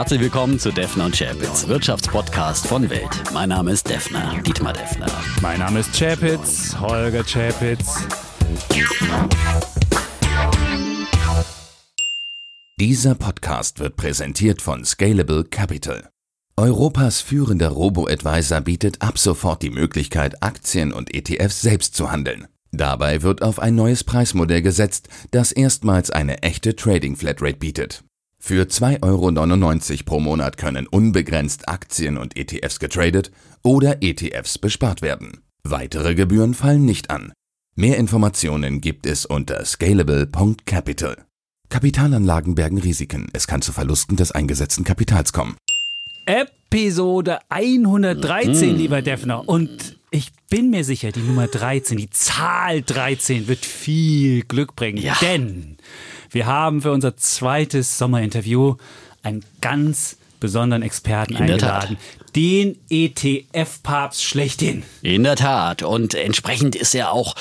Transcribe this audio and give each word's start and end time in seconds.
Herzlich 0.00 0.22
willkommen 0.22 0.58
zu 0.58 0.72
Defner 0.72 1.04
und 1.04 1.14
Chapitz, 1.14 1.68
Wirtschaftspodcast 1.68 2.66
von 2.66 2.88
Welt. 2.88 3.10
Mein 3.34 3.50
Name 3.50 3.72
ist 3.72 3.86
Defner, 3.86 4.40
Dietmar 4.40 4.72
Defner. 4.72 5.06
Mein 5.42 5.58
Name 5.58 5.80
ist 5.80 5.92
Chapitz, 5.92 6.74
Holger 6.80 7.22
Chapitz. 7.22 8.08
Dieser 12.80 13.14
Podcast 13.14 13.78
wird 13.78 13.96
präsentiert 13.96 14.62
von 14.62 14.86
Scalable 14.86 15.44
Capital. 15.44 16.08
Europas 16.56 17.20
führender 17.20 17.68
Robo-Advisor 17.68 18.62
bietet 18.62 19.02
ab 19.02 19.18
sofort 19.18 19.60
die 19.60 19.68
Möglichkeit, 19.68 20.42
Aktien 20.42 20.94
und 20.94 21.14
ETFs 21.14 21.60
selbst 21.60 21.94
zu 21.94 22.10
handeln. 22.10 22.46
Dabei 22.72 23.20
wird 23.20 23.42
auf 23.42 23.58
ein 23.58 23.74
neues 23.74 24.02
Preismodell 24.04 24.62
gesetzt, 24.62 25.10
das 25.30 25.52
erstmals 25.52 26.10
eine 26.10 26.42
echte 26.42 26.74
Trading 26.74 27.16
Flatrate 27.16 27.58
bietet. 27.58 28.02
Für 28.42 28.64
2,99 28.64 29.90
Euro 29.92 30.04
pro 30.06 30.18
Monat 30.18 30.56
können 30.56 30.86
unbegrenzt 30.86 31.68
Aktien 31.68 32.16
und 32.16 32.36
ETFs 32.36 32.80
getradet 32.80 33.30
oder 33.62 34.02
ETFs 34.02 34.58
bespart 34.58 35.02
werden. 35.02 35.42
Weitere 35.62 36.14
Gebühren 36.14 36.54
fallen 36.54 36.86
nicht 36.86 37.10
an. 37.10 37.32
Mehr 37.76 37.98
Informationen 37.98 38.80
gibt 38.80 39.06
es 39.06 39.26
unter 39.26 39.64
scalable.capital. 39.64 41.18
Kapitalanlagen 41.68 42.54
bergen 42.54 42.78
Risiken. 42.78 43.28
Es 43.34 43.46
kann 43.46 43.62
zu 43.62 43.72
Verlusten 43.72 44.16
des 44.16 44.32
eingesetzten 44.32 44.84
Kapitals 44.84 45.32
kommen. 45.32 45.56
Episode 46.24 47.40
113, 47.50 48.74
lieber 48.74 49.02
Defner. 49.02 49.48
Und 49.48 49.98
ich 50.10 50.32
bin 50.48 50.70
mir 50.70 50.82
sicher, 50.82 51.12
die 51.12 51.20
Nummer 51.20 51.46
13, 51.46 51.98
die 51.98 52.10
Zahl 52.10 52.82
13 52.82 53.48
wird 53.48 53.64
viel 53.64 54.42
Glück 54.42 54.74
bringen. 54.74 54.98
Ja. 54.98 55.16
Denn 55.20 55.76
wir 56.30 56.46
haben 56.46 56.82
für 56.82 56.92
unser 56.92 57.16
zweites 57.16 57.98
Sommerinterview 57.98 58.76
einen 59.22 59.44
ganz 59.60 60.16
besonderen 60.38 60.82
Experten 60.82 61.34
In 61.34 61.42
eingeladen. 61.42 61.98
Den 62.36 62.76
ETF-Papst 62.90 64.22
schlechthin. 64.22 64.84
In 65.02 65.24
der 65.24 65.34
Tat. 65.34 65.82
Und 65.82 66.14
entsprechend 66.14 66.76
ist 66.76 66.94
er 66.94 67.12
auch 67.12 67.34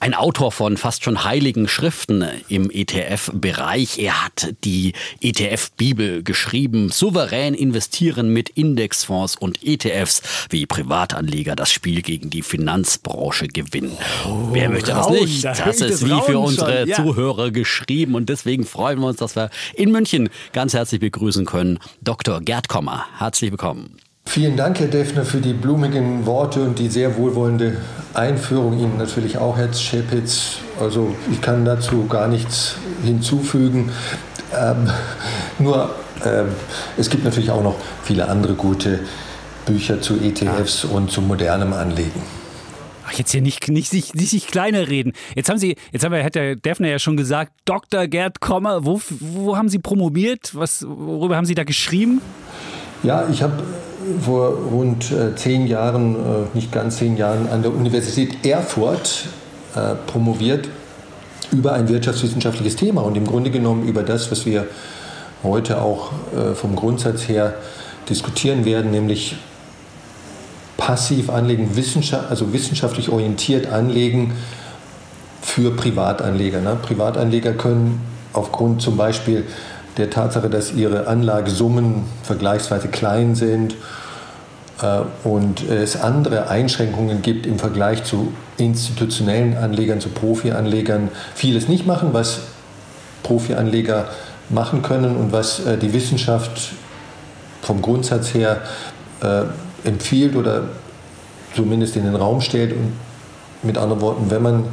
ein 0.00 0.14
Autor 0.14 0.50
von 0.50 0.78
fast 0.78 1.04
schon 1.04 1.24
heiligen 1.24 1.68
Schriften 1.68 2.24
im 2.48 2.70
ETF-Bereich. 2.70 3.98
Er 3.98 4.24
hat 4.24 4.54
die 4.64 4.94
ETF-Bibel 5.20 6.22
geschrieben. 6.22 6.90
Souverän 6.90 7.52
investieren 7.52 8.32
mit 8.32 8.48
Indexfonds 8.48 9.36
und 9.36 9.62
ETFs, 9.62 10.22
wie 10.48 10.64
Privatanleger 10.64 11.54
das 11.54 11.70
Spiel 11.70 12.00
gegen 12.00 12.30
die 12.30 12.42
Finanzbranche 12.42 13.46
gewinnen. 13.48 13.96
Wer 14.52 14.70
möchte 14.70 14.92
das 14.92 15.10
nicht? 15.10 15.44
da 15.44 15.52
Das 15.52 15.80
ist 15.80 16.02
das 16.02 16.04
wie 16.06 16.20
für 16.22 16.38
unsere 16.38 16.88
ja. 16.88 16.96
Zuhörer 16.96 17.50
geschrieben. 17.50 18.14
Und 18.14 18.30
deswegen 18.30 18.64
freuen 18.64 19.00
wir 19.00 19.08
uns, 19.08 19.18
dass 19.18 19.36
wir 19.36 19.50
in 19.74 19.92
München 19.92 20.30
ganz 20.52 20.72
herzlich 20.72 21.00
begrüßen 21.00 21.44
können. 21.44 21.78
Dr. 22.00 22.40
Gerd 22.40 22.68
Kommer. 22.68 23.06
Herzlich 23.18 23.50
willkommen. 23.50 23.99
Vielen 24.24 24.56
Dank, 24.56 24.78
Herr 24.78 24.88
Defner, 24.88 25.24
für 25.24 25.40
die 25.40 25.52
blumigen 25.52 26.24
Worte 26.24 26.62
und 26.62 26.78
die 26.78 26.88
sehr 26.88 27.16
wohlwollende 27.16 27.78
Einführung. 28.14 28.78
Ihnen 28.78 28.96
natürlich 28.96 29.38
auch, 29.38 29.56
Herr 29.56 29.72
Schepitz. 29.72 30.58
Also 30.80 31.14
ich 31.32 31.40
kann 31.40 31.64
dazu 31.64 32.06
gar 32.06 32.28
nichts 32.28 32.76
hinzufügen. 33.04 33.90
Ähm, 34.56 34.88
nur 35.58 35.94
ähm, 36.24 36.48
es 36.96 37.10
gibt 37.10 37.24
natürlich 37.24 37.50
auch 37.50 37.62
noch 37.62 37.76
viele 38.02 38.28
andere 38.28 38.54
gute 38.54 39.00
Bücher 39.66 40.00
zu 40.00 40.20
ETFs 40.20 40.84
und 40.84 41.10
zu 41.10 41.22
modernem 41.22 41.72
Anlegen. 41.72 42.22
Ach, 43.06 43.12
jetzt 43.12 43.32
hier 43.32 43.42
nicht, 43.42 43.68
nicht, 43.68 43.90
sich, 43.90 44.14
nicht 44.14 44.30
sich 44.30 44.46
kleiner 44.46 44.88
reden. 44.88 45.12
Jetzt 45.34 45.48
haben 45.48 45.58
Sie, 45.58 45.76
jetzt 45.90 46.04
haben 46.04 46.12
wir, 46.12 46.22
hat 46.22 46.34
der 46.36 46.54
Defner 46.54 46.88
ja 46.88 46.98
schon 46.98 47.16
gesagt, 47.16 47.52
Dr. 47.64 48.06
Gerd 48.06 48.40
Kommer, 48.40 48.84
wo, 48.84 49.00
wo 49.18 49.56
haben 49.56 49.68
Sie 49.68 49.78
promoviert? 49.78 50.54
Was, 50.54 50.86
worüber 50.86 51.36
haben 51.36 51.46
Sie 51.46 51.54
da 51.54 51.64
geschrieben? 51.64 52.20
Ja, 53.02 53.28
ich 53.28 53.42
habe 53.42 53.62
vor 54.20 54.50
rund 54.50 55.10
äh, 55.12 55.34
zehn 55.36 55.66
Jahren, 55.66 56.14
äh, 56.14 56.18
nicht 56.54 56.72
ganz 56.72 56.96
zehn 56.96 57.16
Jahren, 57.16 57.48
an 57.48 57.62
der 57.62 57.72
Universität 57.72 58.44
Erfurt 58.46 59.26
äh, 59.74 59.94
promoviert 60.06 60.68
über 61.52 61.72
ein 61.72 61.88
wirtschaftswissenschaftliches 61.88 62.76
Thema 62.76 63.02
und 63.02 63.16
im 63.16 63.26
Grunde 63.26 63.50
genommen 63.50 63.86
über 63.86 64.02
das, 64.02 64.30
was 64.30 64.46
wir 64.46 64.66
heute 65.42 65.82
auch 65.82 66.12
vom 66.54 66.76
Grundsatz 66.76 67.26
her 67.28 67.54
diskutieren 68.08 68.64
werden, 68.64 68.92
nämlich 68.92 69.36
passiv 70.76 71.28
anlegen, 71.28 71.74
wissenschaft, 71.74 72.30
also 72.30 72.52
wissenschaftlich 72.52 73.08
orientiert 73.08 73.66
anlegen 73.66 74.34
für 75.42 75.72
Privatanleger. 75.72 76.60
Ne? 76.60 76.76
Privatanleger 76.80 77.52
können 77.54 78.00
aufgrund 78.32 78.80
zum 78.80 78.96
Beispiel 78.96 79.44
der 79.96 80.10
Tatsache, 80.10 80.48
dass 80.48 80.72
ihre 80.72 81.08
Anlagesummen 81.08 82.04
vergleichsweise 82.22 82.88
klein 82.88 83.34
sind 83.34 83.74
und 85.24 85.68
es 85.68 86.00
andere 86.00 86.48
Einschränkungen 86.48 87.22
gibt 87.22 87.46
im 87.46 87.58
Vergleich 87.58 88.04
zu 88.04 88.32
institutionellen 88.56 89.56
Anlegern, 89.56 90.00
zu 90.00 90.08
Profianlegern, 90.08 91.08
vieles 91.34 91.68
nicht 91.68 91.86
machen, 91.86 92.10
was 92.12 92.40
Profianleger 93.22 94.08
machen 94.48 94.82
können 94.82 95.16
und 95.16 95.32
was 95.32 95.64
äh, 95.66 95.78
die 95.78 95.92
Wissenschaft 95.92 96.72
vom 97.62 97.82
Grundsatz 97.82 98.34
her 98.34 98.62
äh, 99.22 99.42
empfiehlt 99.86 100.34
oder 100.36 100.64
zumindest 101.54 101.96
in 101.96 102.04
den 102.04 102.16
Raum 102.16 102.40
stellt. 102.40 102.72
Und 102.72 102.92
mit 103.62 103.78
anderen 103.78 104.00
Worten, 104.00 104.30
wenn 104.30 104.42
man 104.42 104.64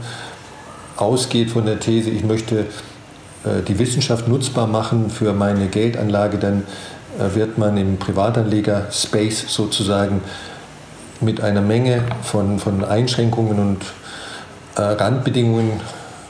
ausgeht 0.95 1.51
von 1.51 1.65
der 1.65 1.79
These, 1.79 2.09
ich 2.09 2.23
möchte 2.23 2.59
äh, 3.43 3.61
die 3.67 3.77
Wissenschaft 3.77 4.27
nutzbar 4.27 4.67
machen 4.67 5.09
für 5.09 5.33
meine 5.33 5.67
Geldanlage, 5.67 6.37
dann 6.37 6.59
äh, 6.59 6.96
wird 7.17 7.57
man 7.57 7.77
im 7.77 7.97
Privatanleger-Space 7.97 9.45
sozusagen 9.47 10.21
mit 11.21 11.41
einer 11.41 11.61
Menge 11.61 12.03
von, 12.23 12.59
von 12.59 12.83
Einschränkungen 12.83 13.59
und 13.59 13.85
äh, 14.75 14.81
Randbedingungen 14.81 15.79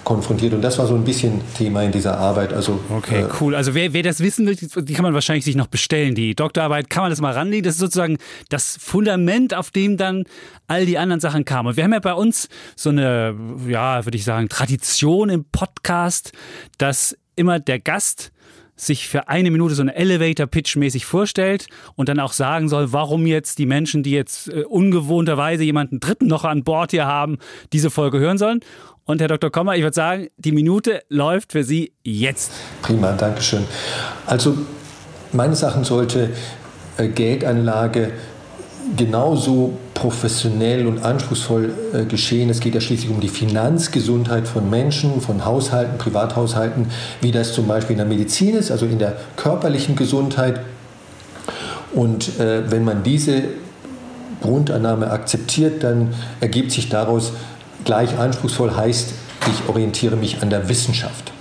konfrontiert. 0.08 0.54
Und 0.54 0.62
das 0.62 0.80
war 0.80 0.88
so 0.88 0.96
ein 0.96 1.04
bisschen 1.04 1.42
Thema 1.58 1.84
in 1.84 1.92
dieser 1.92 2.18
Arbeit. 2.18 2.54
Also, 2.54 2.80
Okay, 2.90 3.24
äh, 3.24 3.28
cool. 3.42 3.54
Also 3.54 3.74
wer, 3.74 3.92
wer 3.92 4.04
das 4.04 4.22
wissen 4.22 4.48
will, 4.48 4.56
die 4.56 4.94
kann 4.94 5.04
man 5.04 5.14
wahrscheinlich 5.14 5.44
sich 5.44 5.58
noch 5.58 5.68
bestellen. 5.68 6.16
Die 6.16 6.34
Doktorarbeit 6.34 6.90
kann 6.90 7.04
man 7.04 7.10
das 7.10 7.20
mal 7.20 7.34
ranlegen. 7.34 7.66
Das 7.66 7.74
ist 7.74 7.82
sozusagen 7.82 8.18
das 8.48 8.78
Fundament, 8.80 9.54
auf 9.54 9.70
dem 9.70 9.98
dann 9.98 10.24
all 10.68 10.86
die 10.86 10.98
anderen 10.98 11.20
Sachen 11.20 11.44
kamen. 11.44 11.68
Und 11.68 11.76
wir 11.76 11.84
haben 11.84 11.92
ja 11.92 12.00
bei 12.00 12.14
uns 12.14 12.48
so 12.78 12.90
eine, 12.90 13.36
ja, 13.68 14.06
würde 14.06 14.18
ich 14.18 14.24
sagen, 14.24 14.48
Tradition 14.48 15.30
im 15.30 15.44
Podcast, 15.44 16.32
dass 16.78 17.18
immer 17.36 17.60
der 17.60 17.80
Gast 17.80 18.32
sich 18.78 19.08
für 19.08 19.28
eine 19.28 19.52
Minute 19.52 19.76
so 19.76 19.82
eine 19.82 19.96
Elevator-Pitch-mäßig 19.96 21.06
vorstellt 21.06 21.68
und 21.96 22.08
dann 22.10 22.20
auch 22.20 22.32
sagen 22.32 22.70
soll, 22.70 22.94
warum 22.94 23.26
jetzt 23.26 23.58
die 23.58 23.66
Menschen, 23.66 24.04
die 24.04 24.12
jetzt 24.12 24.50
äh, 24.50 24.64
ungewohnterweise 24.64 25.64
jemanden 25.64 26.00
Dritten 26.00 26.28
noch 26.28 26.46
an 26.46 26.64
Bord 26.64 26.92
hier 26.92 27.06
haben, 27.06 27.38
diese 27.74 27.90
Folge 27.90 28.20
hören 28.20 28.38
sollen. 28.38 28.62
Und 29.06 29.22
Herr 29.22 29.30
Dr. 29.30 29.50
Kommer, 29.50 29.76
ich 29.76 29.84
würde 29.84 29.96
sagen, 29.96 30.28
die 30.38 30.52
Minute 30.52 31.02
läuft 31.10 31.54
für 31.54 31.64
Sie 31.64 31.94
jetzt. 32.04 32.52
Prima, 32.82 33.14
Dankeschön. 33.14 33.64
Also 34.26 34.58
meines 35.32 35.64
Erachtens 35.64 35.88
sollte 35.88 36.32
äh, 36.98 37.08
Geldanlage 37.08 38.12
genauso 38.96 39.74
professionell 39.94 40.88
und 40.88 41.04
anspruchsvoll 41.04 41.74
äh, 41.94 42.06
geschehen. 42.06 42.50
Es 42.50 42.60
geht 42.60 42.76
ja 42.76 42.82
schließlich 42.82 43.10
um 43.10 43.20
die 43.20 43.30
Finanzgesundheit 43.30 44.48
von 44.48 44.70
Menschen, 44.70 45.22
von 45.22 45.44
Haushalten, 45.44 45.98
Privathaushalten, 45.98 46.88
wie 47.22 47.32
das 47.32 47.54
zum 47.54 47.68
Beispiel 47.68 47.94
in 47.94 47.98
der 47.98 48.08
Medizin 48.08 48.56
ist, 48.56 48.72
also 48.72 48.86
in 48.86 49.00
der 49.00 49.18
körperlichen 49.36 49.96
Gesundheit. 49.96 50.62
Und 51.94 52.40
äh, 52.40 52.70
wenn 52.70 52.84
man 52.84 53.04
diese 53.04 53.44
Grundannahme 54.42 55.10
akzeptiert, 55.10 55.84
dann 55.84 56.14
ergibt 56.40 56.72
sich 56.72 56.90
daraus 56.90 57.34
gleich 57.86 58.18
anspruchsvoll 58.18 58.76
heißt, 58.76 59.14
ich 59.50 59.70
orientiere 59.70 60.16
mich 60.16 60.42
an 60.42 60.50
der 60.50 60.70
Wissenschaft. 60.70 61.32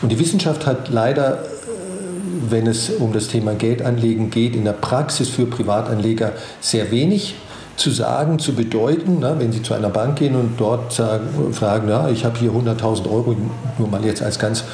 Und 0.00 0.10
die 0.10 0.18
Wissenschaft 0.18 0.66
hat 0.66 0.88
leider, 0.88 1.44
wenn 2.50 2.66
es 2.66 2.90
um 2.90 3.12
das 3.12 3.28
Thema 3.28 3.54
Geldanlegen 3.54 4.30
geht, 4.30 4.54
in 4.54 4.64
der 4.64 4.72
Praxis 4.72 5.28
für 5.28 5.46
Privatanleger 5.46 6.32
sehr 6.60 6.90
wenig 6.90 7.34
zu 7.76 7.90
sagen, 7.90 8.38
zu 8.38 8.54
bedeuten. 8.54 9.18
Na, 9.20 9.38
wenn 9.38 9.52
Sie 9.52 9.62
zu 9.62 9.74
einer 9.74 9.88
Bank 9.88 10.16
gehen 10.16 10.36
und 10.36 10.60
dort 10.60 10.92
sagen, 10.92 11.52
fragen, 11.52 11.88
ja, 11.88 12.08
ich 12.08 12.24
habe 12.24 12.38
hier 12.38 12.50
100.000 12.50 13.10
Euro, 13.10 13.36
nur 13.78 13.88
mal 13.88 14.04
jetzt 14.04 14.22
als 14.22 14.38
ganz 14.38 14.64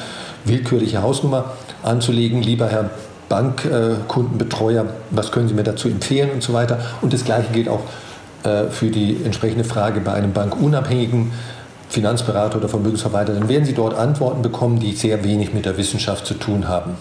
willkürliche 0.44 1.02
Hausnummer 1.02 1.52
anzulegen, 1.82 2.42
lieber 2.42 2.68
Herr 2.68 2.90
Bankkundenbetreuer, 3.28 4.86
was 5.10 5.32
können 5.32 5.48
Sie 5.48 5.54
mir 5.54 5.64
dazu 5.64 5.88
empfehlen 5.88 6.30
und 6.30 6.42
so 6.42 6.52
weiter. 6.52 6.78
Und 7.02 7.12
das 7.12 7.24
Gleiche 7.24 7.52
gilt 7.52 7.68
auch 7.68 7.82
äh, 8.44 8.70
für 8.70 8.90
die 8.90 9.18
entsprechende 9.24 9.64
Frage 9.64 10.00
bei 10.00 10.12
einem 10.12 10.32
bankunabhängigen 10.32 11.32
Finanzberater 11.88 12.58
oder 12.58 12.68
Vermögensverwalter. 12.68 13.34
Dann 13.34 13.48
werden 13.48 13.64
Sie 13.64 13.74
dort 13.74 13.94
Antworten 13.94 14.42
bekommen, 14.42 14.78
die 14.78 14.92
sehr 14.92 15.24
wenig 15.24 15.54
mit 15.54 15.64
der 15.66 15.76
Wissenschaft 15.76 16.26
zu 16.26 16.34
tun 16.34 16.68
haben. 16.68 16.96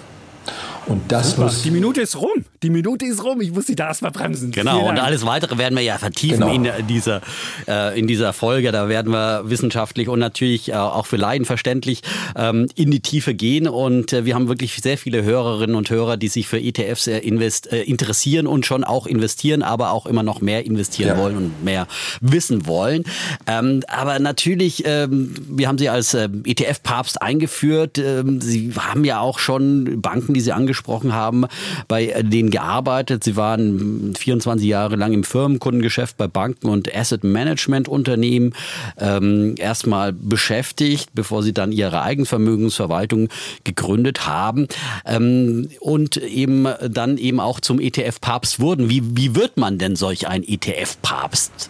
Und 0.87 1.11
das 1.11 1.31
Super. 1.31 1.43
muss. 1.43 1.63
Die 1.63 1.71
Minute 1.71 2.01
ist 2.01 2.15
rum. 2.15 2.45
Die 2.63 2.69
Minute 2.69 3.05
ist 3.05 3.23
rum. 3.23 3.41
Ich 3.41 3.51
muss 3.51 3.67
sie 3.67 3.75
da 3.75 3.87
erstmal 3.87 4.11
bremsen. 4.11 4.51
Genau. 4.51 4.87
Und 4.87 4.97
alles 4.97 5.25
weitere 5.25 5.57
werden 5.57 5.75
wir 5.75 5.83
ja 5.83 5.97
vertiefen 5.97 6.47
genau. 6.47 6.53
in 6.53 6.87
dieser, 6.87 7.21
äh, 7.67 7.99
in 7.99 8.07
dieser 8.07 8.31
Folge. 8.31 8.71
Da 8.71 8.87
werden 8.87 9.11
wir 9.11 9.49
wissenschaftlich 9.49 10.07
und 10.07 10.19
natürlich 10.19 10.69
äh, 10.69 10.75
auch 10.75 11.05
für 11.05 11.17
Laien 11.17 11.45
verständlich 11.45 12.01
ähm, 12.35 12.67
in 12.75 12.89
die 12.89 13.01
Tiefe 13.01 13.33
gehen. 13.33 13.67
Und 13.67 14.13
äh, 14.13 14.25
wir 14.25 14.33
haben 14.33 14.47
wirklich 14.47 14.77
sehr 14.77 14.97
viele 14.97 15.23
Hörerinnen 15.23 15.75
und 15.75 15.89
Hörer, 15.89 16.15
die 16.15 16.29
sich 16.29 16.47
für 16.47 16.59
ETFs 16.59 17.07
äh, 17.07 17.19
invest, 17.19 17.71
äh, 17.71 17.83
interessieren 17.83 18.47
und 18.47 18.65
schon 18.65 18.83
auch 18.83 19.07
investieren, 19.07 19.63
aber 19.63 19.91
auch 19.91 20.05
immer 20.05 20.23
noch 20.23 20.39
mehr 20.39 20.65
investieren 20.65 21.17
ja. 21.17 21.17
wollen 21.17 21.35
und 21.35 21.63
mehr 21.65 21.87
wissen 22.21 22.65
wollen. 22.65 23.03
Ähm, 23.45 23.83
aber 23.87 24.19
natürlich, 24.19 24.83
ähm, 24.85 25.33
wir 25.49 25.67
haben 25.67 25.77
sie 25.77 25.89
als 25.89 26.13
äh, 26.13 26.29
ETF-Papst 26.45 27.21
eingeführt. 27.21 27.97
Ähm, 27.97 28.39
sie 28.39 28.71
haben 28.77 29.03
ja 29.03 29.19
auch 29.19 29.39
schon 29.39 30.01
Banken, 30.01 30.33
die 30.33 30.41
Sie 30.41 30.53
angesprochen 30.77 31.13
haben, 31.13 31.45
bei 31.87 32.13
denen 32.21 32.51
gearbeitet. 32.51 33.23
Sie 33.23 33.35
waren 33.35 34.13
24 34.15 34.67
Jahre 34.67 34.95
lang 34.95 35.13
im 35.13 35.23
Firmenkundengeschäft 35.23 36.17
bei 36.17 36.27
Banken 36.27 36.67
und 36.67 36.93
Asset 36.93 37.23
Management 37.23 37.87
Unternehmen 37.87 38.53
ähm, 38.97 39.55
erstmal 39.57 40.13
beschäftigt, 40.13 41.09
bevor 41.13 41.43
Sie 41.43 41.53
dann 41.53 41.71
Ihre 41.71 42.01
Eigenvermögensverwaltung 42.01 43.29
gegründet 43.63 44.27
haben 44.27 44.67
ähm, 45.05 45.69
und 45.79 46.17
eben 46.17 46.67
dann 46.89 47.17
eben 47.17 47.39
auch 47.39 47.59
zum 47.59 47.79
ETF-Papst 47.79 48.59
wurden. 48.59 48.89
Wie, 48.89 49.01
wie 49.17 49.35
wird 49.35 49.57
man 49.57 49.77
denn 49.77 49.95
solch 49.95 50.27
ein 50.27 50.43
ETF-Papst? 50.43 51.69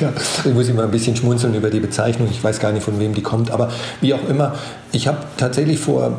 Ja, 0.00 0.12
ich 0.44 0.54
muss 0.54 0.68
immer 0.68 0.84
ein 0.84 0.90
bisschen 0.90 1.16
schmunzeln 1.16 1.54
über 1.54 1.70
die 1.70 1.80
Bezeichnung. 1.80 2.28
Ich 2.30 2.44
weiß 2.44 2.60
gar 2.60 2.70
nicht, 2.70 2.84
von 2.84 3.00
wem 3.00 3.14
die 3.14 3.22
kommt. 3.22 3.50
Aber 3.50 3.70
wie 4.00 4.14
auch 4.14 4.28
immer, 4.28 4.54
ich 4.92 5.08
habe 5.08 5.18
tatsächlich 5.36 5.80
vor 5.80 6.18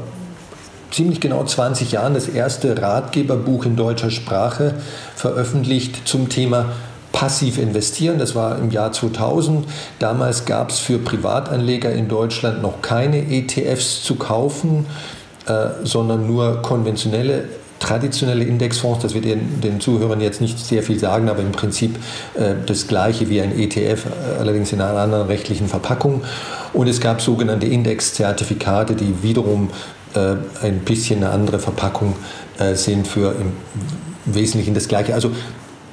ziemlich 0.91 1.19
genau 1.19 1.43
20 1.43 1.93
Jahren 1.93 2.13
das 2.13 2.27
erste 2.27 2.81
Ratgeberbuch 2.81 3.65
in 3.65 3.75
deutscher 3.75 4.11
Sprache 4.11 4.75
veröffentlicht 5.15 6.07
zum 6.07 6.29
Thema 6.29 6.65
passiv 7.11 7.57
investieren. 7.57 8.19
Das 8.19 8.35
war 8.35 8.57
im 8.57 8.71
Jahr 8.71 8.91
2000. 8.91 9.65
Damals 9.99 10.45
gab 10.45 10.69
es 10.69 10.79
für 10.79 10.97
Privatanleger 10.97 11.91
in 11.91 12.07
Deutschland 12.07 12.61
noch 12.61 12.81
keine 12.81 13.29
ETFs 13.31 14.03
zu 14.03 14.15
kaufen, 14.15 14.85
äh, 15.47 15.67
sondern 15.83 16.27
nur 16.27 16.61
konventionelle 16.61 17.45
traditionelle 17.81 18.43
Indexfonds, 18.43 19.01
das 19.01 19.15
wird 19.15 19.25
den, 19.25 19.59
den 19.59 19.81
Zuhörern 19.81 20.21
jetzt 20.21 20.39
nicht 20.39 20.59
sehr 20.59 20.83
viel 20.83 20.99
sagen, 20.99 21.27
aber 21.29 21.39
im 21.39 21.51
Prinzip 21.51 21.95
äh, 22.35 22.53
das 22.65 22.87
gleiche 22.87 23.27
wie 23.27 23.41
ein 23.41 23.57
ETF, 23.59 24.05
äh, 24.05 24.39
allerdings 24.39 24.71
in 24.71 24.79
einer 24.81 24.99
anderen 24.99 25.27
rechtlichen 25.27 25.67
Verpackung. 25.67 26.21
Und 26.73 26.87
es 26.87 27.01
gab 27.01 27.21
sogenannte 27.21 27.65
Indexzertifikate, 27.65 28.95
die 28.95 29.23
wiederum 29.23 29.71
ein 30.13 30.79
bisschen 30.79 31.23
eine 31.23 31.31
andere 31.31 31.59
Verpackung 31.59 32.15
äh, 32.59 32.75
sind 32.75 33.07
für 33.07 33.35
im 33.39 33.53
Wesentlichen 34.25 34.73
das 34.73 34.87
gleiche. 34.87 35.13
Also 35.13 35.31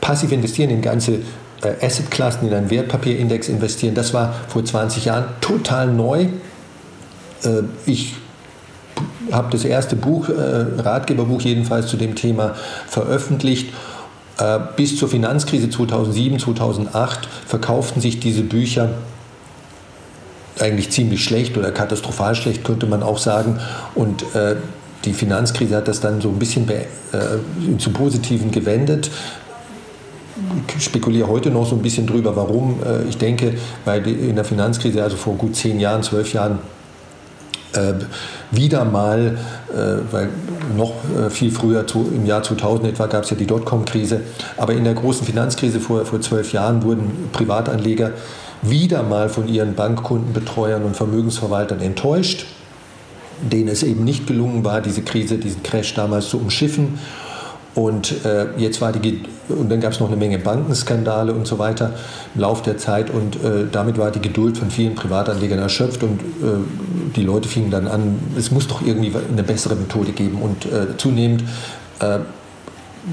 passiv 0.00 0.32
investieren 0.32 0.70
in 0.70 0.82
ganze 0.82 1.20
äh, 1.62 1.84
Assetklassen, 1.84 2.48
in 2.48 2.54
einen 2.54 2.70
Wertpapierindex 2.70 3.48
investieren, 3.48 3.94
das 3.94 4.14
war 4.14 4.34
vor 4.48 4.64
20 4.64 5.06
Jahren 5.06 5.24
total 5.40 5.88
neu. 5.88 6.26
Äh, 7.44 7.62
ich 7.86 8.14
habe 9.32 9.48
das 9.50 9.64
erste 9.64 9.96
Buch, 9.96 10.28
äh, 10.28 10.32
Ratgeberbuch 10.32 11.40
jedenfalls 11.42 11.88
zu 11.88 11.96
dem 11.96 12.14
Thema 12.14 12.54
veröffentlicht. 12.86 13.72
Äh, 14.38 14.58
bis 14.76 14.96
zur 14.96 15.08
Finanzkrise 15.08 15.68
2007, 15.68 16.38
2008 16.38 17.28
verkauften 17.46 18.00
sich 18.00 18.20
diese 18.20 18.42
Bücher 18.42 18.90
eigentlich 20.60 20.90
ziemlich 20.90 21.24
schlecht 21.24 21.56
oder 21.56 21.70
katastrophal 21.70 22.34
schlecht, 22.34 22.64
könnte 22.64 22.86
man 22.86 23.02
auch 23.02 23.18
sagen. 23.18 23.58
Und 23.94 24.22
äh, 24.34 24.56
die 25.04 25.12
Finanzkrise 25.12 25.76
hat 25.76 25.88
das 25.88 26.00
dann 26.00 26.20
so 26.20 26.28
ein 26.28 26.38
bisschen 26.38 26.68
äh, 26.68 27.78
zu 27.78 27.90
Positiven 27.90 28.50
gewendet. 28.50 29.10
Ich 30.76 30.84
spekuliere 30.84 31.28
heute 31.28 31.50
noch 31.50 31.66
so 31.66 31.76
ein 31.76 31.82
bisschen 31.82 32.06
drüber, 32.06 32.36
warum. 32.36 32.80
Äh, 32.84 33.08
ich 33.08 33.18
denke, 33.18 33.54
weil 33.84 34.06
in 34.06 34.36
der 34.36 34.44
Finanzkrise, 34.44 35.02
also 35.02 35.16
vor 35.16 35.34
gut 35.34 35.56
zehn 35.56 35.80
Jahren, 35.80 36.02
zwölf 36.02 36.32
Jahren, 36.32 36.58
äh, 37.74 37.94
wieder 38.50 38.84
mal, 38.84 39.38
äh, 39.70 40.12
weil 40.12 40.30
noch 40.76 40.94
äh, 41.16 41.30
viel 41.30 41.50
früher, 41.50 41.84
im 41.94 42.24
Jahr 42.24 42.42
2000 42.42 42.88
etwa, 42.88 43.06
gab 43.06 43.24
es 43.24 43.30
ja 43.30 43.36
die 43.36 43.46
Dotcom-Krise, 43.46 44.22
aber 44.56 44.72
in 44.72 44.84
der 44.84 44.94
großen 44.94 45.26
Finanzkrise 45.26 45.80
vor, 45.80 46.04
vor 46.06 46.20
zwölf 46.20 46.52
Jahren 46.52 46.82
wurden 46.82 47.28
Privatanleger 47.32 48.12
wieder 48.62 49.02
mal 49.02 49.28
von 49.28 49.48
ihren 49.48 49.74
Bankkundenbetreuern 49.74 50.82
und 50.84 50.96
Vermögensverwaltern 50.96 51.80
enttäuscht, 51.80 52.46
denen 53.40 53.68
es 53.68 53.82
eben 53.82 54.04
nicht 54.04 54.26
gelungen 54.26 54.64
war, 54.64 54.80
diese 54.80 55.02
Krise, 55.02 55.38
diesen 55.38 55.62
Crash 55.62 55.94
damals 55.94 56.28
zu 56.28 56.38
umschiffen. 56.38 56.98
Und 57.74 58.24
äh, 58.24 58.46
jetzt 58.56 58.80
war 58.80 58.92
die 58.92 59.22
und 59.48 59.70
dann 59.70 59.80
gab 59.80 59.92
es 59.92 60.00
noch 60.00 60.08
eine 60.08 60.16
Menge 60.16 60.38
Bankenskandale 60.38 61.32
und 61.32 61.46
so 61.46 61.58
weiter 61.58 61.92
im 62.34 62.40
Laufe 62.40 62.64
der 62.64 62.76
Zeit 62.76 63.10
und 63.10 63.36
äh, 63.36 63.66
damit 63.70 63.98
war 63.98 64.10
die 64.10 64.20
Geduld 64.20 64.58
von 64.58 64.70
vielen 64.70 64.94
Privatanlegern 64.94 65.58
erschöpft 65.58 66.02
und 66.02 66.20
äh, 66.20 67.14
die 67.16 67.22
Leute 67.22 67.48
fingen 67.48 67.70
dann 67.70 67.88
an, 67.88 68.18
es 68.36 68.50
muss 68.50 68.68
doch 68.68 68.82
irgendwie 68.82 69.12
eine 69.30 69.42
bessere 69.42 69.74
Methode 69.76 70.12
geben 70.12 70.42
und 70.42 70.66
äh, 70.66 70.96
zunehmend 70.98 71.44
äh, 72.00 72.18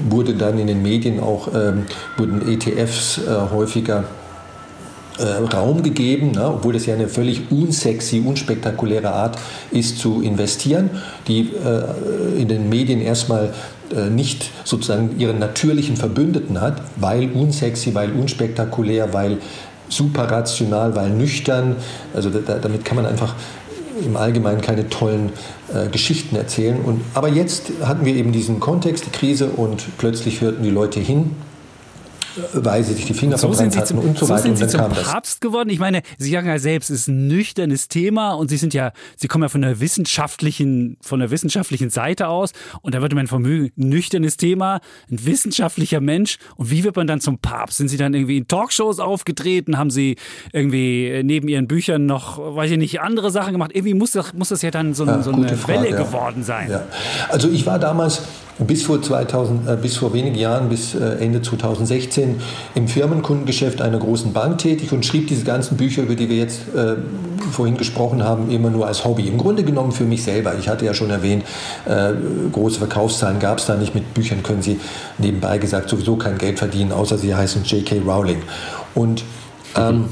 wurde 0.08 0.34
dann 0.34 0.58
in 0.58 0.66
den 0.66 0.82
Medien 0.82 1.20
auch 1.20 1.48
ähm, 1.54 1.86
wurden 2.16 2.46
ETFs 2.46 3.18
äh, 3.18 3.50
häufiger 3.50 4.04
Raum 5.24 5.82
gegeben, 5.82 6.32
ne, 6.32 6.46
obwohl 6.48 6.72
das 6.72 6.86
ja 6.86 6.94
eine 6.94 7.08
völlig 7.08 7.50
unsexy, 7.50 8.22
unspektakuläre 8.24 9.10
Art 9.10 9.38
ist 9.70 9.98
zu 9.98 10.20
investieren, 10.22 10.90
die 11.26 11.50
äh, 11.50 12.40
in 12.40 12.48
den 12.48 12.68
Medien 12.68 13.00
erstmal 13.00 13.52
äh, 13.94 14.10
nicht 14.10 14.50
sozusagen 14.64 15.18
ihren 15.18 15.38
natürlichen 15.38 15.96
Verbündeten 15.96 16.60
hat, 16.60 16.82
weil 16.96 17.30
unsexy, 17.32 17.94
weil 17.94 18.12
unspektakulär, 18.12 19.12
weil 19.12 19.38
super 19.88 20.24
rational, 20.24 20.96
weil 20.96 21.10
nüchtern. 21.10 21.76
Also 22.14 22.30
da, 22.30 22.58
damit 22.58 22.84
kann 22.84 22.96
man 22.96 23.06
einfach 23.06 23.34
im 24.04 24.16
Allgemeinen 24.16 24.60
keine 24.60 24.88
tollen 24.88 25.30
äh, 25.72 25.88
Geschichten 25.88 26.36
erzählen. 26.36 26.80
Und, 26.84 27.00
aber 27.14 27.28
jetzt 27.28 27.70
hatten 27.82 28.04
wir 28.04 28.14
eben 28.14 28.32
diesen 28.32 28.60
Kontext, 28.60 29.06
die 29.06 29.10
Krise, 29.10 29.46
und 29.50 29.84
plötzlich 29.98 30.40
hörten 30.40 30.62
die 30.62 30.70
Leute 30.70 31.00
hin 31.00 31.30
weil 32.52 32.84
sie 32.84 32.94
sich 32.94 33.06
die 33.06 33.14
Finger 33.14 33.38
so 33.38 33.52
verbrannt 33.52 33.76
hatten 33.76 33.86
zum, 33.86 33.98
und 33.98 34.18
so, 34.18 34.26
so 34.26 34.32
weiter. 34.32 34.42
Sind 34.42 34.58
Sie 34.58 34.68
zum 34.68 34.80
Papst 34.80 35.40
geworden? 35.40 35.68
Ich 35.70 35.78
meine, 35.78 36.02
Sie 36.18 36.30
sagen 36.30 36.46
ja 36.46 36.58
selbst, 36.58 36.90
es 36.90 37.02
ist 37.02 37.08
ein 37.08 37.28
nüchternes 37.28 37.88
Thema 37.88 38.32
und 38.32 38.48
Sie 38.48 38.56
sind 38.56 38.74
ja, 38.74 38.92
Sie 39.16 39.28
kommen 39.28 39.42
ja 39.42 39.48
von 39.48 39.62
der 39.62 39.80
wissenschaftlichen, 39.80 40.96
von 41.00 41.20
der 41.20 41.30
wissenschaftlichen 41.30 41.90
Seite 41.90 42.28
aus 42.28 42.52
und 42.82 42.94
da 42.94 43.00
würde 43.00 43.16
man 43.16 43.26
vermögen, 43.26 43.70
nüchternes 43.76 44.36
Thema, 44.36 44.80
ein 45.10 45.24
wissenschaftlicher 45.24 46.00
Mensch 46.00 46.38
und 46.56 46.70
wie 46.70 46.84
wird 46.84 46.96
man 46.96 47.06
dann 47.06 47.20
zum 47.20 47.38
Papst? 47.38 47.78
Sind 47.78 47.88
Sie 47.88 47.96
dann 47.96 48.14
irgendwie 48.14 48.36
in 48.36 48.48
Talkshows 48.48 49.00
aufgetreten? 49.00 49.78
Haben 49.78 49.90
Sie 49.90 50.16
irgendwie 50.52 51.06
äh, 51.06 51.22
neben 51.22 51.48
Ihren 51.48 51.68
Büchern 51.68 52.06
noch, 52.06 52.38
weiß 52.38 52.70
ich 52.70 52.78
nicht, 52.78 53.00
andere 53.00 53.30
Sachen 53.30 53.52
gemacht? 53.52 53.70
Irgendwie 53.74 53.94
muss 53.94 54.12
das, 54.12 54.32
muss 54.34 54.48
das 54.48 54.62
ja 54.62 54.70
dann 54.70 54.94
so, 54.94 55.04
ja, 55.06 55.22
so 55.22 55.32
eine 55.32 55.56
Frage, 55.56 55.80
Welle 55.80 55.90
ja. 55.90 55.96
geworden 55.96 56.42
sein. 56.42 56.70
Ja. 56.70 56.84
Also 57.28 57.48
ich 57.50 57.66
war 57.66 57.78
damals 57.78 58.22
bis 58.58 58.84
vor, 58.84 59.02
2000, 59.02 59.68
äh, 59.68 59.76
bis 59.76 59.96
vor 59.96 60.12
wenigen 60.12 60.36
Jahren, 60.36 60.68
bis 60.68 60.94
äh, 60.94 61.16
Ende 61.20 61.42
2016, 61.42 62.40
im 62.74 62.88
Firmenkundengeschäft 62.88 63.82
einer 63.82 63.98
großen 63.98 64.32
Bank 64.32 64.58
tätig 64.58 64.92
und 64.92 65.04
schrieb 65.04 65.28
diese 65.28 65.44
ganzen 65.44 65.76
Bücher, 65.76 66.02
über 66.02 66.14
die 66.14 66.28
wir 66.28 66.36
jetzt 66.36 66.60
äh, 66.74 66.96
vorhin 67.52 67.76
gesprochen 67.76 68.24
haben, 68.24 68.50
immer 68.50 68.70
nur 68.70 68.86
als 68.86 69.04
Hobby. 69.04 69.28
Im 69.28 69.38
Grunde 69.38 69.62
genommen 69.62 69.92
für 69.92 70.04
mich 70.04 70.22
selber. 70.22 70.54
Ich 70.58 70.68
hatte 70.68 70.84
ja 70.86 70.94
schon 70.94 71.10
erwähnt, 71.10 71.44
äh, 71.84 72.12
große 72.52 72.78
Verkaufszahlen 72.78 73.38
gab 73.40 73.58
es 73.58 73.66
da 73.66 73.76
nicht. 73.76 73.94
Mit 73.94 74.14
Büchern 74.14 74.42
können 74.42 74.62
Sie 74.62 74.80
nebenbei 75.18 75.58
gesagt 75.58 75.90
sowieso 75.90 76.16
kein 76.16 76.38
Geld 76.38 76.58
verdienen, 76.58 76.92
außer 76.92 77.18
Sie 77.18 77.34
heißen 77.34 77.64
J.K. 77.64 78.00
Rowling. 78.06 78.42
Und 78.94 79.22
ähm, 79.76 80.06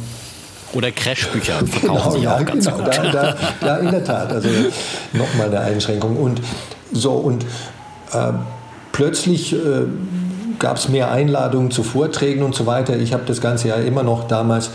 oder 0.75 0.91
Crashbücher 0.91 1.65
verkaufen 1.67 2.21
genau, 2.21 2.23
ja, 2.23 2.43
genau, 2.43 2.79
da, 2.79 3.03
da, 3.11 3.37
da, 3.61 3.77
in 3.79 3.91
der 3.91 4.05
Tat. 4.05 4.33
Also 4.33 4.49
nochmal 5.13 5.47
eine 5.47 5.61
Einschränkung. 5.61 6.17
Und 6.17 6.41
so 6.93 7.13
und 7.13 7.45
plötzlich 8.93 9.53
äh, 9.53 9.87
gab 10.59 10.77
es 10.77 10.89
mehr 10.89 11.11
Einladungen 11.11 11.71
zu 11.71 11.83
Vorträgen 11.83 12.43
und 12.43 12.55
so 12.55 12.67
weiter. 12.67 12.97
Ich 12.97 13.13
habe 13.13 13.25
das 13.27 13.41
Ganze 13.41 13.69
ja 13.69 13.77
immer 13.77 14.03
noch 14.03 14.29
damals, 14.29 14.71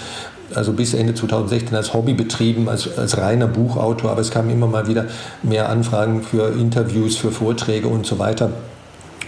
also 0.53 0.74
bis 0.74 0.93
Ende 0.93 1.13
2016 1.13 1.75
als 1.75 1.93
Hobby 1.93 2.13
betrieben, 2.13 2.69
als, 2.69 2.98
als 2.98 3.17
reiner 3.17 3.48
Buchautor, 3.48 4.12
aber 4.12 4.22
es 4.22 4.31
kamen 4.31 4.50
immer 4.50 4.67
mal 4.67 4.88
wieder 4.88 5.05
mehr 5.43 5.69
Anfragen 5.69 6.22
für 6.24 6.53
Interviews, 6.53 7.17
für 7.17 7.31
Vorträge 7.31 7.88
und 7.88 8.05
so 8.05 8.19
weiter. 8.19 8.51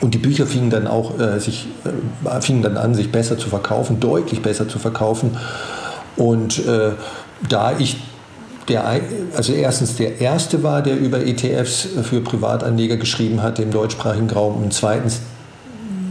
Und 0.02 0.14
die 0.16 0.18
Bücher 0.18 0.48
fingen 0.48 0.72
dann 0.72 0.88
auch 0.88 1.20
äh, 1.20 1.40
sich, 1.40 1.68
äh, 1.86 2.42
fingen 2.42 2.64
dann 2.64 2.78
an, 2.78 2.96
sich 2.96 3.12
besser 3.12 3.38
zu 3.38 3.50
verkaufen, 3.50 4.00
deutlich 4.00 4.42
besser 4.42 4.68
zu 4.68 4.80
verkaufen. 4.80 5.38
Und 6.18 6.66
äh, 6.66 6.92
da 7.48 7.74
ich 7.78 7.98
der, 8.72 9.02
also 9.36 9.54
erstens 9.54 9.98
der 9.98 10.22
erste 10.22 10.64
war, 10.64 10.82
der 10.82 10.98
über 10.98 11.26
ETFs 11.26 11.90
für 12.04 12.22
Privatanleger 12.22 12.96
geschrieben 12.96 13.44
hat 13.44 13.60
im 13.60 13.70
deutschsprachigen 13.70 14.30
Raum 14.30 14.64
und 14.64 14.74
zweitens, 14.74 15.20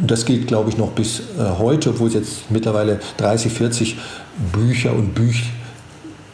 das 0.06 0.26
gilt 0.26 0.46
glaube 0.46 0.68
ich 0.68 0.76
noch 0.76 0.90
bis 0.90 1.20
äh, 1.20 1.58
heute, 1.58 1.90
obwohl 1.90 2.08
es 2.08 2.14
jetzt 2.14 2.50
mittlerweile 2.50 3.00
30, 3.16 3.52
40 3.52 3.98
Bücher 4.52 4.92
und 4.92 5.14
Büch, 5.14 5.44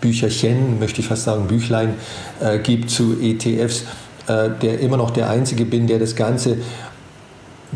Bücherchen, 0.01 0.79
möchte 0.81 1.01
ich 1.01 1.07
fast 1.07 1.25
sagen, 1.25 1.47
Büchlein 1.47 1.95
äh, 2.41 2.59
gibt 2.59 2.91
zu 2.91 3.17
ETFs. 3.21 3.85
äh, 4.27 4.51
der 4.61 4.81
immer 4.81 4.97
noch 4.97 5.11
der 5.11 5.31
Einzige 5.31 5.65
bin, 5.65 5.87
der 5.87 6.01
das 6.01 6.17
Ganze 6.17 6.57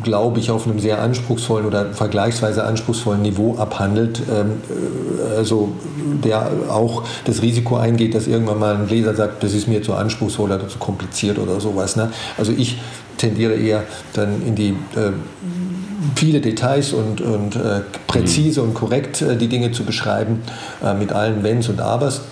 glaube 0.02 0.40
ich, 0.40 0.50
auf 0.50 0.66
einem 0.66 0.78
sehr 0.78 1.00
anspruchsvollen 1.00 1.66
oder 1.66 1.92
vergleichsweise 1.92 2.64
anspruchsvollen 2.64 3.22
Niveau 3.22 3.56
abhandelt. 3.56 4.22
Ähm, 4.30 4.52
äh, 4.68 5.36
also 5.36 5.72
der 6.24 6.50
auch 6.68 7.04
das 7.24 7.42
Risiko 7.42 7.76
eingeht, 7.76 8.14
dass 8.14 8.26
irgendwann 8.26 8.58
mal 8.58 8.74
ein 8.74 8.88
Leser 8.88 9.14
sagt, 9.14 9.42
das 9.42 9.52
ist 9.52 9.68
mir 9.68 9.82
zu 9.82 9.94
anspruchsvoll 9.94 10.50
oder 10.50 10.68
zu 10.68 10.78
kompliziert 10.78 11.38
oder 11.38 11.60
sowas. 11.60 11.96
Ne? 11.96 12.10
Also 12.36 12.52
ich 12.52 12.78
tendiere 13.16 13.54
eher 13.54 13.84
dann 14.14 14.46
in 14.46 14.54
die 14.54 14.70
äh, 14.96 15.12
viele 16.16 16.40
Details 16.40 16.92
und, 16.92 17.20
und 17.20 17.56
äh, 17.56 17.80
präzise 18.06 18.62
und 18.62 18.74
korrekt 18.74 19.22
äh, 19.22 19.36
die 19.36 19.48
Dinge 19.48 19.72
zu 19.72 19.84
beschreiben, 19.84 20.42
äh, 20.82 20.94
mit 20.94 21.12
allen 21.12 21.42
Wenns 21.42 21.68
und 21.68 21.80
Abers. 21.80 22.22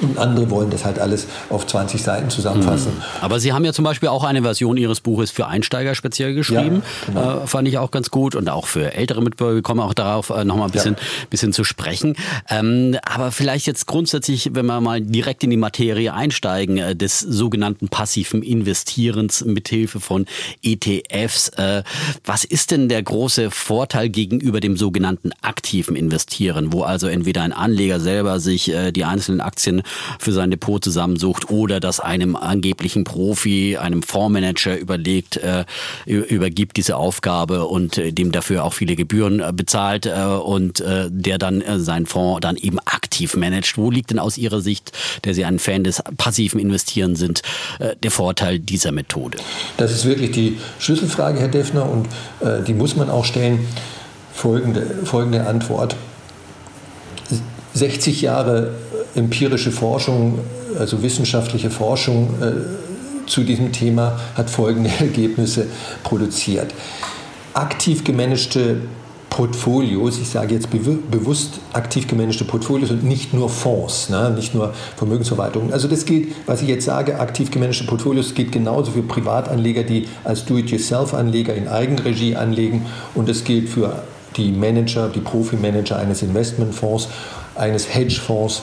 Und 0.00 0.18
andere 0.18 0.50
wollen 0.50 0.70
das 0.70 0.84
halt 0.84 0.98
alles 0.98 1.26
auf 1.48 1.66
20 1.66 2.02
Seiten 2.02 2.30
zusammenfassen. 2.30 2.92
Mhm. 2.94 3.02
Aber 3.20 3.40
Sie 3.40 3.52
haben 3.52 3.64
ja 3.64 3.72
zum 3.72 3.84
Beispiel 3.84 4.08
auch 4.08 4.24
eine 4.24 4.42
Version 4.42 4.76
Ihres 4.76 5.00
Buches 5.00 5.30
für 5.30 5.46
Einsteiger 5.46 5.94
speziell 5.94 6.34
geschrieben. 6.34 6.82
Ja, 7.06 7.20
genau. 7.20 7.42
äh, 7.42 7.46
fand 7.46 7.68
ich 7.68 7.78
auch 7.78 7.90
ganz 7.90 8.10
gut. 8.10 8.34
Und 8.34 8.48
auch 8.48 8.66
für 8.66 8.94
ältere 8.94 9.22
Mitbürger. 9.22 9.54
Wir 9.56 9.62
kommen 9.62 9.80
auch 9.80 9.94
darauf 9.94 10.30
äh, 10.30 10.44
nochmal 10.44 10.66
ein 10.68 10.72
bisschen, 10.72 10.94
ja. 10.94 11.26
bisschen 11.28 11.52
zu 11.52 11.64
sprechen. 11.64 12.16
Ähm, 12.48 12.96
aber 13.02 13.32
vielleicht 13.32 13.66
jetzt 13.66 13.86
grundsätzlich, 13.86 14.50
wenn 14.54 14.66
wir 14.66 14.80
mal 14.80 15.00
direkt 15.00 15.44
in 15.44 15.50
die 15.50 15.56
Materie 15.56 16.12
einsteigen, 16.12 16.78
äh, 16.78 16.96
des 16.96 17.20
sogenannten 17.20 17.88
passiven 17.88 18.42
Investierens 18.42 19.44
mithilfe 19.44 20.00
von 20.00 20.26
ETFs. 20.62 21.48
Äh, 21.50 21.82
was 22.24 22.44
ist 22.44 22.70
denn 22.70 22.88
der 22.88 23.02
große 23.02 23.50
Vorteil 23.50 24.08
gegenüber 24.08 24.60
dem 24.60 24.76
sogenannten 24.76 25.30
aktiven 25.42 25.96
Investieren, 25.96 26.72
wo 26.72 26.82
also 26.82 27.06
entweder 27.06 27.42
ein 27.42 27.52
Anleger 27.52 28.00
selber 28.00 28.40
sich 28.40 28.72
äh, 28.72 28.92
die 28.92 29.04
einzelnen 29.04 29.40
Aktien 29.40 29.82
für 30.18 30.32
sein 30.32 30.50
Depot 30.50 30.82
zusammensucht 30.82 31.50
oder 31.50 31.80
das 31.80 32.00
einem 32.00 32.36
angeblichen 32.36 33.04
Profi, 33.04 33.76
einem 33.76 34.02
Fondsmanager 34.02 34.76
überlegt, 34.76 35.36
äh, 35.36 35.64
übergibt 36.06 36.76
diese 36.76 36.96
Aufgabe 36.96 37.66
und 37.66 37.98
äh, 37.98 38.12
dem 38.12 38.32
dafür 38.32 38.64
auch 38.64 38.74
viele 38.74 38.96
Gebühren 38.96 39.40
äh, 39.40 39.52
bezahlt 39.54 40.06
und 40.06 40.82
der 40.82 41.38
dann 41.38 41.62
seinen 41.76 42.06
Fonds 42.06 42.40
dann 42.40 42.56
eben 42.56 42.78
aktiv 42.80 43.36
managt. 43.36 43.76
Wo 43.76 43.90
liegt 43.90 44.10
denn 44.10 44.18
aus 44.18 44.38
Ihrer 44.38 44.60
Sicht, 44.60 44.92
der 45.24 45.34
Sie 45.34 45.44
ein 45.44 45.58
Fan 45.58 45.84
des 45.84 46.02
passiven 46.16 46.60
Investieren 46.60 47.16
sind, 47.16 47.42
der 48.02 48.10
Vorteil 48.10 48.58
dieser 48.58 48.92
Methode? 48.92 49.38
Das 49.76 49.92
ist 49.92 50.04
wirklich 50.04 50.30
die 50.30 50.58
Schlüsselfrage, 50.78 51.40
Herr 51.40 51.48
Deffner, 51.48 51.88
und 51.88 52.08
die 52.66 52.74
muss 52.74 52.96
man 52.96 53.10
auch 53.10 53.24
stellen. 53.24 53.66
Folgende, 54.32 54.82
folgende 55.04 55.46
Antwort. 55.46 55.96
60 57.74 58.22
Jahre 58.22 58.74
empirische 59.14 59.70
Forschung, 59.70 60.38
also 60.78 61.02
wissenschaftliche 61.02 61.70
Forschung 61.70 62.34
äh, 62.40 63.28
zu 63.28 63.42
diesem 63.42 63.72
Thema 63.72 64.18
hat 64.34 64.50
folgende 64.50 64.90
Ergebnisse 65.00 65.66
produziert. 66.02 66.72
Aktiv 67.54 68.04
gemanagte 68.04 68.82
Portfolios, 69.30 70.18
ich 70.18 70.28
sage 70.28 70.54
jetzt 70.54 70.68
bewusst 70.70 71.60
aktiv 71.72 72.08
gemanagte 72.08 72.44
Portfolios 72.44 72.90
und 72.90 73.04
nicht 73.04 73.32
nur 73.32 73.48
Fonds, 73.48 74.10
ne, 74.10 74.30
nicht 74.30 74.54
nur 74.54 74.74
Vermögensverwaltungen. 74.96 75.72
Also 75.72 75.86
das 75.86 76.04
gilt, 76.04 76.32
was 76.46 76.62
ich 76.62 76.68
jetzt 76.68 76.84
sage, 76.84 77.18
aktiv 77.18 77.50
gemanagte 77.50 77.84
Portfolios 77.84 78.34
gilt 78.34 78.52
genauso 78.52 78.90
für 78.90 79.02
Privatanleger, 79.02 79.84
die 79.84 80.08
als 80.24 80.44
Do-it-yourself-Anleger 80.44 81.54
in 81.54 81.68
Eigenregie 81.68 82.34
anlegen 82.36 82.86
und 83.14 83.28
es 83.28 83.44
gilt 83.44 83.68
für 83.68 84.02
die 84.36 84.50
Manager, 84.50 85.08
die 85.08 85.20
Profimanager 85.20 85.96
eines 85.96 86.22
Investmentfonds, 86.22 87.08
eines 87.54 87.94
Hedgefonds 87.94 88.62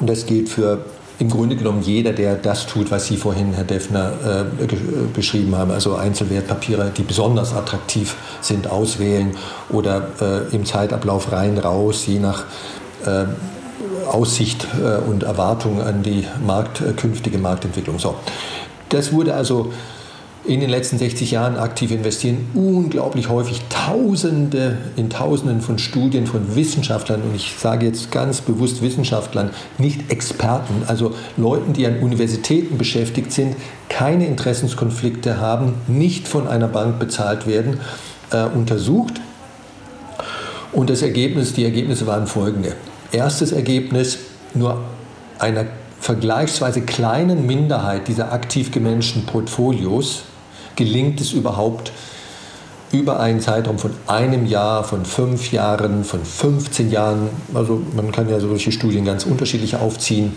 und 0.00 0.08
das 0.08 0.26
gilt 0.26 0.48
für 0.48 0.84
im 1.20 1.30
Grunde 1.30 1.54
genommen 1.54 1.80
jeder, 1.80 2.12
der 2.12 2.34
das 2.34 2.66
tut, 2.66 2.90
was 2.90 3.06
Sie 3.06 3.16
vorhin, 3.16 3.52
Herr 3.52 3.64
Deffner, 3.64 4.12
äh, 4.60 4.66
beschrieben 5.14 5.56
haben, 5.56 5.70
also 5.70 5.94
Einzelwertpapiere, 5.94 6.90
die 6.96 7.02
besonders 7.02 7.54
attraktiv 7.54 8.16
sind, 8.40 8.68
auswählen 8.68 9.36
oder 9.70 10.08
äh, 10.20 10.54
im 10.54 10.64
Zeitablauf 10.64 11.30
rein, 11.30 11.58
raus, 11.58 12.06
je 12.06 12.18
nach 12.18 12.44
äh, 13.06 13.26
Aussicht 14.10 14.66
äh, 14.82 15.08
und 15.08 15.22
Erwartung 15.22 15.80
an 15.80 16.02
die 16.02 16.26
Markt, 16.44 16.80
äh, 16.80 16.92
künftige 16.92 17.38
Marktentwicklung. 17.38 17.98
So. 18.00 18.16
Das 18.88 19.12
wurde 19.12 19.34
also 19.34 19.72
in 20.46 20.60
den 20.60 20.68
letzten 20.68 20.98
60 20.98 21.30
Jahren 21.30 21.56
aktiv 21.56 21.90
investieren, 21.90 22.48
unglaublich 22.54 23.28
häufig 23.30 23.62
Tausende 23.70 24.76
in 24.96 25.08
Tausenden 25.08 25.62
von 25.62 25.78
Studien 25.78 26.26
von 26.26 26.54
Wissenschaftlern, 26.54 27.22
und 27.22 27.34
ich 27.34 27.54
sage 27.58 27.86
jetzt 27.86 28.12
ganz 28.12 28.42
bewusst 28.42 28.82
Wissenschaftlern, 28.82 29.50
nicht 29.78 30.10
Experten, 30.10 30.82
also 30.86 31.14
Leuten, 31.38 31.72
die 31.72 31.86
an 31.86 32.00
Universitäten 32.00 32.76
beschäftigt 32.76 33.32
sind, 33.32 33.56
keine 33.88 34.26
Interessenskonflikte 34.26 35.40
haben, 35.40 35.74
nicht 35.86 36.28
von 36.28 36.46
einer 36.46 36.68
Bank 36.68 36.98
bezahlt 36.98 37.46
werden, 37.46 37.80
äh, 38.30 38.44
untersucht. 38.44 39.14
Und 40.72 40.90
das 40.90 41.00
Ergebnis, 41.02 41.54
die 41.54 41.64
Ergebnisse 41.64 42.06
waren 42.06 42.26
folgende. 42.26 42.74
Erstes 43.12 43.52
Ergebnis, 43.52 44.18
nur 44.52 44.80
einer 45.38 45.66
vergleichsweise 46.00 46.82
kleinen 46.82 47.46
Minderheit 47.46 48.08
dieser 48.08 48.32
aktiv 48.32 48.70
gemanagten 48.72 49.24
Portfolios 49.24 50.24
gelingt 50.76 51.20
es 51.20 51.32
überhaupt, 51.32 51.92
über 52.92 53.18
einen 53.18 53.40
Zeitraum 53.40 53.78
von 53.78 53.90
einem 54.06 54.46
Jahr, 54.46 54.84
von 54.84 55.04
fünf 55.04 55.50
Jahren, 55.50 56.04
von 56.04 56.24
15 56.24 56.90
Jahren, 56.90 57.28
also 57.52 57.82
man 57.94 58.12
kann 58.12 58.28
ja 58.28 58.38
solche 58.38 58.72
Studien 58.72 59.04
ganz 59.04 59.24
unterschiedlich 59.24 59.76
aufziehen, 59.76 60.32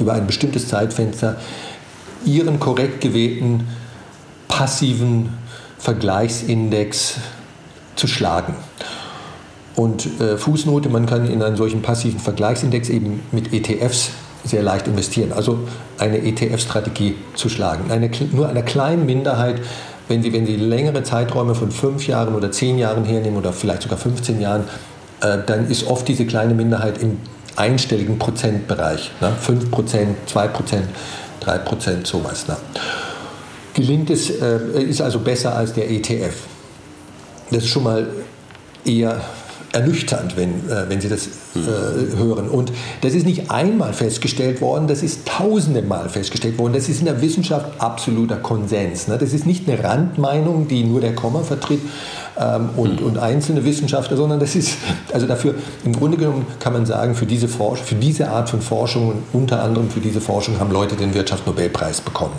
über 0.00 0.14
ein 0.14 0.26
bestimmtes 0.26 0.68
Zeitfenster 0.68 1.36
ihren 2.24 2.58
korrekt 2.58 3.00
gewählten 3.00 3.68
passiven 4.48 5.30
Vergleichsindex 5.78 7.16
zu 7.96 8.06
schlagen. 8.06 8.54
Und 9.76 10.20
äh, 10.20 10.38
Fußnote, 10.38 10.88
man 10.88 11.06
kann 11.06 11.28
in 11.28 11.42
einen 11.42 11.56
solchen 11.56 11.82
passiven 11.82 12.20
Vergleichsindex 12.20 12.88
eben 12.88 13.20
mit 13.32 13.52
ETFs 13.52 14.10
sehr 14.44 14.62
leicht 14.62 14.86
investieren. 14.86 15.32
Also 15.32 15.60
eine 15.98 16.18
ETF-Strategie 16.18 17.16
zu 17.34 17.48
schlagen. 17.48 17.90
Eine, 17.90 18.10
nur 18.32 18.48
einer 18.48 18.62
kleinen 18.62 19.06
Minderheit, 19.06 19.60
wenn 20.08 20.22
Sie, 20.22 20.32
wenn 20.32 20.46
Sie 20.46 20.56
längere 20.56 21.02
Zeiträume 21.02 21.54
von 21.54 21.70
fünf 21.70 22.06
Jahren 22.06 22.34
oder 22.34 22.52
zehn 22.52 22.78
Jahren 22.78 23.04
hernehmen 23.04 23.38
oder 23.38 23.52
vielleicht 23.52 23.82
sogar 23.82 23.98
15 23.98 24.40
Jahren, 24.40 24.64
äh, 25.20 25.38
dann 25.46 25.68
ist 25.70 25.86
oft 25.86 26.06
diese 26.06 26.26
kleine 26.26 26.54
Minderheit 26.54 26.98
im 26.98 27.18
einstelligen 27.56 28.18
Prozentbereich. 28.18 29.10
Ne? 29.20 29.32
5 29.40 29.70
Prozent, 29.70 30.16
2 30.26 30.48
Prozent, 30.48 30.88
3 31.40 31.58
Prozent, 31.58 32.06
sowas. 32.06 32.46
Ne? 32.48 32.56
Gelingt 33.72 34.10
es, 34.10 34.30
äh, 34.30 34.82
ist 34.82 35.00
also 35.00 35.20
besser 35.20 35.56
als 35.56 35.72
der 35.72 35.90
ETF. 35.90 36.34
Das 37.50 37.64
ist 37.64 37.68
schon 37.68 37.84
mal 37.84 38.06
eher 38.84 39.20
ernüchternd, 39.74 40.36
wenn, 40.36 40.50
äh, 40.70 40.88
wenn 40.88 41.00
Sie 41.00 41.08
das 41.08 41.26
äh, 41.26 42.16
hören. 42.16 42.48
Und 42.48 42.72
das 43.00 43.14
ist 43.14 43.26
nicht 43.26 43.50
einmal 43.50 43.92
festgestellt 43.92 44.60
worden, 44.60 44.86
das 44.86 45.02
ist 45.02 45.26
tausende 45.26 45.82
Mal 45.82 46.08
festgestellt 46.08 46.58
worden. 46.58 46.72
Das 46.72 46.88
ist 46.88 47.00
in 47.00 47.06
der 47.06 47.20
Wissenschaft 47.20 47.80
absoluter 47.80 48.36
Konsens. 48.36 49.08
Ne? 49.08 49.18
Das 49.18 49.32
ist 49.32 49.46
nicht 49.46 49.68
eine 49.68 49.82
Randmeinung, 49.82 50.68
die 50.68 50.84
nur 50.84 51.00
der 51.00 51.14
Komma 51.14 51.42
vertritt 51.42 51.80
ähm, 52.38 52.70
und, 52.76 53.00
mhm. 53.00 53.06
und 53.06 53.18
einzelne 53.18 53.64
Wissenschaftler, 53.64 54.16
sondern 54.16 54.40
das 54.40 54.54
ist, 54.54 54.78
also 55.12 55.26
dafür, 55.26 55.54
im 55.84 55.92
Grunde 55.92 56.16
genommen 56.16 56.46
kann 56.60 56.72
man 56.72 56.86
sagen, 56.86 57.14
für 57.14 57.26
diese, 57.26 57.48
Forsch 57.48 57.80
für 57.80 57.96
diese 57.96 58.30
Art 58.30 58.48
von 58.50 58.60
Forschung 58.60 59.08
und 59.08 59.22
unter 59.32 59.62
anderem 59.62 59.90
für 59.90 60.00
diese 60.00 60.20
Forschung 60.20 60.60
haben 60.60 60.70
Leute 60.70 60.94
den 60.94 61.14
Wirtschaftsnobelpreis 61.14 62.00
bekommen. 62.00 62.34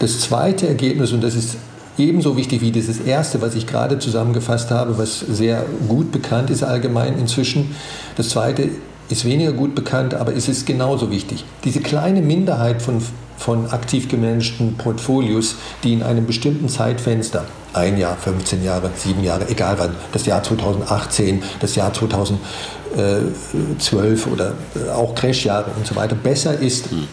Das 0.00 0.20
zweite 0.20 0.66
Ergebnis, 0.66 1.12
und 1.12 1.22
das 1.22 1.36
ist 1.36 1.56
ebenso 1.98 2.36
wichtig 2.36 2.60
wie 2.60 2.70
dieses 2.70 3.00
erste, 3.00 3.42
was 3.42 3.54
ich 3.54 3.66
gerade 3.66 3.98
zusammengefasst 3.98 4.70
habe, 4.70 4.98
was 4.98 5.20
sehr 5.20 5.64
gut 5.88 6.12
bekannt 6.12 6.50
ist 6.50 6.62
allgemein 6.62 7.18
inzwischen. 7.18 7.74
Das 8.16 8.30
zweite 8.30 8.68
ist 9.08 9.24
weniger 9.24 9.52
gut 9.52 9.74
bekannt, 9.74 10.14
aber 10.14 10.34
es 10.34 10.48
ist 10.48 10.66
genauso 10.66 11.10
wichtig. 11.10 11.44
Diese 11.64 11.80
kleine 11.80 12.22
Minderheit 12.22 12.80
von, 12.80 13.02
von 13.36 13.68
aktiv 13.70 14.08
gemanagten 14.08 14.76
Portfolios, 14.76 15.56
die 15.84 15.92
in 15.92 16.02
einem 16.02 16.26
bestimmten 16.26 16.68
Zeitfenster, 16.68 17.44
ein 17.74 17.98
Jahr, 17.98 18.16
15 18.16 18.64
Jahre, 18.64 18.90
sieben 18.96 19.24
Jahre, 19.24 19.48
egal 19.48 19.76
wann, 19.78 19.94
das 20.12 20.26
Jahr 20.26 20.42
2018, 20.42 21.42
das 21.60 21.74
Jahr 21.74 21.92
2012 21.92 24.26
oder 24.26 24.54
auch 24.94 25.14
Crashjahre 25.14 25.70
und 25.76 25.86
so 25.86 25.96
weiter, 25.96 26.14
besser 26.14 26.58
ist, 26.58 26.90
hm 26.90 27.08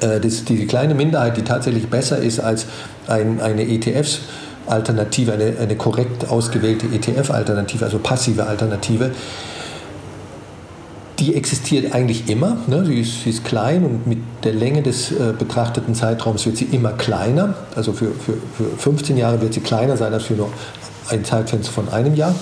äh, 0.00 0.20
das, 0.20 0.44
die 0.44 0.66
kleine 0.66 0.94
Minderheit, 0.94 1.36
die 1.36 1.42
tatsächlich 1.42 1.88
besser 1.88 2.18
ist 2.18 2.40
als 2.40 2.66
ein, 3.06 3.40
eine 3.40 3.62
ETF-Alternative, 3.62 5.32
eine, 5.32 5.54
eine 5.60 5.76
korrekt 5.76 6.28
ausgewählte 6.28 6.86
ETF-Alternative, 6.86 7.84
also 7.84 7.98
passive 7.98 8.46
Alternative, 8.46 9.12
die 11.18 11.34
existiert 11.34 11.94
eigentlich 11.94 12.28
immer. 12.28 12.58
Ne? 12.66 12.84
Sie, 12.84 13.00
ist, 13.00 13.22
sie, 13.22 13.30
ist, 13.30 13.44
klein 13.44 13.84
und 13.84 14.06
mit 14.06 14.18
der 14.44 14.52
Länge 14.52 14.82
des 14.82 15.12
äh, 15.12 15.32
betrachteten 15.38 15.94
Zeitraums 15.94 16.44
wird 16.44 16.58
sie 16.58 16.66
immer 16.66 16.92
kleiner. 16.92 17.54
Also 17.74 17.92
für, 17.92 18.12
für, 18.12 18.34
für 18.56 18.76
15 18.76 19.16
Jahre 19.16 19.40
wird 19.40 19.54
sie 19.54 19.60
kleiner 19.60 19.96
sein 19.96 20.12
als 20.12 20.24
für 20.24 20.34
nur 20.34 20.50
ein 21.08 21.24
Zeitfenster 21.24 21.72
von 21.72 21.88
einem 21.88 22.14
Jahr. 22.14 22.34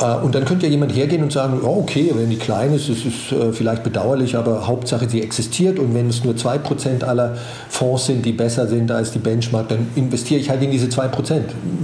Äh, 0.00 0.16
und 0.16 0.34
dann 0.34 0.44
könnte 0.44 0.66
ja 0.66 0.70
jemand 0.70 0.94
hergehen 0.94 1.22
und 1.22 1.32
sagen, 1.32 1.60
oh, 1.62 1.80
okay, 1.80 2.12
wenn 2.14 2.30
die 2.30 2.36
klein 2.36 2.72
ist, 2.74 2.88
ist 2.88 3.04
es 3.06 3.32
äh, 3.32 3.52
vielleicht 3.52 3.82
bedauerlich, 3.82 4.36
aber 4.36 4.66
Hauptsache 4.66 5.08
sie 5.08 5.22
existiert 5.22 5.78
und 5.78 5.94
wenn 5.94 6.08
es 6.08 6.24
nur 6.24 6.34
2% 6.34 7.04
aller 7.04 7.36
Fonds 7.68 8.06
sind, 8.06 8.24
die 8.24 8.32
besser 8.32 8.66
sind 8.66 8.90
als 8.90 9.12
die 9.12 9.18
Benchmark, 9.18 9.68
dann 9.68 9.88
investiere 9.96 10.40
ich 10.40 10.50
halt 10.50 10.62
in 10.62 10.70
diese 10.70 10.86
2%. 10.86 11.40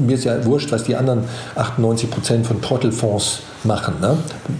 Mir 0.07 0.15
ist 0.15 0.25
ja 0.25 0.45
wurscht, 0.45 0.71
was 0.73 0.85
die 0.85 0.97
anderen 0.97 1.25
98% 1.57 2.45
von 2.45 2.61
Trottelfonds 2.61 3.41
machen. 3.65 3.95
Ne? 4.01 4.17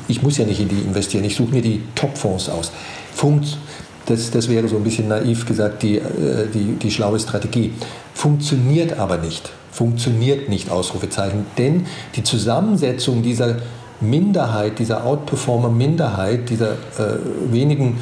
Ich 0.09 0.23
muss 0.23 0.39
ja 0.39 0.45
nicht 0.45 0.61
in 0.61 0.69
die 0.69 0.81
investieren, 0.81 1.25
ich 1.25 1.37
suche 1.37 1.53
mir 1.53 1.63
die 1.63 1.83
Top-Fonds 1.95 2.49
aus. 2.49 2.73
Funkt, 3.15 3.59
das, 4.07 4.31
das 4.31 4.49
wäre 4.49 4.69
so 4.69 4.77
ein 4.77 4.85
bisschen 4.85 5.09
naiv 5.09 5.47
gesagt 5.47 5.83
die, 5.83 5.97
äh, 5.97 6.47
die, 6.53 6.77
die 6.77 6.91
schlaue 6.91 7.19
Strategie. 7.19 7.73
Funktioniert 8.13 8.99
aber 8.99 9.19
nicht 9.19 9.51
funktioniert 9.75 10.49
nicht, 10.49 10.71
Ausrufezeichen. 10.71 11.47
Denn 11.59 11.87
die 12.15 12.23
Zusammensetzung 12.23 13.23
dieser 13.23 13.57
Minderheit, 14.01 14.79
dieser 14.79 15.05
Outperformer-Minderheit, 15.05 16.49
dieser 16.49 16.73
äh, 16.73 17.19
wenigen 17.51 17.99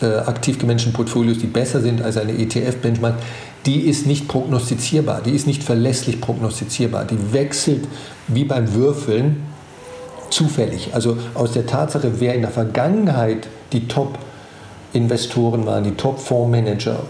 äh, 0.00 0.06
aktiv 0.18 0.58
gemanagten 0.58 0.92
Portfolios, 0.92 1.38
die 1.38 1.48
besser 1.48 1.80
sind 1.80 2.00
als 2.00 2.16
eine 2.16 2.32
ETF-Benchmark, 2.32 3.16
die 3.66 3.80
ist 3.80 4.06
nicht 4.06 4.28
prognostizierbar, 4.28 5.20
die 5.20 5.32
ist 5.32 5.48
nicht 5.48 5.64
verlässlich 5.64 6.20
prognostizierbar. 6.20 7.04
Die 7.04 7.32
wechselt 7.32 7.88
wie 8.28 8.44
beim 8.44 8.74
Würfeln 8.74 9.42
zufällig. 10.30 10.90
Also 10.94 11.18
aus 11.34 11.52
der 11.52 11.66
Tatsache, 11.66 12.20
wer 12.20 12.34
in 12.34 12.42
der 12.42 12.50
Vergangenheit 12.52 13.48
die 13.72 13.88
Top-Investoren 13.88 15.66
waren, 15.66 15.82
die 15.82 15.92
Top-Fondsmanager 15.92 17.00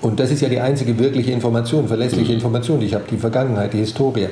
und 0.00 0.20
das 0.20 0.30
ist 0.30 0.40
ja 0.42 0.48
die 0.48 0.60
einzige 0.60 0.98
wirkliche 0.98 1.32
Information, 1.32 1.88
verlässliche 1.88 2.32
Information, 2.32 2.80
die 2.80 2.86
ich 2.86 2.94
habe, 2.94 3.04
die 3.10 3.16
Vergangenheit, 3.16 3.72
die 3.72 3.78
Historie, 3.78 4.28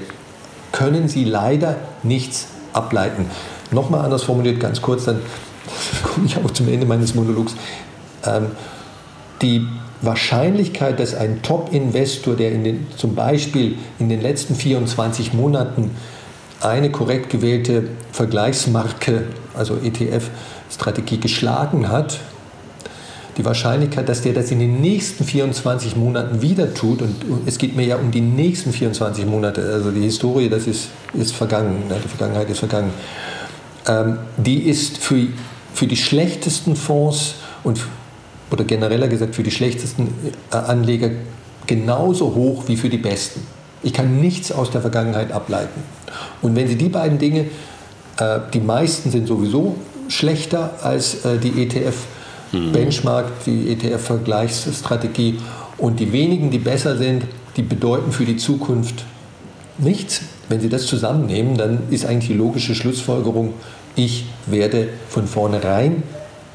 können 0.72 1.08
Sie 1.08 1.24
leider 1.24 1.76
nichts 2.02 2.48
ableiten. 2.72 3.26
Nochmal 3.70 4.04
anders 4.04 4.22
formuliert, 4.22 4.60
ganz 4.60 4.80
kurz, 4.80 5.04
dann 5.04 5.20
komme 6.04 6.26
ich 6.26 6.36
auch 6.36 6.50
zum 6.50 6.68
Ende 6.68 6.86
meines 6.86 7.14
Monologs. 7.14 7.54
Ähm, 8.24 8.46
die 9.42 9.66
Wahrscheinlichkeit, 10.02 11.00
dass 11.00 11.14
ein 11.14 11.42
Top-Investor, 11.42 12.36
der 12.36 12.52
in 12.52 12.64
den, 12.64 12.86
zum 12.96 13.14
Beispiel 13.14 13.76
in 13.98 14.08
den 14.08 14.20
letzten 14.20 14.54
24 14.54 15.32
Monaten 15.32 15.90
eine 16.60 16.90
korrekt 16.90 17.30
gewählte 17.30 17.84
Vergleichsmarke, 18.12 19.24
also 19.56 19.76
ETF-Strategie 19.76 21.18
geschlagen 21.18 21.88
hat, 21.88 22.20
die 23.36 23.44
Wahrscheinlichkeit, 23.44 24.08
dass 24.08 24.22
der 24.22 24.32
das 24.32 24.50
in 24.50 24.60
den 24.60 24.80
nächsten 24.80 25.24
24 25.24 25.96
Monaten 25.96 26.40
wieder 26.40 26.72
tut, 26.72 27.02
und 27.02 27.14
es 27.46 27.58
geht 27.58 27.76
mir 27.76 27.84
ja 27.84 27.96
um 27.96 28.10
die 28.10 28.22
nächsten 28.22 28.72
24 28.72 29.26
Monate, 29.26 29.62
also 29.72 29.90
die 29.90 30.00
Historie, 30.00 30.48
das 30.48 30.66
ist, 30.66 30.88
ist 31.12 31.34
vergangen, 31.34 31.86
ne? 31.88 31.96
die 32.02 32.08
Vergangenheit 32.08 32.48
ist 32.48 32.60
vergangen, 32.60 32.92
ähm, 33.86 34.18
die 34.38 34.62
ist 34.62 34.98
für, 34.98 35.26
für 35.74 35.86
die 35.86 35.96
schlechtesten 35.96 36.76
Fonds 36.76 37.34
und 37.62 37.80
oder 38.50 38.64
genereller 38.64 39.08
gesagt 39.08 39.34
für 39.34 39.42
die 39.42 39.50
schlechtesten 39.50 40.08
äh, 40.52 40.56
Anleger 40.56 41.10
genauso 41.66 42.34
hoch 42.34 42.64
wie 42.68 42.76
für 42.76 42.88
die 42.88 42.98
besten. 42.98 43.40
Ich 43.82 43.92
kann 43.92 44.20
nichts 44.20 44.52
aus 44.52 44.70
der 44.70 44.80
Vergangenheit 44.80 45.32
ableiten. 45.32 45.82
Und 46.42 46.54
wenn 46.56 46.68
Sie 46.68 46.76
die 46.76 46.88
beiden 46.88 47.18
Dinge, 47.18 47.46
äh, 48.18 48.40
die 48.52 48.60
meisten 48.60 49.10
sind 49.10 49.26
sowieso 49.26 49.76
schlechter 50.08 50.78
als 50.82 51.24
äh, 51.24 51.38
die 51.38 51.62
ETF, 51.62 51.96
mhm. 52.56 52.72
Benchmark, 52.72 53.26
die 53.44 53.70
ETF-Vergleichsstrategie. 53.72 55.38
Und 55.78 56.00
die 56.00 56.12
wenigen, 56.12 56.50
die 56.50 56.58
besser 56.58 56.96
sind, 56.96 57.24
die 57.56 57.62
bedeuten 57.62 58.12
für 58.12 58.24
die 58.24 58.36
Zukunft 58.36 59.04
nichts. 59.78 60.22
Wenn 60.48 60.60
Sie 60.60 60.68
das 60.68 60.86
zusammennehmen, 60.86 61.56
dann 61.56 61.80
ist 61.90 62.06
eigentlich 62.06 62.28
die 62.28 62.36
logische 62.36 62.74
Schlussfolgerung, 62.74 63.54
ich 63.94 64.26
werde 64.46 64.88
von 65.08 65.26
vornherein 65.26 66.02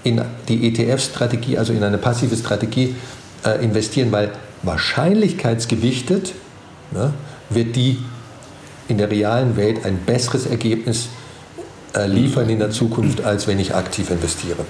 in 0.03 0.21
die 0.47 0.67
ETF-Strategie, 0.67 1.57
also 1.57 1.73
in 1.73 1.83
eine 1.83 1.97
passive 1.97 2.35
Strategie 2.35 2.95
äh, 3.43 3.63
investieren, 3.63 4.11
weil 4.11 4.31
wahrscheinlichkeitsgewichtet 4.63 6.33
ne, 6.91 7.13
wird 7.49 7.75
die 7.75 7.97
in 8.87 8.97
der 8.97 9.09
realen 9.09 9.57
Welt 9.57 9.85
ein 9.85 9.99
besseres 10.05 10.45
Ergebnis 10.45 11.09
äh, 11.93 12.07
liefern 12.07 12.49
in 12.49 12.59
der 12.59 12.71
Zukunft, 12.71 13.23
als 13.23 13.47
wenn 13.47 13.59
ich 13.59 13.73
aktiv 13.75 14.09
investiere. 14.11 14.65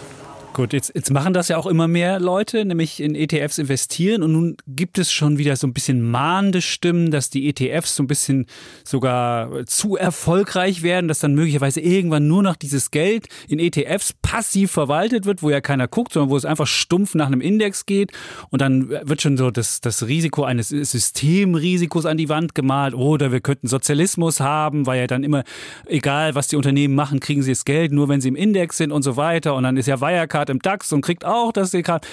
Gut, 0.54 0.74
jetzt, 0.74 0.92
jetzt 0.94 1.12
machen 1.12 1.34
das 1.34 1.48
ja 1.48 1.56
auch 1.56 1.66
immer 1.66 1.88
mehr 1.88 2.20
Leute, 2.20 2.66
nämlich 2.66 3.00
in 3.00 3.16
ETFs 3.16 3.58
investieren. 3.58 4.22
Und 4.22 4.34
nun 4.34 4.58
gibt 4.68 4.98
es 4.98 5.10
schon 5.10 5.38
wieder 5.38 5.56
so 5.56 5.66
ein 5.66 5.72
bisschen 5.72 6.02
mahnende 6.02 6.62
Stimmen, 6.62 7.10
dass 7.10 7.30
die 7.30 7.48
ETFs 7.48 7.96
so 7.96 8.04
ein 8.04 8.08
bisschen 8.08 8.48
sogar 8.84 9.66
zu 9.66 9.96
erfolgreich 9.96 10.84
werden, 10.84 11.08
dass 11.08 11.20
dann 11.20 11.36
möglicherweise 11.36 11.80
irgendwann 11.80 12.28
nur 12.28 12.44
noch 12.44 12.58
dieses 12.58 12.92
Geld 12.92 13.30
in 13.48 13.60
ETFs 13.60 14.12
passiv 14.22 14.72
verwaltet 14.72 15.26
wird, 15.26 15.42
wo 15.42 15.50
ja 15.50 15.62
keiner 15.62 15.88
guckt, 15.88 16.12
sondern 16.12 16.30
wo 16.30 16.36
es 16.36 16.44
einfach 16.44 16.68
stumpf 16.68 17.16
nach 17.16 17.28
einem 17.28 17.40
Index 17.40 17.86
geht. 17.86 18.12
Und 18.50 18.62
dann 18.62 18.90
wird 18.90 19.22
schon 19.22 19.38
so 19.38 19.52
das, 19.52 19.80
das 19.80 20.06
Risiko 20.06 20.44
eines 20.44 20.68
Systemrisikos 20.68 22.06
an 22.06 22.18
die 22.18 22.28
Wand 22.28 22.56
gemalt. 22.56 22.94
Oder 22.94 23.32
wir 23.32 23.40
könnten 23.40 23.68
Sozialismus 23.68 24.42
haben, 24.42 24.86
weil 24.86 25.00
ja 25.00 25.08
dann 25.08 25.24
immer, 25.24 25.46
egal 25.86 26.36
was 26.36 26.50
die 26.50 26.58
Unternehmen 26.58 26.94
machen, 26.94 27.22
kriegen 27.22 27.42
sie 27.42 27.52
das 27.52 27.64
Geld, 27.64 27.94
nur 27.94 28.10
wenn 28.10 28.20
sie 28.20 28.28
im 28.28 28.36
Index 28.36 28.76
sind 28.76 28.92
und 28.92 29.04
so 29.04 29.16
weiter. 29.16 29.56
Und 29.56 29.64
dann 29.64 29.78
ist 29.78 29.88
ja 29.88 30.02
Wirecard 30.02 30.41
Zertifikat 30.42 30.50
im 30.50 30.60
DAX 30.60 30.94
und 30.94 31.02
kriegt 31.02 31.26
auch 31.26 31.52
das 31.52 31.72
Zertifikat. 31.72 32.08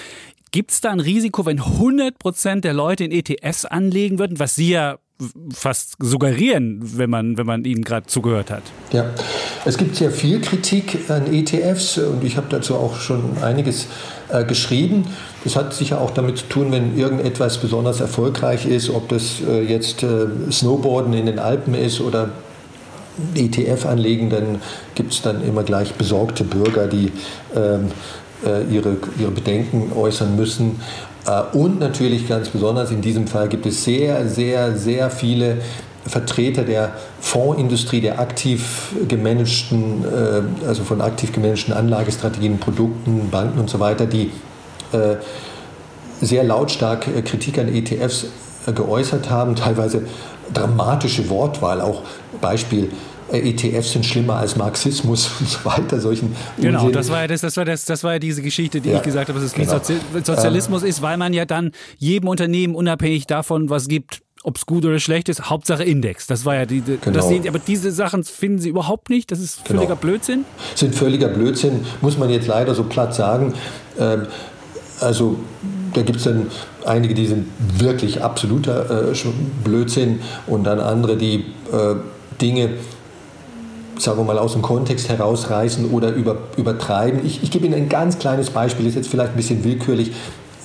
Gibt 0.51 0.71
es 0.71 0.81
da 0.81 0.89
ein 0.89 0.99
Risiko, 0.99 1.45
wenn 1.45 1.59
100% 1.59 2.61
der 2.61 2.73
Leute 2.73 3.03
in 3.03 3.11
ETFs 3.11 3.65
anlegen 3.65 4.17
würden, 4.17 4.39
was 4.39 4.55
Sie 4.55 4.71
ja 4.71 4.97
fast 5.53 5.95
suggerieren, 5.99 6.79
wenn 6.97 7.09
man, 7.09 7.37
wenn 7.37 7.45
man 7.45 7.65
Ihnen 7.65 7.83
gerade 7.83 8.07
zugehört 8.07 8.49
hat? 8.49 8.63
Ja, 8.91 9.05
es 9.65 9.77
gibt 9.77 9.95
sehr 9.95 10.09
viel 10.09 10.41
Kritik 10.41 11.09
an 11.09 11.31
ETFs 11.31 11.99
und 11.99 12.23
ich 12.23 12.35
habe 12.35 12.47
dazu 12.49 12.75
auch 12.75 12.99
schon 12.99 13.37
einiges 13.43 13.87
äh, 14.29 14.43
geschrieben. 14.43 15.05
Das 15.43 15.55
hat 15.55 15.73
sicher 15.73 16.01
auch 16.01 16.11
damit 16.11 16.39
zu 16.39 16.45
tun, 16.45 16.71
wenn 16.71 16.97
irgendetwas 16.97 17.59
besonders 17.59 17.99
erfolgreich 17.99 18.65
ist, 18.65 18.89
ob 18.89 19.09
das 19.09 19.41
äh, 19.47 19.61
jetzt 19.61 20.01
äh, 20.01 20.25
Snowboarden 20.51 21.13
in 21.13 21.27
den 21.27 21.37
Alpen 21.37 21.75
ist 21.75 22.01
oder 22.01 22.31
ETF 23.35 23.85
anlegen, 23.85 24.29
dann 24.29 24.61
gibt 24.95 25.13
es 25.13 25.21
dann 25.21 25.43
immer 25.43 25.63
gleich 25.63 25.93
besorgte 25.93 26.43
Bürger, 26.43 26.87
die 26.87 27.11
ähm, 27.55 27.87
äh, 27.87 27.89
ihre, 28.43 28.97
ihre 29.19 29.31
Bedenken 29.31 29.91
äußern 29.95 30.35
müssen. 30.35 30.79
Äh, 31.25 31.57
und 31.57 31.79
natürlich 31.79 32.27
ganz 32.27 32.49
besonders 32.49 32.91
in 32.91 33.01
diesem 33.01 33.27
Fall 33.27 33.49
gibt 33.49 33.65
es 33.65 33.83
sehr, 33.83 34.27
sehr, 34.27 34.77
sehr 34.77 35.09
viele 35.09 35.57
Vertreter 36.05 36.63
der 36.63 36.93
Fondsindustrie, 37.19 38.01
der 38.01 38.19
aktiv 38.19 38.95
gemanagten, 39.07 40.03
äh, 40.03 40.67
also 40.67 40.83
von 40.83 41.01
aktiv 41.01 41.31
gemanagten 41.31 41.73
Anlagestrategien, 41.73 42.57
Produkten, 42.59 43.29
Banken 43.29 43.59
und 43.59 43.69
so 43.69 43.79
weiter, 43.79 44.05
die 44.05 44.31
äh, 44.91 45.17
sehr 46.21 46.43
lautstark 46.43 47.07
äh, 47.07 47.21
Kritik 47.21 47.59
an 47.59 47.67
ETFs 47.67 48.27
äh, 48.65 48.73
geäußert 48.73 49.29
haben, 49.29 49.55
teilweise 49.55 50.03
dramatische 50.53 51.29
Wortwahl, 51.29 51.79
auch 51.81 52.01
Beispiel 52.41 52.91
ETFs 53.37 53.91
sind 53.91 54.05
schlimmer 54.05 54.35
als 54.35 54.55
Marxismus 54.55 55.29
und 55.39 55.49
so 55.49 55.65
weiter. 55.65 55.99
Solchen 55.99 56.35
genau, 56.59 56.89
das 56.89 57.09
war, 57.09 57.21
ja 57.21 57.27
das, 57.27 57.41
das, 57.41 57.57
war 57.57 57.65
das, 57.65 57.85
das 57.85 58.03
war 58.03 58.13
ja 58.13 58.19
diese 58.19 58.41
Geschichte, 58.41 58.81
die 58.81 58.89
ja, 58.89 58.97
ich 58.97 59.03
gesagt 59.03 59.29
habe, 59.29 59.39
dass 59.39 59.47
es 59.47 59.53
genau. 59.53 59.79
Sozialismus 60.23 60.83
ähm, 60.83 60.89
ist, 60.89 61.01
weil 61.01 61.17
man 61.17 61.33
ja 61.33 61.45
dann 61.45 61.71
jedem 61.97 62.29
Unternehmen 62.29 62.75
unabhängig 62.75 63.27
davon, 63.27 63.69
was 63.69 63.87
gibt, 63.87 64.21
ob 64.43 64.57
es 64.57 64.65
gut 64.65 64.85
oder 64.85 64.99
schlecht 64.99 65.29
ist, 65.29 65.49
Hauptsache 65.49 65.83
Index. 65.83 66.27
Das 66.27 66.45
war 66.45 66.55
ja 66.55 66.65
die. 66.65 66.81
Genau. 66.81 66.97
Das 67.11 67.27
sehen, 67.27 67.47
aber 67.47 67.59
diese 67.59 67.91
Sachen 67.91 68.23
finden 68.23 68.59
Sie 68.59 68.69
überhaupt 68.69 69.09
nicht. 69.09 69.31
Das 69.31 69.39
ist 69.39 69.67
völliger 69.67 69.87
genau. 69.87 69.99
Blödsinn. 69.99 70.45
Sind 70.75 70.95
völliger 70.95 71.27
Blödsinn, 71.27 71.85
muss 72.01 72.17
man 72.17 72.29
jetzt 72.29 72.47
leider 72.47 72.73
so 72.73 72.83
platt 72.83 73.13
sagen. 73.13 73.53
Ähm, 73.99 74.27
also 75.01 75.37
da 75.93 76.01
gibt 76.01 76.17
es 76.17 76.23
dann 76.23 76.47
einige, 76.85 77.13
die 77.13 77.27
sind 77.27 77.47
wirklich 77.77 78.21
absoluter 78.21 79.11
äh, 79.11 79.15
Blödsinn 79.63 80.19
und 80.47 80.63
dann 80.63 80.79
andere, 80.79 81.17
die 81.17 81.45
äh, 81.71 81.95
Dinge 82.41 82.71
sagen 83.99 84.19
wir 84.19 84.23
mal, 84.23 84.39
aus 84.39 84.53
dem 84.53 84.61
Kontext 84.61 85.09
herausreißen 85.09 85.91
oder 85.91 86.09
über, 86.09 86.37
übertreiben. 86.57 87.25
Ich, 87.25 87.43
ich 87.43 87.51
gebe 87.51 87.65
Ihnen 87.65 87.75
ein 87.75 87.89
ganz 87.89 88.19
kleines 88.19 88.49
Beispiel, 88.49 88.87
ist 88.87 88.95
jetzt 88.95 89.09
vielleicht 89.09 89.31
ein 89.31 89.37
bisschen 89.37 89.63
willkürlich, 89.63 90.11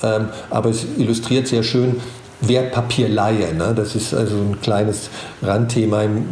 ähm, 0.03 0.29
aber 0.51 0.71
es 0.71 0.87
illustriert 0.97 1.49
sehr 1.49 1.63
schön 1.63 1.97
Wertpapierleihe. 2.41 3.55
Ne? 3.55 3.73
Das 3.75 3.95
ist 3.95 4.15
also 4.15 4.37
ein 4.37 4.61
kleines 4.61 5.09
Randthema 5.43 6.03
im 6.03 6.25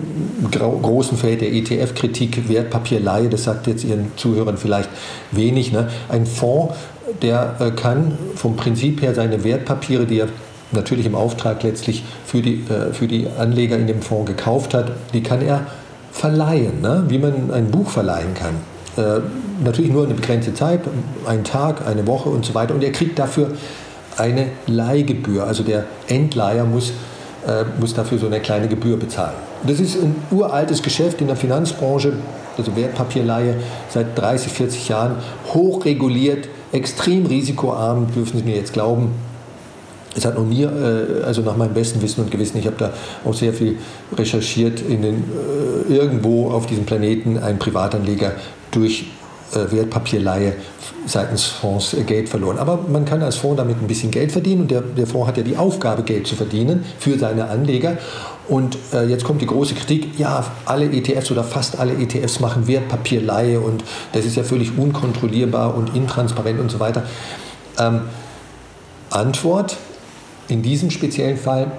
großen 0.51 1.17
Feld 1.17 1.41
der 1.41 1.53
ETF-Kritik. 1.53 2.49
Wertpapierleihe, 2.49 3.29
das 3.29 3.45
sagt 3.45 3.67
jetzt 3.67 3.85
Ihren 3.85 4.13
Zuhörern 4.17 4.57
vielleicht 4.57 4.91
wenig. 5.31 5.73
Ne? 5.73 5.89
Ein 6.09 6.27
Fonds, 6.27 6.75
der 7.21 7.57
äh, 7.61 7.71
kann 7.71 8.19
vom 8.35 8.57
Prinzip 8.57 9.03
her 9.03 9.15
seine 9.15 9.45
Wertpapiere, 9.45 10.07
die 10.07 10.21
er 10.21 10.29
natürlich 10.73 11.07
im 11.07 11.15
Auftrag 11.15 11.63
letztlich 11.63 12.03
für 12.27 12.43
die, 12.43 12.65
äh, 12.69 12.93
für 12.93 13.07
die 13.07 13.27
Anleger 13.39 13.77
in 13.77 13.87
dem 13.87 14.03
Fonds 14.03 14.31
gekauft 14.31 14.75
hat, 14.75 14.93
die 15.13 15.23
kann 15.23 15.43
er 15.43 15.67
verleihen, 16.13 16.81
ne? 16.81 17.05
wie 17.09 17.19
man 17.19 17.51
ein 17.53 17.71
Buch 17.71 17.91
verleihen 17.91 18.35
kann. 18.35 18.55
Äh, 18.97 19.21
natürlich 19.65 19.91
nur 19.91 20.05
eine 20.05 20.15
begrenzte 20.15 20.55
Zeit, 20.55 20.81
einen 21.27 21.45
Tag, 21.45 21.87
eine 21.87 22.07
Woche 22.07 22.29
und 22.29 22.45
so 22.45 22.55
weiter. 22.55 22.75
Und 22.75 22.85
er 22.85 22.93
kriegt 22.93 23.19
dafür 23.19 23.49
eine 24.17 24.49
Leihgebühr. 24.67 25.45
Also 25.45 25.65
der 25.65 25.85
Endleiher 26.09 26.65
muss 26.65 26.93
äh, 27.47 27.65
muss 27.81 27.93
dafür 27.93 28.19
so 28.19 28.27
eine 28.27 28.39
kleine 28.39 28.69
Gebühr 28.69 28.97
bezahlen. 28.97 29.35
Das 29.67 29.81
ist 29.81 30.01
ein 30.01 30.15
uraltes 30.31 30.81
Geschäft 30.81 31.21
in 31.21 31.27
der 31.27 31.35
Finanzbranche, 31.35 32.13
also 32.57 32.77
Wertpapierleihe, 32.77 33.57
seit 33.89 34.17
30, 34.17 34.53
40 34.53 34.89
Jahren, 34.89 35.17
hochreguliert, 35.53 36.49
extrem 36.71 37.27
risikoarm, 37.27 38.13
dürfen 38.15 38.39
Sie 38.39 38.45
mir 38.45 38.55
jetzt 38.55 38.73
glauben. 38.73 39.11
Es 40.15 40.25
hat 40.25 40.37
noch 40.37 40.45
nie, 40.45 40.63
äh, 40.63 41.23
also 41.25 41.43
nach 41.43 41.57
meinem 41.57 41.75
besten 41.75 42.03
Wissen 42.03 42.23
und 42.23 42.31
Gewissen, 42.31 42.59
ich 42.59 42.67
habe 42.67 42.77
da 42.79 42.93
auch 43.25 43.35
sehr 43.35 43.53
viel 43.53 43.79
recherchiert, 44.17 44.81
in 44.81 45.03
den, 45.03 45.25
äh, 45.89 45.95
irgendwo 45.95 46.51
auf 46.51 46.67
diesem 46.67 46.85
Planeten 46.85 47.39
ein 47.39 47.59
Privatanleger 47.59 48.33
durch 48.71 49.07
äh, 49.55 49.71
Wertpapierleihe 49.71 50.55
seitens 51.07 51.45
Fonds 51.45 51.97
Geld 52.07 52.29
verloren. 52.29 52.59
Aber 52.59 52.79
man 52.89 53.05
kann 53.05 53.23
als 53.23 53.37
Fonds 53.37 53.57
damit 53.57 53.81
ein 53.81 53.87
bisschen 53.87 54.11
Geld 54.11 54.33
verdienen 54.33 54.63
und 54.63 54.71
der, 54.71 54.83
der 54.83 55.07
Fonds 55.07 55.29
hat 55.29 55.37
ja 55.37 55.43
die 55.43 55.57
Aufgabe, 55.57 56.03
Geld 56.03 56.27
zu 56.27 56.37
verdienen 56.37 56.85
für 56.99 57.19
seine 57.19 57.49
Anleger. 57.49 57.99
Und 58.49 58.77
äh, 58.93 59.05
jetzt 59.05 59.25
kommt 59.25 59.41
die 59.41 59.47
große 59.47 59.75
Kritik, 59.75 60.19
ja, 60.19 60.45
alle 60.65 60.87
ETFs 60.87 61.31
oder 61.31 61.45
fast 61.45 61.79
alle 61.79 61.95
ETFs 61.95 62.41
machen 62.41 62.67
Wertpapierleihe 62.67 63.61
und 63.61 63.85
das 64.13 64.25
ist 64.25 64.37
ja 64.37 64.43
völlig 64.43 64.77
unkontrollierbar 64.77 65.75
und 65.75 65.95
intransparent 65.95 66.61
und 66.61 66.71
so 66.71 66.81
weiter. 66.81 67.05
Ähm, 67.79 68.03
Antwort, 69.11 69.77
in 70.49 70.63
diesem 70.63 70.91
speziellen 70.91 71.37
Fall 71.37 71.71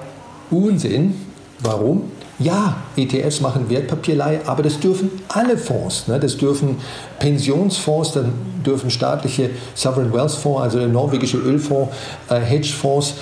Unsinn. 0.52 1.16
Warum? 1.60 2.12
Ja, 2.40 2.78
ETFs 2.98 3.42
machen 3.42 3.70
Wertpapierleihe, 3.70 4.42
aber 4.46 4.64
das 4.64 4.80
dürfen 4.80 5.12
alle 5.30 5.58
Fonds. 5.58 6.08
Ne? 6.08 6.20
Das 6.20 6.38
dürfen 6.38 6.78
Pensionsfonds, 7.20 8.14
dann 8.14 8.34
dürfen 8.66 8.90
staatliche 8.90 9.52
Sovereign 9.76 10.12
Wealth 10.12 10.32
Fonds, 10.32 10.62
also 10.62 10.80
der 10.80 10.88
norwegische 10.88 11.38
Ölfonds, 11.38 11.94
äh, 12.30 12.40
Hedgefonds, 12.40 13.14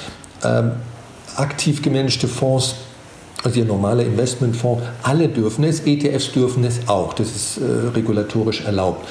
ähm, 0.44 0.72
aktiv 1.36 1.82
gemanagte 1.82 2.28
Fonds, 2.28 2.76
also 3.44 3.58
der 3.58 3.66
normale 3.66 4.04
Investmentfonds, 4.04 4.84
alle 5.04 5.28
dürfen 5.28 5.66
es, 5.66 5.82
ETFs 5.82 6.32
dürfen 6.32 6.64
es 6.64 6.88
auch. 6.88 7.14
Das 7.14 7.28
ist 7.28 7.58
äh, 7.58 7.90
regulatorisch 7.94 8.62
erlaubt. 8.62 9.06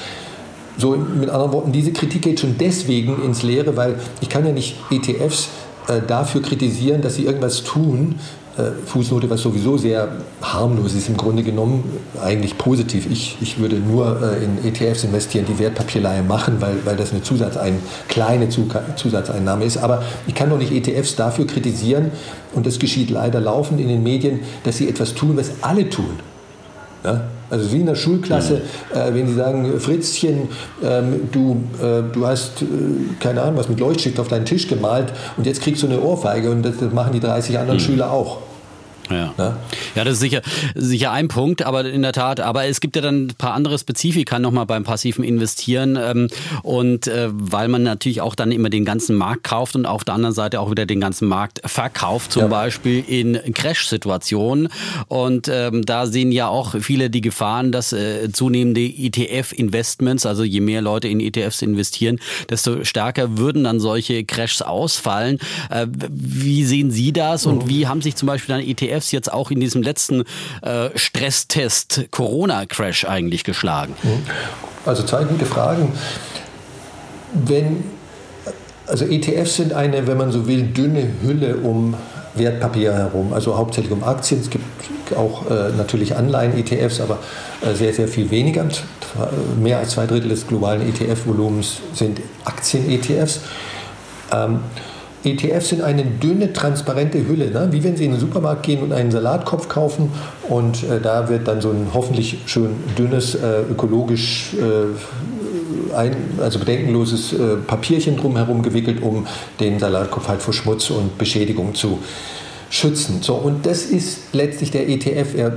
So, 0.77 0.95
mit 0.95 1.29
anderen 1.29 1.53
Worten, 1.53 1.71
diese 1.71 1.91
Kritik 1.91 2.23
geht 2.23 2.39
schon 2.39 2.57
deswegen 2.57 3.23
ins 3.23 3.43
Leere, 3.43 3.75
weil 3.75 3.99
ich 4.21 4.29
kann 4.29 4.45
ja 4.45 4.51
nicht 4.51 4.77
ETFs 4.89 5.45
äh, 5.45 5.70
dafür 6.07 6.41
kritisieren, 6.41 7.01
dass 7.01 7.15
sie 7.15 7.25
irgendwas 7.25 7.63
tun, 7.63 8.15
äh, 8.57 8.71
Fußnote, 8.85 9.29
was 9.29 9.41
sowieso 9.41 9.77
sehr 9.77 10.09
harmlos 10.41 10.93
ist, 10.93 11.07
im 11.07 11.15
Grunde 11.15 11.41
genommen 11.41 11.85
eigentlich 12.21 12.57
positiv. 12.57 13.09
Ich, 13.09 13.37
ich 13.39 13.59
würde 13.59 13.77
nur 13.77 14.21
äh, 14.21 14.43
in 14.43 14.65
ETFs 14.65 15.05
investieren, 15.05 15.45
die 15.47 15.57
Wertpapierleihe 15.57 16.21
machen, 16.21 16.57
weil, 16.59 16.75
weil 16.83 16.97
das 16.97 17.11
eine 17.11 17.23
Zusatzein, 17.23 17.79
kleine 18.09 18.49
Zusatzeinnahme 18.49 19.63
ist. 19.63 19.77
Aber 19.77 20.03
ich 20.27 20.35
kann 20.35 20.49
doch 20.49 20.57
nicht 20.57 20.73
ETFs 20.73 21.15
dafür 21.15 21.47
kritisieren, 21.47 22.11
und 22.53 22.65
das 22.65 22.77
geschieht 22.77 23.09
leider 23.09 23.39
laufend 23.39 23.79
in 23.79 23.87
den 23.87 24.03
Medien, 24.03 24.41
dass 24.65 24.77
sie 24.77 24.89
etwas 24.89 25.13
tun, 25.13 25.37
was 25.37 25.51
alle 25.61 25.89
tun. 25.89 26.19
Ja? 27.05 27.21
Also 27.51 27.71
wie 27.73 27.81
in 27.81 27.85
der 27.85 27.95
Schulklasse, 27.95 28.61
ja. 28.95 29.07
äh, 29.07 29.13
wenn 29.13 29.27
sie 29.27 29.33
sagen, 29.33 29.77
Fritzchen, 29.79 30.47
ähm, 30.81 31.29
du, 31.33 31.61
äh, 31.83 32.01
du 32.11 32.25
hast, 32.25 32.61
äh, 32.61 32.65
keine 33.19 33.41
Ahnung, 33.41 33.57
was 33.57 33.67
mit 33.67 33.79
Leuchtstift 33.79 34.19
auf 34.21 34.29
deinen 34.29 34.45
Tisch 34.45 34.69
gemalt 34.69 35.11
und 35.35 35.45
jetzt 35.45 35.61
kriegst 35.61 35.83
du 35.83 35.87
eine 35.87 35.99
Ohrfeige 35.99 36.49
und 36.49 36.63
das, 36.63 36.77
das 36.77 36.93
machen 36.93 37.11
die 37.11 37.19
30 37.19 37.59
anderen 37.59 37.77
mhm. 37.77 37.83
Schüler 37.83 38.11
auch. 38.11 38.37
Ja. 39.11 39.33
ja. 39.37 39.57
ja, 39.95 40.03
das 40.03 40.15
ist 40.15 40.19
sicher, 40.19 40.41
sicher 40.75 41.11
ein 41.11 41.27
Punkt, 41.27 41.63
aber 41.63 41.85
in 41.85 42.01
der 42.01 42.13
Tat, 42.13 42.39
aber 42.39 42.65
es 42.65 42.79
gibt 42.79 42.95
ja 42.95 43.01
dann 43.01 43.25
ein 43.25 43.35
paar 43.37 43.53
andere 43.53 43.77
Spezifika 43.77 44.39
nochmal 44.39 44.65
beim 44.65 44.83
passiven 44.83 45.23
Investieren 45.23 45.97
ähm, 46.01 46.27
und 46.63 47.07
äh, 47.07 47.29
weil 47.31 47.67
man 47.67 47.83
natürlich 47.83 48.21
auch 48.21 48.35
dann 48.35 48.51
immer 48.51 48.69
den 48.69 48.85
ganzen 48.85 49.15
Markt 49.15 49.43
kauft 49.43 49.75
und 49.75 49.85
auf 49.85 50.03
der 50.03 50.15
anderen 50.15 50.33
Seite 50.33 50.59
auch 50.59 50.71
wieder 50.71 50.85
den 50.85 51.01
ganzen 51.01 51.27
Markt 51.27 51.61
verkauft, 51.65 52.31
zum 52.31 52.43
ja. 52.43 52.47
Beispiel 52.47 53.03
in 53.07 53.39
Crash-Situationen 53.53 54.69
und 55.07 55.47
ähm, 55.47 55.85
da 55.85 56.07
sehen 56.07 56.31
ja 56.31 56.47
auch 56.47 56.75
viele 56.79 57.09
die 57.09 57.21
Gefahren, 57.21 57.71
dass 57.71 57.93
äh, 57.93 58.31
zunehmende 58.31 58.81
ETF-Investments, 58.81 60.25
also 60.25 60.43
je 60.43 60.61
mehr 60.61 60.81
Leute 60.81 61.07
in 61.07 61.19
ETFs 61.19 61.61
investieren, 61.61 62.19
desto 62.49 62.83
stärker 62.83 63.37
würden 63.37 63.63
dann 63.63 63.79
solche 63.79 64.23
Crashs 64.23 64.61
ausfallen. 64.61 65.39
Äh, 65.69 65.87
wie 66.09 66.63
sehen 66.63 66.91
Sie 66.91 67.11
das 67.11 67.45
und 67.45 67.63
oh. 67.63 67.67
wie 67.67 67.87
haben 67.87 68.01
sich 68.01 68.15
zum 68.15 68.27
Beispiel 68.27 68.55
dann 68.55 68.65
ETFs 68.65 69.00
ETFs 69.01 69.11
jetzt 69.11 69.31
auch 69.33 69.51
in 69.51 69.59
diesem 69.59 69.81
letzten 69.81 70.23
äh, 70.61 70.89
Stresstest 70.95 72.05
Corona-Crash 72.11 73.05
eigentlich 73.05 73.43
geschlagen? 73.43 73.95
Mhm. 74.03 74.23
Also 74.85 75.03
zwei 75.03 75.23
gute 75.23 75.45
Fragen. 75.45 75.91
Wenn, 77.33 77.83
also 78.87 79.05
ETFs 79.05 79.55
sind 79.55 79.73
eine, 79.73 80.07
wenn 80.07 80.17
man 80.17 80.31
so 80.31 80.47
will, 80.47 80.63
dünne 80.63 81.07
Hülle 81.21 81.57
um 81.57 81.95
Wertpapiere 82.33 82.95
herum, 82.95 83.33
also 83.33 83.57
hauptsächlich 83.57 83.91
um 83.91 84.03
Aktien. 84.03 84.39
Es 84.39 84.49
gibt 84.49 84.65
auch 85.15 85.49
äh, 85.49 85.69
natürlich 85.77 86.15
Anleihen-ETFs, 86.15 87.01
aber 87.01 87.19
äh, 87.61 87.75
sehr, 87.75 87.93
sehr 87.93 88.07
viel 88.07 88.31
weniger. 88.31 88.65
Mehr 89.61 89.79
als 89.79 89.91
zwei 89.91 90.05
Drittel 90.05 90.29
des 90.29 90.47
globalen 90.47 90.81
ETF-Volumens 90.87 91.81
sind 91.93 92.21
Aktien-ETFs. 92.45 93.41
Ähm, 94.31 94.61
ETFs 95.23 95.69
sind 95.69 95.81
eine 95.81 96.03
dünne, 96.03 96.51
transparente 96.51 97.27
Hülle, 97.27 97.51
ne? 97.51 97.67
wie 97.71 97.83
wenn 97.83 97.95
Sie 97.95 98.05
in 98.05 98.11
den 98.11 98.19
Supermarkt 98.19 98.63
gehen 98.63 98.81
und 98.81 98.91
einen 98.91 99.11
Salatkopf 99.11 99.67
kaufen 99.67 100.11
und 100.49 100.83
äh, 100.83 100.99
da 101.01 101.29
wird 101.29 101.47
dann 101.47 101.61
so 101.61 101.69
ein 101.69 101.87
hoffentlich 101.93 102.39
schön 102.45 102.75
dünnes, 102.97 103.35
äh, 103.35 103.61
ökologisch 103.69 104.55
äh, 104.55 105.95
ein, 105.95 106.15
also 106.39 106.59
bedenkenloses 106.59 107.33
äh, 107.33 107.57
Papierchen 107.67 108.17
drumherum 108.17 108.63
gewickelt, 108.63 109.01
um 109.01 109.27
den 109.59 109.79
Salatkopf 109.79 110.27
halt 110.27 110.41
vor 110.41 110.53
Schmutz 110.53 110.89
und 110.89 111.17
Beschädigung 111.17 111.75
zu 111.75 111.99
schützen. 112.69 113.19
So, 113.21 113.35
und 113.35 113.65
das 113.65 113.85
ist 113.85 114.33
letztlich 114.33 114.71
der 114.71 114.89
ETF. 114.89 115.35
Er, 115.35 115.53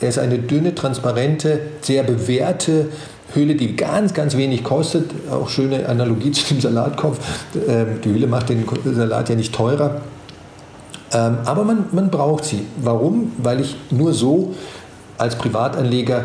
er 0.00 0.08
ist 0.08 0.18
eine 0.18 0.38
dünne, 0.38 0.74
transparente, 0.74 1.60
sehr 1.80 2.04
bewährte 2.04 2.88
Hülle, 3.40 3.54
die 3.54 3.76
ganz, 3.76 4.14
ganz 4.14 4.36
wenig 4.36 4.64
kostet. 4.64 5.10
Auch 5.30 5.48
schöne 5.48 5.88
Analogie 5.88 6.30
zu 6.32 6.54
dem 6.54 6.60
Salatkopf. 6.60 7.18
Ähm, 7.68 8.00
die 8.04 8.10
Hülle 8.10 8.26
macht 8.26 8.48
den 8.48 8.64
Salat 8.84 9.28
ja 9.28 9.34
nicht 9.34 9.54
teurer. 9.54 10.00
Ähm, 11.12 11.38
aber 11.44 11.64
man, 11.64 11.84
man 11.92 12.10
braucht 12.10 12.44
sie. 12.44 12.62
Warum? 12.82 13.32
Weil 13.38 13.60
ich 13.60 13.76
nur 13.90 14.12
so 14.12 14.54
als 15.16 15.36
Privatanleger 15.36 16.24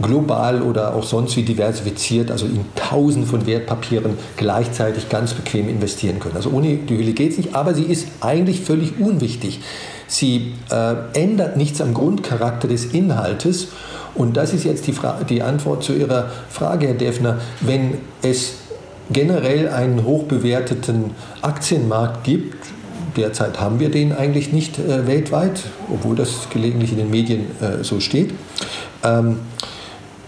global 0.00 0.62
oder 0.62 0.94
auch 0.94 1.02
sonst 1.02 1.36
wie 1.36 1.42
diversifiziert, 1.42 2.30
also 2.30 2.46
in 2.46 2.64
tausend 2.74 3.26
von 3.26 3.46
Wertpapieren 3.46 4.16
gleichzeitig 4.36 5.08
ganz 5.08 5.34
bequem 5.34 5.68
investieren 5.68 6.20
können. 6.20 6.36
Also 6.36 6.50
ohne 6.50 6.76
die 6.76 6.96
Hülle 6.96 7.12
geht 7.12 7.32
es 7.32 7.38
nicht, 7.38 7.54
aber 7.54 7.74
sie 7.74 7.82
ist 7.82 8.06
eigentlich 8.20 8.60
völlig 8.60 9.00
unwichtig. 9.00 9.60
Sie 10.06 10.54
äh, 10.70 10.94
ändert 11.20 11.56
nichts 11.56 11.80
am 11.80 11.94
Grundcharakter 11.94 12.68
des 12.68 12.86
Inhaltes 12.86 13.68
und 14.18 14.36
das 14.36 14.52
ist 14.52 14.64
jetzt 14.64 14.86
die, 14.86 14.92
Fra 14.92 15.20
die 15.28 15.42
Antwort 15.42 15.82
zu 15.82 15.94
Ihrer 15.94 16.30
Frage, 16.50 16.88
Herr 16.88 16.94
Defner. 16.94 17.38
Wenn 17.60 17.98
es 18.20 18.54
generell 19.10 19.68
einen 19.68 20.04
hochbewerteten 20.04 21.12
Aktienmarkt 21.40 22.24
gibt, 22.24 22.66
derzeit 23.16 23.60
haben 23.60 23.80
wir 23.80 23.90
den 23.90 24.12
eigentlich 24.12 24.52
nicht 24.52 24.78
äh, 24.78 25.06
weltweit, 25.06 25.62
obwohl 25.92 26.16
das 26.16 26.48
gelegentlich 26.50 26.92
in 26.92 26.98
den 26.98 27.10
Medien 27.10 27.46
äh, 27.60 27.82
so 27.82 28.00
steht, 28.00 28.34
ähm, 29.04 29.38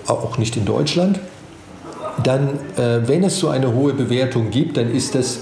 auch 0.06 0.38
nicht 0.38 0.56
in 0.56 0.64
Deutschland, 0.64 1.20
dann, 2.22 2.48
äh, 2.76 3.06
wenn 3.06 3.24
es 3.24 3.38
so 3.38 3.48
eine 3.48 3.74
hohe 3.74 3.92
Bewertung 3.92 4.50
gibt, 4.50 4.76
dann 4.76 4.90
ist 4.90 5.14
das 5.14 5.40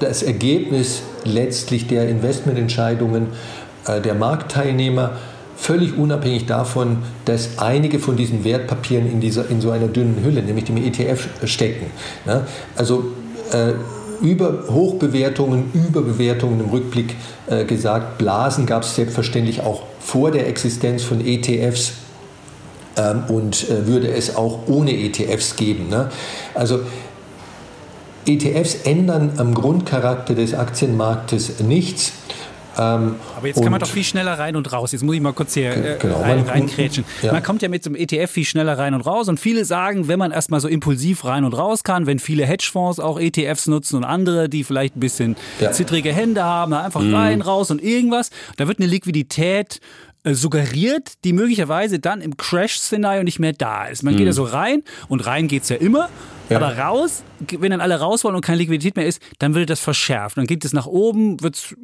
das 0.00 0.22
Ergebnis 0.22 1.02
letztlich 1.24 1.86
der 1.86 2.08
Investmententscheidungen 2.08 3.28
äh, 3.86 4.00
der 4.00 4.14
Marktteilnehmer 4.14 5.12
völlig 5.56 5.96
unabhängig 5.96 6.46
davon, 6.46 6.98
dass 7.24 7.58
einige 7.58 7.98
von 7.98 8.16
diesen 8.16 8.44
Wertpapieren 8.44 9.10
in, 9.10 9.20
dieser, 9.20 9.48
in 9.50 9.60
so 9.60 9.70
einer 9.70 9.88
dünnen 9.88 10.24
Hülle, 10.24 10.42
nämlich 10.42 10.64
dem 10.64 10.76
ETF, 10.76 11.28
stecken. 11.44 11.86
Ne? 12.26 12.46
Also 12.76 13.04
äh, 13.52 13.72
über 14.20 14.64
Hochbewertungen, 14.70 15.70
Überbewertungen 15.74 16.60
im 16.60 16.70
Rückblick 16.70 17.16
äh, 17.46 17.64
gesagt, 17.64 18.18
Blasen 18.18 18.66
gab 18.66 18.82
es 18.82 18.94
selbstverständlich 18.94 19.60
auch 19.60 19.82
vor 20.00 20.30
der 20.30 20.48
Existenz 20.48 21.02
von 21.02 21.24
ETFs 21.24 21.92
ähm, 22.96 23.24
und 23.28 23.68
äh, 23.68 23.86
würde 23.86 24.08
es 24.08 24.36
auch 24.36 24.60
ohne 24.68 24.92
ETFs 24.92 25.56
geben. 25.56 25.88
Ne? 25.88 26.10
Also 26.54 26.80
ETFs 28.26 28.76
ändern 28.84 29.32
am 29.36 29.54
Grundcharakter 29.54 30.34
des 30.34 30.54
Aktienmarktes 30.54 31.60
nichts. 31.60 32.12
Ähm, 32.78 33.16
Aber 33.36 33.46
jetzt 33.46 33.62
kann 33.62 33.70
man 33.70 33.80
doch 33.80 33.88
viel 33.88 34.04
schneller 34.04 34.38
rein 34.38 34.56
und 34.56 34.72
raus. 34.72 34.92
Jetzt 34.92 35.02
muss 35.02 35.14
ich 35.14 35.20
mal 35.20 35.32
kurz 35.32 35.54
hier 35.54 35.76
äh, 35.76 35.96
genau, 35.98 36.20
rein, 36.20 36.40
reinkrätschen. 36.40 37.04
Ja. 37.22 37.32
Man 37.32 37.42
kommt 37.42 37.62
ja 37.62 37.68
mit 37.68 37.84
so 37.84 37.90
einem 37.90 37.96
ETF 37.96 38.30
viel 38.30 38.44
schneller 38.44 38.78
rein 38.78 38.94
und 38.94 39.02
raus 39.02 39.28
und 39.28 39.38
viele 39.38 39.64
sagen, 39.64 40.08
wenn 40.08 40.18
man 40.18 40.32
erstmal 40.32 40.60
so 40.60 40.68
impulsiv 40.68 41.24
rein 41.24 41.44
und 41.44 41.52
raus 41.52 41.84
kann, 41.84 42.06
wenn 42.06 42.18
viele 42.18 42.46
Hedgefonds 42.46 43.00
auch 43.00 43.18
ETFs 43.20 43.66
nutzen 43.66 43.96
und 43.96 44.04
andere, 44.04 44.48
die 44.48 44.64
vielleicht 44.64 44.96
ein 44.96 45.00
bisschen 45.00 45.36
ja. 45.60 45.70
zittrige 45.70 46.12
Hände 46.12 46.42
haben, 46.42 46.72
einfach 46.72 47.02
mhm. 47.02 47.14
rein, 47.14 47.40
raus 47.40 47.70
und 47.70 47.82
irgendwas, 47.82 48.30
da 48.56 48.66
wird 48.66 48.78
eine 48.78 48.88
Liquidität 48.88 49.80
äh, 50.24 50.34
suggeriert, 50.34 51.12
die 51.24 51.32
möglicherweise 51.32 51.98
dann 51.98 52.20
im 52.20 52.36
Crash-Szenario 52.36 53.22
nicht 53.24 53.38
mehr 53.38 53.52
da 53.52 53.84
ist. 53.84 54.02
Man 54.02 54.14
mhm. 54.14 54.18
geht 54.18 54.26
ja 54.26 54.32
so 54.32 54.44
rein 54.44 54.82
und 55.08 55.26
rein 55.26 55.48
geht 55.48 55.64
es 55.64 55.68
ja 55.68 55.76
immer 55.76 56.08
Ja. 56.50 56.58
Aber 56.58 56.76
raus, 56.76 57.22
wenn 57.58 57.70
dann 57.70 57.80
alle 57.80 57.98
raus 57.98 58.22
wollen 58.24 58.34
und 58.34 58.42
keine 58.42 58.58
Liquidität 58.58 58.96
mehr 58.96 59.06
ist, 59.06 59.20
dann 59.38 59.54
wird 59.54 59.70
das 59.70 59.80
verschärft. 59.80 60.36
Dann 60.36 60.46
geht 60.46 60.64
es 60.64 60.72
nach 60.72 60.86
oben, 60.86 61.36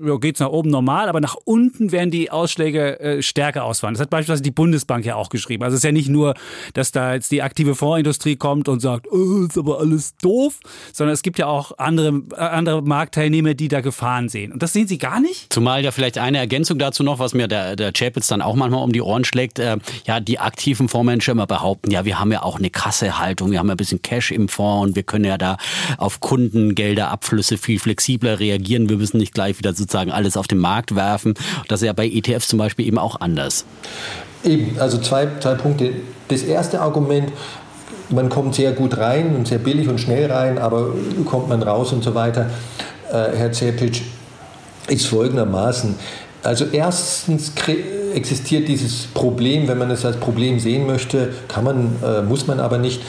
ja, 0.05 0.17
geht 0.19 0.37
es 0.37 0.41
nach 0.41 0.49
oben 0.49 0.71
normal, 0.71 1.09
aber 1.09 1.21
nach 1.21 1.37
unten 1.45 1.93
werden 1.93 2.11
die 2.11 2.31
Ausschläge 2.31 3.01
äh, 3.01 3.23
stärker 3.23 3.65
ausfallen. 3.65 3.95
Das 3.95 4.03
hat 4.03 4.11
beispielsweise 4.11 4.43
die 4.43 4.51
Bundesbank 4.51 5.05
ja 5.05 5.17
auch 5.17 5.31
geschrieben. 5.31 5.65
Also 5.65 5.75
es 5.75 5.81
ist 5.81 5.85
ja 5.85 5.93
nicht 5.93 6.09
nur, 6.09 6.35
dass 6.75 6.93
da 6.93 7.15
jetzt 7.15 7.31
die 7.31 7.43
aktive 7.43 7.75
Fondsindustrie 7.75 8.37
kommt 8.37 8.69
und 8.69 8.81
sagt, 8.81 9.11
oh, 9.11 9.47
ist 9.47 9.57
aber 9.57 9.81
alles 9.81 10.15
doof, 10.23 10.59
sondern 10.93 11.15
es 11.15 11.23
gibt 11.23 11.39
ja 11.39 11.47
auch 11.47 11.79
andere, 11.79 12.23
äh, 12.33 12.41
andere 12.41 12.83
Marktteilnehmer, 12.83 13.55
die 13.55 13.69
da 13.69 13.81
Gefahren 13.81 14.29
sehen. 14.29 14.53
Und 14.53 14.63
das 14.63 14.73
sehen 14.73 14.89
Sie 14.89 14.99
gar 14.99 15.21
nicht? 15.21 15.53
Zumal 15.53 15.83
ja 15.83 15.91
vielleicht 15.91 16.19
eine 16.19 16.39
Ergänzung 16.39 16.79
dazu 16.79 17.03
noch, 17.03 17.19
was 17.19 17.33
mir 17.33 17.49
der, 17.49 17.77
der 17.77 17.93
Chapitz 17.93 18.27
dann 18.27 18.43
auch 18.43 18.57
manchmal 18.57 18.83
um 18.83 18.93
die 18.93 19.01
Ohren 19.01 19.25
schlägt. 19.25 19.59
Äh, 19.59 19.79
ja, 20.07 20.21
die 20.21 20.39
aktiven 20.39 20.89
Fondsmanager 20.89 21.33
immer 21.33 21.47
behaupten, 21.47 21.91
ja, 21.91 22.05
wir 22.05 22.19
haben 22.19 22.31
ja 22.31 22.43
auch 22.43 22.59
eine 22.59 22.71
Kassehaltung, 22.71 23.51
wir 23.51 23.59
haben 23.59 23.69
ja 23.69 23.75
ein 23.75 23.79
bisschen 23.79 24.03
Cash 24.03 24.31
im 24.31 24.50
Fonds 24.51 24.89
und 24.89 24.97
wir 24.97 25.03
können 25.03 25.25
ja 25.25 25.39
da 25.39 25.57
auf 25.97 26.21
Kundengelder, 26.21 27.11
Abflüsse 27.11 27.59
viel 27.59 27.79
flexibler 27.79 28.41
reagieren. 28.41 28.89
Wir 28.89 28.97
müssen 28.97 29.19
nicht 29.19 29.35
gleich 29.35 29.59
wieder 29.59 29.73
sozusagen 29.73 30.11
alles 30.11 30.37
auf 30.37 30.47
den 30.47 30.59
Markt 30.59 30.95
werfen. 30.95 31.35
Das 31.69 31.81
ist 31.81 31.87
ja 31.87 31.93
bei 31.93 32.07
ETFs 32.07 32.49
zum 32.49 32.59
Beispiel 32.59 32.87
eben 32.87 32.99
auch 32.99 33.21
anders. 33.21 33.65
Eben, 34.45 34.79
also 34.79 34.99
zwei, 34.99 35.29
zwei 35.41 35.55
Punkte. 35.55 35.93
Das 36.29 36.43
erste 36.43 36.81
Argument, 36.81 37.33
man 38.09 38.29
kommt 38.29 38.55
sehr 38.55 38.73
gut 38.73 38.97
rein 38.97 39.35
und 39.37 39.49
sehr 39.49 39.59
billig 39.59 39.89
und 39.89 40.01
schnell 40.01 40.31
rein, 40.31 40.59
aber 40.59 40.95
kommt 41.25 41.49
man 41.49 41.63
raus 41.63 41.93
und 41.93 42.03
so 42.03 42.15
weiter. 42.15 42.51
Äh, 43.11 43.37
Herr 43.37 43.53
Zerpic, 43.53 44.03
ist 44.89 45.07
folgendermaßen. 45.07 45.95
Also 46.43 46.65
erstens 46.73 47.53
existiert 48.15 48.67
dieses 48.69 49.07
Problem, 49.07 49.69
wenn 49.69 49.79
man 49.79 49.91
es 49.91 50.05
als 50.05 50.17
Problem 50.17 50.59
sehen 50.59 50.87
möchte, 50.87 51.33
kann 51.49 51.65
man, 51.65 51.97
äh, 52.03 52.23
muss 52.23 52.47
man 52.47 52.61
aber 52.61 52.79
nicht, 52.79 53.03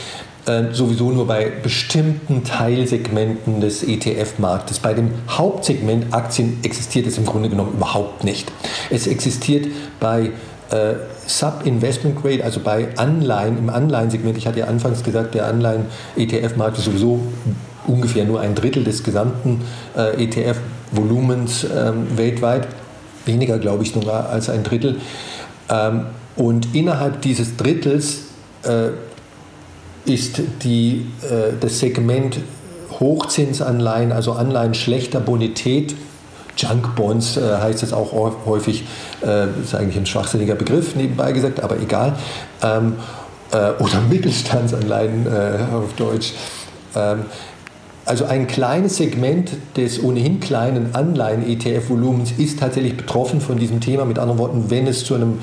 äh, 0.45 0.73
sowieso 0.73 1.11
nur 1.11 1.27
bei 1.27 1.51
bestimmten 1.61 2.43
Teilsegmenten 2.43 3.61
des 3.61 3.83
ETF-Marktes. 3.83 4.79
Bei 4.79 4.93
dem 4.93 5.11
Hauptsegment 5.29 6.13
Aktien 6.13 6.57
existiert 6.63 7.05
es 7.05 7.17
im 7.17 7.25
Grunde 7.25 7.49
genommen 7.49 7.73
überhaupt 7.73 8.23
nicht. 8.23 8.51
Es 8.89 9.07
existiert 9.07 9.67
bei 9.99 10.31
äh, 10.71 10.95
Sub-Investment 11.27 12.21
Grade, 12.21 12.43
also 12.43 12.59
bei 12.59 12.87
Anleihen, 12.97 13.57
im 13.57 13.69
Anleihensegment, 13.69 14.37
ich 14.37 14.47
hatte 14.47 14.59
ja 14.59 14.65
anfangs 14.65 15.03
gesagt, 15.03 15.35
der 15.35 15.45
Anleihen-ETF-Markt 15.47 16.77
ist 16.77 16.85
sowieso 16.85 17.19
ungefähr 17.87 18.25
nur 18.25 18.39
ein 18.39 18.55
Drittel 18.55 18.83
des 18.83 19.03
gesamten 19.03 19.61
äh, 19.95 20.23
ETF-Volumens 20.23 21.65
ähm, 21.65 22.07
weltweit, 22.15 22.67
weniger 23.25 23.59
glaube 23.59 23.83
ich 23.83 23.91
sogar 23.91 24.29
als 24.29 24.49
ein 24.49 24.63
Drittel. 24.63 24.97
Ähm, 25.69 26.05
und 26.35 26.73
innerhalb 26.73 27.21
dieses 27.21 27.57
Drittels 27.57 28.21
äh, 28.63 28.89
ist 30.05 30.41
die, 30.63 31.05
äh, 31.23 31.53
das 31.59 31.79
Segment 31.79 32.37
Hochzinsanleihen, 32.99 34.11
also 34.11 34.33
Anleihen 34.33 34.73
schlechter 34.73 35.19
Bonität, 35.19 35.95
Junk 36.57 36.95
Bonds 36.95 37.37
äh, 37.37 37.57
heißt 37.57 37.83
es 37.83 37.93
auch 37.93 38.11
häufig, 38.45 38.83
äh, 39.25 39.47
ist 39.61 39.73
eigentlich 39.73 39.97
ein 39.97 40.05
schwachsinniger 40.05 40.55
Begriff 40.55 40.95
nebenbei 40.95 41.31
gesagt, 41.31 41.63
aber 41.63 41.79
egal, 41.79 42.15
ähm, 42.61 42.95
äh, 43.51 43.71
oder 43.81 44.01
Mittelstandsanleihen 44.09 45.27
äh, 45.27 45.73
auf 45.73 45.93
Deutsch. 45.97 46.33
Ähm, 46.95 47.25
also 48.05 48.25
ein 48.25 48.47
kleines 48.47 48.97
Segment 48.97 49.51
des 49.77 50.03
ohnehin 50.03 50.39
kleinen 50.39 50.95
Anleihen-ETF-Volumens 50.95 52.33
ist 52.37 52.59
tatsächlich 52.59 52.97
betroffen 52.97 53.41
von 53.41 53.57
diesem 53.57 53.79
Thema. 53.79 54.05
Mit 54.05 54.17
anderen 54.17 54.39
Worten, 54.39 54.65
wenn 54.69 54.87
es 54.87 55.05
zu 55.05 55.13
einem 55.13 55.39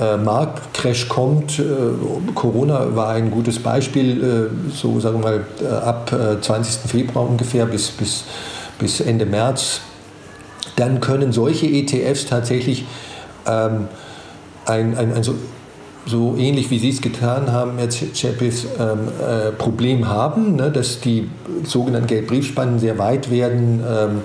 äh, 0.00 0.16
Marktcrash 0.16 1.08
kommt. 1.08 1.58
Äh, 1.58 1.64
Corona 2.34 2.96
war 2.96 3.10
ein 3.10 3.30
gutes 3.30 3.60
Beispiel, 3.60 4.24
äh, 4.24 4.72
so 4.72 4.98
sagen 4.98 5.22
wir 5.22 5.30
mal 5.30 5.46
äh, 5.62 5.66
ab 5.66 6.10
20. 6.40 6.84
Äh, 6.84 6.88
Februar 6.88 7.28
ungefähr 7.28 7.66
bis, 7.66 7.90
bis, 7.90 8.24
bis 8.78 9.00
Ende 9.00 9.26
März. 9.26 9.80
Dann 10.76 11.00
können 11.00 11.32
solche 11.32 11.66
ETFs 11.66 12.26
tatsächlich 12.26 12.84
ähm, 13.46 13.88
ein, 14.66 14.96
ein, 14.96 15.12
ein 15.12 15.22
so, 15.22 15.34
so, 16.06 16.34
ähnlich 16.36 16.70
wie 16.70 16.78
Sie 16.78 16.90
es 16.90 17.00
getan 17.00 17.52
haben, 17.52 17.78
Herr 17.78 17.88
Chapis, 17.88 18.66
ähm, 18.78 19.08
äh, 19.20 19.52
Problem 19.52 20.08
haben, 20.08 20.56
ne, 20.56 20.70
dass 20.70 21.00
die 21.00 21.30
sogenannten 21.64 22.08
Geldbriefspannen 22.08 22.78
sehr 22.78 22.98
weit 22.98 23.30
werden, 23.30 23.82
ähm, 23.88 24.22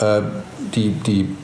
äh, 0.00 0.22
die, 0.74 0.92
die 0.92 1.36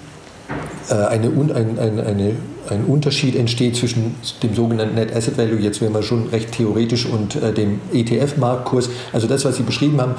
eine, 0.88 1.28
ein, 1.28 1.78
ein, 1.78 2.00
eine 2.00 2.36
ein 2.70 2.84
Unterschied 2.84 3.36
entsteht 3.36 3.76
zwischen 3.76 4.14
dem 4.42 4.54
sogenannten 4.54 4.94
Net 4.94 5.14
Asset 5.14 5.36
Value, 5.38 5.58
jetzt 5.58 5.80
wären 5.80 5.94
wir 5.94 6.02
schon 6.02 6.28
recht 6.28 6.52
theoretisch, 6.52 7.06
und 7.06 7.36
äh, 7.36 7.52
dem 7.52 7.80
ETF-Marktkurs, 7.92 8.90
also 9.12 9.26
das, 9.26 9.44
was 9.44 9.56
Sie 9.56 9.62
beschrieben 9.62 10.00
haben. 10.00 10.14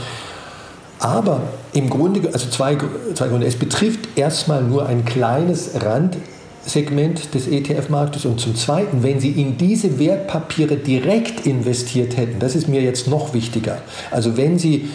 Aber 1.00 1.42
im 1.74 1.90
Grunde, 1.90 2.30
also 2.32 2.50
zwei, 2.50 2.78
zwei 3.14 3.28
Gründe. 3.28 3.46
Es 3.46 3.58
betrifft 3.58 4.00
erstmal 4.16 4.64
nur 4.64 4.86
ein 4.86 5.04
kleines 5.04 5.72
Randsegment 5.84 7.34
des 7.34 7.48
ETF-Marktes 7.48 8.26
und 8.26 8.40
zum 8.40 8.56
Zweiten, 8.56 9.04
wenn 9.04 9.20
Sie 9.20 9.32
in 9.32 9.58
diese 9.58 10.00
Wertpapiere 10.00 10.78
direkt 10.78 11.46
investiert 11.46 12.16
hätten, 12.16 12.40
das 12.40 12.56
ist 12.56 12.70
mir 12.70 12.82
jetzt 12.82 13.10
noch 13.10 13.34
wichtiger. 13.34 13.80
Also 14.12 14.38
wenn 14.38 14.58
Sie 14.58 14.90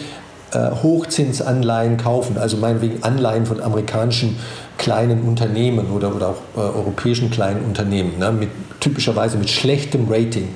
Hochzinsanleihen 0.57 1.97
kaufen, 1.97 2.37
also 2.37 2.57
meinetwegen 2.57 3.03
Anleihen 3.03 3.45
von 3.45 3.61
amerikanischen 3.61 4.37
kleinen 4.77 5.21
Unternehmen 5.21 5.91
oder, 5.91 6.15
oder 6.15 6.29
auch 6.29 6.41
äh, 6.55 6.59
europäischen 6.59 7.29
kleinen 7.29 7.63
Unternehmen, 7.65 8.17
ne, 8.17 8.31
mit, 8.31 8.49
typischerweise 8.79 9.37
mit 9.37 9.49
schlechtem 9.49 10.07
Rating 10.09 10.47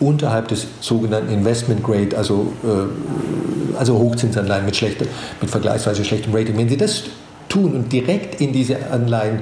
unterhalb 0.00 0.48
des 0.48 0.66
sogenannten 0.80 1.32
Investment 1.32 1.82
Grade, 1.82 2.16
also, 2.16 2.52
äh, 2.64 3.78
also 3.78 3.98
Hochzinsanleihen 3.98 4.66
mit, 4.66 4.76
schlechte, 4.76 5.06
mit 5.40 5.50
vergleichsweise 5.50 6.04
schlechtem 6.04 6.34
Rating. 6.34 6.56
Wenn 6.58 6.68
Sie 6.68 6.76
das 6.76 7.04
tun 7.48 7.72
und 7.74 7.92
direkt 7.92 8.40
in 8.40 8.52
diese 8.52 8.76
Anleihen 8.90 9.40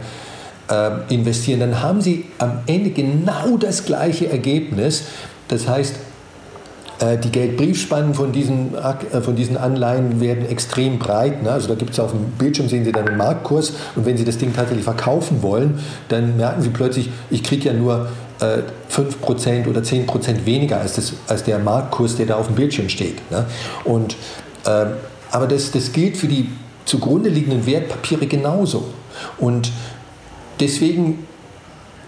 äh, 0.70 0.90
investieren, 1.08 1.60
dann 1.60 1.82
haben 1.82 2.00
Sie 2.00 2.26
am 2.38 2.58
Ende 2.66 2.90
genau 2.90 3.56
das 3.58 3.84
gleiche 3.84 4.28
Ergebnis. 4.28 5.04
Das 5.48 5.66
heißt, 5.66 5.94
äh, 5.94 6.09
die 7.00 7.30
Geldbriefspannen 7.30 8.14
von 8.14 8.32
diesen, 8.32 8.74
äh, 8.74 9.20
von 9.20 9.34
diesen 9.34 9.56
Anleihen 9.56 10.20
werden 10.20 10.46
extrem 10.46 10.98
breit. 10.98 11.42
Ne? 11.42 11.50
Also 11.50 11.68
da 11.68 11.74
gibt 11.74 11.92
es 11.92 12.00
auf 12.00 12.10
dem 12.10 12.24
Bildschirm, 12.38 12.68
sehen 12.68 12.84
Sie 12.84 12.92
dann 12.92 13.06
den 13.06 13.16
Marktkurs 13.16 13.72
und 13.96 14.04
wenn 14.04 14.16
Sie 14.16 14.24
das 14.24 14.36
Ding 14.36 14.52
tatsächlich 14.54 14.84
verkaufen 14.84 15.42
wollen, 15.42 15.80
dann 16.08 16.36
merken 16.36 16.60
Sie 16.60 16.68
plötzlich, 16.68 17.10
ich 17.30 17.42
kriege 17.42 17.68
ja 17.68 17.72
nur 17.72 18.08
äh, 18.40 18.58
5% 18.90 19.66
oder 19.66 19.80
10% 19.80 20.44
weniger 20.44 20.80
als, 20.80 20.94
das, 20.94 21.14
als 21.26 21.44
der 21.44 21.58
Marktkurs, 21.58 22.16
der 22.16 22.26
da 22.26 22.36
auf 22.36 22.46
dem 22.46 22.56
Bildschirm 22.56 22.88
steht. 22.88 23.30
Ne? 23.30 23.46
Und, 23.84 24.16
äh, 24.66 24.86
aber 25.30 25.46
das, 25.46 25.70
das 25.70 25.92
gilt 25.92 26.18
für 26.18 26.26
die 26.26 26.50
zugrunde 26.84 27.30
liegenden 27.30 27.64
Wertpapiere 27.66 28.26
genauso. 28.26 28.84
Und 29.38 29.70
deswegen 30.58 31.26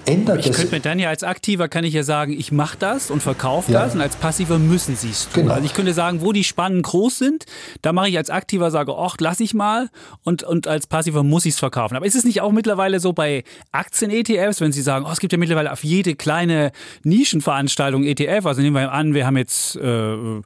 ändert 0.07 0.41
ich 0.41 0.47
das. 0.47 0.57
Ich 0.57 0.62
könnte 0.62 0.77
mir 0.77 0.81
dann 0.81 0.99
ja 0.99 1.09
als 1.09 1.23
Aktiver 1.23 1.69
kann 1.69 1.85
ich 1.85 1.95
ja 1.95 2.03
sagen, 2.03 2.33
ich 2.33 2.53
mache 2.53 2.77
das 2.79 3.11
und 3.11 3.23
verkaufe 3.23 3.73
ja. 3.73 3.85
das 3.85 3.95
und 3.95 4.01
als 4.01 4.17
Passiver 4.17 4.59
müssen 4.59 4.97
sie 4.97 5.11
es 5.11 5.29
tun. 5.29 5.45
Genau. 5.45 5.55
Also 5.55 5.67
ich 5.67 5.75
könnte 5.75 5.95
sagen, 5.95 6.21
wo 6.21 6.33
die 6.33 6.45
Spannen 6.45 6.83
groß 6.83 7.19
sind, 7.19 7.45
da 7.83 7.93
mache 7.93 8.09
ich 8.09 8.17
als 8.17 8.31
Aktiver 8.31 8.71
sage, 8.71 8.95
ach, 8.97 9.17
lass 9.21 9.41
ich 9.41 9.55
mal 9.55 9.88
und, 10.23 10.43
und 10.43 10.67
als 10.67 10.87
Passiver 10.87 11.23
muss 11.23 11.47
ich 11.47 11.55
es 11.55 11.59
verkaufen. 11.59 11.97
Aber 11.97 12.07
ist 12.07 12.15
es 12.15 12.25
nicht 12.25 12.41
auch 12.41 12.53
mittlerweile 12.53 13.01
so 13.01 13.12
bei 13.12 13.45
Aktien-ETFs, 13.73 14.61
wenn 14.61 14.73
Sie 14.73 14.83
sagen, 14.83 15.05
oh, 15.07 15.12
es 15.12 15.21
gibt 15.21 15.33
ja 15.33 15.38
mittlerweile 15.38 15.73
auf 15.73 15.85
jede 15.85 16.15
kleine 16.15 16.73
Nischenveranstaltung 17.05 18.05
ETF, 18.05 18.47
also 18.47 18.62
nehmen 18.62 18.77
wir 18.77 18.93
an, 18.93 19.15
wir 19.15 19.27
haben 19.27 19.37
jetzt 19.37 19.77
äh, 19.77 20.15
äh 20.15 20.43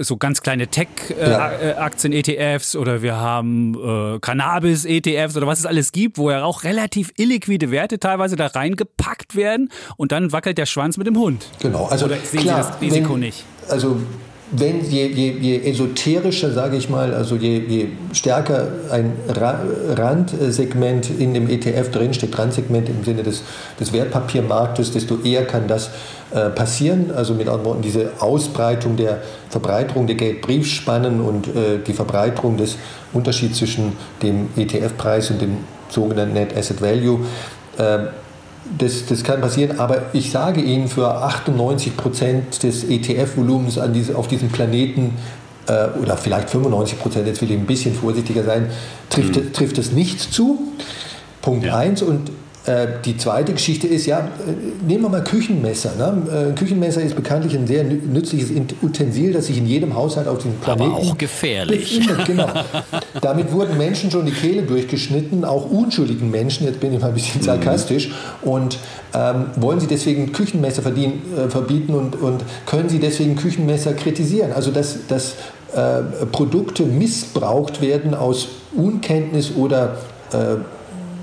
so 0.00 0.16
ganz 0.16 0.42
kleine 0.42 0.68
Tech-Aktien-ETFs 0.68 2.74
äh, 2.74 2.76
ja. 2.76 2.80
oder 2.80 3.02
wir 3.02 3.16
haben 3.16 3.74
äh, 3.74 4.18
Cannabis-ETFs 4.20 5.36
oder 5.36 5.46
was 5.46 5.60
es 5.60 5.66
alles 5.66 5.92
gibt, 5.92 6.18
wo 6.18 6.30
ja 6.30 6.44
auch 6.44 6.64
relativ 6.64 7.12
illiquide 7.16 7.70
Werte 7.70 7.98
teilweise 7.98 8.36
da 8.36 8.46
rein 8.46 8.61
reingepackt 8.62 9.36
werden 9.36 9.70
und 9.96 10.12
dann 10.12 10.32
wackelt 10.32 10.58
der 10.58 10.66
Schwanz 10.66 10.96
mit 10.96 11.06
dem 11.06 11.18
Hund. 11.18 11.46
Genau, 11.60 11.86
also 11.86 12.06
Oder 12.06 12.16
sehen 12.16 12.40
klar, 12.40 12.62
Sie 12.62 12.70
das 12.70 12.80
Risiko 12.80 13.14
wenn, 13.14 13.20
nicht? 13.20 13.44
Also 13.68 13.96
wenn 14.54 14.84
je, 14.84 15.06
je, 15.06 15.30
je 15.40 15.70
esoterischer, 15.70 16.52
sage 16.52 16.76
ich 16.76 16.90
mal, 16.90 17.14
also 17.14 17.36
je, 17.36 17.58
je 17.66 17.88
stärker 18.12 18.68
ein 18.90 19.12
Ra 19.28 19.60
Randsegment 19.96 21.08
in 21.18 21.32
dem 21.32 21.48
ETF 21.48 21.90
drinsteckt, 21.90 22.38
Randsegment 22.38 22.88
im 22.90 23.02
Sinne 23.02 23.22
des, 23.22 23.42
des 23.80 23.94
Wertpapiermarktes, 23.94 24.92
desto 24.92 25.20
eher 25.24 25.46
kann 25.46 25.68
das 25.68 25.90
äh, 26.34 26.50
passieren. 26.50 27.10
Also 27.16 27.32
mit 27.32 27.48
anderen 27.48 27.64
Worten, 27.64 27.82
diese 27.82 28.10
Ausbreitung 28.18 28.96
der 28.96 29.22
Verbreiterung 29.48 30.06
der 30.06 30.16
Geldbriefspannen 30.16 31.22
und 31.22 31.48
äh, 31.48 31.78
die 31.86 31.94
Verbreiterung 31.94 32.58
des 32.58 32.76
Unterschieds 33.14 33.56
zwischen 33.56 33.94
dem 34.22 34.50
ETF-Preis 34.56 35.30
und 35.30 35.40
dem 35.40 35.56
sogenannten 35.88 36.34
Net 36.34 36.54
Asset 36.54 36.82
Value. 36.82 37.20
Äh, 37.78 38.00
das, 38.78 39.06
das 39.06 39.24
kann 39.24 39.40
passieren, 39.40 39.78
aber 39.78 40.02
ich 40.12 40.30
sage 40.30 40.60
Ihnen, 40.60 40.88
für 40.88 41.08
98 41.08 41.96
Prozent 41.96 42.62
des 42.62 42.84
ETF-Volumens 42.84 43.78
diese, 43.92 44.16
auf 44.16 44.28
diesem 44.28 44.50
Planeten 44.50 45.14
äh, 45.66 45.88
oder 46.00 46.16
vielleicht 46.16 46.50
95 46.50 46.98
Prozent, 46.98 47.26
jetzt 47.26 47.40
will 47.42 47.50
ich 47.50 47.58
ein 47.58 47.66
bisschen 47.66 47.94
vorsichtiger 47.94 48.44
sein, 48.44 48.70
trifft, 49.10 49.36
mhm. 49.36 49.52
trifft 49.52 49.78
es 49.78 49.92
nicht 49.92 50.20
zu. 50.20 50.72
Punkt 51.40 51.68
1. 51.68 52.00
Ja. 52.00 52.06
Und 52.06 52.30
die 53.04 53.16
zweite 53.16 53.52
Geschichte 53.52 53.88
ist, 53.88 54.06
ja, 54.06 54.20
äh, 54.20 54.84
nehmen 54.86 55.02
wir 55.02 55.08
mal 55.08 55.24
Küchenmesser. 55.24 55.96
Ne? 55.98 56.06
Ein 56.06 56.50
äh, 56.50 56.54
Küchenmesser 56.54 57.02
ist 57.02 57.16
bekanntlich 57.16 57.56
ein 57.56 57.66
sehr 57.66 57.82
nützliches 57.82 58.50
Utensil, 58.82 59.32
das 59.32 59.46
sich 59.46 59.58
in 59.58 59.66
jedem 59.66 59.96
Haushalt 59.96 60.28
auf 60.28 60.38
diesem 60.38 60.58
Planeten 60.58 60.92
Aber 60.92 61.02
auch 61.02 61.18
gefährlich. 61.18 61.98
Befindet. 61.98 62.26
Genau. 62.26 62.48
Damit 63.20 63.50
wurden 63.50 63.76
Menschen 63.78 64.12
schon 64.12 64.26
die 64.26 64.32
Kehle 64.32 64.62
durchgeschnitten, 64.62 65.44
auch 65.44 65.68
unschuldigen 65.68 66.30
Menschen, 66.30 66.66
jetzt 66.66 66.78
bin 66.78 66.94
ich 66.94 67.00
mal 67.00 67.08
ein 67.08 67.14
bisschen 67.14 67.40
mhm. 67.40 67.46
sarkastisch, 67.46 68.10
und 68.42 68.78
ähm, 69.12 69.46
wollen 69.56 69.80
Sie 69.80 69.88
deswegen 69.88 70.30
Küchenmesser 70.30 70.82
verdienen, 70.82 71.20
äh, 71.36 71.50
verbieten 71.50 71.94
und, 71.94 72.14
und 72.14 72.44
können 72.66 72.88
Sie 72.88 73.00
deswegen 73.00 73.34
Küchenmesser 73.34 73.94
kritisieren? 73.94 74.52
Also 74.52 74.70
dass, 74.70 75.08
dass 75.08 75.34
äh, 75.74 76.26
Produkte 76.30 76.84
missbraucht 76.84 77.80
werden 77.80 78.14
aus 78.14 78.48
Unkenntnis 78.76 79.52
oder 79.56 79.96
äh, 80.32 80.58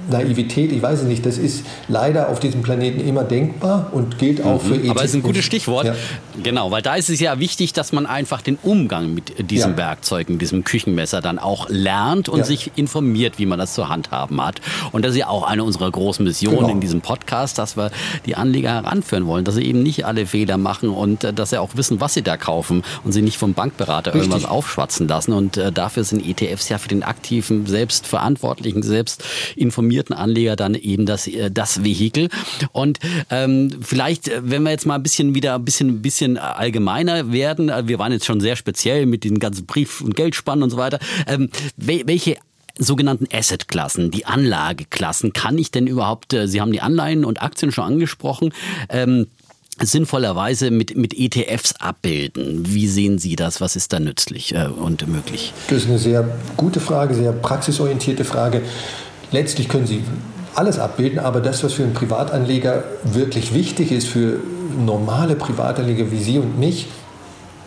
Naivität, 0.10 0.72
ich 0.72 0.82
weiß 0.82 1.02
es 1.02 1.06
nicht, 1.06 1.26
das 1.26 1.38
ist 1.38 1.66
leider 1.88 2.30
auf 2.30 2.40
diesem 2.40 2.62
Planeten 2.62 3.00
immer 3.00 3.24
denkbar 3.24 3.90
und 3.92 4.18
gilt 4.18 4.44
auch 4.44 4.64
mhm. 4.64 4.68
für 4.68 4.76
Ethik. 4.76 4.90
Aber 4.92 5.04
es 5.04 5.12
ist 5.12 5.16
ein 5.16 5.24
gutes 5.24 5.46
Stichwort. 5.46 5.86
Ja. 5.86 5.96
Genau, 6.42 6.72
weil 6.72 6.82
da 6.82 6.96
ist 6.96 7.10
es 7.10 7.20
ja 7.20 7.40
wichtig, 7.40 7.74
dass 7.74 7.92
man 7.92 8.06
einfach 8.06 8.42
den 8.42 8.58
Umgang 8.62 9.14
mit 9.14 9.52
diesem 9.52 9.72
ja. 9.72 9.78
Werkzeug, 9.78 10.30
mit 10.30 10.42
diesem 10.42 10.64
Küchenmesser 10.64 11.22
dann 11.22 11.40
auch 11.40 11.68
lernt 11.70 12.30
und 12.30 12.40
ja. 12.40 12.46
sich 12.46 12.72
informiert, 12.76 13.40
wie 13.40 13.46
man 13.46 13.60
das 13.60 13.74
zu 13.74 13.90
handhaben 13.90 14.44
hat. 14.44 14.62
Und 14.92 15.04
das 15.04 15.12
ist 15.12 15.18
ja 15.18 15.28
auch 15.28 15.44
eine 15.44 15.64
unserer 15.64 15.92
großen 15.92 16.24
Missionen 16.26 16.58
genau. 16.58 16.70
in 16.70 16.82
diesem 16.82 17.02
Podcast, 17.02 17.58
dass 17.58 17.78
wir 17.78 17.92
die 18.26 18.36
Anleger 18.36 18.70
heranführen 18.70 19.28
wollen, 19.28 19.46
dass 19.46 19.56
sie 19.56 19.64
eben 19.64 19.84
nicht 19.84 20.06
alle 20.06 20.26
Fehler 20.26 20.58
machen 20.58 20.90
und 20.90 21.24
äh, 21.24 21.34
dass 21.34 21.52
sie 21.52 21.58
auch 21.58 21.72
wissen, 21.76 22.00
was 22.00 22.14
sie 22.14 22.22
da 22.22 22.38
kaufen 22.38 22.84
und 23.04 23.12
sie 23.12 23.22
nicht 23.22 23.38
vom 23.38 23.54
Bankberater 23.54 24.14
Richtig. 24.14 24.32
irgendwas 24.32 24.50
aufschwatzen 24.50 25.08
lassen. 25.08 25.34
Und 25.34 25.58
äh, 25.58 25.72
dafür 25.72 26.04
sind 26.04 26.26
ETFs 26.26 26.70
ja 26.70 26.78
für 26.78 26.90
den 26.90 27.04
aktiven, 27.04 27.66
selbstverantwortlichen, 27.66 28.84
selbst 28.84 29.24
informierten 29.56 29.99
informierten 30.00 30.16
Anleger 30.16 30.56
dann 30.56 30.76
eben 30.76 31.06
das, 31.06 31.28
äh, 31.28 31.52
das 31.52 31.84
Vehikel. 31.84 32.30
Und 32.72 33.00
ähm, 33.30 33.72
vielleicht, 33.82 34.28
äh, 34.28 34.42
wenn 34.44 34.64
wir 34.64 34.72
jetzt 34.72 34.86
mal 34.86 34.96
ein 34.96 35.04
bisschen 35.04 35.36
wieder 35.36 35.56
ein 35.56 35.66
bisschen, 35.66 35.90
ein 35.90 36.02
bisschen 36.02 36.38
allgemeiner 36.38 37.32
werden, 37.32 37.70
äh, 37.70 37.88
wir 37.88 38.00
waren 38.00 38.12
jetzt 38.12 38.26
schon 38.26 38.42
sehr 38.42 38.56
speziell 38.56 39.06
mit 39.06 39.24
den 39.24 39.40
ganzen 39.40 39.66
Brief- 39.66 40.02
und 40.02 40.16
Geldspannen 40.16 40.64
und 40.64 40.70
so 40.70 40.78
weiter. 40.78 41.00
Ähm, 41.28 41.50
welche 41.78 42.38
sogenannten 42.78 43.28
Asset-Klassen, 43.34 44.10
die 44.10 44.26
Anlageklassen, 44.26 45.34
kann 45.34 45.58
ich 45.58 45.70
denn 45.70 45.86
überhaupt, 45.86 46.34
Sie 46.46 46.62
haben 46.62 46.72
die 46.72 46.80
Anleihen 46.80 47.26
und 47.26 47.42
Aktien 47.42 47.74
schon 47.74 47.84
angesprochen, 47.84 48.54
ähm, 48.88 49.28
sinnvollerweise 49.82 50.72
mit, 50.72 50.96
mit 50.96 51.14
ETFs 51.18 51.76
abbilden. 51.80 52.64
Wie 52.68 52.88
sehen 52.88 53.18
Sie 53.18 53.36
das? 53.36 53.60
Was 53.60 53.76
ist 53.76 53.92
da 53.92 54.00
nützlich 54.00 54.56
äh, 54.56 54.68
und 54.68 55.08
möglich? 55.08 55.54
Das 55.68 55.80
ist 55.80 55.90
eine 55.90 56.00
sehr 56.00 56.26
gute 56.56 56.80
Frage, 56.80 57.14
sehr 57.14 57.34
praxisorientierte 57.34 58.24
Frage. 58.24 58.62
Letztlich 59.32 59.70
können 59.70 59.86
Sie 59.86 60.04
alles 60.56 60.80
abbilden, 60.80 61.20
aber 61.20 61.40
das, 61.40 61.64
was 61.64 61.74
für 61.74 61.84
einen 61.84 61.94
Privatanleger 61.94 62.84
wirklich 63.04 63.54
wichtig 63.54 63.92
ist, 63.92 64.08
für 64.08 64.40
normale 64.86 65.36
Privatanleger 65.36 66.12
wie 66.12 66.20
Sie 66.20 66.40
und 66.40 66.60
mich, 66.60 66.88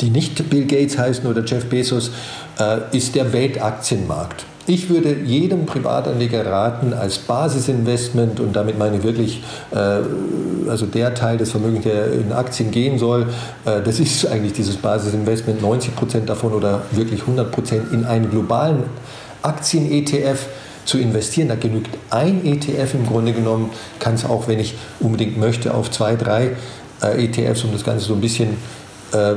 die 0.00 0.10
nicht 0.10 0.50
Bill 0.50 0.66
Gates 0.66 0.98
heißen 0.98 1.26
oder 1.26 1.44
Jeff 1.44 1.66
Bezos, 1.66 2.10
äh, 2.58 2.96
ist 2.96 3.14
der 3.14 3.32
Weltaktienmarkt. 3.32 4.44
Ich 4.66 4.88
würde 4.88 5.16
jedem 5.24 5.66
Privatanleger 5.66 6.46
raten, 6.46 6.92
als 6.92 7.18
Basisinvestment, 7.18 8.38
und 8.38 8.54
damit 8.54 8.78
meine 8.78 8.98
ich 8.98 9.02
wirklich, 9.02 9.42
äh, 9.72 10.00
also 10.68 10.86
der 10.86 11.14
Teil 11.14 11.36
des 11.36 11.50
Vermögens, 11.50 11.84
der 11.84 12.12
in 12.12 12.32
Aktien 12.32 12.70
gehen 12.70 12.98
soll, 12.98 13.26
äh, 13.64 13.80
das 13.82 13.98
ist 13.98 14.26
eigentlich 14.26 14.52
dieses 14.52 14.76
Basisinvestment, 14.76 15.62
90 15.62 15.96
Prozent 15.96 16.28
davon 16.28 16.52
oder 16.52 16.82
wirklich 16.92 17.22
100 17.22 17.50
Prozent 17.50 17.92
in 17.92 18.04
einen 18.04 18.30
globalen 18.30 18.84
Aktien-ETF 19.42 20.46
zu 20.84 20.98
investieren. 20.98 21.48
Da 21.48 21.54
genügt 21.54 21.96
ein 22.10 22.44
ETF 22.44 22.94
im 22.94 23.06
Grunde 23.06 23.32
genommen, 23.32 23.70
kann 23.98 24.14
es 24.14 24.24
auch, 24.24 24.48
wenn 24.48 24.58
ich 24.58 24.74
unbedingt 25.00 25.38
möchte, 25.38 25.74
auf 25.74 25.90
zwei, 25.90 26.16
drei 26.16 26.56
äh, 27.02 27.24
ETFs, 27.24 27.64
um 27.64 27.72
das 27.72 27.84
Ganze 27.84 28.06
so 28.06 28.14
ein 28.14 28.20
bisschen 28.20 28.56
äh, 29.12 29.34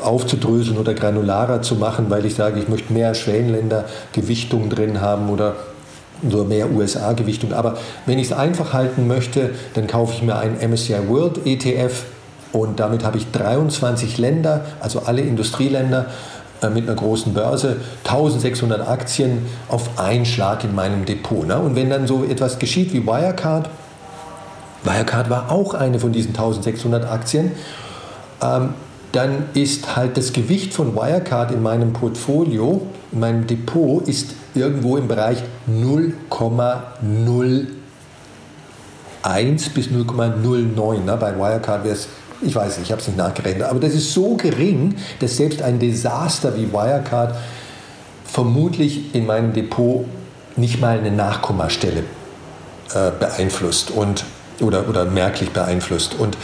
aufzudröseln 0.00 0.78
oder 0.78 0.94
granularer 0.94 1.62
zu 1.62 1.74
machen, 1.76 2.06
weil 2.08 2.24
ich 2.26 2.34
sage, 2.34 2.60
ich 2.60 2.68
möchte 2.68 2.92
mehr 2.92 3.14
Schwellenländer-Gewichtung 3.14 4.70
drin 4.70 5.00
haben 5.00 5.30
oder 5.30 5.56
nur 6.22 6.44
mehr 6.44 6.70
USA-Gewichtung. 6.70 7.52
Aber 7.52 7.76
wenn 8.06 8.18
ich 8.18 8.26
es 8.26 8.32
einfach 8.32 8.72
halten 8.72 9.06
möchte, 9.06 9.50
dann 9.74 9.86
kaufe 9.86 10.14
ich 10.14 10.22
mir 10.22 10.38
einen 10.38 10.56
MSCI 10.56 11.08
World 11.08 11.44
ETF 11.44 12.04
und 12.52 12.80
damit 12.80 13.04
habe 13.04 13.18
ich 13.18 13.30
23 13.32 14.18
Länder, 14.18 14.64
also 14.80 15.00
alle 15.00 15.20
Industrieländer 15.20 16.06
mit 16.74 16.88
einer 16.88 16.96
großen 16.96 17.34
Börse 17.34 17.76
1600 18.04 18.86
Aktien 18.88 19.46
auf 19.68 19.98
einen 19.98 20.24
Schlag 20.24 20.64
in 20.64 20.74
meinem 20.74 21.04
Depot. 21.04 21.46
Ne? 21.46 21.58
Und 21.58 21.76
wenn 21.76 21.90
dann 21.90 22.06
so 22.06 22.24
etwas 22.24 22.58
geschieht 22.58 22.92
wie 22.92 23.06
Wirecard, 23.06 23.68
Wirecard 24.84 25.30
war 25.30 25.50
auch 25.50 25.74
eine 25.74 25.98
von 25.98 26.12
diesen 26.12 26.30
1600 26.30 27.10
Aktien, 27.10 27.52
ähm, 28.42 28.70
dann 29.12 29.44
ist 29.54 29.96
halt 29.96 30.16
das 30.16 30.32
Gewicht 30.32 30.74
von 30.74 30.94
Wirecard 30.94 31.50
in 31.50 31.62
meinem 31.62 31.92
Portfolio, 31.92 32.82
in 33.12 33.20
meinem 33.20 33.46
Depot, 33.46 34.06
ist 34.06 34.34
irgendwo 34.54 34.96
im 34.96 35.08
Bereich 35.08 35.42
0,01 35.70 37.66
bis 39.74 39.86
0,09. 39.88 41.04
Ne? 41.04 41.16
Bei 41.18 41.36
Wirecard 41.38 41.84
wäre 41.84 41.94
es 41.94 42.08
ich 42.42 42.54
weiß 42.54 42.78
nicht, 42.78 42.86
ich 42.86 42.92
habe 42.92 43.00
es 43.00 43.08
nicht 43.08 43.16
nachgerechnet, 43.16 43.64
aber 43.64 43.80
das 43.80 43.94
ist 43.94 44.12
so 44.12 44.36
gering, 44.36 44.94
dass 45.20 45.36
selbst 45.36 45.62
ein 45.62 45.78
Desaster 45.78 46.56
wie 46.56 46.72
Wirecard 46.72 47.34
vermutlich 48.24 49.14
in 49.14 49.26
meinem 49.26 49.52
Depot 49.52 50.04
nicht 50.56 50.80
mal 50.80 50.98
eine 50.98 51.10
Nachkommastelle 51.10 52.04
äh, 52.94 53.10
beeinflusst 53.18 53.90
und, 53.90 54.24
oder, 54.60 54.88
oder 54.88 55.04
merklich 55.04 55.50
beeinflusst. 55.50 56.14
Und, 56.14 56.36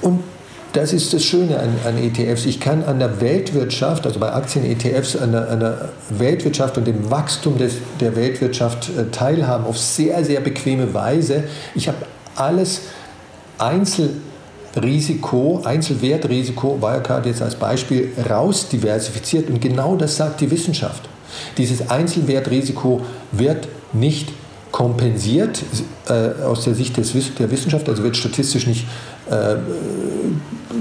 und 0.00 0.22
das 0.72 0.92
ist 0.92 1.14
das 1.14 1.22
Schöne 1.24 1.60
an, 1.60 1.76
an, 1.86 1.98
ETFs. 1.98 2.46
Ich 2.46 2.58
kann 2.58 2.82
an 2.82 2.98
der 2.98 3.20
Weltwirtschaft, 3.20 4.06
also 4.06 4.18
bei 4.18 4.32
Aktien-ETFs, 4.32 5.14
an, 5.14 5.34
an, 5.34 5.60
der 5.60 5.90
Weltwirtschaft 6.10 6.76
und 6.78 6.86
dem 6.86 7.10
Wachstum 7.10 7.58
des, 7.58 7.74
der 8.00 8.16
Weltwirtschaft 8.16 8.88
äh, 8.88 9.10
teilhaben 9.12 9.66
auf 9.66 9.78
sehr, 9.78 10.24
sehr 10.24 10.40
bequeme 10.40 10.92
Weise. 10.92 11.44
Ich 11.76 11.86
habe 11.86 11.98
alles 12.34 12.82
einzeln 13.58 14.20
Risiko, 14.82 15.62
Einzelwertrisiko, 15.64 16.78
Wirecard 16.80 17.26
jetzt 17.26 17.42
als 17.42 17.54
Beispiel, 17.54 18.12
rausdiversifiziert. 18.28 19.48
Und 19.48 19.60
genau 19.60 19.96
das 19.96 20.16
sagt 20.16 20.40
die 20.40 20.50
Wissenschaft. 20.50 21.08
Dieses 21.56 21.90
Einzelwertrisiko 21.90 23.02
wird 23.32 23.68
nicht 23.92 24.28
kompensiert 24.74 25.62
äh, 26.08 26.42
aus 26.42 26.64
der 26.64 26.74
Sicht 26.74 26.96
des, 26.96 27.12
der 27.38 27.50
Wissenschaft, 27.50 27.88
also 27.88 28.02
wird 28.02 28.16
statistisch 28.16 28.66
nicht, 28.66 28.86
äh, 29.30 29.54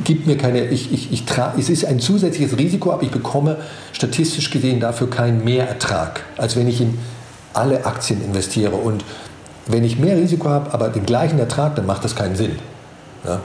gibt 0.04 0.26
mir 0.26 0.36
keine, 0.36 0.66
ich, 0.66 0.92
ich, 0.92 1.12
ich 1.12 1.24
es 1.60 1.70
ist 1.70 1.86
ein 1.86 2.00
zusätzliches 2.00 2.58
Risiko, 2.58 2.92
aber 2.92 3.04
ich 3.04 3.12
bekomme 3.12 3.58
statistisch 3.92 4.50
gesehen 4.50 4.80
dafür 4.80 5.12
keinen 5.12 5.44
Mehrertrag, 5.44 6.22
als 6.38 6.56
wenn 6.56 6.68
ich 6.68 6.82
in 6.82 6.98
alle 7.54 7.86
Aktien 7.86 8.24
investiere. 8.26 8.72
Und 8.72 9.06
wenn 9.68 9.84
ich 9.84 10.00
mehr 10.00 10.18
Risiko 10.18 10.50
habe, 10.50 10.74
aber 10.74 10.90
den 10.90 11.06
gleichen 11.06 11.38
Ertrag, 11.38 11.76
dann 11.76 11.86
macht 11.86 12.04
das 12.04 12.16
keinen 12.16 12.36
Sinn. 12.36 12.54
Ja? 13.24 13.42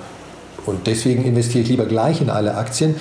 Und 0.68 0.86
deswegen 0.86 1.24
investiere 1.24 1.62
ich 1.62 1.70
lieber 1.70 1.86
gleich 1.86 2.20
in 2.20 2.30
alle 2.30 2.54
Aktien. 2.54 2.96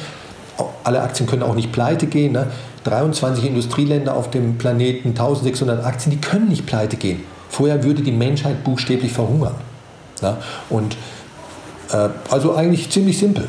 Alle 0.84 1.02
Aktien 1.02 1.28
können 1.28 1.44
auch 1.44 1.54
nicht 1.54 1.72
pleite 1.72 2.08
gehen. 2.08 2.32
Ne? 2.34 2.48
23 2.86 3.46
Industrieländer 3.46 4.16
auf 4.16 4.32
dem 4.32 4.58
Planeten, 4.58 5.10
1600 5.10 5.86
Aktien, 5.86 6.12
die 6.12 6.22
können 6.22 6.48
nicht 6.48 6.66
pleite 6.66 6.96
gehen. 6.96 7.24
Vorher 7.50 7.84
würde 7.84 8.02
die 8.02 8.12
Menschheit 8.12 8.64
buchstäblich 8.64 9.12
verhungern. 9.12 9.56
Ne? 10.22 10.38
Und 10.70 10.96
äh, 11.92 12.10
also 12.30 12.56
eigentlich 12.56 12.90
ziemlich 12.90 13.18
simpel. 13.18 13.48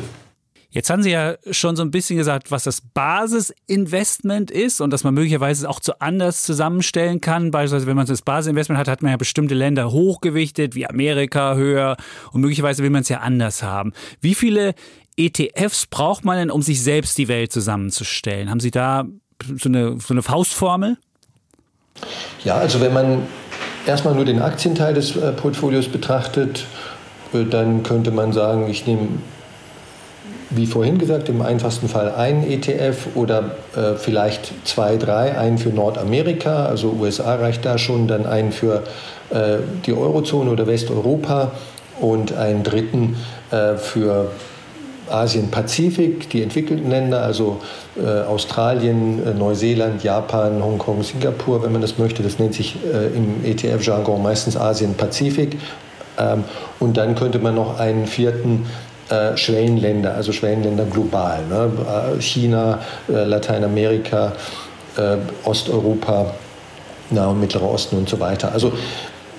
Jetzt 0.71 0.91
haben 0.91 1.01
Sie 1.01 1.09
ja 1.09 1.35
schon 1.49 1.75
so 1.75 1.81
ein 1.81 1.89
bisschen 1.89 2.17
gesagt, 2.17 2.51
was 2.51 2.63
das 2.63 2.81
Basisinvestment 2.81 4.51
ist 4.51 4.81
und 4.81 4.91
dass 4.91 5.03
man 5.03 5.15
möglicherweise 5.15 5.67
auch 5.67 5.79
zu 5.79 5.99
anders 5.99 6.43
zusammenstellen 6.43 7.21
kann. 7.21 7.49
Beispielsweise, 7.49 7.87
wenn 7.87 7.95
man 7.95 8.05
das 8.05 8.21
Basisinvestment 8.21 8.79
hat, 8.79 8.87
hat 8.87 9.01
man 9.01 9.11
ja 9.11 9.17
bestimmte 9.17 9.55
Länder 9.55 9.91
hochgewichtet, 9.91 10.75
wie 10.75 10.87
Amerika 10.87 11.55
höher 11.55 11.97
und 12.33 12.41
möglicherweise 12.41 12.83
will 12.83 12.91
man 12.91 13.01
es 13.01 13.09
ja 13.09 13.19
anders 13.19 13.63
haben. 13.63 13.93
Wie 14.21 14.35
viele 14.35 14.75
ETFs 15.17 15.87
braucht 15.87 16.23
man 16.23 16.37
denn, 16.37 16.51
um 16.51 16.61
sich 16.61 16.83
selbst 16.83 17.17
die 17.17 17.27
Welt 17.27 17.51
zusammenzustellen? 17.51 18.51
Haben 18.51 18.59
Sie 18.59 18.71
da 18.71 19.05
so 19.55 19.69
eine, 19.69 19.99
so 19.99 20.13
eine 20.13 20.21
Faustformel? 20.21 20.97
Ja, 22.43 22.55
also 22.55 22.79
wenn 22.79 22.93
man 22.93 23.23
erstmal 23.87 24.13
nur 24.13 24.25
den 24.25 24.39
Aktienteil 24.39 24.93
des 24.93 25.15
äh, 25.15 25.31
Portfolios 25.31 25.87
betrachtet, 25.87 26.65
äh, 27.33 27.43
dann 27.43 27.81
könnte 27.81 28.11
man 28.11 28.33
sagen, 28.33 28.69
ich 28.69 28.85
nehme 28.85 29.07
wie 30.49 30.65
vorhin 30.65 30.97
gesagt, 30.97 31.29
im 31.29 31.41
einfachsten 31.41 31.87
Fall 31.89 32.13
einen 32.15 32.49
ETF 32.49 33.07
oder 33.15 33.51
äh, 33.75 33.95
vielleicht 33.95 34.51
zwei, 34.67 34.97
drei, 34.97 35.37
einen 35.37 35.57
für 35.57 35.69
Nordamerika, 35.69 36.65
also 36.65 36.95
USA 36.99 37.35
reicht 37.35 37.65
da 37.65 37.77
schon, 37.77 38.07
dann 38.07 38.25
einen 38.25 38.51
für 38.51 38.83
äh, 39.29 39.57
die 39.85 39.93
Eurozone 39.93 40.49
oder 40.49 40.65
Westeuropa 40.65 41.51
und 41.99 42.33
einen 42.33 42.63
dritten 42.63 43.17
äh, 43.51 43.75
für 43.75 44.31
Asien-Pazifik, 45.09 46.29
die 46.29 46.41
entwickelten 46.41 46.89
Länder, 46.89 47.21
also 47.23 47.57
äh, 47.97 48.21
Australien, 48.23 49.25
äh, 49.25 49.33
Neuseeland, 49.33 50.03
Japan, 50.03 50.63
Hongkong, 50.63 51.03
Singapur, 51.03 51.63
wenn 51.63 51.71
man 51.71 51.81
das 51.81 51.97
möchte. 51.97 52.23
Das 52.23 52.39
nennt 52.39 52.53
sich 52.53 52.75
äh, 52.85 53.07
im 53.07 53.43
ETF-Jargon 53.43 54.21
meistens 54.21 54.55
Asien-Pazifik. 54.55 55.57
Ähm, 56.17 56.43
und 56.79 56.97
dann 56.97 57.15
könnte 57.15 57.39
man 57.39 57.55
noch 57.55 57.79
einen 57.79 58.07
vierten 58.07 58.65
äh, 59.09 59.35
Schwellenländer, 59.35 60.13
also 60.13 60.31
Schwellenländer 60.31 60.85
global, 60.85 61.39
ne? 61.49 61.71
Äh, 62.17 62.21
China, 62.21 62.79
äh, 63.07 63.23
Lateinamerika, 63.23 64.33
Osteuropa, 65.45 66.33
Nahe 67.09 67.29
und 67.29 67.39
Mittlerer 67.39 67.71
Osten 67.71 67.95
und 67.95 68.09
so 68.09 68.19
weiter. 68.19 68.51
Also 68.51 68.73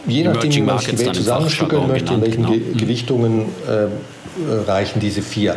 je 0.07 0.23
nachdem, 0.25 0.55
wie 0.55 0.63
man 0.63 0.79
sich 0.79 0.89
die 0.89 0.99
Welt 1.01 1.15
zusammenstückeln 1.15 1.87
möchte, 1.87 2.15
in 2.15 2.23
welchen 2.23 2.47
genau. 2.47 2.51
Ge 2.51 2.61
mhm. 2.61 2.77
Gewichtungen 2.79 3.47
reichen 4.67 5.01
diese 5.01 5.21
vier. 5.21 5.57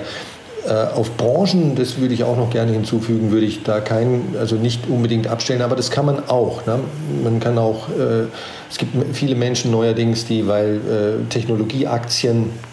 Auf 0.96 1.16
Branchen, 1.16 1.76
das 1.76 2.00
würde 2.00 2.16
ich 2.16 2.26
auch 2.26 2.36
noch 2.36 2.50
gerne 2.50 2.74
hinzufügen, 2.74 3.32
würde 3.32 3.46
ich 3.46 3.64
da 3.64 3.80
keinen, 3.80 4.36
also 4.38 4.56
nicht 4.56 4.90
unbedingt 4.90 5.28
abstellen, 5.28 5.62
aber 5.62 5.78
das 5.78 5.90
kann 5.90 6.06
man 6.06 6.28
auch. 6.28 6.66
Ne? 6.66 6.80
Man 7.24 7.40
kann 7.40 7.58
auch, 7.58 7.88
äh, 7.90 8.26
es 8.70 8.78
gibt 8.78 8.94
viele 9.16 9.36
Menschen 9.36 9.72
neuerdings, 9.72 10.26
die, 10.26 10.48
weil 10.48 10.76
äh, 10.76 11.30
Technologieaktien 11.30 12.50
äh, 12.50 12.73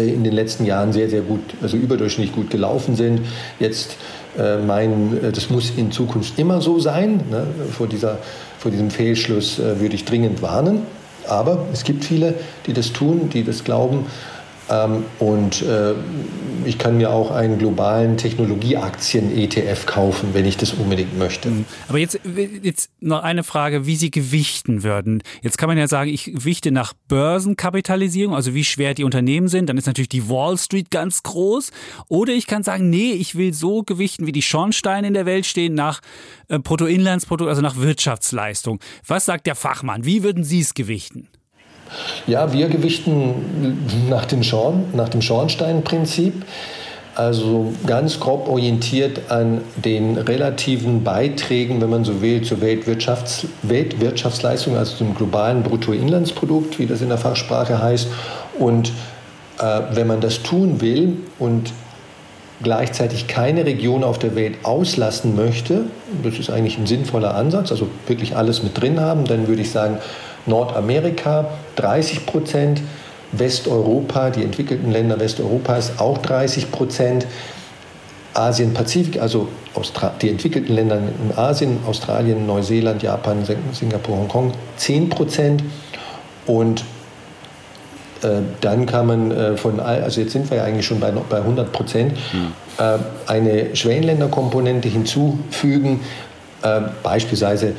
in 0.00 0.24
den 0.24 0.32
letzten 0.32 0.64
Jahren 0.64 0.92
sehr, 0.92 1.08
sehr 1.08 1.22
gut, 1.22 1.40
also 1.62 1.76
überdurchschnittlich 1.76 2.34
gut 2.34 2.50
gelaufen 2.50 2.96
sind, 2.96 3.20
jetzt 3.60 3.96
äh, 4.38 4.58
meinen, 4.58 5.22
äh, 5.22 5.32
das 5.32 5.50
muss 5.50 5.72
in 5.76 5.92
Zukunft 5.92 6.38
immer 6.38 6.60
so 6.60 6.80
sein. 6.80 7.20
Ne? 7.30 7.46
Vor, 7.70 7.86
dieser, 7.86 8.18
vor 8.58 8.70
diesem 8.70 8.90
Fehlschluss 8.90 9.58
äh, 9.58 9.80
würde 9.80 9.94
ich 9.94 10.04
dringend 10.04 10.42
warnen. 10.42 10.82
Aber 11.28 11.66
es 11.72 11.84
gibt 11.84 12.04
viele, 12.04 12.34
die 12.66 12.72
das 12.72 12.92
tun, 12.92 13.30
die 13.32 13.44
das 13.44 13.64
glauben. 13.64 14.06
Ähm, 14.70 15.04
und 15.18 15.62
äh, 15.62 15.94
ich 16.64 16.78
kann 16.78 16.96
mir 16.96 17.10
auch 17.10 17.30
einen 17.30 17.58
globalen 17.58 18.16
Technologieaktien-ETF 18.16 19.86
kaufen, 19.86 20.30
wenn 20.32 20.46
ich 20.46 20.56
das 20.56 20.72
unbedingt 20.72 21.18
möchte. 21.18 21.50
Mhm. 21.50 21.64
Aber 21.88 21.98
jetzt, 21.98 22.18
jetzt 22.62 22.90
noch 23.00 23.22
eine 23.22 23.44
Frage, 23.44 23.86
wie 23.86 23.96
Sie 23.96 24.10
gewichten 24.10 24.82
würden. 24.82 25.22
Jetzt 25.42 25.58
kann 25.58 25.68
man 25.68 25.76
ja 25.76 25.86
sagen, 25.88 26.10
ich 26.10 26.44
wichte 26.44 26.70
nach 26.70 26.94
Börsenkapitalisierung, 27.08 28.34
also 28.34 28.54
wie 28.54 28.64
schwer 28.64 28.94
die 28.94 29.04
Unternehmen 29.04 29.48
sind. 29.48 29.68
Dann 29.68 29.76
ist 29.76 29.86
natürlich 29.86 30.08
die 30.08 30.28
Wall 30.28 30.56
Street 30.56 30.90
ganz 30.90 31.22
groß. 31.22 31.70
Oder 32.08 32.32
ich 32.32 32.46
kann 32.46 32.62
sagen, 32.62 32.90
nee, 32.90 33.12
ich 33.12 33.34
will 33.34 33.52
so 33.52 33.82
gewichten, 33.82 34.26
wie 34.26 34.32
die 34.32 34.42
Schornsteine 34.42 35.08
in 35.08 35.14
der 35.14 35.26
Welt 35.26 35.46
stehen, 35.46 35.74
nach 35.74 36.00
äh, 36.48 36.58
Bruttoinlandsprodukt, 36.58 37.48
also 37.48 37.62
nach 37.62 37.76
Wirtschaftsleistung. 37.76 38.80
Was 39.06 39.26
sagt 39.26 39.46
der 39.46 39.54
Fachmann? 39.54 40.04
Wie 40.04 40.22
würden 40.22 40.44
Sie 40.44 40.60
es 40.60 40.74
gewichten? 40.74 41.28
Ja, 42.26 42.52
wir 42.52 42.68
gewichten 42.68 43.86
nach 44.08 44.24
dem, 44.24 44.42
Schorn, 44.42 44.84
nach 44.92 45.08
dem 45.08 45.22
Schornsteinprinzip. 45.22 46.44
Also 47.14 47.72
ganz 47.86 48.18
grob 48.18 48.48
orientiert 48.48 49.30
an 49.30 49.60
den 49.76 50.18
relativen 50.18 51.04
Beiträgen, 51.04 51.80
wenn 51.80 51.90
man 51.90 52.04
so 52.04 52.20
will, 52.20 52.42
zur 52.42 52.60
Weltwirtschafts 52.60 53.46
Weltwirtschaftsleistung, 53.62 54.76
also 54.76 54.96
zum 54.96 55.14
globalen 55.14 55.62
Bruttoinlandsprodukt, 55.62 56.80
wie 56.80 56.86
das 56.86 57.02
in 57.02 57.10
der 57.10 57.18
Fachsprache 57.18 57.80
heißt. 57.80 58.08
Und 58.58 58.90
äh, 59.60 59.80
wenn 59.92 60.08
man 60.08 60.20
das 60.20 60.42
tun 60.42 60.80
will 60.80 61.18
und 61.38 61.72
gleichzeitig 62.62 63.28
keine 63.28 63.64
Region 63.64 64.02
auf 64.02 64.18
der 64.18 64.34
Welt 64.34 64.56
auslassen 64.64 65.36
möchte, 65.36 65.82
das 66.24 66.38
ist 66.38 66.50
eigentlich 66.50 66.78
ein 66.78 66.86
sinnvoller 66.86 67.34
Ansatz, 67.34 67.70
also 67.70 67.88
wirklich 68.08 68.36
alles 68.36 68.62
mit 68.62 68.80
drin 68.80 69.00
haben, 69.00 69.24
dann 69.24 69.46
würde 69.46 69.62
ich 69.62 69.70
sagen, 69.70 69.98
Nordamerika 70.46 71.46
30 71.76 72.26
Prozent, 72.26 72.82
Westeuropa, 73.32 74.30
die 74.30 74.42
entwickelten 74.42 74.90
Länder 74.90 75.18
Westeuropas 75.18 75.98
auch 75.98 76.18
30 76.18 76.70
Prozent, 76.70 77.26
Asien-Pazifik, 78.34 79.20
also 79.20 79.48
die 80.20 80.30
entwickelten 80.30 80.74
Länder 80.74 80.98
in 80.98 81.36
Asien, 81.36 81.78
Australien, 81.86 82.46
Neuseeland, 82.46 83.02
Japan, 83.02 83.44
Singapur, 83.72 84.16
Hongkong 84.16 84.52
10 84.76 85.08
Prozent. 85.08 85.62
Und 86.46 86.84
äh, 88.22 88.40
dann 88.60 88.86
kann 88.86 89.06
man 89.06 89.30
äh, 89.30 89.56
von, 89.56 89.80
also 89.80 90.20
jetzt 90.20 90.32
sind 90.32 90.50
wir 90.50 90.58
ja 90.58 90.64
eigentlich 90.64 90.86
schon 90.86 91.00
bei, 91.00 91.10
bei 91.10 91.38
100 91.38 91.72
Prozent, 91.72 92.12
mhm. 92.32 92.52
äh, 92.78 92.98
eine 93.26 93.76
Schwellenländerkomponente 93.76 94.88
hinzufügen, 94.88 96.00
äh, 96.62 96.80
beispielsweise 97.02 97.74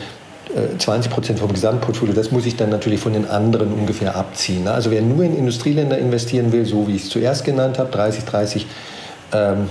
20 0.77 1.11
äh, 1.11 1.13
Prozent 1.13 1.39
vom 1.39 1.51
Gesamtportfolio, 1.51 2.13
das 2.13 2.31
muss 2.31 2.45
ich 2.45 2.55
dann 2.55 2.69
natürlich 2.69 2.99
von 2.99 3.13
den 3.13 3.27
anderen 3.27 3.73
ungefähr 3.73 4.15
abziehen. 4.15 4.63
Ne? 4.63 4.71
Also 4.71 4.91
wer 4.91 5.01
nur 5.01 5.23
in 5.23 5.37
Industrieländer 5.37 5.97
investieren 5.97 6.51
will, 6.51 6.65
so 6.65 6.87
wie 6.87 6.95
ich 6.95 7.03
es 7.03 7.09
zuerst 7.09 7.43
genannt 7.43 7.77
habe, 7.77 7.91
30, 7.91 8.23
30, 8.23 8.67
ähm, 9.33 9.69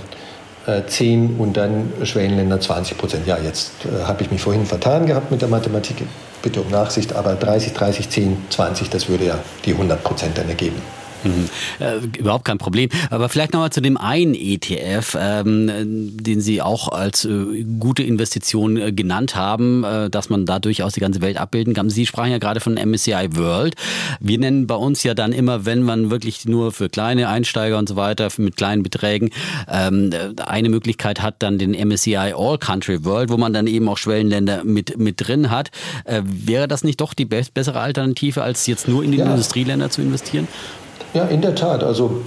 10 0.87 1.37
äh, 1.37 1.41
und 1.41 1.57
dann 1.57 1.93
Schwellenländer 2.03 2.59
20 2.59 2.97
Prozent. 2.97 3.27
Ja, 3.27 3.37
jetzt 3.37 3.71
äh, 3.85 4.03
habe 4.05 4.23
ich 4.23 4.31
mich 4.31 4.41
vorhin 4.41 4.65
vertan 4.65 5.05
gehabt 5.05 5.31
mit 5.31 5.41
der 5.41 5.49
Mathematik. 5.49 5.97
Bitte 6.41 6.61
um 6.61 6.69
Nachsicht, 6.69 7.13
aber 7.13 7.33
30, 7.33 7.73
30, 7.73 8.09
10, 8.09 8.37
20, 8.49 8.89
das 8.89 9.09
würde 9.09 9.25
ja 9.25 9.39
die 9.65 9.73
100 9.73 10.03
Prozent 10.03 10.37
dann 10.37 10.47
ergeben. 10.47 10.81
Mhm. 11.25 11.49
Äh, 11.79 12.19
überhaupt 12.19 12.45
kein 12.45 12.57
Problem. 12.57 12.89
Aber 13.09 13.29
vielleicht 13.29 13.53
nochmal 13.53 13.71
zu 13.71 13.81
dem 13.81 13.97
einen 13.97 14.35
ETF, 14.35 15.17
ähm, 15.19 16.15
den 16.17 16.41
Sie 16.41 16.61
auch 16.61 16.89
als 16.89 17.25
äh, 17.25 17.63
gute 17.79 18.03
Investition 18.03 18.77
äh, 18.77 18.91
genannt 18.91 19.35
haben, 19.35 19.83
äh, 19.83 20.09
dass 20.09 20.29
man 20.29 20.45
da 20.45 20.59
durchaus 20.59 20.93
die 20.93 20.99
ganze 20.99 21.21
Welt 21.21 21.37
abbilden 21.37 21.73
kann. 21.73 21.89
Sie 21.89 22.05
sprachen 22.05 22.31
ja 22.31 22.37
gerade 22.37 22.59
von 22.59 22.75
MSCI 22.75 23.29
World. 23.31 23.75
Wir 24.19 24.37
nennen 24.39 24.67
bei 24.67 24.75
uns 24.75 25.03
ja 25.03 25.13
dann 25.13 25.33
immer, 25.33 25.65
wenn 25.65 25.83
man 25.83 26.11
wirklich 26.11 26.45
nur 26.45 26.71
für 26.71 26.89
kleine 26.89 27.27
Einsteiger 27.29 27.77
und 27.77 27.89
so 27.89 27.95
weiter 27.95 28.29
mit 28.37 28.57
kleinen 28.57 28.83
Beträgen 28.83 29.29
ähm, 29.67 30.11
eine 30.45 30.69
Möglichkeit 30.69 31.21
hat, 31.21 31.35
dann 31.39 31.57
den 31.57 31.71
MSCI 31.71 32.33
All 32.35 32.57
Country 32.57 33.03
World, 33.03 33.29
wo 33.29 33.37
man 33.37 33.53
dann 33.53 33.67
eben 33.67 33.87
auch 33.89 33.97
Schwellenländer 33.97 34.63
mit, 34.63 34.97
mit 34.97 35.27
drin 35.27 35.49
hat. 35.49 35.71
Äh, 36.05 36.21
wäre 36.25 36.67
das 36.67 36.83
nicht 36.83 37.01
doch 37.01 37.13
die 37.13 37.25
bessere 37.25 37.79
Alternative, 37.79 38.43
als 38.43 38.67
jetzt 38.67 38.87
nur 38.87 39.03
in 39.03 39.11
die 39.11 39.17
ja. 39.17 39.25
Industrieländer 39.25 39.89
zu 39.89 40.01
investieren? 40.01 40.47
Ja, 41.15 41.23
in 41.23 41.41
der 41.41 41.55
Tat. 41.55 41.81
Also 41.81 42.23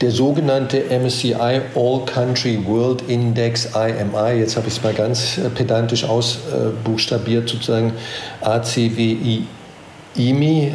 der 0.00 0.12
sogenannte 0.12 0.84
MSCI 0.88 1.34
All 1.34 2.04
Country 2.06 2.64
World 2.64 3.02
Index 3.08 3.70
IMI, 3.74 4.38
jetzt 4.38 4.56
habe 4.56 4.68
ich 4.68 4.76
es 4.76 4.82
mal 4.84 4.94
ganz 4.94 5.36
äh, 5.36 5.50
pedantisch 5.50 6.04
ausbuchstabiert, 6.04 7.48
sozusagen 7.48 7.92
ACWI 8.40 9.44
IMI, 10.14 10.74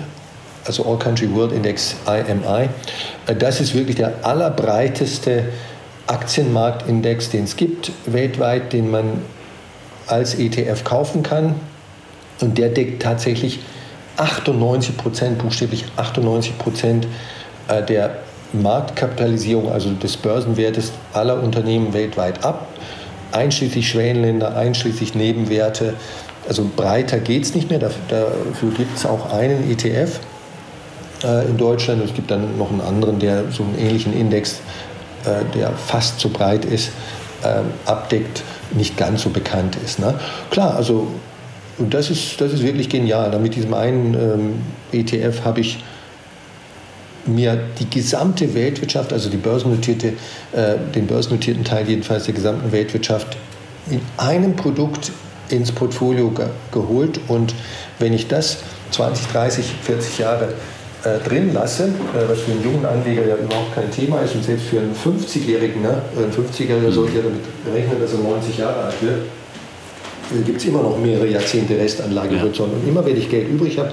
also 0.66 0.86
All 0.86 1.00
Country 1.00 1.34
World 1.34 1.54
Index 1.54 1.96
IMI. 2.06 2.68
Äh, 3.26 3.36
das 3.36 3.62
ist 3.62 3.74
wirklich 3.74 3.96
der 3.96 4.14
allerbreiteste 4.24 5.46
Aktienmarktindex, 6.08 7.30
den 7.30 7.46
es 7.46 7.56
gibt 7.56 7.94
weltweit, 8.06 8.74
den 8.74 8.92
man 8.92 9.22
als 10.08 10.36
ETF 10.36 10.84
kaufen 10.84 11.24
kann. 11.24 11.56
Und 12.42 12.58
der 12.58 12.68
deckt 12.68 13.02
tatsächlich 13.02 13.60
98 14.18 14.98
Prozent, 14.98 15.38
buchstäblich 15.40 15.86
98 15.98 16.58
Prozent 16.58 17.08
äh, 17.68 17.84
der 17.84 18.18
Marktkapitalisierung, 18.54 19.72
also 19.72 19.92
des 19.92 20.18
Börsenwertes 20.18 20.92
aller 21.14 21.42
Unternehmen 21.42 21.94
weltweit 21.94 22.44
ab, 22.44 22.68
einschließlich 23.32 23.90
Schwellenländer, 23.90 24.56
einschließlich 24.56 25.16
Nebenwerte. 25.16 25.96
Also 26.48 26.70
breiter 26.76 27.20
geht 27.20 27.44
es 27.44 27.56
nicht 27.56 27.70
mehr. 27.70 27.80
Dafür 27.80 28.72
gibt 28.78 28.98
es 28.98 29.06
auch 29.06 29.34
einen 29.34 29.70
ETF 29.70 30.20
äh, 31.24 31.46
in 31.48 31.58
Deutschland. 31.58 32.04
Es 32.04 32.14
gibt 32.14 32.32
dann 32.32 32.58
noch 32.58 32.70
einen 32.70 32.82
anderen, 32.82 33.20
der 33.20 33.52
so 33.52 33.64
einen 33.64 33.78
ähnlichen 33.80 34.14
Index, 34.14 34.60
äh, 35.26 35.44
der 35.54 35.72
fast 35.72 36.20
so 36.20 36.30
breit 36.30 36.66
ist, 36.66 36.92
abdeckt, 37.86 38.42
nicht 38.72 38.98
ganz 38.98 39.22
so 39.22 39.30
bekannt 39.30 39.78
ist. 39.84 40.00
Ne? 40.00 40.16
Klar, 40.50 40.76
also 40.76 41.10
und 41.78 41.94
das 41.94 42.10
ist, 42.10 42.40
das 42.40 42.54
ist 42.54 42.64
wirklich 42.64 42.90
genial. 42.90 43.38
Mit 43.40 43.56
diesem 43.56 43.74
einen 43.74 44.14
ähm, 44.14 44.54
ETF 44.92 45.44
habe 45.44 45.62
ich 45.62 45.80
mir 47.26 47.60
die 47.80 47.90
gesamte 47.90 48.54
Weltwirtschaft, 48.54 49.12
also 49.12 49.30
die 49.30 49.38
börsennotierte, 49.38 50.14
äh, 50.54 50.76
den 50.94 51.08
börsennotierten 51.08 51.64
Teil 51.64 51.88
jedenfalls 51.88 52.26
der 52.26 52.34
gesamten 52.34 52.72
Weltwirtschaft 52.72 53.36
in 53.90 54.02
einem 54.18 54.56
Produkt 54.56 55.12
ins 55.50 55.72
Portfolio 55.72 56.30
ge 56.30 56.48
geholt. 56.72 57.20
Und 57.28 57.54
wenn 58.00 58.14
ich 58.14 58.28
das 58.28 58.58
20, 58.92 59.28
30, 59.28 59.66
40 59.84 60.18
Jahre 60.20 60.54
äh, 61.04 61.20
drin 61.28 61.54
lasse, 61.54 61.86
äh, 61.86 62.30
was 62.30 62.40
für 62.40 62.52
einen 62.52 62.64
jungen 62.64 62.86
Anleger 62.86 63.26
ja 63.28 63.36
überhaupt 63.36 63.76
kein 63.76 63.92
Thema 63.92 64.22
ist 64.22 64.36
und 64.36 64.44
selbst 64.44 64.68
für 64.68 64.80
einen 64.80 64.96
50-Jährigen, 64.96 65.82
ne, 65.82 66.02
ein 66.16 66.32
50-Jähriger 66.32 66.92
sollte 66.92 67.18
ja 67.18 67.24
damit 67.24 67.44
rechnen, 67.74 68.00
dass 68.00 68.14
er 68.14 68.20
90 68.20 68.58
Jahre 68.58 68.84
alt 68.86 69.02
wird, 69.02 69.22
gibt 70.46 70.60
es 70.60 70.66
immer 70.66 70.82
noch 70.82 70.98
mehrere 70.98 71.28
Jahrzehnte 71.28 71.78
Restanlagehorizont. 71.78 72.72
Ja. 72.72 72.80
Und 72.80 72.88
immer 72.88 73.06
wenn 73.06 73.18
ich 73.18 73.30
Geld 73.30 73.50
übrig 73.50 73.78
habe, 73.78 73.92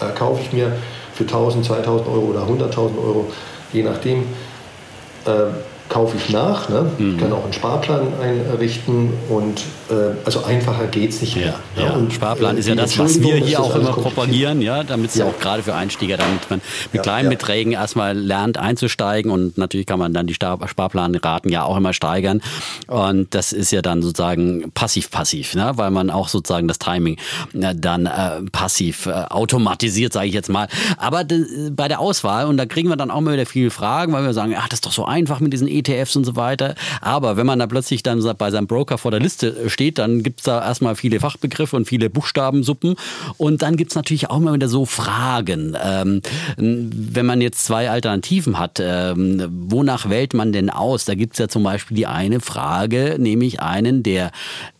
äh, 0.00 0.16
kaufe 0.16 0.40
ich 0.42 0.52
mir 0.52 0.72
für 1.14 1.24
1000, 1.24 1.64
2000 1.64 2.08
Euro 2.08 2.26
oder 2.26 2.46
100.000 2.46 2.98
Euro, 2.98 3.26
je 3.72 3.82
nachdem, 3.82 4.20
äh, 5.26 5.30
kaufe 5.88 6.16
ich 6.16 6.30
nach. 6.30 6.68
Ne? 6.68 6.90
Mhm. 6.98 7.14
Ich 7.14 7.20
kann 7.20 7.32
auch 7.32 7.44
einen 7.44 7.52
Sparplan 7.52 8.08
einrichten 8.20 9.10
und 9.28 9.62
äh, 9.90 10.14
also 10.24 10.44
einfacher 10.44 10.86
geht 10.86 11.10
es 11.10 11.20
nicht 11.20 11.36
mehr. 11.36 11.54
Ja, 11.76 11.82
ja. 11.82 11.90
Und, 11.92 12.12
Sparplan 12.12 12.56
äh, 12.56 12.60
ist 12.60 12.68
ja 12.68 12.74
das, 12.74 12.98
was 12.98 13.20
wir 13.20 13.36
hier 13.36 13.60
auch 13.60 13.74
immer 13.74 13.92
propagieren, 13.92 14.60
ja, 14.60 14.84
damit 14.84 15.10
es 15.10 15.16
ja. 15.16 15.26
auch 15.26 15.38
gerade 15.38 15.62
für 15.62 15.74
Einsteiger, 15.74 16.16
damit 16.16 16.50
man 16.50 16.60
mit 16.92 17.02
kleinen 17.02 17.30
Beträgen 17.30 17.72
erstmal 17.72 18.16
lernt 18.16 18.58
einzusteigen 18.58 19.30
und 19.30 19.56
natürlich 19.58 19.86
kann 19.86 19.98
man 19.98 20.12
dann 20.12 20.26
die 20.26 20.34
Sparplanraten 20.34 21.50
ja 21.50 21.64
auch 21.64 21.76
immer 21.76 21.92
steigern 21.92 22.42
und 22.86 23.34
das 23.34 23.52
ist 23.52 23.70
ja 23.70 23.82
dann 23.82 24.02
sozusagen 24.02 24.70
passiv-passiv, 24.72 25.54
ne? 25.54 25.72
weil 25.76 25.90
man 25.90 26.10
auch 26.10 26.28
sozusagen 26.28 26.68
das 26.68 26.78
Timing 26.78 27.16
äh, 27.54 27.74
dann 27.74 28.06
äh, 28.06 28.42
passiv 28.52 29.06
äh, 29.06 29.12
automatisiert, 29.12 30.12
sage 30.12 30.26
ich 30.26 30.34
jetzt 30.34 30.48
mal. 30.48 30.68
Aber 30.96 31.24
bei 31.70 31.88
der 31.88 32.00
Auswahl 32.00 32.46
und 32.46 32.56
da 32.56 32.66
kriegen 32.66 32.88
wir 32.88 32.96
dann 32.96 33.10
auch 33.10 33.20
mal 33.20 33.32
wieder 33.32 33.46
viele 33.46 33.70
Fragen, 33.70 34.12
weil 34.12 34.24
wir 34.24 34.34
sagen, 34.34 34.54
ach, 34.56 34.68
das 34.68 34.78
ist 34.78 34.86
doch 34.86 34.92
so 34.92 35.04
einfach 35.04 35.40
mit 35.40 35.52
diesen 35.52 35.68
ETFs 35.78 36.16
und 36.16 36.24
so 36.24 36.36
weiter. 36.36 36.74
Aber 37.00 37.36
wenn 37.36 37.46
man 37.46 37.58
da 37.58 37.66
plötzlich 37.66 38.02
dann 38.02 38.22
bei 38.38 38.50
seinem 38.50 38.66
Broker 38.66 38.98
vor 38.98 39.10
der 39.10 39.20
Liste 39.20 39.68
steht, 39.68 39.98
dann 39.98 40.22
gibt 40.22 40.40
es 40.40 40.44
da 40.44 40.64
erstmal 40.64 40.96
viele 40.96 41.20
Fachbegriffe 41.20 41.76
und 41.76 41.86
viele 41.86 42.10
Buchstabensuppen. 42.10 42.96
Und 43.36 43.62
dann 43.62 43.76
gibt 43.76 43.92
es 43.92 43.96
natürlich 43.96 44.30
auch 44.30 44.38
immer 44.38 44.54
wieder 44.54 44.68
so 44.68 44.84
Fragen. 44.84 45.76
Ähm, 45.82 46.22
wenn 46.56 47.26
man 47.26 47.40
jetzt 47.40 47.64
zwei 47.64 47.90
Alternativen 47.90 48.58
hat, 48.58 48.80
ähm, 48.80 49.44
wonach 49.50 50.08
wählt 50.08 50.34
man 50.34 50.52
denn 50.52 50.70
aus? 50.70 51.04
Da 51.04 51.14
gibt 51.14 51.34
es 51.34 51.38
ja 51.38 51.48
zum 51.48 51.62
Beispiel 51.62 51.96
die 51.96 52.06
eine 52.06 52.40
Frage, 52.40 53.16
nämlich 53.18 53.60
einen, 53.60 54.02
der 54.02 54.30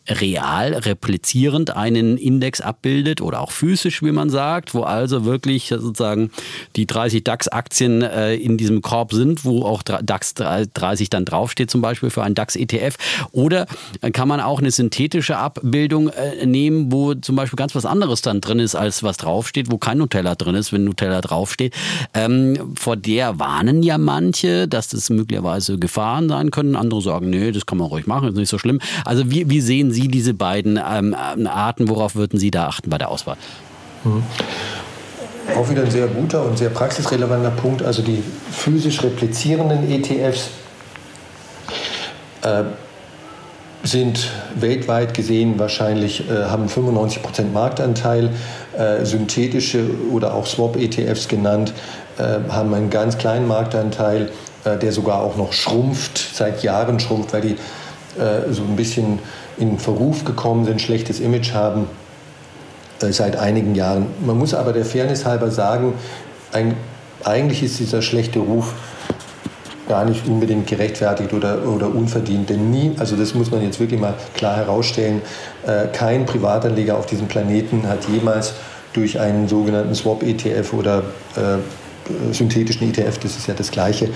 real 0.09 0.75
replizierend 0.75 1.77
einen 1.77 2.17
Index 2.17 2.61
abbildet 2.61 3.21
oder 3.21 3.41
auch 3.41 3.53
physisch, 3.53 4.03
wie 4.03 4.13
man 4.13 4.31
sagt, 4.31 4.75
wo 4.75 4.83
also 4.83 5.25
wirklich 5.25 5.69
sozusagen 5.69 6.31
die 6.77 6.87
30 6.87 7.25
DAX-Aktien 7.25 8.03
äh, 8.03 8.35
in 8.35 8.57
diesem 8.57 8.83
Korb 8.83 9.13
sind, 9.13 9.45
wo 9.45 9.65
auch 9.65 9.83
DAX 9.83 10.35
30 10.35 11.11
dann 11.11 11.25
draufsteht, 11.25 11.71
zum 11.71 11.81
Beispiel 11.81 12.11
für 12.11 12.23
einen 12.23 12.35
DAX-ETF. 12.35 12.97
Oder 13.33 13.67
kann 14.13 14.29
man 14.29 14.41
auch 14.41 14.61
eine 14.61 14.71
synthetische 14.71 15.37
Abbildung 15.37 16.09
äh, 16.09 16.47
nehmen, 16.47 16.91
wo 16.93 17.15
zum 17.15 17.37
Beispiel 17.37 17.57
ganz 17.57 17.75
was 17.75 17.87
anderes 17.87 18.23
dann 18.23 18.41
drin 18.41 18.59
ist, 18.59 18.75
als 18.75 19.03
was 19.03 19.17
draufsteht, 19.19 19.71
wo 19.71 19.79
kein 19.79 19.99
Nutella 19.99 20.35
drin 20.35 20.55
ist, 20.55 20.73
wenn 20.73 20.85
Nutella 20.85 21.21
draufsteht. 21.21 21.75
Ähm, 22.15 22.75
vor 22.77 22.97
der 22.97 23.39
warnen 23.39 23.83
ja 23.83 23.99
manche, 23.99 24.69
dass 24.69 24.89
das 24.89 25.11
möglicherweise 25.11 25.79
Gefahren 25.79 26.29
sein 26.29 26.51
können. 26.51 26.77
Andere 26.77 27.03
sagen, 27.03 27.31
nee, 27.31 27.53
das 27.53 27.67
kann 27.67 27.79
man 27.79 27.89
ruhig 27.89 28.07
machen, 28.07 28.29
ist 28.29 28.37
nicht 28.37 28.49
so 28.49 28.59
schlimm. 28.59 28.81
Also 29.05 29.31
wie, 29.31 29.49
wie 29.51 29.61
sehen 29.61 29.91
Sie 29.91 29.98
Sie 30.03 30.09
diese 30.09 30.35
beiden 30.35 30.79
ähm, 30.79 31.15
Arten? 31.15 31.89
Worauf 31.89 32.15
würden 32.15 32.39
Sie 32.39 32.51
da 32.51 32.69
achten 32.69 32.91
bei 32.91 32.99
der 32.99 33.11
Auswahl? 33.11 33.37
Mhm. 34.05 34.23
Auch 35.57 35.69
wieder 35.71 35.83
ein 35.83 35.91
sehr 35.91 36.07
guter 36.07 36.45
und 36.45 36.59
sehr 36.59 36.71
praxisrelevanter 36.71 37.51
Punkt. 37.51 37.83
Also 37.83 38.03
die 38.03 38.23
physisch 38.51 39.03
replizierenden 39.03 39.91
ETFs 39.91 40.51
äh, 42.43 42.65
sind 43.83 44.31
weltweit 44.55 45.15
gesehen 45.15 45.59
wahrscheinlich, 45.59 46.29
äh, 46.29 46.45
haben 46.45 46.67
95% 46.67 47.53
Marktanteil. 47.53 48.31
Äh, 48.79 49.05
synthetische 49.05 49.91
oder 50.13 50.35
auch 50.35 50.47
Swap-ETFs 50.47 51.27
genannt, 51.27 51.73
äh, 52.17 52.39
haben 52.49 52.73
einen 52.75 52.91
ganz 52.91 53.19
kleinen 53.19 53.49
Marktanteil, 53.49 54.31
äh, 54.65 54.77
der 54.77 54.93
sogar 54.93 55.21
auch 55.21 55.37
noch 55.37 55.53
schrumpft, 55.53 56.17
seit 56.35 56.63
Jahren 56.63 57.01
schrumpft, 57.01 57.33
weil 57.33 57.41
die 57.41 57.57
äh, 58.21 58.53
so 58.53 58.63
ein 58.63 58.77
bisschen 58.77 59.19
in 59.59 59.79
Verruf 59.79 60.25
gekommen 60.25 60.65
sind, 60.65 60.81
schlechtes 60.81 61.21
Image 61.21 61.53
haben 61.53 61.87
äh, 63.01 63.13
seit 63.13 63.37
einigen 63.37 63.75
Jahren. 63.75 64.07
Man 64.25 64.39
muss 64.39 64.55
aber 64.55 64.73
der 64.73 64.85
Fairness 64.85 65.25
halber 65.25 65.51
sagen, 65.51 65.95
ein, 66.53 66.75
eigentlich 67.25 67.63
ist 67.63 67.79
dieser 67.79 68.03
schlechte 68.03 68.39
Ruf 68.39 68.73
gar 69.89 70.05
nicht 70.05 70.27
unbedingt 70.27 70.67
gerechtfertigt 70.67 71.33
oder, 71.33 71.67
oder 71.67 71.89
unverdient. 71.89 72.51
Denn 72.51 72.71
nie, 72.71 72.93
also 72.99 73.17
das 73.17 73.35
muss 73.35 73.51
man 73.51 73.63
jetzt 73.63 73.81
wirklich 73.81 74.01
mal 74.01 74.15
klar 74.35 74.57
herausstellen, 74.57 75.23
äh, 75.67 75.87
kein 75.89 76.27
Privatanleger 76.27 76.97
auf 76.97 77.07
diesem 77.07 77.27
Planeten 77.27 77.89
hat 77.89 78.07
jemals 78.09 78.53
durch 78.93 79.19
einen 79.19 79.49
sogenannten 79.49 79.95
Swap-ETF 79.95 80.73
oder 80.75 80.99
äh, 81.37 82.33
synthetischen 82.33 82.89
ETF, 82.89 83.19
das 83.19 83.37
ist 83.37 83.47
ja 83.47 83.55
das 83.55 83.71
gleiche, 83.71 84.09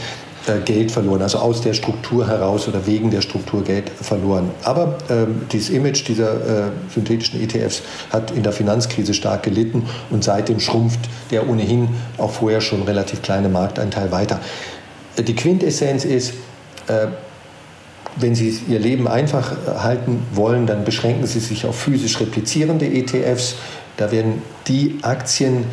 Geld 0.65 0.91
verloren, 0.91 1.23
also 1.23 1.39
aus 1.39 1.61
der 1.61 1.73
Struktur 1.73 2.27
heraus 2.27 2.67
oder 2.67 2.87
wegen 2.87 3.11
der 3.11 3.21
Struktur 3.21 3.63
Geld 3.63 3.89
verloren. 3.89 4.51
Aber 4.65 4.99
ähm, 5.09 5.43
dieses 5.53 5.71
Image 5.71 6.07
dieser 6.09 6.67
äh, 6.67 6.71
synthetischen 6.93 7.41
ETFs 7.41 7.83
hat 8.11 8.33
in 8.33 8.43
der 8.43 8.53
Finanzkrise 8.53 9.15
stark 9.15 9.45
gelitten 9.45 9.87
und 10.11 10.25
seitdem 10.25 10.59
schrumpft 10.59 11.01
der 11.31 11.49
ohnehin 11.49 11.89
auch 12.19 12.31
vorher 12.31 12.61
schon 12.61 12.83
relativ 12.83 13.23
kleine 13.23 13.49
Marktanteil 13.49 14.11
weiter. 14.11 14.41
Äh, 15.17 15.23
die 15.23 15.35
Quintessenz 15.35 16.05
ist, 16.05 16.35
äh, 16.89 17.07
wenn 18.17 18.35
Sie 18.35 18.59
Ihr 18.69 18.79
Leben 18.79 19.09
einfach 19.09 19.53
äh, 19.53 19.79
halten 19.79 20.23
wollen, 20.35 20.67
dann 20.67 20.85
beschränken 20.85 21.27
Sie 21.27 21.41
sich 21.41 21.67
auf 21.67 21.79
physisch 21.79 22.21
replizierende 22.21 22.87
ETFs. 22.87 23.55
Da 23.97 24.11
werden 24.11 24.43
die 24.67 24.99
Aktien 25.03 25.65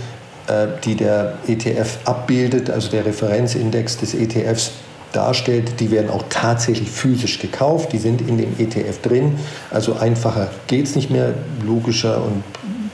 die 0.83 0.95
der 0.95 1.33
ETF 1.47 1.99
abbildet, 2.05 2.69
also 2.69 2.89
der 2.89 3.05
Referenzindex 3.05 3.97
des 3.97 4.13
ETFs 4.15 4.71
darstellt, 5.11 5.79
die 5.79 5.91
werden 5.91 6.09
auch 6.09 6.23
tatsächlich 6.29 6.89
physisch 6.89 7.39
gekauft, 7.39 7.93
die 7.93 7.97
sind 7.97 8.21
in 8.21 8.37
dem 8.37 8.59
ETF 8.59 9.01
drin. 9.01 9.35
Also 9.71 9.95
einfacher 9.95 10.49
geht 10.67 10.85
es 10.85 10.95
nicht 10.95 11.09
mehr, 11.09 11.33
logischer 11.65 12.23
und 12.23 12.43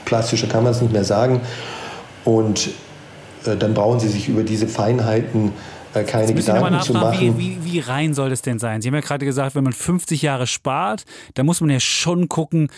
plastischer 0.04 0.46
kann 0.46 0.64
man 0.64 0.72
es 0.72 0.80
nicht 0.80 0.92
mehr 0.92 1.04
sagen. 1.04 1.40
Und 2.24 2.70
äh, 3.46 3.56
dann 3.56 3.74
brauchen 3.74 4.00
Sie 4.00 4.08
sich 4.08 4.28
über 4.28 4.42
diese 4.42 4.66
Feinheiten 4.66 5.52
äh, 5.94 6.04
keine 6.04 6.32
Gedanken 6.32 6.80
zu 6.80 6.92
machen. 6.94 7.38
Wie, 7.38 7.38
wie, 7.38 7.64
wie 7.64 7.80
rein 7.80 8.14
soll 8.14 8.30
das 8.30 8.42
denn 8.42 8.58
sein? 8.58 8.80
Sie 8.80 8.88
haben 8.88 8.94
ja 8.94 9.00
gerade 9.00 9.24
gesagt, 9.24 9.54
wenn 9.54 9.64
man 9.64 9.72
50 9.72 10.22
Jahre 10.22 10.46
spart, 10.46 11.04
dann 11.34 11.46
muss 11.46 11.60
man 11.60 11.70
ja 11.70 11.80
schon 11.80 12.28
gucken, 12.28 12.68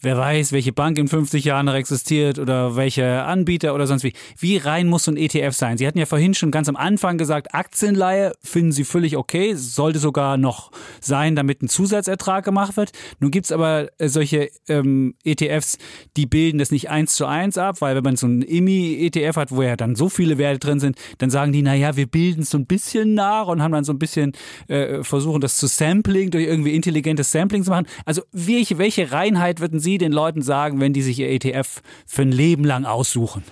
wer 0.00 0.16
weiß, 0.16 0.52
welche 0.52 0.72
Bank 0.72 0.98
in 0.98 1.08
50 1.08 1.44
Jahren 1.44 1.66
noch 1.66 1.74
existiert 1.74 2.38
oder 2.38 2.76
welche 2.76 3.24
Anbieter 3.24 3.74
oder 3.74 3.86
sonst 3.86 4.04
wie. 4.04 4.12
Wie 4.38 4.56
rein 4.56 4.86
muss 4.86 5.04
so 5.04 5.10
ein 5.10 5.16
ETF 5.16 5.54
sein? 5.54 5.78
Sie 5.78 5.86
hatten 5.86 5.98
ja 5.98 6.06
vorhin 6.06 6.34
schon 6.34 6.50
ganz 6.50 6.68
am 6.68 6.76
Anfang 6.76 7.18
gesagt, 7.18 7.54
Aktienleihe 7.54 8.34
finden 8.42 8.72
Sie 8.72 8.84
völlig 8.84 9.16
okay, 9.16 9.54
sollte 9.54 9.98
sogar 9.98 10.36
noch 10.36 10.70
sein, 11.00 11.34
damit 11.36 11.62
ein 11.62 11.68
Zusatzertrag 11.68 12.44
gemacht 12.44 12.76
wird. 12.76 12.92
Nun 13.20 13.30
gibt 13.30 13.46
es 13.46 13.52
aber 13.52 13.88
äh, 13.98 14.08
solche 14.08 14.50
ähm, 14.68 15.14
ETFs, 15.24 15.78
die 16.16 16.26
bilden 16.26 16.58
das 16.58 16.70
nicht 16.70 16.90
eins 16.90 17.14
zu 17.14 17.26
eins 17.26 17.58
ab, 17.58 17.80
weil 17.80 17.96
wenn 17.96 18.04
man 18.04 18.16
so 18.16 18.26
einen 18.26 18.42
IMI-ETF 18.42 19.36
hat, 19.36 19.50
wo 19.50 19.62
ja 19.62 19.76
dann 19.76 19.96
so 19.96 20.08
viele 20.08 20.38
Werte 20.38 20.60
drin 20.60 20.80
sind, 20.80 20.96
dann 21.18 21.30
sagen 21.30 21.52
die, 21.52 21.62
naja, 21.62 21.96
wir 21.96 22.06
bilden 22.06 22.42
es 22.42 22.50
so 22.50 22.58
ein 22.58 22.66
bisschen 22.66 23.14
nach 23.14 23.46
und 23.46 23.62
haben 23.62 23.72
dann 23.72 23.84
so 23.84 23.92
ein 23.92 23.98
bisschen 23.98 24.32
äh, 24.68 25.02
versuchen, 25.02 25.40
das 25.40 25.56
zu 25.56 25.66
Sampling, 25.66 26.30
durch 26.30 26.44
irgendwie 26.44 26.74
intelligentes 26.74 27.32
Sampling 27.32 27.64
zu 27.64 27.70
machen. 27.70 27.86
Also 28.04 28.22
welche, 28.32 28.78
welche 28.78 29.10
Reinheit 29.10 29.60
würden 29.60 29.80
Sie 29.80 29.87
Sie 29.88 29.98
den 29.98 30.12
Leuten 30.12 30.42
sagen, 30.42 30.80
wenn 30.80 30.92
die 30.92 31.02
sich 31.02 31.18
ihr 31.18 31.30
ETF 31.30 31.80
für 32.06 32.22
ein 32.22 32.32
Leben 32.32 32.64
lang 32.64 32.84
aussuchen? 32.84 33.42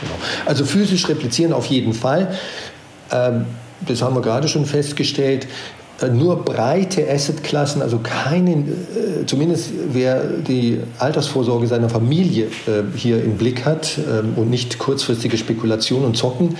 Genau. 0.00 0.14
Also 0.46 0.64
physisch 0.64 1.08
replizieren 1.08 1.52
auf 1.52 1.66
jeden 1.66 1.92
Fall. 1.92 2.32
Ähm, 3.10 3.46
das 3.86 4.02
haben 4.02 4.14
wir 4.14 4.22
gerade 4.22 4.46
schon 4.46 4.66
festgestellt. 4.66 5.48
Äh, 6.00 6.10
nur 6.10 6.44
breite 6.44 7.10
Assetklassen, 7.10 7.82
also 7.82 7.98
keinen, 7.98 8.68
äh, 8.68 9.26
zumindest 9.26 9.70
wer 9.92 10.22
die 10.24 10.78
Altersvorsorge 10.98 11.66
seiner 11.66 11.88
Familie 11.88 12.46
äh, 12.66 12.96
hier 12.96 13.22
im 13.24 13.36
Blick 13.36 13.64
hat 13.64 13.98
ähm, 13.98 14.34
und 14.36 14.50
nicht 14.50 14.78
kurzfristige 14.78 15.36
Spekulation 15.36 16.04
und 16.04 16.16
Zocken, 16.16 16.56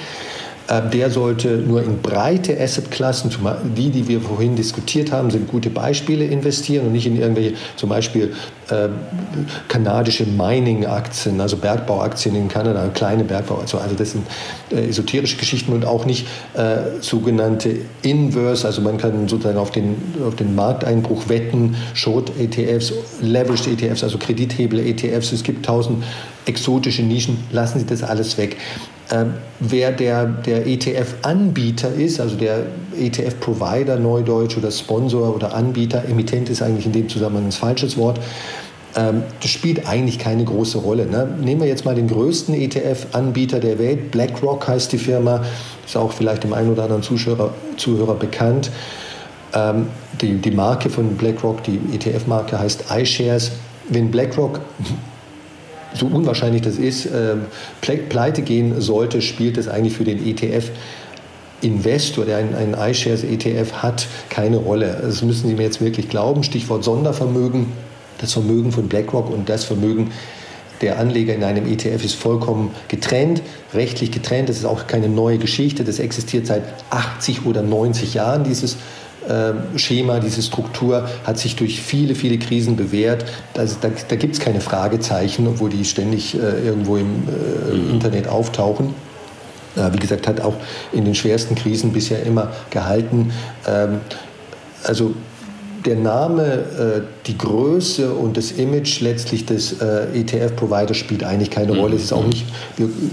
der 0.68 1.10
sollte 1.10 1.56
nur 1.56 1.82
in 1.82 2.02
breite 2.02 2.60
Assetklassen, 2.60 3.30
die, 3.74 3.88
die 3.88 4.06
wir 4.06 4.20
vorhin 4.20 4.54
diskutiert 4.54 5.12
haben, 5.12 5.30
sind 5.30 5.48
gute 5.48 5.70
Beispiele 5.70 6.26
investieren 6.26 6.86
und 6.86 6.92
nicht 6.92 7.06
in 7.06 7.18
irgendwelche, 7.18 7.54
zum 7.76 7.88
Beispiel 7.88 8.34
äh, 8.68 8.88
kanadische 9.68 10.26
Mining-Aktien, 10.26 11.40
also 11.40 11.56
Bergbauaktien 11.56 12.34
in 12.34 12.48
Kanada, 12.48 12.86
kleine 12.88 13.24
Bergbau, 13.24 13.56
also, 13.56 13.78
also 13.78 13.94
das 13.94 14.10
sind 14.10 14.26
äh, 14.70 14.88
esoterische 14.88 15.38
Geschichten 15.38 15.72
und 15.72 15.86
auch 15.86 16.04
nicht 16.04 16.26
äh, 16.52 17.00
sogenannte 17.00 17.76
Inverse, 18.02 18.66
also 18.66 18.82
man 18.82 18.98
kann 18.98 19.26
sozusagen 19.26 19.56
auf 19.56 19.70
den, 19.70 19.96
auf 20.26 20.36
den 20.36 20.54
Markteinbruch 20.54 21.30
wetten, 21.30 21.76
Short-ETFs, 21.94 22.92
Leveraged 23.22 23.68
ETFs, 23.68 24.04
also 24.04 24.18
Kredithebel-ETFs, 24.18 25.32
es 25.32 25.42
gibt 25.42 25.64
tausend 25.64 26.04
exotische 26.44 27.02
Nischen, 27.02 27.38
lassen 27.52 27.78
Sie 27.78 27.86
das 27.86 28.02
alles 28.02 28.36
weg. 28.36 28.58
Ähm, 29.10 29.34
wer 29.60 29.90
der, 29.92 30.26
der 30.26 30.66
ETF-Anbieter 30.66 31.92
ist, 31.92 32.20
also 32.20 32.36
der 32.36 32.66
ETF-Provider, 32.98 33.98
Neudeutsch 33.98 34.58
oder 34.58 34.70
Sponsor 34.70 35.34
oder 35.34 35.54
Anbieter, 35.54 36.04
Emittent 36.04 36.50
ist 36.50 36.62
eigentlich 36.62 36.84
in 36.84 36.92
dem 36.92 37.08
Zusammenhang 37.08 37.46
ein 37.46 37.52
falsches 37.52 37.96
Wort, 37.96 38.20
ähm, 38.96 39.22
das 39.40 39.50
spielt 39.50 39.86
eigentlich 39.86 40.18
keine 40.18 40.44
große 40.44 40.78
Rolle. 40.78 41.06
Ne? 41.06 41.28
Nehmen 41.40 41.62
wir 41.62 41.68
jetzt 41.68 41.84
mal 41.84 41.94
den 41.94 42.08
größten 42.08 42.54
ETF-Anbieter 42.54 43.60
der 43.60 43.78
Welt, 43.78 44.10
BlackRock 44.10 44.68
heißt 44.68 44.92
die 44.92 44.98
Firma, 44.98 45.42
ist 45.86 45.96
auch 45.96 46.12
vielleicht 46.12 46.44
dem 46.44 46.52
einen 46.52 46.72
oder 46.72 46.84
anderen 46.84 47.02
Zuschauer, 47.02 47.54
Zuhörer 47.76 48.14
bekannt. 48.14 48.70
Ähm, 49.54 49.86
die, 50.20 50.34
die 50.34 50.50
Marke 50.50 50.90
von 50.90 51.16
BlackRock, 51.16 51.62
die 51.62 51.80
ETF-Marke 51.94 52.58
heißt 52.58 52.84
iShares. 52.90 53.52
Wenn 53.88 54.10
BlackRock 54.10 54.60
so 55.94 56.06
unwahrscheinlich 56.06 56.62
das 56.62 56.76
ist, 56.76 57.06
äh, 57.06 57.36
pleite 57.80 58.42
gehen 58.42 58.80
sollte, 58.80 59.22
spielt 59.22 59.56
es 59.56 59.68
eigentlich 59.68 59.94
für 59.94 60.04
den 60.04 60.24
ETF 60.26 60.70
Investor, 61.60 62.24
der 62.24 62.36
einen, 62.38 62.54
einen 62.54 62.74
iShares 62.74 63.24
ETF 63.24 63.72
hat, 63.74 64.06
keine 64.28 64.58
Rolle. 64.58 64.98
Das 65.02 65.22
müssen 65.22 65.48
Sie 65.48 65.54
mir 65.54 65.64
jetzt 65.64 65.80
wirklich 65.80 66.08
glauben. 66.08 66.44
Stichwort 66.44 66.84
Sondervermögen. 66.84 67.66
Das 68.18 68.32
Vermögen 68.32 68.72
von 68.72 68.88
BlackRock 68.88 69.30
und 69.30 69.48
das 69.48 69.64
Vermögen 69.64 70.10
der 70.80 70.98
Anleger 70.98 71.34
in 71.34 71.42
einem 71.42 71.66
ETF 71.66 72.04
ist 72.04 72.14
vollkommen 72.14 72.70
getrennt, 72.86 73.42
rechtlich 73.74 74.12
getrennt. 74.12 74.48
Das 74.48 74.56
ist 74.56 74.64
auch 74.64 74.86
keine 74.86 75.08
neue 75.08 75.38
Geschichte. 75.38 75.84
Das 75.84 75.98
existiert 75.98 76.46
seit 76.46 76.62
80 76.90 77.46
oder 77.46 77.62
90 77.62 78.14
Jahren, 78.14 78.44
dieses 78.44 78.76
Schema, 79.76 80.20
diese 80.20 80.42
Struktur 80.42 81.08
hat 81.24 81.38
sich 81.38 81.56
durch 81.56 81.82
viele, 81.82 82.14
viele 82.14 82.38
Krisen 82.38 82.76
bewährt. 82.76 83.26
Also 83.56 83.76
da, 83.80 83.90
da 84.08 84.16
gibt 84.16 84.34
es 84.34 84.40
keine 84.40 84.60
Fragezeichen, 84.60 85.46
obwohl 85.46 85.70
die 85.70 85.84
ständig 85.84 86.34
äh, 86.34 86.66
irgendwo 86.66 86.96
im 86.96 87.06
äh, 87.28 87.74
mhm. 87.74 87.90
Internet 87.90 88.28
auftauchen. 88.28 88.94
Wie 89.92 89.98
gesagt, 89.98 90.26
hat 90.26 90.40
auch 90.40 90.54
in 90.92 91.04
den 91.04 91.14
schwersten 91.14 91.54
Krisen 91.54 91.92
bisher 91.92 92.24
immer 92.24 92.50
gehalten. 92.70 93.30
Ähm, 93.64 94.00
also 94.82 95.14
der 95.86 95.94
Name, 95.94 96.42
äh, 96.42 97.00
die 97.26 97.38
Größe 97.38 98.12
und 98.12 98.36
das 98.36 98.50
Image 98.50 99.00
letztlich 99.00 99.46
des 99.46 99.76
ETF-Providers 99.80 100.96
spielt 100.96 101.22
eigentlich 101.22 101.50
keine 101.50 101.76
Rolle. 101.76 101.94
Es 101.94 102.04
ist 102.04 102.12
auch 102.12 102.22
mhm. 102.22 102.30
nicht, 102.30 102.46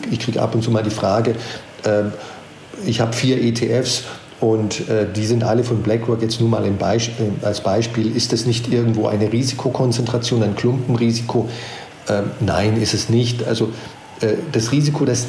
ich 0.09 0.19
kriege 0.19 0.41
ab 0.41 0.55
und 0.55 0.63
zu 0.63 0.71
mal 0.71 0.81
die 0.81 0.89
Frage, 0.89 1.35
ähm, 1.85 2.13
ich 2.85 2.99
habe 2.99 3.13
vier 3.13 3.41
ETFs 3.41 4.03
und 4.41 4.89
äh, 4.89 5.05
die 5.13 5.25
sind 5.25 5.43
alle 5.43 5.63
von 5.63 5.81
BlackRock 5.81 6.21
jetzt 6.21 6.39
nur 6.39 6.49
mal 6.49 6.65
Beisp 6.77 7.11
als 7.41 7.61
Beispiel. 7.61 8.15
Ist 8.15 8.33
das 8.33 8.45
nicht 8.45 8.71
irgendwo 8.71 9.07
eine 9.07 9.31
Risikokonzentration, 9.31 10.43
ein 10.43 10.55
Klumpenrisiko? 10.55 11.49
Ähm, 12.09 12.31
nein, 12.39 12.81
ist 12.81 12.93
es 12.93 13.09
nicht. 13.09 13.47
Also 13.47 13.69
das 14.53 14.71
Risiko, 14.71 15.03
das 15.03 15.27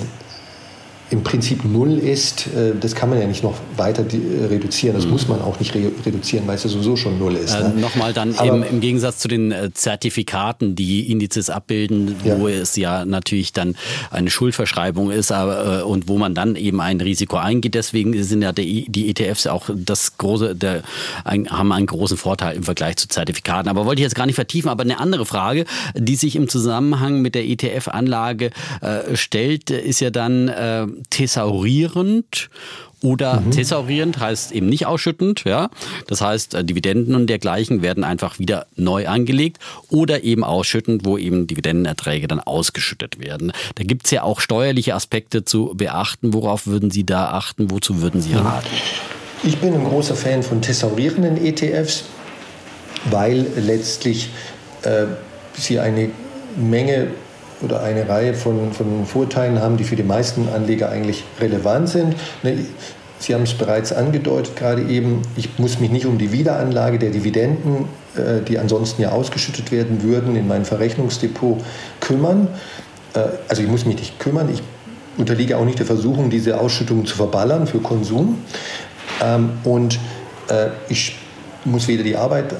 im 1.08 1.22
Prinzip 1.22 1.64
null 1.64 1.98
ist, 1.98 2.48
äh, 2.48 2.72
das 2.80 2.96
kann 2.96 3.08
man 3.08 3.20
ja 3.20 3.28
nicht 3.28 3.44
noch 3.44 3.54
weiter 3.76 4.02
äh, 4.02 4.46
reduzieren. 4.46 4.96
Das 4.96 5.04
mhm. 5.04 5.12
muss 5.12 5.28
man 5.28 5.40
auch 5.40 5.60
nicht 5.60 5.72
re 5.74 5.92
reduzieren, 6.04 6.48
weil 6.48 6.56
es 6.56 6.64
ja 6.64 6.70
sowieso 6.70 6.96
schon 6.96 7.18
null 7.18 7.36
ist. 7.36 7.54
Äh, 7.54 7.62
ne? 7.62 7.74
Nochmal 7.76 8.12
dann 8.12 8.34
im, 8.34 8.64
im, 8.64 8.80
Gegensatz 8.80 9.18
zu 9.18 9.28
den 9.28 9.52
äh, 9.52 9.70
Zertifikaten, 9.72 10.74
die 10.74 11.10
Indizes 11.10 11.48
abbilden, 11.48 12.16
wo 12.24 12.48
ja. 12.48 12.56
es 12.56 12.74
ja 12.74 13.04
natürlich 13.04 13.52
dann 13.52 13.76
eine 14.10 14.30
Schuldverschreibung 14.30 15.12
ist 15.12 15.30
aber, 15.30 15.80
äh, 15.80 15.82
und 15.82 16.08
wo 16.08 16.18
man 16.18 16.34
dann 16.34 16.56
eben 16.56 16.80
ein 16.80 17.00
Risiko 17.00 17.36
eingeht. 17.36 17.74
Deswegen 17.74 18.20
sind 18.24 18.42
ja 18.42 18.50
die, 18.50 18.86
die 18.88 19.08
ETFs 19.08 19.46
auch 19.46 19.70
das 19.72 20.18
große, 20.18 20.56
der, 20.56 20.82
ein, 21.24 21.48
haben 21.48 21.70
einen 21.70 21.86
großen 21.86 22.16
Vorteil 22.16 22.56
im 22.56 22.64
Vergleich 22.64 22.96
zu 22.96 23.06
Zertifikaten. 23.06 23.68
Aber 23.68 23.86
wollte 23.86 24.00
ich 24.00 24.04
jetzt 24.04 24.16
gar 24.16 24.26
nicht 24.26 24.34
vertiefen. 24.34 24.70
Aber 24.70 24.82
eine 24.82 24.98
andere 24.98 25.24
Frage, 25.24 25.66
die 25.94 26.16
sich 26.16 26.34
im 26.34 26.48
Zusammenhang 26.48 27.22
mit 27.22 27.36
der 27.36 27.46
ETF-Anlage 27.46 28.50
äh, 28.80 29.14
stellt, 29.14 29.70
ist 29.70 30.00
ja 30.00 30.10
dann 30.10 30.48
thesaurierend 31.10 32.50
oder 33.02 33.40
mhm. 33.40 33.50
thesaurierend 33.50 34.18
heißt 34.18 34.52
eben 34.52 34.68
nicht 34.68 34.86
ausschüttend, 34.86 35.44
ja. 35.44 35.70
Das 36.06 36.20
heißt, 36.20 36.54
äh, 36.54 36.64
Dividenden 36.64 37.14
und 37.14 37.26
dergleichen 37.28 37.82
werden 37.82 38.04
einfach 38.04 38.38
wieder 38.38 38.66
neu 38.74 39.06
angelegt 39.06 39.58
oder 39.90 40.24
eben 40.24 40.44
ausschüttend, 40.44 41.04
wo 41.04 41.18
eben 41.18 41.46
Dividendenerträge 41.46 42.26
dann 42.26 42.40
ausgeschüttet 42.40 43.20
werden. 43.20 43.52
Da 43.74 43.84
gibt 43.84 44.06
es 44.06 44.12
ja 44.12 44.22
auch 44.22 44.40
steuerliche 44.40 44.94
Aspekte 44.94 45.44
zu 45.44 45.74
beachten. 45.74 46.32
Worauf 46.32 46.66
würden 46.66 46.90
Sie 46.90 47.04
da 47.04 47.30
achten? 47.30 47.70
Wozu 47.70 48.00
würden 48.00 48.20
Sie 48.20 48.30
mhm. 48.30 48.38
raten? 48.38 48.68
Ich 49.44 49.58
bin 49.58 49.74
ein 49.74 49.84
großer 49.84 50.16
Fan 50.16 50.42
von 50.42 50.62
thesaurierenden 50.62 51.44
ETFs, 51.44 52.04
weil 53.10 53.46
letztlich 53.56 54.30
äh, 54.82 55.04
sie 55.54 55.78
eine 55.78 56.10
Menge 56.56 57.08
oder 57.62 57.82
eine 57.82 58.08
Reihe 58.08 58.34
von, 58.34 58.72
von 58.72 59.06
Vorteilen 59.06 59.60
haben, 59.60 59.76
die 59.76 59.84
für 59.84 59.96
die 59.96 60.02
meisten 60.02 60.48
Anleger 60.48 60.90
eigentlich 60.90 61.24
relevant 61.40 61.88
sind. 61.88 62.14
Ne, 62.42 62.58
Sie 63.18 63.34
haben 63.34 63.44
es 63.44 63.54
bereits 63.54 63.92
angedeutet 63.92 64.56
gerade 64.56 64.82
eben, 64.82 65.22
ich 65.36 65.58
muss 65.58 65.80
mich 65.80 65.90
nicht 65.90 66.06
um 66.06 66.18
die 66.18 66.32
Wiederanlage 66.32 66.98
der 66.98 67.10
Dividenden, 67.10 67.88
äh, 68.14 68.42
die 68.46 68.58
ansonsten 68.58 69.00
ja 69.02 69.10
ausgeschüttet 69.10 69.72
werden 69.72 70.02
würden, 70.02 70.36
in 70.36 70.46
mein 70.46 70.64
Verrechnungsdepot 70.64 71.62
kümmern. 72.00 72.48
Äh, 73.14 73.20
also 73.48 73.62
ich 73.62 73.68
muss 73.68 73.86
mich 73.86 73.96
nicht 73.96 74.18
kümmern. 74.18 74.50
Ich 74.52 74.62
unterliege 75.16 75.56
auch 75.56 75.64
nicht 75.64 75.78
der 75.78 75.86
Versuchung, 75.86 76.28
diese 76.28 76.60
Ausschüttungen 76.60 77.06
zu 77.06 77.16
verballern 77.16 77.66
für 77.66 77.78
Konsum. 77.78 78.38
Ähm, 79.24 79.52
und 79.64 79.98
äh, 80.48 80.68
ich 80.90 81.16
muss 81.64 81.88
weder 81.88 82.04
die 82.04 82.16
Arbeit 82.16 82.54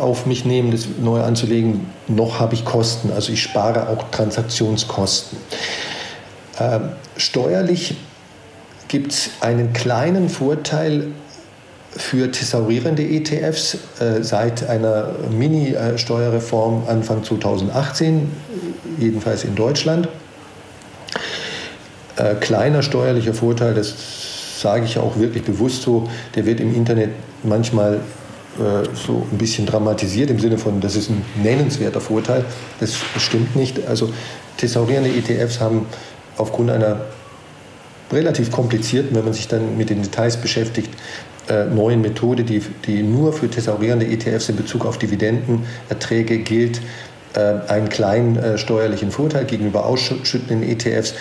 auf 0.00 0.26
mich 0.26 0.44
nehmen, 0.44 0.70
das 0.70 0.86
neu 1.00 1.20
anzulegen, 1.20 1.86
noch 2.08 2.40
habe 2.40 2.54
ich 2.54 2.64
Kosten. 2.64 3.10
Also 3.12 3.32
ich 3.32 3.42
spare 3.42 3.88
auch 3.88 4.10
Transaktionskosten. 4.10 5.38
Ähm, 6.58 6.90
steuerlich 7.16 7.96
gibt 8.88 9.12
es 9.12 9.30
einen 9.40 9.72
kleinen 9.72 10.28
Vorteil 10.28 11.08
für 11.96 12.30
thesaurierende 12.30 13.02
ETFs 13.02 13.78
äh, 14.00 14.22
seit 14.22 14.68
einer 14.68 15.12
Mini-Steuerreform 15.30 16.84
Anfang 16.88 17.24
2018, 17.24 18.30
jedenfalls 18.98 19.44
in 19.44 19.54
Deutschland. 19.54 20.08
Äh, 22.16 22.34
kleiner 22.34 22.82
steuerlicher 22.82 23.34
Vorteil, 23.34 23.74
das 23.74 23.94
sage 24.60 24.84
ich 24.84 24.98
auch 24.98 25.18
wirklich 25.18 25.44
bewusst 25.44 25.82
so, 25.82 26.08
der 26.34 26.46
wird 26.46 26.60
im 26.60 26.74
Internet 26.74 27.10
manchmal 27.42 28.00
so 28.94 29.26
ein 29.30 29.38
bisschen 29.38 29.66
dramatisiert 29.66 30.30
im 30.30 30.38
Sinne 30.38 30.58
von, 30.58 30.80
das 30.80 30.96
ist 30.96 31.10
ein 31.10 31.22
nennenswerter 31.42 32.00
Vorteil. 32.00 32.44
Das 32.80 32.94
stimmt 33.18 33.54
nicht. 33.56 33.86
Also 33.86 34.10
thesaurierende 34.56 35.10
ETFs 35.10 35.60
haben 35.60 35.86
aufgrund 36.36 36.70
einer 36.70 37.00
relativ 38.12 38.50
komplizierten, 38.50 39.16
wenn 39.16 39.24
man 39.24 39.34
sich 39.34 39.48
dann 39.48 39.76
mit 39.76 39.90
den 39.90 40.02
Details 40.02 40.36
beschäftigt, 40.36 40.90
äh, 41.48 41.64
neuen 41.64 42.00
Methode, 42.00 42.44
die, 42.44 42.60
die 42.86 43.02
nur 43.02 43.32
für 43.32 43.48
thesaurierende 43.48 44.06
ETFs 44.06 44.48
in 44.48 44.56
Bezug 44.56 44.84
auf 44.84 44.98
Dividendenerträge 44.98 46.38
gilt, 46.38 46.80
äh, 47.34 47.40
einen 47.68 47.88
kleinen 47.88 48.36
äh, 48.36 48.58
steuerlichen 48.58 49.10
Vorteil 49.10 49.44
gegenüber 49.44 49.86
ausschüttenden 49.86 50.62
ETFs. 50.62 51.14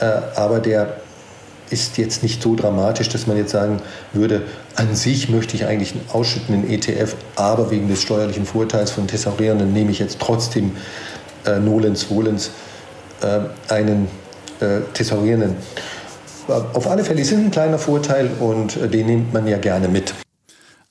Äh, 0.00 0.04
aber 0.34 0.60
der 0.60 0.96
ist 1.70 1.98
jetzt 1.98 2.22
nicht 2.22 2.42
so 2.42 2.54
dramatisch, 2.54 3.08
dass 3.08 3.26
man 3.26 3.36
jetzt 3.36 3.50
sagen 3.50 3.80
würde, 4.12 4.42
an 4.74 4.94
sich 4.94 5.28
möchte 5.28 5.56
ich 5.56 5.66
eigentlich 5.66 5.92
einen 5.92 6.04
ausschüttenden 6.12 6.70
ETF, 6.70 7.16
aber 7.34 7.70
wegen 7.70 7.88
des 7.88 8.02
steuerlichen 8.02 8.46
Vorteils 8.46 8.90
von 8.90 9.06
Thesaurierenden 9.06 9.72
nehme 9.72 9.90
ich 9.90 9.98
jetzt 9.98 10.18
trotzdem 10.20 10.72
äh, 11.44 11.58
nolens 11.58 12.04
volens 12.04 12.50
äh, 13.22 13.72
einen 13.72 14.08
äh, 14.60 14.80
Thesaurierenden. 14.94 15.56
Auf 16.48 16.86
alle 16.88 17.02
Fälle 17.02 17.20
ist 17.20 17.32
es 17.32 17.38
ein 17.38 17.50
kleiner 17.50 17.78
Vorteil 17.78 18.30
und 18.38 18.76
äh, 18.76 18.88
den 18.88 19.06
nimmt 19.06 19.32
man 19.32 19.46
ja 19.46 19.58
gerne 19.58 19.88
mit. 19.88 20.14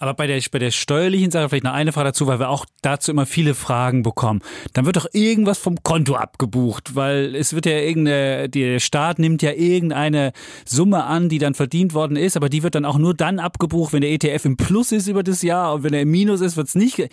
Aber 0.05 0.13
bei 0.13 0.27
der, 0.27 0.39
bei 0.51 0.59
der 0.59 0.69
steuerlichen 0.69 1.31
Sache 1.31 1.49
vielleicht 1.49 1.63
noch 1.63 1.73
eine 1.73 1.91
Frage 1.91 2.09
dazu, 2.09 2.27
weil 2.27 2.37
wir 2.37 2.49
auch 2.49 2.67
dazu 2.83 3.09
immer 3.09 3.25
viele 3.25 3.55
Fragen 3.55 4.03
bekommen. 4.03 4.43
Dann 4.73 4.85
wird 4.85 4.97
doch 4.97 5.07
irgendwas 5.13 5.57
vom 5.57 5.81
Konto 5.81 6.13
abgebucht, 6.13 6.93
weil 6.93 7.35
es 7.35 7.53
wird 7.53 7.65
ja 7.65 7.79
irgendeine, 7.79 8.47
der 8.47 8.79
Staat 8.79 9.17
nimmt 9.17 9.41
ja 9.41 9.53
irgendeine 9.53 10.31
Summe 10.63 11.05
an, 11.05 11.27
die 11.27 11.39
dann 11.39 11.55
verdient 11.55 11.95
worden 11.95 12.17
ist, 12.17 12.37
aber 12.37 12.49
die 12.49 12.61
wird 12.61 12.75
dann 12.75 12.85
auch 12.85 12.99
nur 12.99 13.15
dann 13.15 13.39
abgebucht, 13.39 13.93
wenn 13.93 14.01
der 14.01 14.11
ETF 14.11 14.45
im 14.45 14.57
Plus 14.57 14.91
ist 14.91 15.07
über 15.07 15.23
das 15.23 15.41
Jahr 15.41 15.73
und 15.73 15.81
wenn 15.81 15.95
er 15.95 16.01
im 16.01 16.11
Minus 16.11 16.41
ist, 16.41 16.55
wird 16.55 16.67
es 16.67 16.75
nicht. 16.75 17.09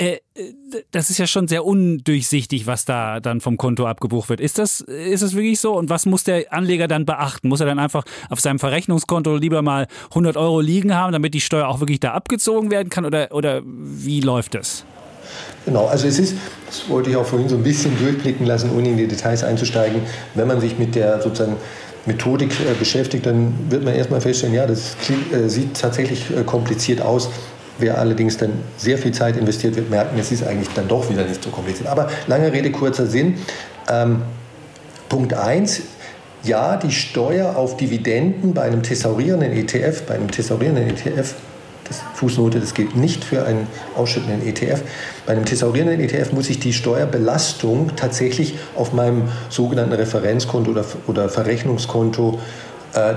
Äh, 0.00 0.20
das 0.92 1.10
ist 1.10 1.18
ja 1.18 1.26
schon 1.26 1.46
sehr 1.46 1.66
undurchsichtig, 1.66 2.66
was 2.66 2.86
da 2.86 3.20
dann 3.20 3.42
vom 3.42 3.58
Konto 3.58 3.86
abgebucht 3.86 4.30
wird. 4.30 4.40
Ist 4.40 4.58
das, 4.58 4.80
ist 4.80 5.22
das 5.22 5.34
wirklich 5.34 5.60
so? 5.60 5.76
Und 5.76 5.90
was 5.90 6.06
muss 6.06 6.24
der 6.24 6.50
Anleger 6.54 6.88
dann 6.88 7.04
beachten? 7.04 7.48
Muss 7.48 7.60
er 7.60 7.66
dann 7.66 7.78
einfach 7.78 8.04
auf 8.30 8.40
seinem 8.40 8.58
Verrechnungskonto 8.58 9.36
lieber 9.36 9.60
mal 9.60 9.88
100 10.08 10.38
Euro 10.38 10.60
liegen 10.62 10.94
haben, 10.94 11.12
damit 11.12 11.34
die 11.34 11.42
Steuer 11.42 11.68
auch 11.68 11.80
wirklich 11.80 12.00
da 12.00 12.12
abgezogen 12.12 12.70
werden 12.70 12.88
kann? 12.88 13.04
Oder, 13.04 13.30
oder 13.32 13.60
wie 13.64 14.22
läuft 14.22 14.54
das? 14.54 14.86
Genau, 15.66 15.84
also 15.86 16.08
es 16.08 16.18
ist, 16.18 16.34
das 16.66 16.88
wollte 16.88 17.10
ich 17.10 17.16
auch 17.16 17.26
vorhin 17.26 17.50
so 17.50 17.56
ein 17.56 17.62
bisschen 17.62 17.96
durchblicken 17.98 18.46
lassen, 18.46 18.70
ohne 18.74 18.88
in 18.88 18.96
die 18.96 19.06
Details 19.06 19.44
einzusteigen, 19.44 20.00
wenn 20.34 20.48
man 20.48 20.62
sich 20.62 20.78
mit 20.78 20.94
der 20.94 21.20
sozusagen 21.20 21.56
Methodik 22.06 22.52
äh, 22.52 22.72
beschäftigt, 22.78 23.26
dann 23.26 23.52
wird 23.68 23.84
man 23.84 23.94
erstmal 23.94 24.22
feststellen, 24.22 24.54
ja, 24.54 24.66
das 24.66 24.96
äh, 25.30 25.46
sieht 25.48 25.78
tatsächlich 25.78 26.24
kompliziert 26.46 27.02
aus. 27.02 27.28
Wer 27.80 27.98
allerdings 27.98 28.36
dann 28.36 28.52
sehr 28.76 28.98
viel 28.98 29.12
Zeit 29.12 29.36
investiert, 29.36 29.76
wird 29.76 29.90
merken, 29.90 30.18
es 30.18 30.30
ist 30.30 30.46
eigentlich 30.46 30.68
dann 30.74 30.86
doch 30.86 31.10
wieder 31.10 31.24
nicht 31.24 31.42
so 31.42 31.50
kompliziert. 31.50 31.88
Aber 31.88 32.08
lange 32.26 32.52
Rede, 32.52 32.70
kurzer 32.70 33.06
Sinn. 33.06 33.38
Ähm, 33.88 34.22
Punkt 35.08 35.34
1. 35.34 35.82
Ja, 36.42 36.76
die 36.76 36.92
Steuer 36.92 37.56
auf 37.56 37.76
Dividenden 37.76 38.54
bei 38.54 38.62
einem 38.62 38.82
thesaurierenden 38.82 39.52
ETF, 39.52 40.02
bei 40.02 40.14
einem 40.14 40.30
thesaurierenden 40.30 40.88
ETF, 40.88 41.34
das 41.90 42.02
Fußnote, 42.14 42.60
das 42.60 42.72
gilt 42.72 42.96
nicht 42.96 43.24
für 43.24 43.44
einen 43.44 43.66
ausschüttenden 43.96 44.46
ETF. 44.46 44.80
Bei 45.26 45.32
einem 45.32 45.44
thesaurierenden 45.44 46.00
ETF 46.00 46.32
muss 46.32 46.48
ich 46.48 46.60
die 46.60 46.72
Steuerbelastung 46.72 47.96
tatsächlich 47.96 48.54
auf 48.76 48.92
meinem 48.92 49.24
sogenannten 49.48 49.94
Referenzkonto 49.94 50.70
oder, 50.70 50.84
oder 51.08 51.28
Verrechnungskonto 51.28 52.38
äh, 52.38 52.69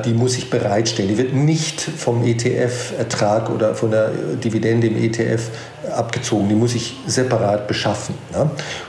die 0.06 0.14
muss 0.14 0.38
ich 0.38 0.52
bereitstellen. 0.52 1.10
Die 1.10 1.18
wird 1.18 1.34
nicht 1.34 1.82
vom 1.82 2.24
ETF-Ertrag 2.24 3.50
oder 3.50 3.74
von 3.74 3.90
der 3.90 4.12
Dividende 4.44 4.88
im 4.88 4.98
ETF 4.98 5.50
abgezogen. 5.92 6.48
Die 6.50 6.56
muss 6.56 6.76
ich 6.76 6.96
separat 7.08 7.68
beschaffen. 7.68 8.16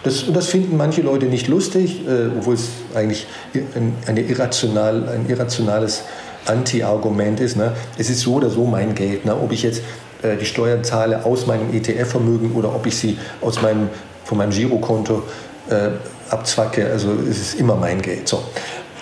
Das, 0.02 0.24
das 0.32 0.46
finden 0.46 0.76
manche 0.76 1.00
Leute 1.00 1.26
nicht 1.26 1.48
lustig, 1.48 2.06
äh, 2.06 2.26
obwohl 2.38 2.54
es 2.54 2.68
eigentlich 2.94 3.26
ein, 3.54 3.94
eine 4.06 4.20
irrational, 4.20 5.08
ein 5.08 5.28
irrationales 5.28 6.02
Anti-Argument 6.46 7.40
ist, 7.40 7.56
ne? 7.56 7.72
es 7.96 8.10
ist 8.10 8.20
so 8.20 8.34
oder 8.34 8.50
so 8.50 8.64
mein 8.64 8.94
Geld. 8.94 9.24
Ne? 9.24 9.34
Ob 9.34 9.52
ich 9.52 9.62
jetzt 9.62 9.82
äh, 10.22 10.36
die 10.36 10.44
Steuern 10.44 10.84
zahle 10.84 11.24
aus 11.24 11.46
meinem 11.46 11.72
ETF-Vermögen 11.72 12.52
oder 12.54 12.74
ob 12.74 12.86
ich 12.86 12.96
sie 12.96 13.18
aus 13.40 13.62
meinem, 13.62 13.88
von 14.24 14.38
meinem 14.38 14.50
Girokonto 14.50 15.22
äh, 15.70 15.90
abzwacke, 16.30 16.90
also 16.90 17.12
es 17.28 17.38
ist 17.38 17.60
immer 17.60 17.76
mein 17.76 18.02
Geld. 18.02 18.28
So. 18.28 18.42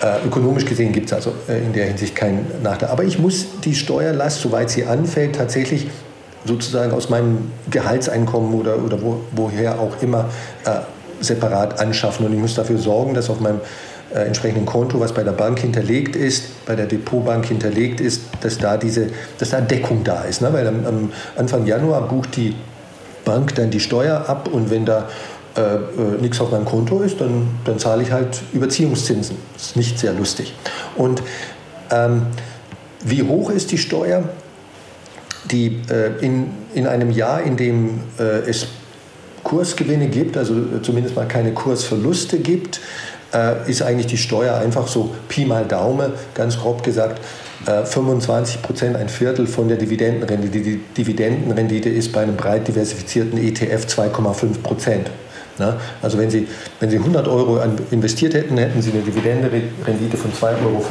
Äh, 0.01 0.25
ökonomisch 0.27 0.65
gesehen 0.65 0.91
gibt 0.91 1.07
es 1.07 1.13
also 1.13 1.33
äh, 1.47 1.59
in 1.59 1.73
der 1.73 1.85
Hinsicht 1.85 2.15
keinen 2.15 2.45
Nachteil. 2.61 2.89
Aber 2.89 3.03
ich 3.03 3.19
muss 3.19 3.45
die 3.63 3.75
Steuerlast, 3.75 4.41
soweit 4.41 4.69
sie 4.69 4.85
anfällt, 4.85 5.35
tatsächlich 5.35 5.87
sozusagen 6.45 6.91
aus 6.91 7.09
meinem 7.09 7.51
Gehaltseinkommen 7.69 8.53
oder, 8.53 8.83
oder 8.83 9.01
wo, 9.01 9.21
woher 9.31 9.79
auch 9.79 10.01
immer 10.01 10.29
äh, 10.65 10.79
separat 11.21 11.79
anschaffen. 11.79 12.25
Und 12.25 12.33
ich 12.33 12.39
muss 12.39 12.55
dafür 12.55 12.77
sorgen, 12.77 13.13
dass 13.13 13.29
auf 13.29 13.39
meinem 13.39 13.61
äh, 14.13 14.25
entsprechenden 14.25 14.65
Konto, 14.65 14.99
was 14.99 15.13
bei 15.13 15.23
der 15.23 15.31
Bank 15.31 15.59
hinterlegt 15.59 16.15
ist, 16.15 16.65
bei 16.65 16.75
der 16.75 16.85
Depotbank 16.85 17.45
hinterlegt 17.45 18.01
ist, 18.01 18.21
dass 18.41 18.57
da 18.57 18.77
diese, 18.77 19.07
dass 19.39 19.51
da 19.51 19.61
Deckung 19.61 20.03
da 20.03 20.23
ist. 20.23 20.41
Ne? 20.41 20.51
Weil 20.51 20.67
am, 20.67 20.85
am 20.85 21.13
Anfang 21.37 21.65
Januar 21.65 22.07
bucht 22.07 22.35
die 22.35 22.55
Bank 23.25 23.55
dann 23.55 23.69
die 23.69 23.79
Steuer 23.79 24.25
ab 24.27 24.49
und 24.51 24.69
wenn 24.69 24.85
da 24.85 25.07
äh, 25.55 25.75
äh, 25.75 25.79
nichts 26.19 26.39
auf 26.41 26.51
meinem 26.51 26.65
Konto 26.65 27.01
ist, 27.01 27.21
dann, 27.21 27.47
dann 27.65 27.77
zahle 27.77 28.03
ich 28.03 28.11
halt 28.11 28.41
Überziehungszinsen. 28.53 29.37
Das 29.53 29.67
ist 29.67 29.75
nicht 29.75 29.99
sehr 29.99 30.13
lustig. 30.13 30.53
Und 30.95 31.21
ähm, 31.91 32.23
wie 33.03 33.23
hoch 33.23 33.51
ist 33.51 33.71
die 33.71 33.77
Steuer? 33.77 34.23
Die 35.51 35.81
äh, 35.89 36.25
in, 36.25 36.51
in 36.73 36.87
einem 36.87 37.11
Jahr, 37.11 37.41
in 37.43 37.57
dem 37.57 37.99
äh, 38.17 38.49
es 38.49 38.67
Kursgewinne 39.43 40.07
gibt, 40.07 40.37
also 40.37 40.55
zumindest 40.81 41.15
mal 41.15 41.27
keine 41.27 41.51
Kursverluste 41.51 42.39
gibt, 42.39 42.79
äh, 43.33 43.69
ist 43.69 43.81
eigentlich 43.81 44.07
die 44.07 44.17
Steuer 44.17 44.55
einfach 44.55 44.87
so 44.87 45.13
Pi 45.27 45.45
mal 45.45 45.65
Daumen, 45.65 46.13
ganz 46.33 46.57
grob 46.57 46.81
gesagt, 46.83 47.21
25 47.65 48.55
äh, 48.55 48.59
Prozent, 48.59 48.95
ein 48.95 49.07
Viertel 49.07 49.47
von 49.47 49.67
der 49.67 49.77
Dividendenrendite. 49.77 50.59
Die 50.59 50.79
Dividendenrendite 50.97 51.89
ist 51.89 52.11
bei 52.11 52.21
einem 52.21 52.35
breit 52.35 52.67
diversifizierten 52.67 53.37
ETF 53.37 53.85
2,5 53.85 54.61
Prozent. 54.61 55.09
Also 56.01 56.17
wenn 56.17 56.29
Sie, 56.29 56.47
wenn 56.79 56.89
Sie 56.89 56.97
100 56.97 57.27
Euro 57.27 57.59
investiert 57.91 58.33
hätten, 58.33 58.57
hätten 58.57 58.81
Sie 58.81 58.91
eine 58.91 59.01
Dividendenrendite 59.01 60.17
von 60.17 60.31
2,50 60.31 60.65
Euro 60.65 60.83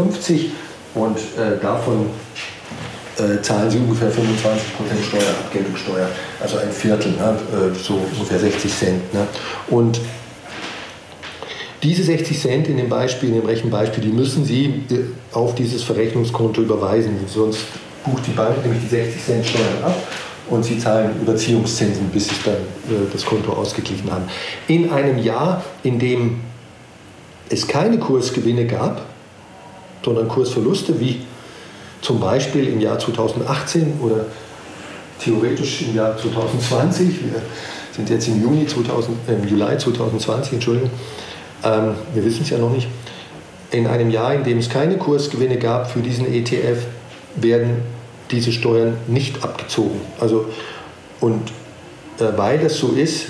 und 0.94 1.16
äh, 1.16 1.60
davon 1.60 2.06
äh, 3.18 3.40
zahlen 3.42 3.70
Sie 3.70 3.78
ungefähr 3.78 4.10
25 4.10 4.76
Prozent 4.76 5.04
Steuer, 5.04 5.30
Abgeltungssteuer, 5.44 6.08
also 6.40 6.58
ein 6.58 6.70
Viertel, 6.70 7.12
ne? 7.12 7.36
äh, 7.52 7.78
so 7.78 7.94
ungefähr 7.94 8.38
60 8.38 8.78
Cent. 8.78 9.14
Ne? 9.14 9.26
Und 9.68 10.00
diese 11.82 12.04
60 12.04 12.40
Cent 12.40 12.68
in 12.68 12.76
dem 12.76 12.88
Beispiel, 12.88 13.30
in 13.30 13.34
dem 13.36 13.46
Rechenbeispiel, 13.46 14.04
die 14.04 14.12
müssen 14.12 14.44
Sie 14.44 14.66
äh, 14.90 15.00
auf 15.32 15.54
dieses 15.54 15.82
Verrechnungskonto 15.82 16.62
überweisen. 16.62 17.18
Sonst 17.26 17.60
bucht 18.04 18.26
die 18.26 18.32
Bank 18.32 18.62
nämlich 18.62 18.82
die 18.82 18.88
60 18.88 19.24
Cent 19.24 19.46
Steuern 19.46 19.84
ab 19.84 19.96
und 20.52 20.64
Sie 20.64 20.78
zahlen 20.78 21.10
Überziehungszinsen, 21.20 22.08
bis 22.10 22.28
Sie 22.28 22.34
dann 22.44 22.54
äh, 22.54 23.08
das 23.10 23.24
Konto 23.24 23.52
ausgeglichen 23.52 24.10
haben. 24.12 24.24
In 24.68 24.90
einem 24.90 25.18
Jahr, 25.18 25.64
in 25.82 25.98
dem 25.98 26.40
es 27.48 27.66
keine 27.66 27.98
Kursgewinne 27.98 28.66
gab, 28.66 29.06
sondern 30.04 30.28
Kursverluste, 30.28 31.00
wie 31.00 31.20
zum 32.02 32.20
Beispiel 32.20 32.68
im 32.68 32.80
Jahr 32.80 32.98
2018 32.98 34.00
oder 34.02 34.26
theoretisch 35.18 35.82
im 35.82 35.94
Jahr 35.94 36.18
2020, 36.18 37.08
wir 37.08 37.42
sind 37.96 38.10
jetzt 38.10 38.28
im 38.28 38.42
Juni 38.42 38.66
2000, 38.66 39.16
äh, 39.28 39.48
Juli 39.48 39.78
2020, 39.78 40.54
Entschuldigung, 40.54 40.90
ähm, 41.64 41.94
wir 42.12 42.24
wissen 42.24 42.42
es 42.42 42.50
ja 42.50 42.58
noch 42.58 42.70
nicht. 42.70 42.88
In 43.70 43.86
einem 43.86 44.10
Jahr, 44.10 44.34
in 44.34 44.44
dem 44.44 44.58
es 44.58 44.68
keine 44.68 44.98
Kursgewinne 44.98 45.56
gab 45.56 45.90
für 45.90 46.00
diesen 46.00 46.26
ETF, 46.30 46.84
werden 47.36 47.76
diese 48.32 48.52
Steuern 48.52 48.96
nicht 49.06 49.44
abgezogen. 49.44 50.00
Also, 50.18 50.46
und 51.20 51.50
äh, 52.18 52.36
weil 52.36 52.58
das 52.58 52.78
so 52.78 52.88
ist, 52.92 53.28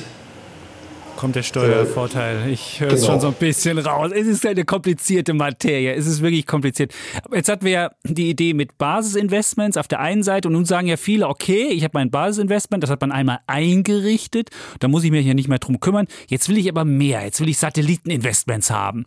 kommt 1.22 1.36
der 1.36 1.44
Steuervorteil. 1.44 2.48
Ich 2.48 2.80
höre 2.80 2.90
es 2.90 3.02
genau. 3.02 3.12
schon 3.12 3.20
so 3.20 3.26
ein 3.28 3.34
bisschen 3.34 3.78
raus. 3.78 4.10
Es 4.12 4.26
ist 4.26 4.44
eine 4.44 4.64
komplizierte 4.64 5.34
Materie. 5.34 5.94
Es 5.94 6.08
ist 6.08 6.20
wirklich 6.20 6.48
kompliziert. 6.48 6.92
Jetzt 7.32 7.48
hatten 7.48 7.64
wir 7.64 7.70
ja 7.70 7.90
die 8.02 8.28
Idee 8.28 8.54
mit 8.54 8.76
Basisinvestments 8.76 9.76
auf 9.76 9.86
der 9.86 10.00
einen 10.00 10.24
Seite 10.24 10.48
und 10.48 10.54
nun 10.54 10.64
sagen 10.64 10.88
ja 10.88 10.96
viele, 10.96 11.28
okay, 11.28 11.68
ich 11.68 11.84
habe 11.84 11.92
mein 11.94 12.10
Basisinvestment, 12.10 12.82
das 12.82 12.90
hat 12.90 13.00
man 13.00 13.12
einmal 13.12 13.38
eingerichtet, 13.46 14.50
da 14.80 14.88
muss 14.88 15.04
ich 15.04 15.12
mich 15.12 15.24
ja 15.24 15.34
nicht 15.34 15.46
mehr 15.46 15.60
drum 15.60 15.78
kümmern. 15.78 16.08
Jetzt 16.26 16.48
will 16.48 16.58
ich 16.58 16.68
aber 16.68 16.84
mehr. 16.84 17.22
Jetzt 17.22 17.40
will 17.40 17.48
ich 17.48 17.58
Satelliteninvestments 17.58 18.72
haben. 18.72 19.06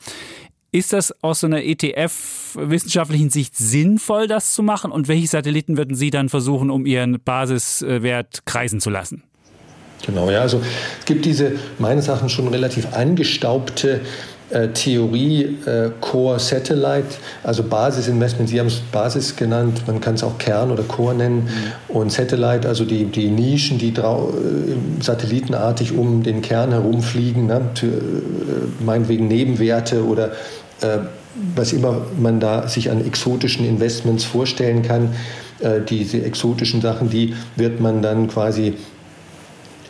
Ist 0.76 0.92
das 0.92 1.14
aus 1.24 1.40
so 1.40 1.48
einer 1.48 1.64
ETF-wissenschaftlichen 1.64 3.30
Sicht 3.30 3.56
sinnvoll, 3.56 4.28
das 4.28 4.54
zu 4.54 4.62
machen? 4.62 4.92
Und 4.92 5.08
welche 5.08 5.26
Satelliten 5.26 5.78
würden 5.78 5.96
Sie 5.96 6.10
dann 6.10 6.28
versuchen, 6.28 6.70
um 6.70 6.86
Ihren 6.86 7.22
Basiswert 7.24 8.46
kreisen 8.46 8.82
zu 8.82 8.90
lassen? 8.90 9.24
Genau, 10.06 10.30
ja, 10.30 10.42
also 10.42 10.62
es 11.00 11.06
gibt 11.06 11.24
diese 11.24 11.54
meines 11.80 12.10
Erachtens 12.10 12.34
schon 12.34 12.50
relativ 12.50 12.94
angestaubte 12.94 14.02
äh, 14.50 14.68
Theorie 14.68 15.58
äh, 15.66 15.92
Core 16.02 16.40
Satellite, 16.40 17.08
also 17.42 17.64
Basisinvestment, 17.64 18.50
Sie 18.50 18.60
haben 18.60 18.68
es 18.68 18.82
Basis 18.92 19.36
genannt, 19.36 19.82
man 19.88 20.02
kann 20.02 20.16
es 20.16 20.24
auch 20.24 20.38
Kern 20.38 20.72
oder 20.72 20.84
Core 20.84 21.16
nennen 21.16 21.44
mhm. 21.46 21.96
und 21.96 22.12
Satellite, 22.12 22.68
also 22.68 22.84
die, 22.84 23.06
die 23.06 23.30
Nischen, 23.30 23.80
die 23.80 23.94
drau, 23.94 24.30
äh, 24.30 25.02
satellitenartig 25.02 25.94
um 25.94 26.22
den 26.22 26.42
Kern 26.42 26.72
herumfliegen, 26.72 27.48
ne, 27.48 27.62
äh, 27.82 28.84
meinetwegen 28.84 29.28
Nebenwerte 29.28 30.06
oder 30.06 30.34
was 31.56 31.74
immer 31.74 32.06
man 32.20 32.40
da 32.40 32.68
sich 32.68 32.90
an 32.90 33.06
exotischen 33.06 33.68
Investments 33.68 34.24
vorstellen 34.24 34.82
kann. 34.84 35.14
Äh, 35.60 35.82
diese 35.82 36.24
exotischen 36.24 36.82
Sachen, 36.82 37.10
die 37.10 37.34
wird 37.56 37.80
man 37.80 38.02
dann 38.02 38.28
quasi 38.28 38.74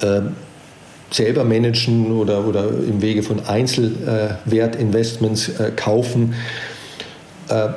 äh, 0.02 0.22
selber 1.12 1.44
managen 1.44 2.12
oder, 2.12 2.48
oder 2.48 2.70
im 2.70 3.02
Wege 3.02 3.24
von 3.24 3.46
Einzelwertinvestments 3.46 5.60
äh, 5.60 5.72
kaufen. 5.76 6.36
Äh, 7.50 7.70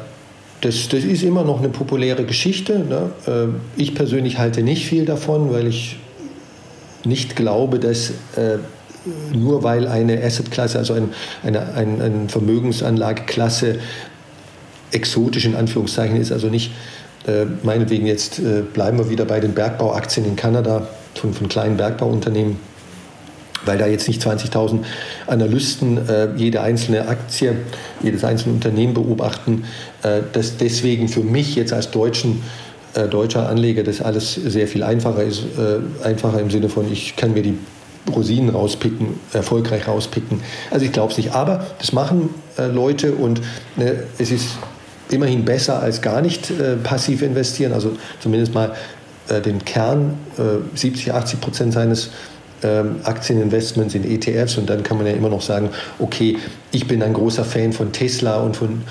das, 0.60 0.88
das 0.88 1.04
ist 1.04 1.22
immer 1.22 1.44
noch 1.44 1.60
eine 1.60 1.68
populäre 1.68 2.24
Geschichte. 2.24 2.80
Ne? 2.80 3.10
Äh, 3.26 3.46
ich 3.80 3.94
persönlich 3.94 4.38
halte 4.38 4.62
nicht 4.62 4.86
viel 4.86 5.04
davon, 5.04 5.52
weil 5.52 5.66
ich 5.66 5.98
nicht 7.04 7.36
glaube, 7.36 7.78
dass 7.78 8.10
äh, 8.36 8.58
nur 9.32 9.62
weil 9.62 9.86
eine 9.86 10.22
Assetklasse, 10.22 10.78
also 10.78 10.94
ein, 10.94 11.10
eine, 11.42 11.74
ein, 11.74 12.00
eine 12.00 12.28
Vermögensanlageklasse 12.28 13.78
exotisch 14.90 15.44
in 15.44 15.54
Anführungszeichen 15.54 16.16
ist, 16.16 16.32
also 16.32 16.48
nicht 16.48 16.72
äh, 17.26 17.44
meinetwegen 17.62 18.06
jetzt 18.06 18.38
äh, 18.38 18.62
bleiben 18.62 18.98
wir 18.98 19.10
wieder 19.10 19.24
bei 19.24 19.40
den 19.40 19.52
Bergbauaktien 19.52 20.26
in 20.26 20.36
Kanada, 20.36 20.88
von, 21.14 21.34
von 21.34 21.48
kleinen 21.48 21.76
Bergbauunternehmen, 21.76 22.56
weil 23.64 23.76
da 23.76 23.86
jetzt 23.86 24.08
nicht 24.08 24.22
20.000 24.22 24.80
Analysten 25.26 26.08
äh, 26.08 26.28
jede 26.36 26.60
einzelne 26.62 27.08
Aktie, 27.08 27.56
jedes 28.02 28.24
einzelne 28.24 28.54
Unternehmen 28.54 28.94
beobachten, 28.94 29.64
äh, 30.02 30.20
dass 30.32 30.56
deswegen 30.56 31.08
für 31.08 31.22
mich 31.22 31.54
jetzt 31.56 31.72
als 31.72 31.90
deutschen 31.90 32.42
äh, 32.94 33.08
deutscher 33.08 33.48
Anleger 33.48 33.82
das 33.82 34.00
alles 34.00 34.34
sehr 34.34 34.66
viel 34.66 34.82
einfacher 34.82 35.22
ist, 35.22 35.42
äh, 35.58 36.06
einfacher 36.06 36.40
im 36.40 36.50
Sinne 36.50 36.68
von 36.68 36.90
ich 36.90 37.16
kann 37.16 37.34
mir 37.34 37.42
die 37.42 37.58
Rosinen 38.08 38.50
rauspicken, 38.50 39.20
erfolgreich 39.32 39.86
rauspicken. 39.86 40.40
Also 40.70 40.84
ich 40.84 40.92
glaube 40.92 41.12
es 41.12 41.16
nicht, 41.16 41.34
aber 41.34 41.66
das 41.78 41.92
machen 41.92 42.30
äh, 42.56 42.66
Leute 42.66 43.12
und 43.12 43.40
ne, 43.76 44.04
es 44.18 44.30
ist 44.30 44.48
immerhin 45.10 45.44
besser 45.44 45.80
als 45.80 46.00
gar 46.00 46.20
nicht 46.20 46.50
äh, 46.50 46.76
passiv 46.76 47.22
investieren, 47.22 47.72
also 47.72 47.92
zumindest 48.20 48.54
mal 48.54 48.74
äh, 49.28 49.40
den 49.40 49.64
Kern, 49.64 50.18
äh, 50.36 50.76
70, 50.76 51.12
80 51.12 51.40
Prozent 51.40 51.72
seines 51.72 52.10
ähm, 52.62 52.96
Aktieninvestments 53.04 53.94
in 53.94 54.04
ETFs 54.04 54.58
und 54.58 54.68
dann 54.68 54.82
kann 54.82 54.96
man 54.96 55.06
ja 55.06 55.12
immer 55.12 55.28
noch 55.28 55.42
sagen, 55.42 55.70
okay, 55.98 56.36
ich 56.72 56.88
bin 56.88 57.02
ein 57.02 57.14
großer 57.14 57.44
Fan 57.44 57.72
von 57.72 57.92
Tesla 57.92 58.40
und 58.40 58.56
von 58.56 58.82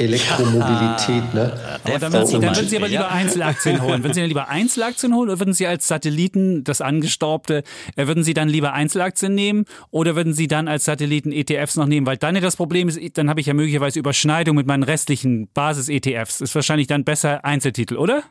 Elektromobilität. 0.00 1.34
Ne? 1.34 1.52
Aber 1.84 1.98
dann 1.98 2.12
würden, 2.12 2.26
Sie, 2.26 2.40
dann 2.40 2.56
würden 2.56 2.68
Sie 2.68 2.76
aber 2.76 2.88
lieber 2.88 3.10
Einzelaktien 3.10 3.82
holen. 3.82 4.02
Würden 4.02 4.14
Sie 4.14 4.20
dann 4.20 4.28
lieber 4.28 4.48
Einzelaktien 4.48 5.14
holen 5.14 5.28
oder 5.28 5.38
würden 5.38 5.54
Sie 5.54 5.66
als 5.66 5.86
Satelliten, 5.86 6.64
das 6.64 6.80
angestaubte, 6.80 7.62
äh, 7.96 8.06
würden 8.06 8.24
Sie 8.24 8.34
dann 8.34 8.48
lieber 8.48 8.72
Einzelaktien 8.72 9.34
nehmen 9.34 9.64
oder 9.90 10.16
würden 10.16 10.32
Sie 10.32 10.48
dann 10.48 10.68
als 10.68 10.84
Satelliten 10.86 11.32
ETFs 11.32 11.76
noch 11.76 11.86
nehmen? 11.86 12.06
Weil 12.06 12.16
dann 12.16 12.34
ja 12.34 12.40
das 12.40 12.56
Problem 12.56 12.88
ist, 12.88 12.98
dann 13.18 13.28
habe 13.28 13.40
ich 13.40 13.46
ja 13.46 13.54
möglicherweise 13.54 13.98
Überschneidung 13.98 14.56
mit 14.56 14.66
meinen 14.66 14.82
restlichen 14.82 15.48
Basis-ETFs. 15.52 16.40
Ist 16.40 16.54
wahrscheinlich 16.54 16.86
dann 16.86 17.04
besser 17.04 17.44
Einzeltitel, 17.44 17.96
oder? 17.96 18.22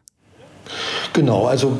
Genau, 1.14 1.46
also 1.46 1.78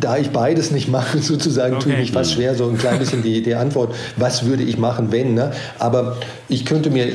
da 0.00 0.16
ich 0.16 0.30
beides 0.30 0.70
nicht 0.70 0.88
mache, 0.88 1.18
sozusagen, 1.20 1.76
okay. 1.76 1.84
tue 1.84 1.92
ich 1.92 1.98
mich 1.98 2.12
fast 2.12 2.32
schwer, 2.32 2.54
so 2.54 2.68
ein 2.68 2.78
klein 2.78 2.98
bisschen 2.98 3.22
die, 3.22 3.42
die 3.42 3.54
Antwort, 3.54 3.94
was 4.16 4.46
würde 4.46 4.62
ich 4.62 4.78
machen, 4.78 5.12
wenn. 5.12 5.34
Ne? 5.34 5.52
Aber 5.78 6.16
ich 6.48 6.64
könnte 6.64 6.90
mir, 6.90 7.06
äh, 7.06 7.14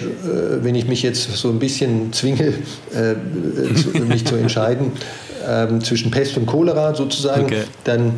wenn 0.61 0.75
ich 0.75 0.87
mich 0.87 1.03
jetzt 1.03 1.35
so 1.35 1.49
ein 1.49 1.59
bisschen 1.59 2.13
zwinge, 2.13 2.53
äh, 2.93 3.99
mich 3.99 4.25
zu 4.25 4.35
entscheiden, 4.35 4.91
äh, 5.47 5.79
zwischen 5.79 6.11
Pest 6.11 6.37
und 6.37 6.45
Cholera 6.45 6.95
sozusagen, 6.95 7.45
okay. 7.45 7.63
dann 7.83 8.13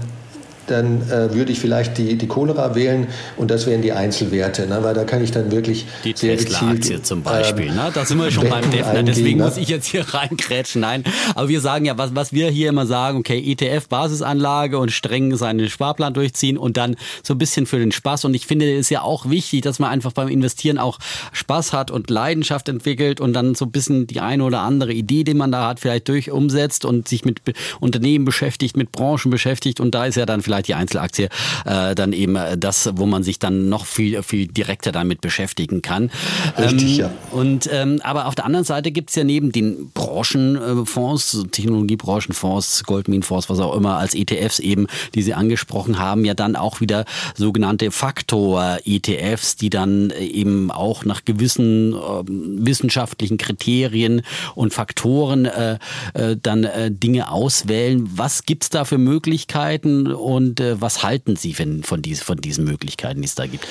dann 0.72 1.02
äh, 1.10 1.34
würde 1.34 1.52
ich 1.52 1.60
vielleicht 1.60 1.98
die, 1.98 2.18
die 2.18 2.28
Cholera 2.28 2.76
wählen 2.76 3.08
und 3.38 3.52
das 3.52 3.68
wären 3.68 3.82
die 3.82 3.92
Einzelwerte, 3.92 4.68
ne? 4.68 4.80
weil 4.84 4.94
da 4.94 5.04
kann 5.04 5.24
ich 5.24 5.32
dann 5.32 5.52
wirklich 5.52 5.86
die 6.04 6.14
Tesla-Aktie 6.14 7.02
zum 7.02 7.24
Beispiel. 7.24 7.68
Ähm, 7.68 7.76
ne? 7.76 7.92
Da 7.94 8.06
sind 8.06 8.18
wir 8.18 8.32
schon 8.32 8.50
beim 8.50 8.70
Defner, 8.72 9.04
deswegen 9.04 9.40
ne? 9.40 9.46
muss 9.46 9.58
ich 9.58 9.70
jetzt 9.70 9.88
hier 9.88 10.06
reinkrätschen. 10.14 10.82
Nein, 10.82 11.04
aber 11.36 11.50
wir 11.50 11.62
sagen 11.62 11.86
ja, 11.86 11.98
was, 11.98 12.16
was 12.16 12.34
wir 12.34 12.50
hier 12.50 12.70
immer 12.70 12.86
sagen, 12.86 13.20
okay, 13.20 13.40
ETF-Basisanlage 13.40 14.78
und 14.78 14.92
streng 14.92 15.36
seinen 15.36 15.70
Sparplan 15.70 16.14
durchziehen 16.14 16.58
und 16.58 16.78
dann 16.78 16.96
so 17.24 17.34
ein 17.34 17.38
bisschen 17.38 17.66
für 17.66 17.80
den 17.80 17.92
Spaß. 17.92 18.26
Und 18.26 18.34
ich 18.34 18.46
finde, 18.46 18.72
es 18.72 18.82
ist 18.82 18.90
ja 18.90 19.02
auch 19.02 19.30
wichtig, 19.30 19.62
dass 19.62 19.80
man 19.80 19.90
einfach 19.90 20.14
beim 20.14 20.28
Investieren 20.28 20.78
auch 20.78 21.00
Spaß 21.34 21.74
hat 21.74 21.92
und 21.92 22.10
Leidenschaft 22.10 22.70
entwickelt 22.70 23.22
und 23.22 23.34
dann 23.34 23.56
so 23.56 23.66
ein 23.66 23.72
bisschen 23.72 24.08
die 24.08 24.20
eine 24.20 24.44
oder 24.44 24.62
andere 24.62 24.94
Idee, 24.94 25.24
die 25.24 25.34
man 25.34 25.52
da 25.52 25.68
hat, 25.68 25.80
vielleicht 25.80 26.08
durch 26.08 26.32
umsetzt 26.32 26.86
und 26.86 27.08
sich 27.08 27.26
mit 27.26 27.42
Unternehmen 27.80 28.26
beschäftigt, 28.26 28.78
mit 28.78 28.92
Branchen 28.92 29.30
beschäftigt. 29.30 29.80
Und 29.80 29.96
da 29.96 30.06
ist 30.06 30.16
ja 30.16 30.26
dann 30.26 30.42
vielleicht 30.42 30.59
die 30.68 30.76
Einzelaktie 30.76 31.30
äh, 31.66 31.96
dann 31.96 32.14
eben 32.14 32.38
das, 32.58 32.90
wo 32.96 33.06
man 33.06 33.24
sich 33.24 33.40
dann 33.40 33.70
noch 33.70 33.86
viel, 33.86 34.22
viel 34.24 34.48
direkter 34.48 34.92
damit 34.92 35.22
beschäftigen 35.22 35.82
kann. 35.82 36.12
Richtig, 36.58 37.00
ähm, 37.00 37.06
ja. 37.06 37.12
Und 37.32 37.70
ähm, 37.72 38.00
aber 38.04 38.28
auf 38.28 38.36
der 38.36 38.46
anderen 38.46 38.66
Seite 38.66 38.92
gibt 38.92 39.10
es 39.10 39.16
ja 39.16 39.24
neben 39.24 39.52
den 39.52 39.92
Branchenfonds, 39.94 41.46
Technologiebranchenfonds, 41.52 42.84
Goldminenfonds, 42.84 43.50
was 43.50 43.60
auch 43.60 43.76
immer, 43.76 43.98
als 43.98 44.16
ETFs 44.16 44.60
eben, 44.60 44.88
die 45.16 45.22
Sie 45.22 45.34
angesprochen 45.34 46.00
haben, 46.00 46.26
ja 46.26 46.34
dann 46.34 46.56
auch 46.56 46.82
wieder 46.82 47.06
sogenannte 47.36 47.92
Faktor-ETFs, 47.92 49.56
die 49.56 49.70
dann 49.70 50.12
eben 50.12 50.72
auch 50.72 51.06
nach 51.06 51.26
gewissen 51.26 51.94
äh, 51.94 52.24
wissenschaftlichen 52.28 53.38
Kriterien 53.38 54.22
und 54.56 54.74
Faktoren 54.74 55.46
äh, 55.46 55.78
äh, 56.14 56.38
dann 56.42 56.64
äh, 56.64 56.92
Dinge 56.92 57.32
auswählen. 57.32 58.10
Was 58.16 58.44
gibt 58.44 58.64
es 58.64 58.70
da 58.70 58.86
für 58.86 58.98
Möglichkeiten 58.98 60.08
und 60.08 60.49
äh, 60.58 60.82
was 60.82 61.04
halten 61.04 61.36
Sie 61.36 61.54
von, 61.54 61.84
von, 61.84 62.02
dies, 62.02 62.22
von 62.22 62.38
diesen 62.38 62.66
Möglichkeiten, 62.66 63.22
die 63.22 63.28
es 63.28 63.36
da 63.36 63.46
gibt? 63.46 63.68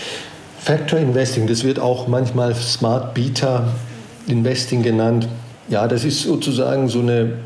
Factor 0.60 0.98
Investing, 0.98 1.46
das 1.46 1.64
wird 1.64 1.78
auch 1.78 2.08
manchmal 2.08 2.54
Smart 2.54 3.14
Beta 3.14 3.72
Investing 4.26 4.82
genannt. 4.82 5.28
Ja, 5.68 5.86
das 5.88 6.04
ist 6.04 6.22
sozusagen 6.22 6.88
so 6.88 7.00
eine 7.00 7.38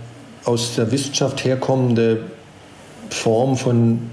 aus 0.44 0.74
der 0.74 0.90
Wissenschaft 0.90 1.44
herkommende 1.44 2.24
Form 3.10 3.56
von 3.56 4.10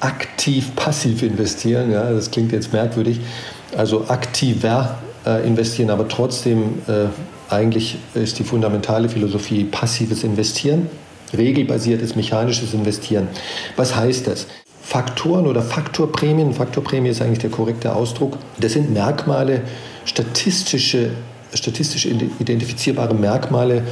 aktiv-passiv 0.00 1.22
investieren. 1.22 1.90
Ja, 1.90 2.10
das 2.10 2.30
klingt 2.30 2.52
jetzt 2.52 2.72
merkwürdig. 2.72 3.20
Also 3.76 4.08
aktiver 4.08 4.98
äh, 5.26 5.46
investieren, 5.46 5.90
aber 5.90 6.08
trotzdem 6.08 6.78
äh, 6.86 7.06
eigentlich 7.52 7.98
ist 8.14 8.38
die 8.38 8.44
fundamentale 8.44 9.08
Philosophie 9.08 9.64
passives 9.64 10.24
Investieren, 10.24 10.88
regelbasiertes 11.36 12.16
mechanisches 12.16 12.74
Investieren. 12.74 13.28
Was 13.76 13.94
heißt 13.94 14.26
das? 14.26 14.46
Faktoren 14.82 15.46
oder 15.46 15.60
Faktorprämien, 15.60 16.54
Faktorprämie 16.54 17.10
ist 17.10 17.20
eigentlich 17.20 17.40
der 17.40 17.50
korrekte 17.50 17.94
Ausdruck, 17.94 18.38
das 18.58 18.72
sind 18.72 18.90
Merkmale, 18.90 19.60
statistische, 20.06 21.10
statistisch 21.52 22.06
identifizierbare 22.06 23.14
Merkmale 23.14 23.82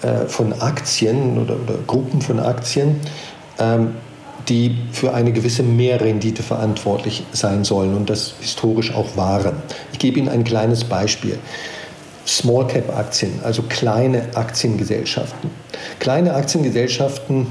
äh, 0.00 0.26
von 0.26 0.54
Aktien 0.54 1.38
oder, 1.38 1.56
oder, 1.62 1.78
Gruppen 1.86 2.22
von 2.22 2.40
Aktien, 2.40 2.96
ähm, 3.58 3.96
die 4.48 4.76
für 4.92 5.12
eine 5.12 5.32
gewisse 5.32 5.62
Mehrrendite 5.62 6.42
verantwortlich 6.42 7.24
sein 7.32 7.64
sollen 7.64 7.94
und 7.94 8.08
das 8.08 8.34
historisch 8.40 8.94
auch 8.94 9.14
waren. 9.16 9.56
Ich 9.92 9.98
gebe 9.98 10.18
Ihnen 10.18 10.28
ein 10.28 10.44
kleines 10.44 10.84
Beispiel. 10.84 11.38
Small 12.26 12.66
Cap 12.66 12.96
Aktien, 12.96 13.40
also 13.44 13.62
kleine 13.62 14.22
Aktiengesellschaften. 14.34 15.50
Kleine 16.00 16.34
Aktiengesellschaften 16.34 17.46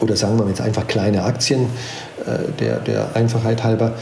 oder 0.00 0.16
sagen 0.16 0.38
wir 0.38 0.48
jetzt 0.48 0.60
einfach 0.60 0.86
kleine 0.86 1.22
Aktien, 1.22 1.66
äh, 2.26 2.52
der, 2.58 2.78
der 2.80 3.14
Einfachheit 3.14 3.62
halber, 3.62 3.92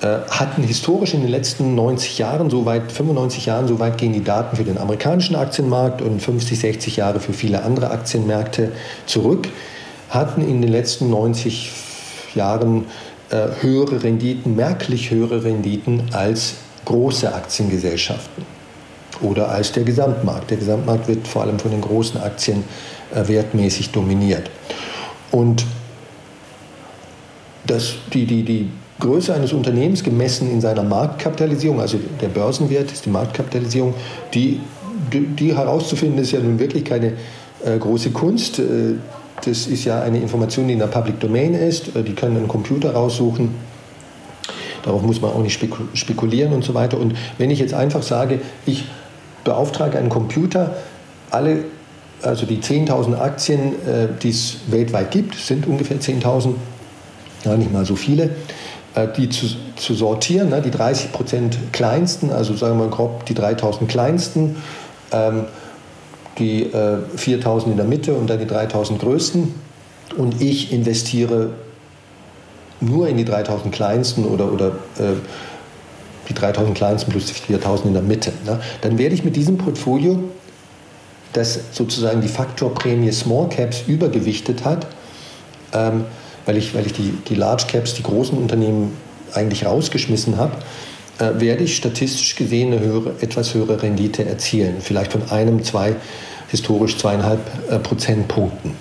äh, 0.00 0.18
hatten 0.30 0.62
historisch 0.62 1.14
in 1.14 1.22
den 1.22 1.30
letzten 1.30 1.74
90 1.74 2.18
Jahren, 2.18 2.50
so 2.50 2.64
weit, 2.66 2.90
95 2.90 3.46
Jahren, 3.46 3.68
so 3.68 3.78
weit 3.78 3.98
gehen 3.98 4.12
die 4.12 4.24
Daten 4.24 4.56
für 4.56 4.64
den 4.64 4.78
amerikanischen 4.78 5.36
Aktienmarkt 5.36 6.02
und 6.02 6.20
50, 6.20 6.58
60 6.58 6.96
Jahre 6.96 7.20
für 7.20 7.32
viele 7.32 7.62
andere 7.62 7.90
Aktienmärkte 7.90 8.72
zurück, 9.06 9.48
hatten 10.08 10.40
in 10.40 10.62
den 10.62 10.70
letzten 10.70 11.10
90 11.10 11.72
Jahren 12.34 12.86
äh, 13.30 13.48
höhere 13.60 14.02
Renditen, 14.02 14.56
merklich 14.56 15.10
höhere 15.10 15.44
Renditen 15.44 16.02
als 16.12 16.54
große 16.84 17.34
Aktiengesellschaften 17.34 18.57
oder 19.20 19.50
als 19.50 19.72
der 19.72 19.84
Gesamtmarkt. 19.84 20.50
Der 20.50 20.58
Gesamtmarkt 20.58 21.08
wird 21.08 21.26
vor 21.26 21.42
allem 21.42 21.58
von 21.58 21.70
den 21.70 21.80
großen 21.80 22.20
Aktien 22.20 22.64
äh, 23.14 23.26
wertmäßig 23.26 23.90
dominiert. 23.90 24.50
Und 25.30 25.64
das, 27.66 27.94
die, 28.12 28.24
die, 28.26 28.42
die 28.42 28.70
Größe 29.00 29.34
eines 29.34 29.52
Unternehmens 29.52 30.02
gemessen 30.02 30.50
in 30.50 30.60
seiner 30.60 30.82
Marktkapitalisierung, 30.82 31.80
also 31.80 31.98
der 32.20 32.28
Börsenwert 32.28 32.90
ist 32.90 33.06
die 33.06 33.10
Marktkapitalisierung, 33.10 33.94
die, 34.34 34.60
die, 35.12 35.26
die 35.26 35.56
herauszufinden, 35.56 36.18
ist 36.18 36.32
ja 36.32 36.40
nun 36.40 36.58
wirklich 36.58 36.84
keine 36.84 37.12
äh, 37.64 37.78
große 37.78 38.10
Kunst. 38.10 38.58
Äh, 38.58 38.94
das 39.44 39.66
ist 39.66 39.84
ja 39.84 40.02
eine 40.02 40.18
Information, 40.18 40.66
die 40.66 40.72
in 40.72 40.80
der 40.80 40.88
Public 40.88 41.20
Domain 41.20 41.54
ist. 41.54 41.94
Äh, 41.94 42.02
die 42.02 42.14
können 42.14 42.36
einen 42.36 42.48
Computer 42.48 42.92
raussuchen. 42.92 43.54
Darauf 44.82 45.02
muss 45.02 45.20
man 45.20 45.32
auch 45.32 45.42
nicht 45.42 45.60
spekulieren 45.94 46.52
und 46.52 46.64
so 46.64 46.74
weiter. 46.74 46.98
Und 46.98 47.14
wenn 47.36 47.50
ich 47.50 47.58
jetzt 47.58 47.74
einfach 47.74 48.02
sage, 48.02 48.40
ich 48.64 48.84
beauftrage 49.48 49.98
einen 49.98 50.10
Computer, 50.10 50.74
alle, 51.30 51.64
also 52.22 52.44
die 52.44 52.58
10.000 52.58 53.18
Aktien, 53.18 53.72
äh, 53.86 54.08
die 54.22 54.28
es 54.28 54.58
weltweit 54.68 55.10
gibt, 55.10 55.34
sind 55.34 55.66
ungefähr 55.66 55.98
10.000, 55.98 56.54
ja, 57.44 57.56
nicht 57.56 57.72
mal 57.72 57.86
so 57.86 57.96
viele, 57.96 58.30
äh, 58.94 59.08
die 59.16 59.30
zu, 59.30 59.46
zu 59.76 59.94
sortieren, 59.94 60.50
ne, 60.50 60.60
die 60.60 60.70
30 60.70 61.12
Prozent 61.12 61.56
kleinsten, 61.72 62.30
also 62.30 62.54
sagen 62.54 62.78
wir 62.78 62.88
grob 62.88 63.24
die 63.24 63.34
3.000 63.34 63.86
kleinsten, 63.86 64.56
ähm, 65.12 65.44
die 66.38 66.64
äh, 66.64 66.98
4.000 67.16 67.66
in 67.66 67.76
der 67.76 67.86
Mitte 67.86 68.14
und 68.14 68.28
dann 68.28 68.38
die 68.38 68.46
3.000 68.46 68.98
größten. 68.98 69.54
Und 70.16 70.40
ich 70.40 70.72
investiere 70.72 71.50
nur 72.80 73.08
in 73.08 73.16
die 73.16 73.24
3.000 73.24 73.70
kleinsten 73.70 74.24
oder, 74.24 74.52
oder 74.52 74.68
äh, 74.98 75.14
die 76.28 76.34
3000 76.34 76.76
kleinsten 76.76 77.10
plus 77.10 77.26
die 77.26 77.34
4000 77.34 77.88
in 77.88 77.94
der 77.94 78.02
Mitte. 78.02 78.32
Ne? 78.44 78.60
Dann 78.80 78.98
werde 78.98 79.14
ich 79.14 79.24
mit 79.24 79.36
diesem 79.36 79.58
Portfolio, 79.58 80.18
das 81.32 81.58
sozusagen 81.72 82.20
die 82.20 82.28
Faktorprämie 82.28 83.12
Small 83.12 83.48
Caps 83.48 83.82
übergewichtet 83.86 84.64
hat, 84.64 84.86
ähm, 85.72 86.04
weil 86.46 86.56
ich, 86.56 86.74
weil 86.74 86.86
ich 86.86 86.92
die, 86.92 87.12
die 87.28 87.34
Large 87.34 87.64
Caps, 87.68 87.94
die 87.94 88.02
großen 88.02 88.36
Unternehmen 88.36 88.96
eigentlich 89.34 89.66
rausgeschmissen 89.66 90.36
habe, 90.38 90.52
äh, 91.18 91.40
werde 91.40 91.64
ich 91.64 91.76
statistisch 91.76 92.36
gesehen 92.36 92.72
eine 92.72 92.80
höhere, 92.80 93.14
etwas 93.20 93.54
höhere 93.54 93.82
Rendite 93.82 94.24
erzielen. 94.24 94.76
Vielleicht 94.80 95.12
von 95.12 95.30
einem, 95.30 95.62
zwei, 95.62 95.96
historisch 96.48 96.96
zweieinhalb 96.96 97.40
äh, 97.70 97.78
Prozentpunkten 97.78 98.72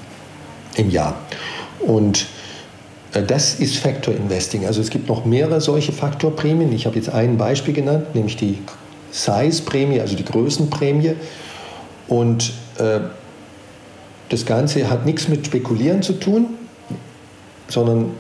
im 0.76 0.90
Jahr. 0.90 1.16
Und 1.80 2.28
das 3.14 3.56
ist 3.56 3.78
Factor 3.78 4.14
Investing. 4.14 4.66
Also 4.66 4.82
es 4.82 4.90
gibt 4.90 5.08
noch 5.08 5.26
mehrere 5.26 5.62
solche 5.62 5.92
Faktorprämien. 5.92 6.72
Ich 6.74 6.86
habe 6.86 6.96
jetzt 6.96 7.10
ein 7.10 7.38
Beispiel 7.38 7.74
genannt, 7.74 8.14
nämlich 8.16 8.36
die 8.36 8.60
Size-Prämie, 9.12 10.02
also 10.02 10.16
die 10.16 10.26
Größenprämie. 10.26 11.14
Und 12.08 12.54
äh, 12.78 13.00
das 14.30 14.46
Ganze 14.46 14.90
hat 14.90 15.06
nichts 15.06 15.28
mit 15.28 15.46
Spekulieren 15.46 16.02
zu 16.02 16.14
tun, 16.14 16.48
sondern 17.70 18.12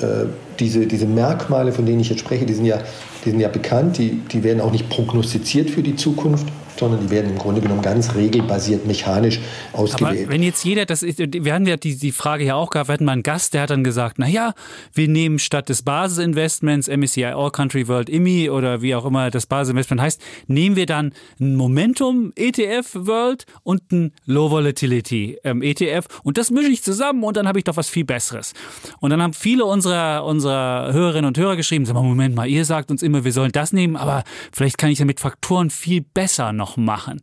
äh, 0.00 0.26
diese, 0.58 0.86
diese 0.86 1.06
Merkmale, 1.06 1.72
von 1.72 1.86
denen 1.86 2.00
ich 2.00 2.08
jetzt 2.08 2.20
spreche, 2.20 2.46
die 2.46 2.54
sind 2.54 2.64
ja, 2.64 2.78
die 3.24 3.30
sind 3.30 3.40
ja 3.40 3.48
bekannt, 3.48 3.98
die, 3.98 4.22
die 4.30 4.44
werden 4.44 4.60
auch 4.60 4.72
nicht 4.72 4.88
prognostiziert 4.88 5.70
für 5.70 5.82
die 5.82 5.96
Zukunft 5.96 6.46
sondern 6.78 7.00
die 7.00 7.10
werden 7.10 7.30
im 7.32 7.38
Grunde 7.38 7.60
genommen 7.60 7.82
ganz 7.82 8.14
regelbasiert 8.14 8.86
mechanisch 8.86 9.40
ausgewählt. 9.72 10.24
Aber 10.24 10.32
wenn 10.32 10.42
jetzt 10.42 10.64
jeder, 10.64 10.86
das 10.86 11.02
ist, 11.02 11.18
wir 11.18 11.54
hatten 11.54 11.66
ja 11.66 11.76
die, 11.76 11.96
die 11.96 12.12
Frage 12.12 12.44
ja 12.44 12.54
auch 12.54 12.70
gehabt, 12.70 12.88
wir 12.88 12.94
hatten 12.94 13.04
mal 13.04 13.12
einen 13.12 13.22
Gast, 13.22 13.54
der 13.54 13.62
hat 13.62 13.70
dann 13.70 13.84
gesagt, 13.84 14.18
naja, 14.18 14.54
wir 14.92 15.08
nehmen 15.08 15.38
statt 15.38 15.68
des 15.68 15.82
Basisinvestments 15.82 16.88
MSCI 16.88 17.24
All 17.26 17.50
Country 17.50 17.88
World 17.88 18.08
IMI 18.08 18.50
oder 18.50 18.82
wie 18.82 18.94
auch 18.94 19.04
immer 19.04 19.30
das 19.30 19.46
Basisinvestment 19.46 20.00
heißt, 20.00 20.20
nehmen 20.46 20.76
wir 20.76 20.86
dann 20.86 21.12
ein 21.40 21.56
Momentum 21.56 22.32
ETF 22.36 22.94
World 22.94 23.44
und 23.62 23.90
ein 23.92 24.12
Low 24.26 24.50
Volatility 24.50 25.38
ähm, 25.44 25.62
ETF 25.62 26.06
und 26.22 26.38
das 26.38 26.50
mische 26.50 26.70
ich 26.70 26.82
zusammen 26.82 27.22
und 27.24 27.36
dann 27.36 27.48
habe 27.48 27.58
ich 27.58 27.64
doch 27.64 27.76
was 27.76 27.88
viel 27.88 28.04
Besseres. 28.04 28.52
Und 29.00 29.10
dann 29.10 29.22
haben 29.22 29.32
viele 29.32 29.64
unserer, 29.64 30.24
unserer 30.24 30.92
Hörerinnen 30.92 31.26
und 31.26 31.38
Hörer 31.38 31.56
geschrieben, 31.56 31.86
sag 31.86 31.94
mal, 31.94 32.02
Moment 32.02 32.34
mal, 32.34 32.46
ihr 32.46 32.64
sagt 32.64 32.90
uns 32.90 33.02
immer, 33.02 33.24
wir 33.24 33.32
sollen 33.32 33.52
das 33.52 33.72
nehmen, 33.72 33.96
aber 33.96 34.24
vielleicht 34.52 34.78
kann 34.78 34.90
ich 34.90 34.98
ja 34.98 35.04
mit 35.04 35.20
Faktoren 35.20 35.70
viel 35.70 36.02
besser 36.02 36.52
noch 36.52 36.67
noch 36.68 36.76
machen. 36.76 37.20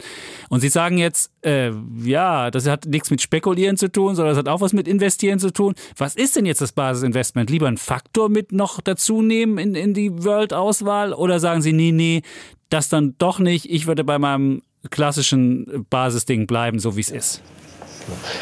Und 0.50 0.62
Sie 0.62 0.70
sagen 0.70 0.98
jetzt, 0.98 1.32
äh, 1.44 1.72
ja, 2.04 2.52
das 2.52 2.68
hat 2.68 2.86
nichts 2.86 3.12
mit 3.12 3.22
Spekulieren 3.22 3.78
zu 3.78 3.92
tun, 3.92 4.16
sondern 4.16 4.36
das 4.36 4.40
hat 4.40 4.48
auch 4.48 4.62
was 4.62 4.74
mit 4.74 4.88
Investieren 4.88 5.40
zu 5.40 5.52
tun. 5.52 5.76
Was 5.98 6.16
ist 6.16 6.36
denn 6.36 6.46
jetzt 6.46 6.62
das 6.62 6.72
Basisinvestment? 6.72 7.50
Lieber 7.50 7.68
einen 7.68 7.78
Faktor 7.78 8.30
mit 8.30 8.52
noch 8.52 8.82
dazu 8.82 9.22
nehmen 9.22 9.58
in, 9.58 9.76
in 9.76 9.94
die 9.94 10.24
World-Auswahl 10.24 11.14
oder 11.14 11.40
sagen 11.40 11.62
Sie, 11.62 11.74
nee, 11.74 11.92
nee, 11.92 12.22
das 12.70 12.90
dann 12.90 13.16
doch 13.18 13.40
nicht. 13.40 13.70
Ich 13.70 13.88
würde 13.88 14.04
bei 14.04 14.18
meinem 14.18 14.62
klassischen 14.90 15.86
Basisding 15.90 16.48
bleiben, 16.48 16.80
so 16.80 16.96
wie 16.96 17.02
es 17.02 17.10
ist. 17.10 17.42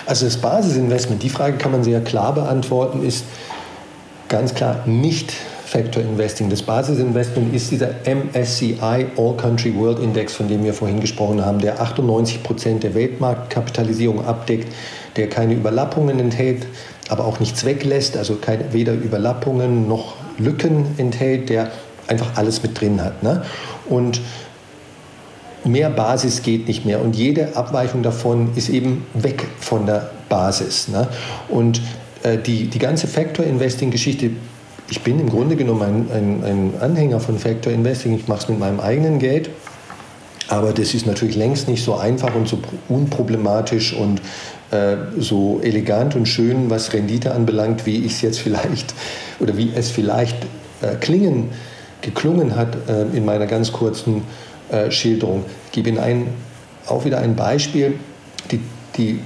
Also 0.05 0.25
das 0.25 0.37
Basisinvestment, 0.37 1.23
die 1.23 1.29
Frage 1.29 1.57
kann 1.57 1.71
man 1.71 1.83
sehr 1.83 2.01
klar 2.01 2.33
beantworten, 2.33 3.01
ist, 3.01 3.25
ganz 4.27 4.53
klar 4.53 4.85
nicht 4.87 5.33
Factor 5.73 6.03
Investing. 6.03 6.51
Das 6.51 6.61
Basisinvestment 6.61 7.51
ist 7.51 7.71
dieser 7.71 7.95
MSCI 8.05 9.07
All 9.17 9.35
Country 9.37 9.75
World 9.75 9.97
Index, 9.97 10.33
von 10.33 10.47
dem 10.47 10.63
wir 10.63 10.71
vorhin 10.71 10.99
gesprochen 10.99 11.43
haben, 11.43 11.57
der 11.57 11.81
98 11.81 12.43
Prozent 12.43 12.83
der 12.83 12.93
Weltmarktkapitalisierung 12.93 14.23
abdeckt, 14.23 14.71
der 15.15 15.29
keine 15.29 15.55
Überlappungen 15.55 16.19
enthält, 16.19 16.67
aber 17.09 17.25
auch 17.25 17.39
nichts 17.39 17.65
weglässt, 17.65 18.17
also 18.17 18.35
keine, 18.35 18.71
weder 18.71 18.93
Überlappungen 18.93 19.87
noch 19.87 20.13
Lücken 20.37 20.85
enthält, 20.97 21.49
der 21.49 21.71
einfach 22.05 22.37
alles 22.37 22.61
mit 22.61 22.79
drin 22.79 23.03
hat. 23.03 23.23
Ne? 23.23 23.43
Und 23.89 24.21
mehr 25.63 25.89
Basis 25.89 26.43
geht 26.43 26.67
nicht 26.67 26.85
mehr 26.85 27.01
und 27.01 27.15
jede 27.15 27.57
Abweichung 27.57 28.03
davon 28.03 28.51
ist 28.55 28.69
eben 28.69 29.07
weg 29.15 29.43
von 29.59 29.87
der 29.87 30.11
Basis. 30.29 30.87
Ne? 30.87 31.07
Und 31.49 31.81
äh, 32.21 32.37
die, 32.37 32.67
die 32.67 32.79
ganze 32.79 33.07
Factor 33.07 33.43
Investing 33.43 33.89
Geschichte 33.89 34.29
ich 34.93 35.01
bin 35.01 35.19
im 35.19 35.27
Grunde 35.27 35.55
genommen 35.55 35.81
ein, 35.81 36.11
ein, 36.15 36.43
ein 36.43 36.73
Anhänger 36.79 37.19
von 37.19 37.39
Factor 37.39 37.73
Investing. 37.73 38.13
Ich 38.13 38.27
mache 38.27 38.43
es 38.43 38.49
mit 38.49 38.59
meinem 38.59 38.79
eigenen 38.79 39.17
Geld. 39.17 39.49
Aber 40.49 40.71
das 40.71 40.93
ist 40.93 41.07
natürlich 41.07 41.35
längst 41.35 41.67
nicht 41.67 41.83
so 41.83 41.95
einfach 41.95 42.35
und 42.35 42.47
so 42.47 42.59
unproblematisch 42.89 43.93
und 43.93 44.21
äh, 44.69 44.97
so 45.17 45.59
elegant 45.63 46.15
und 46.15 46.27
schön, 46.27 46.69
was 46.69 46.93
Rendite 46.93 47.33
anbelangt, 47.33 47.87
wie 47.87 48.05
ich 48.05 48.13
es 48.13 48.21
jetzt 48.21 48.39
vielleicht 48.39 48.93
oder 49.39 49.57
wie 49.57 49.71
es 49.75 49.89
vielleicht 49.89 50.37
äh, 50.81 50.93
klingen, 51.01 51.49
geklungen 52.01 52.55
hat 52.55 52.77
äh, 52.87 53.17
in 53.17 53.25
meiner 53.25 53.47
ganz 53.47 53.71
kurzen 53.71 54.21
äh, 54.69 54.91
Schilderung. 54.91 55.43
Ich 55.65 55.71
gebe 55.71 55.89
Ihnen 55.89 55.97
ein, 55.97 56.27
auch 56.85 57.03
wieder 57.03 57.17
ein 57.17 57.35
Beispiel. 57.35 57.95
Die, 58.51 58.59
die 58.95 59.21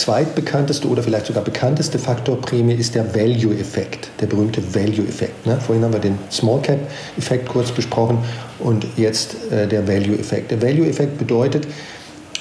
zweitbekannteste 0.00 0.88
oder 0.88 1.02
vielleicht 1.02 1.26
sogar 1.26 1.44
bekannteste 1.44 1.98
Faktor 1.98 2.40
Prämie 2.40 2.74
ist 2.74 2.94
der 2.94 3.14
Value-Effekt, 3.14 4.08
der 4.20 4.26
berühmte 4.26 4.62
Value-Effekt. 4.74 5.46
Ne? 5.46 5.60
Vorhin 5.60 5.84
haben 5.84 5.92
wir 5.92 6.00
den 6.00 6.18
Small 6.30 6.60
Cap-Effekt 6.62 7.48
kurz 7.48 7.70
besprochen 7.70 8.18
und 8.58 8.86
jetzt 8.96 9.36
äh, 9.52 9.66
der 9.66 9.86
Value-Effekt. 9.86 10.50
Der 10.50 10.62
Value-Effekt 10.62 11.18
bedeutet, 11.18 11.66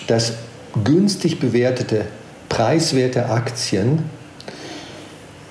dass 0.07 0.34
günstig 0.84 1.39
bewertete, 1.39 2.05
preiswerte 2.47 3.30
Aktien 3.30 4.10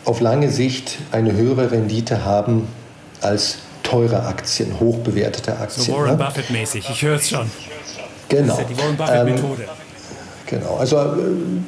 auf 0.05 0.21
lange 0.21 0.51
Sicht 0.51 0.99
eine 1.13 1.33
höhere 1.35 1.71
Rendite 1.71 2.25
haben 2.25 2.67
als 3.21 3.59
teure 3.83 4.25
Aktien, 4.25 4.81
hochbewertete 4.81 5.59
Aktien. 5.59 5.87
So 5.87 5.93
Warren 5.93 6.17
ne? 6.17 6.25
Buffett-mäßig, 6.25 6.89
ich 6.91 7.03
höre 7.03 7.17
es 7.17 7.29
schon. 7.29 7.51
Genau. 8.29 8.57
Das 8.57 8.59
ist 8.59 8.63
ja 8.63 8.75
die 8.75 8.79
Warren 8.79 8.97
Buffett-Methode. 8.97 9.63
Ähm, 9.63 9.88
Genau, 10.49 10.77
also 10.79 10.97
äh, 10.97 11.03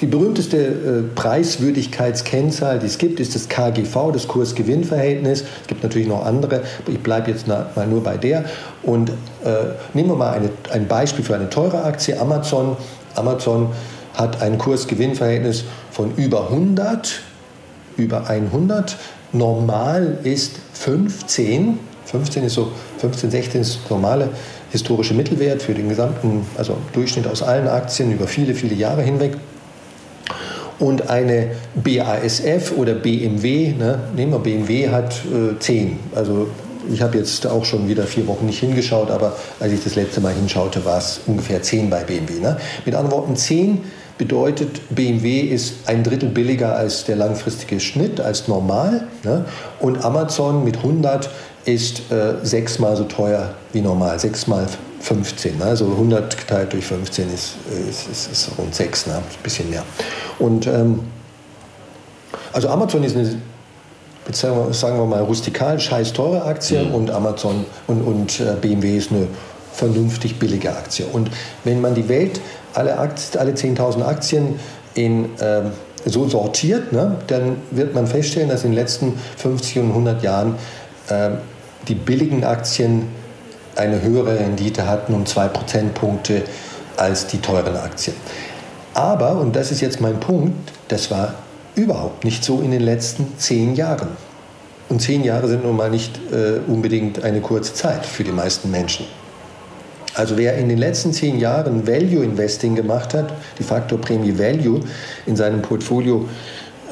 die 0.01 0.07
berühmteste 0.07 0.57
äh, 0.57 1.03
Preiswürdigkeitskennzahl, 1.15 2.79
die 2.79 2.87
es 2.87 2.97
gibt, 2.97 3.21
ist 3.21 3.35
das 3.35 3.47
KGV, 3.47 4.11
das 4.13 4.27
Kurs-Gewinn-Verhältnis. 4.27 5.45
Es 5.61 5.67
gibt 5.67 5.83
natürlich 5.83 6.09
noch 6.09 6.25
andere, 6.25 6.63
ich 6.87 6.99
bleibe 6.99 7.31
jetzt 7.31 7.47
mal 7.47 7.69
nur 7.89 8.03
bei 8.03 8.17
der. 8.17 8.47
Und 8.83 9.11
äh, 9.11 9.13
nehmen 9.93 10.09
wir 10.09 10.17
mal 10.17 10.33
eine, 10.33 10.49
ein 10.73 10.89
Beispiel 10.89 11.23
für 11.23 11.35
eine 11.35 11.51
teure 11.51 11.85
Aktie, 11.85 12.19
Amazon. 12.19 12.79
Amazon 13.17 13.69
hat 14.15 14.41
ein 14.41 14.57
Kurs-Gewinn-Verhältnis 14.57 15.65
von 15.91 16.15
über 16.17 16.51
100, 16.51 17.21
über 17.99 18.31
100. 18.31 18.97
Normal 19.33 20.21
ist 20.23 20.53
15. 20.73 21.79
15 22.07 22.45
ist 22.45 22.55
so, 22.55 22.73
15, 22.99 23.31
16 23.31 23.61
ist 23.61 23.91
normale 23.91 24.31
historische 24.71 25.15
Mittelwert 25.15 25.63
für 25.63 25.75
den 25.75 25.89
gesamten, 25.89 26.47
also 26.57 26.77
Durchschnitt 26.93 27.27
aus 27.27 27.43
allen 27.43 27.69
Aktien 27.69 28.13
über 28.13 28.27
viele, 28.27 28.55
viele 28.55 28.75
Jahre 28.75 29.03
hinweg. 29.03 29.37
Und 30.79 31.11
eine 31.11 31.51
BASF 31.75 32.73
oder 32.77 32.95
BMW, 32.95 33.75
ne, 33.79 33.99
nehmen 34.17 34.33
wir 34.33 34.39
BMW, 34.39 34.89
hat 34.89 35.15
äh, 35.27 35.59
10. 35.59 35.99
Also 36.15 36.49
ich 36.91 37.03
habe 37.03 37.19
jetzt 37.19 37.47
auch 37.47 37.65
schon 37.65 37.89
wieder 37.89 38.05
vier 38.05 38.27
Wochen 38.27 38.47
nicht 38.47 38.61
hingeschaut, 38.61 39.11
aber 39.11 39.37
als 39.59 39.73
ich 39.73 39.85
das 39.85 39.95
letzte 39.95 40.21
Mal 40.21 40.33
hinschaute, 40.33 40.85
war 40.85 40.99
es 40.99 41.21
ungefähr 41.27 41.63
10 41.63 41.91
bei 41.91 42.05
BMW. 42.05 42.41
Ne? 42.41 42.57
Mit 42.87 42.95
anderen 42.95 43.13
Worten, 43.19 43.37
10 43.37 43.79
bedeutet, 44.17 44.81
BMW 44.95 45.41
ist 45.41 45.75
ein 45.87 46.05
Drittel 46.05 46.29
billiger 46.29 46.77
als 46.77 47.05
der 47.05 47.17
langfristige 47.17 47.81
Schnitt, 47.81 48.21
als 48.21 48.49
normal. 48.49 49.07
Ne? 49.25 49.45
Und 49.81 50.05
Amazon 50.05 50.65
mit 50.65 50.77
100 50.79 51.31
ist 51.65 52.11
äh, 52.11 52.35
sechsmal 52.43 52.97
so 52.97 53.05
teuer 53.05 53.55
wie 53.73 53.81
normal, 53.81 54.19
sechsmal 54.19 54.67
15. 55.01 55.59
Ne? 55.59 55.65
Also 55.65 55.87
100 55.87 56.37
geteilt 56.37 56.73
durch 56.73 56.87
15 56.87 57.33
ist, 57.33 57.55
ist, 57.89 58.09
ist, 58.11 58.33
ist 58.33 58.51
rund 58.59 58.75
6, 58.75 59.07
ne? 59.07 59.15
ein 59.15 59.23
bisschen 59.43 59.69
mehr. 59.71 59.83
Und 60.39 60.67
ähm, 60.67 61.01
also 62.53 62.69
Amazon 62.69 63.05
ist 63.05 63.17
eine, 63.17 63.37
sagen 64.33 64.99
wir 64.99 65.07
mal, 65.07 65.23
rustikal 65.23 65.79
scheiß 65.79 66.13
teure 66.13 66.45
Aktie 66.45 66.83
mhm. 66.83 66.95
und 66.95 67.11
Amazon 67.11 67.65
und, 67.87 68.03
und 68.03 68.41
äh, 68.41 68.57
BMW 68.61 68.97
ist 68.97 69.11
eine 69.11 69.27
vernünftig 69.73 70.39
billige 70.39 70.71
Aktie. 70.71 71.07
Und 71.07 71.31
wenn 71.65 71.81
man 71.81 71.95
die 71.95 72.09
Welt, 72.09 72.41
alle, 72.75 72.99
Aktien, 72.99 73.41
alle 73.41 73.53
10.000 73.53 74.03
Aktien 74.03 74.59
in 74.95 75.31
ähm, 75.41 75.73
so 76.05 76.29
sortiert, 76.29 76.93
ne, 76.93 77.17
dann 77.27 77.57
wird 77.71 77.95
man 77.95 78.07
feststellen, 78.07 78.49
dass 78.49 78.65
in 78.65 78.71
den 78.71 78.77
letzten 78.77 79.19
50 79.37 79.79
und 79.79 79.89
100 79.91 80.23
Jahren 80.23 80.55
ähm, 81.11 81.39
die 81.89 81.95
billigen 81.95 82.45
Aktien 82.45 83.09
eine 83.77 84.03
höhere 84.03 84.39
Rendite 84.39 84.87
hatten 84.87 85.15
um 85.15 85.27
zwei 85.27 85.49
Prozentpunkte 85.49 86.43
als 86.97 87.27
die 87.27 87.39
teuren 87.39 87.77
Aktien. 87.77 88.17
Aber, 88.95 89.37
und 89.37 89.55
das 89.57 89.71
ist 89.71 89.81
jetzt 89.81 90.01
mein 90.01 90.19
Punkt, 90.21 90.73
das 90.89 91.11
war 91.11 91.35
überhaupt 91.75 92.25
nicht 92.25 92.45
so 92.45 92.61
in 92.61 92.71
den 92.71 92.83
letzten 92.83 93.39
zehn 93.39 93.75
Jahren. 93.75 94.09
Und 94.89 95.01
zehn 95.01 95.23
Jahre 95.23 95.49
sind 95.49 95.65
nun 95.65 95.77
mal 95.77 95.89
nicht 95.89 96.19
äh, 96.33 96.59
unbedingt 96.67 97.23
eine 97.23 97.41
kurze 97.41 97.75
Zeit 97.75 98.05
für 98.05 98.25
die 98.25 98.33
meisten 98.33 98.71
Menschen. 98.71 99.07
Also 100.15 100.37
wer 100.37 100.57
in 100.57 100.69
den 100.69 100.79
letzten 100.79 101.13
zehn 101.13 101.39
Jahren 101.39 101.87
Value 101.87 102.25
Investing 102.25 102.75
gemacht 102.75 103.15
hat, 103.15 103.33
die 103.59 103.63
Faktorprämie 103.63 104.37
Value 104.37 104.81
in 105.27 105.37
seinem 105.37 105.63
Portfolio 105.63 106.29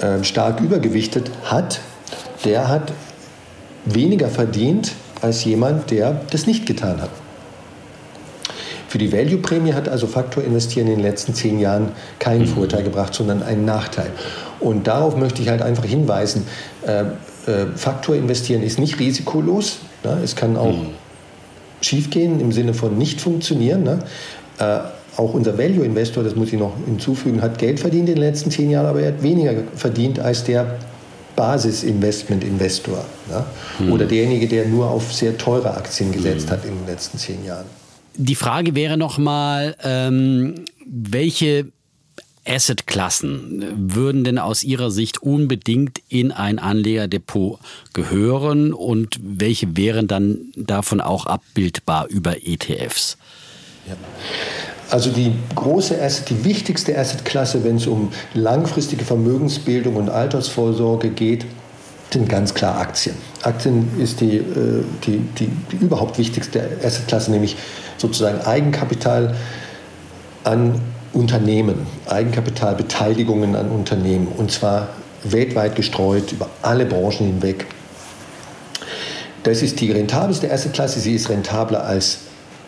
äh, 0.01 0.22
stark 0.22 0.61
übergewichtet 0.61 1.30
hat, 1.43 1.80
der 2.45 2.68
hat 2.68 2.93
weniger 3.95 4.28
verdient 4.28 4.93
als 5.20 5.45
jemand, 5.45 5.91
der 5.91 6.20
das 6.30 6.47
nicht 6.47 6.66
getan 6.66 7.01
hat. 7.01 7.11
Für 8.89 8.97
die 8.97 9.12
Value-Prämie 9.12 9.74
hat 9.74 9.89
also 9.89 10.07
Faktor 10.07 10.43
investieren 10.43 10.86
in 10.86 10.95
den 10.95 11.03
letzten 11.03 11.34
zehn 11.34 11.59
Jahren 11.59 11.91
keinen 12.18 12.43
mhm. 12.43 12.47
Vorteil 12.47 12.82
gebracht, 12.82 13.12
sondern 13.12 13.43
einen 13.43 13.66
Nachteil. 13.66 14.11
Und 14.61 14.86
darauf 14.86 15.16
möchte 15.16 15.43
ich 15.43 15.49
halt 15.51 15.61
einfach 15.61 15.84
hinweisen. 15.84 16.45
Äh, 16.86 17.03
äh, 17.51 17.66
Faktor 17.76 18.16
investieren 18.16 18.62
ist 18.62 18.78
nicht 18.78 18.99
risikolos. 18.99 19.80
Ne? 20.05 20.18
Es 20.24 20.36
kann 20.36 20.57
auch 20.57 20.72
mhm. 20.72 20.95
schiefgehen 21.82 22.41
im 22.41 22.51
Sinne 22.51 22.72
von 22.72 22.97
nicht 22.97 23.20
funktionieren. 23.20 23.82
Ne? 23.82 23.99
Äh, 24.59 24.78
auch 25.18 25.34
unser 25.34 25.59
Value-Investor, 25.59 26.24
das 26.24 26.34
muss 26.34 26.53
ich 26.53 26.59
noch 26.59 26.72
hinzufügen, 26.86 27.43
hat 27.43 27.59
Geld 27.59 27.80
verdient 27.80 28.09
in 28.09 28.14
den 28.14 28.22
letzten 28.22 28.51
zehn 28.51 28.70
Jahren, 28.70 28.86
aber 28.86 29.01
er 29.01 29.09
hat 29.09 29.22
weniger 29.22 29.53
verdient 29.74 30.20
als 30.20 30.45
der 30.45 30.78
Basisinvestment-Investor 31.39 33.05
ne? 33.28 33.45
hm. 33.78 33.93
oder 33.93 34.07
derjenige, 34.07 34.49
der 34.49 34.66
nur 34.66 34.91
auf 34.91 35.14
sehr 35.14 35.39
teure 35.39 35.76
Aktien 35.76 36.11
gesetzt 36.11 36.47
hm. 36.47 36.51
hat 36.51 36.64
in 36.64 36.76
den 36.76 36.86
letzten 36.86 37.16
zehn 37.16 37.45
Jahren. 37.45 37.66
Die 38.16 38.34
Frage 38.34 38.74
wäre 38.74 38.97
nochmal, 38.97 39.76
ähm, 39.84 40.64
welche 40.84 41.66
Assetklassen 42.45 43.95
würden 43.95 44.24
denn 44.24 44.39
aus 44.39 44.64
Ihrer 44.64 44.91
Sicht 44.91 45.22
unbedingt 45.22 46.01
in 46.09 46.32
ein 46.32 46.59
Anlegerdepot 46.59 47.61
gehören 47.93 48.72
und 48.72 49.20
welche 49.22 49.76
wären 49.76 50.09
dann 50.09 50.39
davon 50.57 51.01
auch 51.01 51.26
abbildbar 51.26 52.09
über 52.09 52.45
ETFs? 52.45 53.16
Ja. 53.86 53.95
Also 54.91 55.11
die 55.11 55.32
große 55.55 56.01
Asset, 56.01 56.30
die 56.30 56.45
wichtigste 56.45 56.99
Assetklasse, 56.99 57.62
wenn 57.62 57.76
es 57.76 57.86
um 57.86 58.11
langfristige 58.34 59.05
Vermögensbildung 59.05 59.97
und 59.97 60.09
Altersvorsorge 60.09 61.11
geht, 61.11 61.45
sind 62.11 62.28
ganz 62.28 62.55
klar 62.55 62.78
Aktien. 62.78 63.14
Aktien 63.43 63.91
ist 63.99 64.20
die, 64.20 64.36
äh, 64.39 64.82
die, 65.05 65.18
die, 65.39 65.51
die 65.70 65.76
überhaupt 65.76 66.18
wichtigste 66.18 66.62
Assetklasse, 66.82 67.30
nämlich 67.30 67.57
sozusagen 67.99 68.41
Eigenkapital 68.41 69.36
an 70.45 70.80
Unternehmen, 71.12 71.86
Eigenkapitalbeteiligungen 72.07 73.57
an 73.57 73.70
Unternehmen 73.70 74.28
und 74.36 74.51
zwar 74.51 74.89
weltweit 75.24 75.76
gestreut 75.76 76.32
über 76.32 76.49
alle 76.62 76.86
Branchen 76.86 77.26
hinweg. 77.26 77.66
Das 79.43 79.62
ist 79.62 79.80
die 79.80 79.93
rentabelste 79.93 80.51
Assetklasse. 80.51 81.01
Sie 81.01 81.14
ist 81.14 81.28
rentabler 81.28 81.84
als 81.84 82.20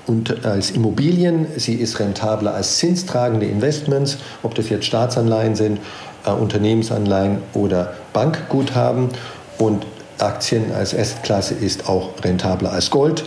und 0.07 0.45
als 0.45 0.71
Immobilien. 0.71 1.47
Sie 1.57 1.75
ist 1.75 1.99
rentabler 1.99 2.55
als 2.55 2.79
zinstragende 2.79 3.47
Investments, 3.47 4.19
ob 4.43 4.55
das 4.55 4.69
jetzt 4.69 4.87
Staatsanleihen 4.87 5.55
sind, 5.55 5.81
äh, 6.27 6.31
Unternehmensanleihen 6.31 7.39
oder 7.55 7.95
Bankguthaben. 8.13 9.09
Und 9.59 9.87
Aktien 10.19 10.73
als 10.73 10.95
Assetklasse 10.95 11.55
ist 11.55 11.89
auch 11.89 12.11
rentabler 12.23 12.73
als 12.73 12.91
Gold, 12.91 13.25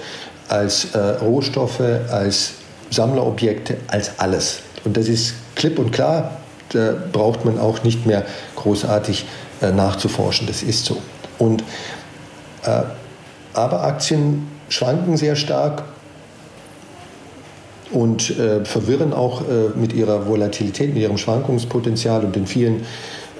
als 0.49 0.93
äh, 0.93 0.97
Rohstoffe, 0.97 1.81
als 2.11 2.53
Sammlerobjekte, 2.89 3.77
als 3.87 4.19
alles. 4.19 4.59
Und 4.83 4.97
das 4.97 5.07
ist 5.07 5.33
klipp 5.55 5.79
und 5.79 5.91
klar. 5.91 6.37
Da 6.69 6.93
braucht 7.11 7.45
man 7.45 7.59
auch 7.59 7.83
nicht 7.83 8.05
mehr 8.05 8.25
großartig 8.55 9.25
äh, 9.61 9.71
nachzuforschen. 9.71 10.47
Das 10.47 10.63
ist 10.63 10.85
so. 10.85 10.97
Und 11.39 11.63
Äh, 12.65 12.83
aber 13.53 13.83
Aktien 13.83 14.47
schwanken 14.69 15.17
sehr 15.17 15.35
stark 15.35 15.83
und 17.93 18.37
äh, 18.37 18.65
verwirren 18.65 19.13
auch 19.13 19.41
äh, 19.41 19.77
mit 19.79 19.93
ihrer 19.93 20.27
Volatilität, 20.27 20.93
mit 20.93 21.01
ihrem 21.01 21.17
Schwankungspotenzial 21.17 22.25
und 22.25 22.35
den 22.35 22.47
vielen 22.47 22.81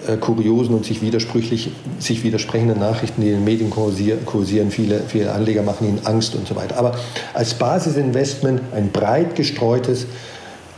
äh, 0.07 0.17
kuriosen 0.17 0.75
und 0.75 0.85
sich 0.85 1.01
widersprüchlich, 1.01 1.71
sich 1.99 2.23
widersprechenden 2.23 2.79
Nachrichten, 2.79 3.21
die 3.21 3.29
in 3.29 3.35
den 3.35 3.43
Medien 3.43 3.69
kursieren. 3.69 4.69
Viele, 4.69 5.01
viele 5.07 5.31
Anleger 5.31 5.63
machen 5.63 5.87
ihnen 5.87 5.99
Angst 6.03 6.35
und 6.35 6.47
so 6.47 6.55
weiter. 6.55 6.77
Aber 6.77 6.95
als 7.33 7.53
Basisinvestment 7.55 8.61
ein 8.75 8.91
breit 8.91 9.35
gestreutes, 9.35 10.05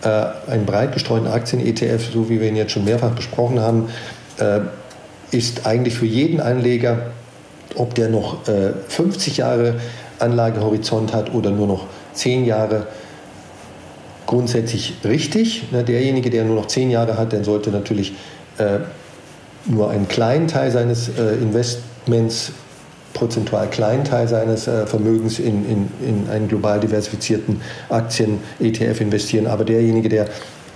äh, 0.03 0.07
einen 0.47 0.65
breit 0.65 0.93
gestreuten 0.93 1.27
Aktien-ETF, 1.27 2.13
so 2.13 2.29
wie 2.29 2.39
wir 2.39 2.47
ihn 2.47 2.55
jetzt 2.55 2.71
schon 2.71 2.85
mehrfach 2.85 3.11
besprochen 3.11 3.59
haben, 3.59 3.89
äh, 4.37 4.59
ist 5.31 5.65
eigentlich 5.65 5.95
für 5.95 6.05
jeden 6.05 6.39
Anleger, 6.39 7.07
ob 7.75 7.95
der 7.95 8.09
noch 8.09 8.47
äh, 8.47 8.73
50 8.87 9.37
Jahre 9.37 9.75
Anlagehorizont 10.19 11.13
hat 11.13 11.33
oder 11.33 11.49
nur 11.49 11.67
noch 11.67 11.87
10 12.13 12.45
Jahre, 12.45 12.87
grundsätzlich 14.25 14.95
richtig. 15.03 15.63
Derjenige, 15.71 16.29
der 16.29 16.43
nur 16.43 16.55
noch 16.55 16.67
10 16.67 16.89
Jahre 16.89 17.17
hat, 17.17 17.31
der 17.31 17.43
sollte 17.43 17.69
natürlich 17.69 18.13
äh, 18.57 18.79
nur 19.65 19.89
einen 19.89 20.07
kleinen 20.07 20.47
Teil 20.47 20.71
seines 20.71 21.09
äh, 21.09 21.35
Investments, 21.35 22.51
prozentual 23.13 23.69
kleinen 23.69 24.03
Teil 24.03 24.27
seines 24.27 24.67
äh, 24.67 24.85
Vermögens 24.85 25.39
in, 25.39 25.65
in, 25.69 25.89
in 26.07 26.29
einen 26.29 26.47
global 26.47 26.79
diversifizierten 26.79 27.61
Aktien-ETF 27.89 29.01
investieren. 29.01 29.47
Aber 29.47 29.63
derjenige, 29.63 30.09
der 30.09 30.25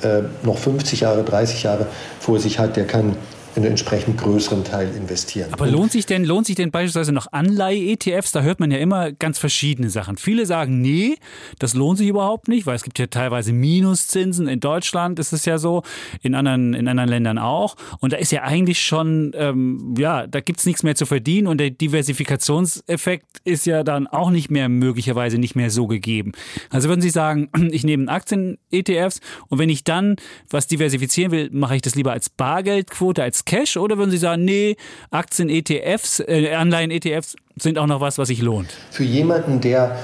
äh, 0.02 0.22
noch 0.44 0.58
50 0.58 1.02
Jahre, 1.02 1.24
30 1.24 1.64
Jahre 1.64 1.88
vor 2.20 2.40
sich 2.40 2.58
hat, 2.58 2.78
der 2.78 2.86
kann 2.88 3.16
einen 3.56 3.66
entsprechend 3.66 4.18
größeren 4.18 4.64
Teil 4.64 4.94
investieren. 4.96 5.52
Aber 5.52 5.68
lohnt 5.68 5.92
sich 5.92 6.06
denn, 6.06 6.26
lohnt 6.26 6.48
sich 6.48 6.56
denn 6.56 6.72
beispielsweise 6.72 7.12
noch 7.12 7.32
Anleihe-ETFs? 7.32 8.32
Da 8.32 8.42
hört 8.42 8.60
man 8.60 8.72
ja 8.72 8.78
immer 8.78 9.12
ganz 9.12 9.40
verschiedene 9.40 9.90
Sachen. 9.90 10.18
Viele 10.18 10.46
sagen, 10.46 10.82
nee, 10.82 11.16
das 11.58 11.74
lohnt 11.74 11.98
sich 11.98 12.08
überhaupt 12.08 12.48
nicht, 12.48 12.66
weil 12.66 12.76
es 12.76 12.84
gibt 12.84 13.00
ja 13.00 13.08
teilweise 13.08 13.54
Minuszinsen. 13.54 14.48
In 14.48 14.60
Deutschland 14.60 15.20
ist 15.20 15.34
es 15.34 15.46
ja 15.46 15.58
so, 15.58 15.84
in 16.22 16.36
anderen, 16.36 16.74
in 16.74 16.88
anderen 16.88 17.10
Ländern 17.10 17.38
auch. 17.38 17.76
Und 18.00 18.14
da 18.14 18.18
ist 18.18 18.32
ja 18.32 18.44
eigentlich 18.44 18.82
schon, 18.82 19.32
ähm, 19.36 19.96
ja, 19.98 20.28
da 20.28 20.40
gibt 20.42 20.60
es 20.60 20.66
nichts 20.66 20.84
mehr 20.84 20.96
zu 20.96 21.06
verdienen 21.06 21.48
und 21.48 21.60
der 21.60 21.70
Diversifikationseffekt 21.72 23.26
ist 23.44 23.66
ja 23.66 23.84
dann 23.84 24.08
auch 24.08 24.30
nicht 24.30 24.52
mehr 24.52 24.70
möglicherweise 24.70 25.38
nicht 25.38 25.56
mehr 25.56 25.70
so 25.70 25.88
gegeben. 25.88 26.32
Also 26.70 26.90
würden 26.90 27.02
Sie 27.02 27.10
sagen, 27.10 27.50
ich 27.72 27.84
nehme 27.84 28.10
Aktien-ETFs 28.10 29.22
und 29.48 29.60
wenn 29.60 29.70
ich 29.70 29.84
dann 29.84 30.16
was 30.50 30.68
diversifizieren 30.68 31.32
will, 31.32 31.50
mache 31.52 31.76
ich 31.76 31.82
das 31.82 31.96
lieber 31.96 32.12
als 32.12 32.30
Bargeldquote, 32.30 33.24
als 33.24 33.39
Cash 33.46 33.78
oder 33.78 33.98
würden 33.98 34.12
Sie 34.12 34.18
sagen, 34.18 34.46
nee, 34.46 34.76
Aktien-ETFs, 35.12 36.20
äh, 36.22 36.54
Anleihen-ETFs 36.54 37.36
sind 37.58 37.78
auch 37.78 37.88
noch 37.88 38.02
was, 38.02 38.18
was 38.18 38.28
sich 38.30 38.42
lohnt? 38.42 38.70
Für 38.92 39.04
jemanden, 39.04 39.62
der 39.62 39.98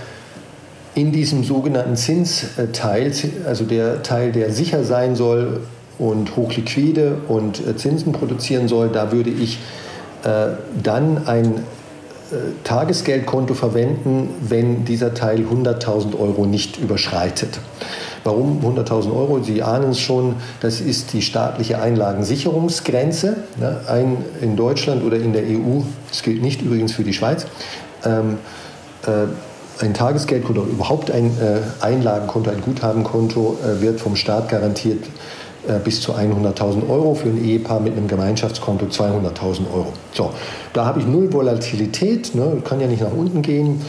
in 0.96 1.12
diesem 1.12 1.44
sogenannten 1.44 1.96
Zinsteil, 1.98 3.12
also 3.46 3.66
der 3.66 4.02
Teil, 4.04 4.32
der 4.32 4.52
sicher 4.52 4.84
sein 4.84 5.16
soll 5.16 5.62
und 6.00 6.36
hochliquide 6.36 7.18
und 7.28 7.66
äh, 7.66 7.76
Zinsen 7.76 8.14
produzieren 8.14 8.68
soll, 8.68 8.90
da 8.90 9.12
würde 9.12 9.30
ich 9.30 9.60
äh, 10.24 10.48
dann 10.82 11.28
ein 11.28 11.64
Tagesgeldkonto 12.64 13.54
verwenden, 13.54 14.30
wenn 14.42 14.86
dieser 14.86 15.14
Teil 15.14 15.42
100.000 15.42 16.20
Euro 16.20 16.46
nicht 16.46 16.78
überschreitet. 16.78 17.60
Warum 18.24 18.62
100.000 18.66 19.16
Euro? 19.16 19.44
Sie 19.44 19.62
ahnen 19.62 19.92
es 19.92 20.00
schon, 20.00 20.36
das 20.60 20.82
ist 20.82 21.14
die 21.14 21.22
staatliche 21.22 21.80
Einlagensicherungsgrenze. 21.80 23.38
Ne? 23.60 23.82
Ein 23.88 24.18
in 24.42 24.56
Deutschland 24.56 25.04
oder 25.04 25.18
in 25.18 25.32
der 25.32 25.44
EU, 25.44 25.82
das 26.10 26.24
gilt 26.24 26.42
nicht 26.42 26.64
übrigens 26.64 26.94
für 26.94 27.04
die 27.04 27.14
Schweiz, 27.14 27.46
ähm, 28.04 28.40
äh, 29.06 29.84
ein 29.84 29.94
Tagesgeldkonto 29.94 30.64
überhaupt 30.64 31.12
ein 31.12 31.26
äh, 31.40 31.60
Einlagenkonto, 31.84 32.50
ein 32.50 32.62
Guthabenkonto 32.62 33.58
äh, 33.62 33.82
wird 33.82 34.00
vom 34.00 34.16
Staat 34.16 34.50
garantiert 34.50 35.06
äh, 35.06 35.10
bis 35.84 36.02
zu 36.02 36.14
100.000 36.14 36.90
Euro, 36.90 37.16
für 37.16 37.30
ein 37.30 37.44
Ehepaar 37.44 37.80
mit 37.80 37.98
einem 37.98 38.08
Gemeinschaftskonto 38.08 38.86
200.000 38.86 39.72
Euro. 39.74 39.94
So, 40.14 40.32
da 40.74 40.86
habe 40.86 41.00
ich 41.00 41.08
null 41.08 41.32
Volatilität, 41.34 42.36
ne, 42.36 42.58
kann 42.64 42.80
ja 42.80 42.88
nicht 42.88 43.02
nach 43.02 43.14
unten 43.14 43.42
gehen. 43.42 43.82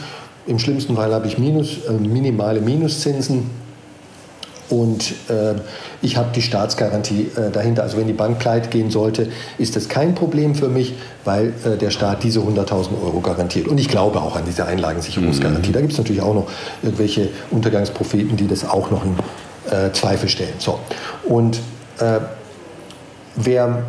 Im 0.47 0.59
schlimmsten 0.59 0.95
Fall 0.95 1.13
habe 1.13 1.27
ich 1.27 1.37
minus, 1.37 1.85
äh, 1.87 1.91
minimale 1.91 2.61
Minuszinsen. 2.61 3.49
Und 4.69 5.11
äh, 5.29 5.55
ich 6.01 6.17
habe 6.17 6.29
die 6.35 6.41
Staatsgarantie 6.41 7.31
äh, 7.35 7.51
dahinter. 7.51 7.83
Also 7.83 7.97
wenn 7.97 8.07
die 8.07 8.13
Bank 8.13 8.39
pleite 8.39 8.69
gehen 8.69 8.91
sollte, 8.91 9.29
ist 9.57 9.75
das 9.75 9.87
kein 9.87 10.13
Problem 10.13 10.55
für 10.55 10.67
mich, 10.67 10.95
weil 11.23 11.53
äh, 11.65 11.77
der 11.77 11.89
Staat 11.89 12.23
diese 12.23 12.39
100.000 12.39 12.89
Euro 13.03 13.21
garantiert. 13.21 13.67
Und 13.67 13.77
ich 13.79 13.87
glaube 13.87 14.21
auch 14.21 14.35
an 14.35 14.43
diese 14.45 14.65
Einlagensicherungsgarantie. 14.65 15.69
Mhm. 15.69 15.73
Da 15.73 15.81
gibt 15.81 15.93
es 15.93 15.97
natürlich 15.97 16.21
auch 16.21 16.33
noch 16.33 16.47
irgendwelche 16.83 17.29
Untergangspropheten, 17.49 18.35
die 18.35 18.47
das 18.47 18.67
auch 18.67 18.91
noch 18.91 19.05
in 19.05 19.15
äh, 19.69 19.91
Zweifel 19.91 20.29
stellen. 20.29 20.53
So. 20.59 20.79
Und 21.25 21.59
äh, 21.99 22.19
wer, 23.35 23.83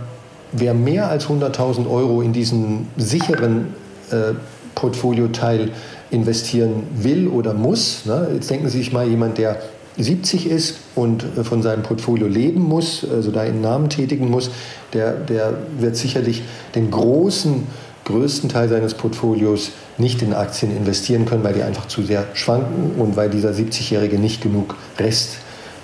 wer 0.52 0.74
mehr 0.74 1.08
als 1.08 1.26
100.000 1.26 1.88
Euro 1.88 2.22
in 2.22 2.32
diesen 2.32 2.88
sicheren 2.96 3.74
äh, 4.10 4.34
Portfolioteil 4.74 5.70
investieren 6.10 6.84
will 6.94 7.28
oder 7.28 7.54
muss, 7.54 8.06
ne? 8.06 8.28
jetzt 8.34 8.50
denken 8.50 8.68
Sie 8.68 8.78
sich 8.78 8.92
mal 8.92 9.06
jemand, 9.06 9.38
der 9.38 9.60
70 9.98 10.46
ist 10.46 10.76
und 10.94 11.24
äh, 11.36 11.44
von 11.44 11.62
seinem 11.62 11.82
Portfolio 11.82 12.26
leben 12.26 12.62
muss, 12.62 13.04
also 13.10 13.30
da 13.30 13.40
einen 13.40 13.60
Namen 13.60 13.90
tätigen 13.90 14.30
muss, 14.30 14.50
der, 14.92 15.12
der 15.12 15.54
wird 15.78 15.96
sicherlich 15.96 16.42
den 16.74 16.90
großen, 16.90 17.66
größten 18.04 18.48
Teil 18.48 18.68
seines 18.68 18.94
Portfolios 18.94 19.72
nicht 19.98 20.22
in 20.22 20.32
Aktien 20.32 20.74
investieren 20.74 21.26
können, 21.26 21.44
weil 21.44 21.54
die 21.54 21.62
einfach 21.62 21.88
zu 21.88 22.02
sehr 22.02 22.24
schwanken 22.32 22.92
und 22.98 23.16
weil 23.16 23.28
dieser 23.28 23.50
70-Jährige 23.50 24.18
nicht 24.18 24.40
genug 24.40 24.76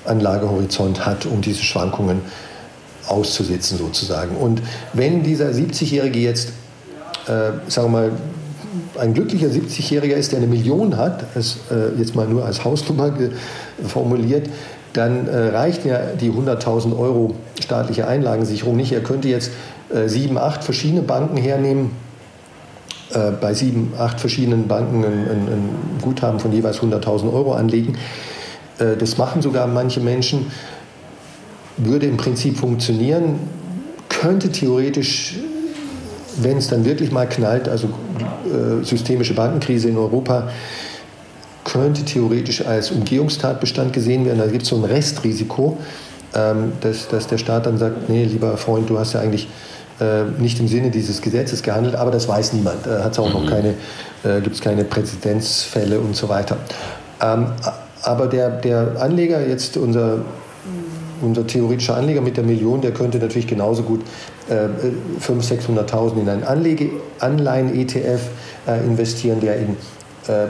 Restanlagehorizont 0.05 1.05
hat, 1.07 1.27
um 1.27 1.41
diese 1.41 1.63
Schwankungen 1.63 2.21
auszusitzen 3.09 3.79
sozusagen. 3.79 4.37
Und 4.37 4.63
wenn 4.93 5.23
dieser 5.23 5.51
70-Jährige 5.51 6.19
jetzt, 6.19 6.51
äh, 7.27 7.53
sagen 7.69 7.89
wir 7.89 7.89
mal, 7.89 8.13
ein 8.99 9.15
glücklicher 9.15 9.49
70-Jähriger 9.49 10.15
ist, 10.15 10.33
der 10.33 10.39
eine 10.39 10.47
Million 10.47 10.97
hat, 10.97 11.25
das, 11.35 11.59
äh, 11.71 11.99
jetzt 11.99 12.15
mal 12.15 12.27
nur 12.27 12.45
als 12.45 12.65
Hausnummer 12.65 13.13
formuliert, 13.87 14.49
dann 14.93 15.27
äh, 15.27 15.49
reicht 15.49 15.85
ja 15.85 15.99
die 16.21 16.31
100.000 16.31 16.97
Euro 16.97 17.35
staatliche 17.61 18.07
Einlagensicherung 18.07 18.77
nicht. 18.77 18.93
Er 18.93 19.01
könnte 19.01 19.29
jetzt 19.29 19.51
äh, 19.93 20.09
sieben, 20.09 20.39
acht 20.39 20.63
verschiedene 20.63 21.03
Banken 21.03 21.37
hernehmen, 21.37 21.91
äh, 23.13 23.33
bei 23.33 23.55
sieben, 23.55 23.93
acht 23.99 24.21
verschiedenen 24.21 24.69
Banken 24.69 25.05
ein, 25.05 25.29
ein, 25.29 25.49
ein 25.49 25.69
Guthaben 26.01 26.39
von 26.39 26.53
jeweils 26.53 26.79
100.000 26.79 27.33
Euro 27.33 27.55
anlegen. 27.55 27.97
Äh, 28.79 28.97
das 28.97 29.18
machen 29.18 29.43
sogar 29.43 29.66
manche 29.66 30.01
Menschen, 30.01 30.51
würde 31.77 32.07
im 32.07 32.16
Prinzip 32.16 32.57
funktionieren, 32.57 33.39
könnte 34.09 34.51
theoretisch 34.51 35.37
wenn 36.37 36.59
es 36.59 36.68
dann 36.68 36.85
wirklich 36.85 37.11
mal 37.11 37.29
knallt, 37.29 37.68
also 37.68 37.89
äh, 37.89 38.85
systemische 38.85 39.35
Bankenkrise 39.35 39.89
in 39.89 39.97
Europa, 39.97 40.49
könnte 41.64 42.05
theoretisch 42.05 42.64
als 42.64 42.91
Umgehungstatbestand 42.91 43.93
gesehen 43.93 44.27
werden. 44.27 44.39
Da 44.39 44.47
gibt 44.47 44.62
es 44.62 44.68
so 44.68 44.77
ein 44.77 44.85
Restrisiko, 44.85 45.79
ähm, 46.35 46.72
dass, 46.81 47.09
dass 47.09 47.27
der 47.27 47.39
Staat 47.39 47.66
dann 47.66 47.79
sagt, 47.79 48.09
nee, 48.09 48.25
lieber 48.25 48.57
Freund, 48.57 48.91
du 48.91 48.99
hast 48.99 49.14
ja 49.14 49.20
eigentlich 49.20 49.49
äh, 50.01 50.25
nicht 50.39 50.61
im 50.61 50.68
Sinne 50.68 50.91
dieses 50.91 51.22
Gesetzes 51.22 51.62
gehandelt, 51.62 51.95
aber 51.95 52.11
das 52.11 52.29
weiß 52.29 52.53
niemand. 52.53 52.87
Äh, 52.87 53.03
Hat 53.03 53.12
es 53.12 53.18
auch 53.18 53.33
noch 53.33 53.45
mhm. 53.45 53.49
keine, 53.49 53.68
äh, 54.25 54.41
gibt 54.43 54.57
es 54.57 54.61
keine 54.61 54.85
Präzedenzfälle 54.85 55.99
und 56.01 56.16
so 56.16 56.29
weiter. 56.29 56.57
Ähm, 57.22 57.47
aber 58.05 58.27
der, 58.27 58.51
der 58.51 59.01
Anleger, 59.01 59.47
jetzt 59.47 59.77
unser 59.77 60.19
unser 61.23 61.47
theoretischer 61.47 61.97
Anleger 61.97 62.21
mit 62.21 62.37
der 62.37 62.45
Million, 62.45 62.81
der 62.81 62.93
könnte 62.93 63.19
natürlich 63.19 63.47
genauso 63.47 63.83
gut 63.83 64.01
äh, 64.49 64.67
500.000, 65.21 65.67
600.000 65.89 66.21
in 66.21 66.29
einen 66.29 66.45
Anleihen-ETF 67.21 68.21
äh, 68.67 68.85
investieren, 68.85 69.41
der 69.41 69.57
in 69.57 69.71
äh, 70.29 70.49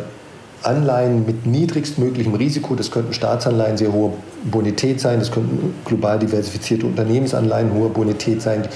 Anleihen 0.63 1.27
mit 1.27 1.47
niedrigstmöglichem 1.47 2.35
Risiko, 2.35 2.75
das 2.75 2.91
könnten 2.91 3.13
Staatsanleihen 3.13 3.77
sehr 3.77 3.93
hohe 3.93 4.13
Bonität 4.45 5.01
sein, 5.01 5.19
das 5.19 5.31
könnten 5.31 5.75
global 5.85 6.19
diversifizierte 6.19 6.87
Unternehmensanleihen 6.87 7.73
hohe 7.75 7.91
Bonität 7.91 8.41
sein, 8.41 8.67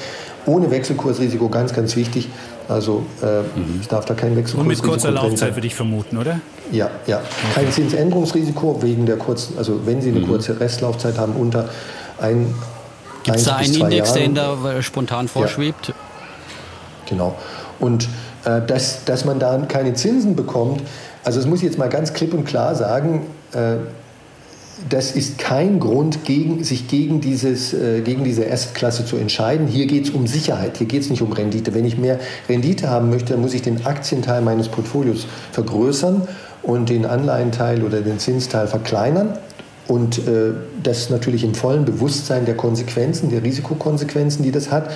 ohne 0.45 0.71
Wechselkursrisiko, 0.71 1.49
ganz, 1.49 1.73
ganz 1.73 1.97
wichtig. 1.97 2.29
Also 2.69 3.07
äh, 3.23 3.41
mhm. 3.59 3.81
es 3.81 3.89
darf 3.89 4.05
da 4.05 4.15
kein 4.15 4.37
Wechselkursrisiko 4.37 4.61
Und 4.61 4.69
mit 4.69 4.83
kurzer 4.83 5.11
Laufzeit 5.11 5.57
würde 5.57 5.67
ich 5.67 5.75
vermuten, 5.75 6.19
oder? 6.19 6.41
Ja, 6.71 6.91
ja. 7.07 7.17
Okay. 7.17 7.27
Kein 7.55 7.73
Zinsänderungsrisiko 7.73 8.83
wegen 8.83 9.07
der 9.07 9.17
kurzen, 9.17 9.57
also 9.57 9.87
wenn 9.87 10.03
Sie 10.03 10.11
eine 10.11 10.21
mhm. 10.21 10.29
kurze 10.29 10.61
Restlaufzeit 10.61 11.19
haben 11.19 11.33
unter 11.33 11.69
ein 12.21 12.55
Gibt 13.23 13.37
es 13.37 13.45
da 13.45 13.57
einen 13.57 13.75
Index, 13.75 14.09
Jahren. 14.09 14.15
der 14.15 14.25
Ihnen 14.25 14.35
da 14.75 14.83
spontan 14.83 15.29
vorschwebt? 15.29 15.89
Ja. 15.89 15.95
Genau. 17.09 17.37
Und 17.81 18.09
äh, 18.45 18.61
dass, 18.67 19.05
dass 19.05 19.25
man 19.25 19.39
da 19.39 19.57
keine 19.69 19.95
Zinsen 19.95 20.37
bekommt, 20.37 20.83
also 21.25 21.39
das 21.39 21.49
muss 21.49 21.61
ich 21.61 21.65
jetzt 21.65 21.79
mal 21.79 21.89
ganz 21.89 22.13
klipp 22.13 22.35
und 22.35 22.45
klar 22.45 22.75
sagen, 22.75 23.27
äh, 23.53 23.77
das 24.89 25.13
ist 25.13 25.39
kein 25.39 25.81
Grund, 25.81 26.25
gegen, 26.25 26.63
sich 26.65 26.89
gegen, 26.89 27.21
dieses, 27.21 27.75
äh, 27.75 28.01
gegen 28.01 28.25
diese 28.25 28.51
Assetklasse 28.51 29.05
zu 29.05 29.17
entscheiden. 29.17 29.67
Hier 29.67 29.87
geht 29.87 30.05
es 30.05 30.11
um 30.11 30.27
Sicherheit, 30.27 30.79
hier 30.79 30.87
geht 30.87 31.03
es 31.03 31.11
nicht 31.11 31.23
um 31.23 31.33
Rendite. 31.33 31.75
Wenn 31.75 31.85
ich 31.85 31.99
mehr 31.99 32.19
Rendite 32.49 32.89
haben 32.89 33.11
möchte, 33.11 33.33
dann 33.33 33.43
muss 33.43 33.55
ich 33.55 33.63
den 33.63 33.87
Aktienteil 33.87 34.41
meines 34.43 34.69
Portfolios 34.69 35.27
vergrößern 35.53 36.29
und 36.63 36.89
den 36.89 37.07
Anleihenteil 37.07 37.83
oder 37.83 38.01
den 38.01 38.19
Zinsteil 38.19 38.67
verkleinern. 38.67 39.39
Und 39.87 40.19
äh, 40.19 40.53
das 40.83 41.09
natürlich 41.09 41.45
im 41.45 41.55
vollen 41.55 41.87
Bewusstsein 41.87 42.45
der 42.45 42.57
Konsequenzen, 42.57 43.31
der 43.31 43.43
Risikokonsequenzen, 43.43 44.43
die 44.43 44.51
das 44.51 44.71
hat. 44.71 44.91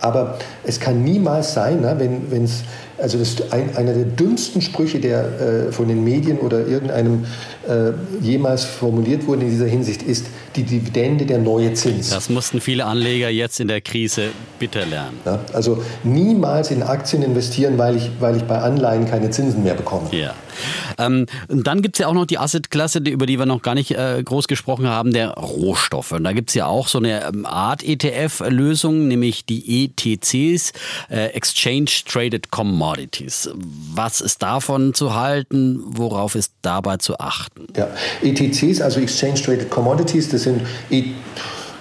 Aber 0.00 0.38
es 0.64 0.80
kann 0.80 1.04
niemals 1.04 1.52
sein, 1.52 1.82
ne, 1.82 1.96
wenn 1.98 2.44
es 2.44 2.62
also 2.98 3.18
das 3.18 3.30
ist 3.30 3.52
ein, 3.52 3.76
einer 3.76 3.94
der 3.94 4.04
dümmsten 4.04 4.60
Sprüche, 4.60 5.00
der 5.00 5.68
äh, 5.68 5.72
von 5.72 5.88
den 5.88 6.04
Medien 6.04 6.38
oder 6.38 6.66
irgendeinem 6.66 7.26
äh, 7.68 7.92
jemals 8.20 8.64
formuliert 8.64 9.26
wurde 9.26 9.42
in 9.42 9.50
dieser 9.50 9.66
Hinsicht, 9.66 10.02
ist 10.02 10.26
die 10.56 10.64
Dividende 10.64 11.24
der 11.26 11.38
neue 11.38 11.74
Zins. 11.74 12.10
Das 12.10 12.28
mussten 12.28 12.60
viele 12.60 12.86
Anleger 12.86 13.28
jetzt 13.28 13.60
in 13.60 13.68
der 13.68 13.80
Krise 13.80 14.30
bitter 14.58 14.84
lernen. 14.86 15.18
Ja, 15.24 15.40
also 15.52 15.82
niemals 16.02 16.70
in 16.70 16.82
Aktien 16.82 17.22
investieren, 17.22 17.78
weil 17.78 17.96
ich, 17.96 18.10
weil 18.18 18.36
ich 18.36 18.42
bei 18.44 18.58
Anleihen 18.58 19.08
keine 19.08 19.30
Zinsen 19.30 19.62
mehr 19.62 19.74
bekomme. 19.74 20.08
Ja. 20.10 20.34
Ähm, 20.98 21.26
und 21.46 21.66
dann 21.66 21.82
gibt 21.82 21.96
es 21.96 22.00
ja 22.00 22.08
auch 22.08 22.14
noch 22.14 22.26
die 22.26 22.38
Assetklasse, 22.38 22.98
über 22.98 23.26
die 23.26 23.38
wir 23.38 23.46
noch 23.46 23.62
gar 23.62 23.74
nicht 23.74 23.92
äh, 23.92 24.20
groß 24.24 24.48
gesprochen 24.48 24.88
haben, 24.88 25.12
der 25.12 25.30
Rohstoffe. 25.30 26.12
Und 26.12 26.24
da 26.24 26.32
gibt 26.32 26.50
es 26.50 26.54
ja 26.54 26.66
auch 26.66 26.88
so 26.88 26.98
eine 26.98 27.24
ähm, 27.26 27.46
Art 27.46 27.84
ETF-Lösung, 27.84 29.06
nämlich 29.06 29.44
die 29.44 29.84
ETCs, 29.84 30.72
äh, 31.10 31.26
Exchange 31.28 31.90
Traded 32.06 32.50
Commodities. 32.50 32.87
Was 33.94 34.20
ist 34.20 34.42
davon 34.42 34.94
zu 34.94 35.14
halten? 35.14 35.82
Worauf 35.84 36.34
ist 36.34 36.52
dabei 36.62 36.96
zu 36.96 37.18
achten? 37.18 37.66
Ja, 37.76 37.88
ETCs, 38.22 38.80
also 38.80 39.00
Exchange 39.00 39.42
Traded 39.42 39.70
Commodities, 39.70 40.28
das 40.28 40.44
sind 40.44 40.62
e 40.90 41.04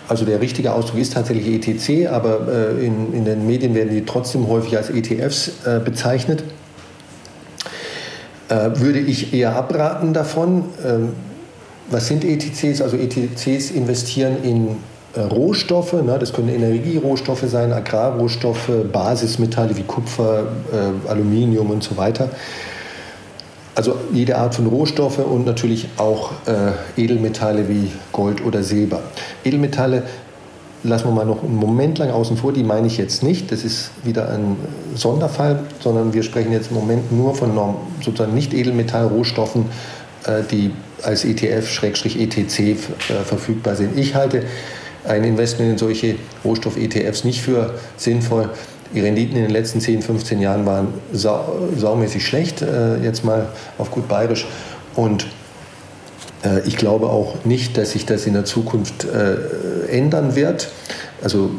also 0.09 0.23
der 0.23 0.39
richtige 0.39 0.71
Ausdruck 0.71 0.99
ist 0.99 1.13
tatsächlich 1.13 1.67
ETC, 1.67 2.09
aber 2.09 2.47
äh, 2.47 2.85
in, 2.85 3.13
in, 3.13 3.25
den 3.25 3.45
Medien 3.45 3.75
werden 3.75 3.89
die 3.89 4.05
trotzdem 4.05 4.47
häufig 4.47 4.77
als 4.77 4.89
ETFs 4.89 5.65
äh, 5.65 5.81
bezeichnet. 5.83 6.43
Äh, 8.47 8.69
würde 8.75 8.99
ich 8.99 9.33
eher 9.33 9.55
abraten 9.55 10.13
davon. 10.13 10.63
Ähm, 10.85 11.09
was 11.89 12.07
sind 12.07 12.23
ETCs? 12.23 12.81
Also 12.81 12.95
ETCs 12.95 13.71
investieren 13.71 14.43
in 14.43 14.77
Rohstoffe, 15.19 15.93
ne? 15.93 16.17
das 16.19 16.33
können 16.33 16.49
Energierohstoffe 16.49 17.45
sein, 17.47 17.73
Agrarrohstoffe, 17.73 18.69
Basismetalle 18.91 19.75
wie 19.77 19.83
Kupfer, 19.83 20.43
äh, 20.71 21.09
Aluminium 21.09 21.69
und 21.71 21.83
so 21.83 21.97
weiter. 21.97 22.29
Also 23.75 23.95
jede 24.11 24.37
Art 24.37 24.55
von 24.55 24.65
Rohstoffe 24.65 25.19
und 25.19 25.45
natürlich 25.45 25.87
auch 25.97 26.31
äh, 26.47 27.01
Edelmetalle 27.01 27.69
wie 27.69 27.91
Gold 28.11 28.43
oder 28.43 28.63
Silber. 28.63 29.01
Edelmetalle 29.43 30.03
lassen 30.83 31.05
wir 31.05 31.11
mal 31.11 31.25
noch 31.25 31.43
einen 31.43 31.55
Moment 31.55 31.97
lang 31.97 32.09
außen 32.09 32.37
vor, 32.37 32.53
die 32.53 32.63
meine 32.63 32.87
ich 32.87 32.97
jetzt 32.97 33.21
nicht. 33.23 33.51
Das 33.51 33.63
ist 33.63 33.91
wieder 34.03 34.29
ein 34.29 34.57
Sonderfall, 34.95 35.59
sondern 35.79 36.13
wir 36.13 36.23
sprechen 36.23 36.51
jetzt 36.51 36.71
im 36.71 36.77
Moment 36.77 37.11
nur 37.11 37.35
von 37.35 37.51
sozusagen 38.03 38.33
nicht 38.33 38.53
Edelmetallrohstoffen, 38.53 39.65
äh, 40.25 40.43
die 40.49 40.71
als 41.03 41.23
ETF-ETC 41.25 42.59
äh, 42.59 42.75
verfügbar 43.23 43.75
sind. 43.75 43.97
Ich 43.97 44.15
halte 44.15 44.43
ein 45.07 45.23
Investment 45.23 45.71
in 45.71 45.77
solche 45.77 46.15
Rohstoff-ETFs 46.43 47.23
nicht 47.23 47.41
für 47.41 47.75
sinnvoll. 47.97 48.49
Die 48.93 49.01
Renditen 49.01 49.35
in 49.35 49.43
den 49.43 49.51
letzten 49.51 49.81
10, 49.81 50.01
15 50.01 50.39
Jahren 50.39 50.65
waren 50.65 50.93
sau, 51.11 51.69
saumäßig 51.75 52.25
schlecht, 52.25 52.61
äh, 52.61 52.97
jetzt 52.97 53.25
mal 53.25 53.47
auf 53.77 53.91
gut 53.91 54.07
bayerisch. 54.07 54.47
Und 54.95 55.27
äh, 56.43 56.61
ich 56.65 56.77
glaube 56.77 57.07
auch 57.07 57.43
nicht, 57.45 57.77
dass 57.77 57.91
sich 57.91 58.05
das 58.05 58.25
in 58.25 58.33
der 58.33 58.45
Zukunft 58.45 59.05
äh, 59.05 59.87
ändern 59.89 60.35
wird. 60.35 60.69
Also 61.21 61.51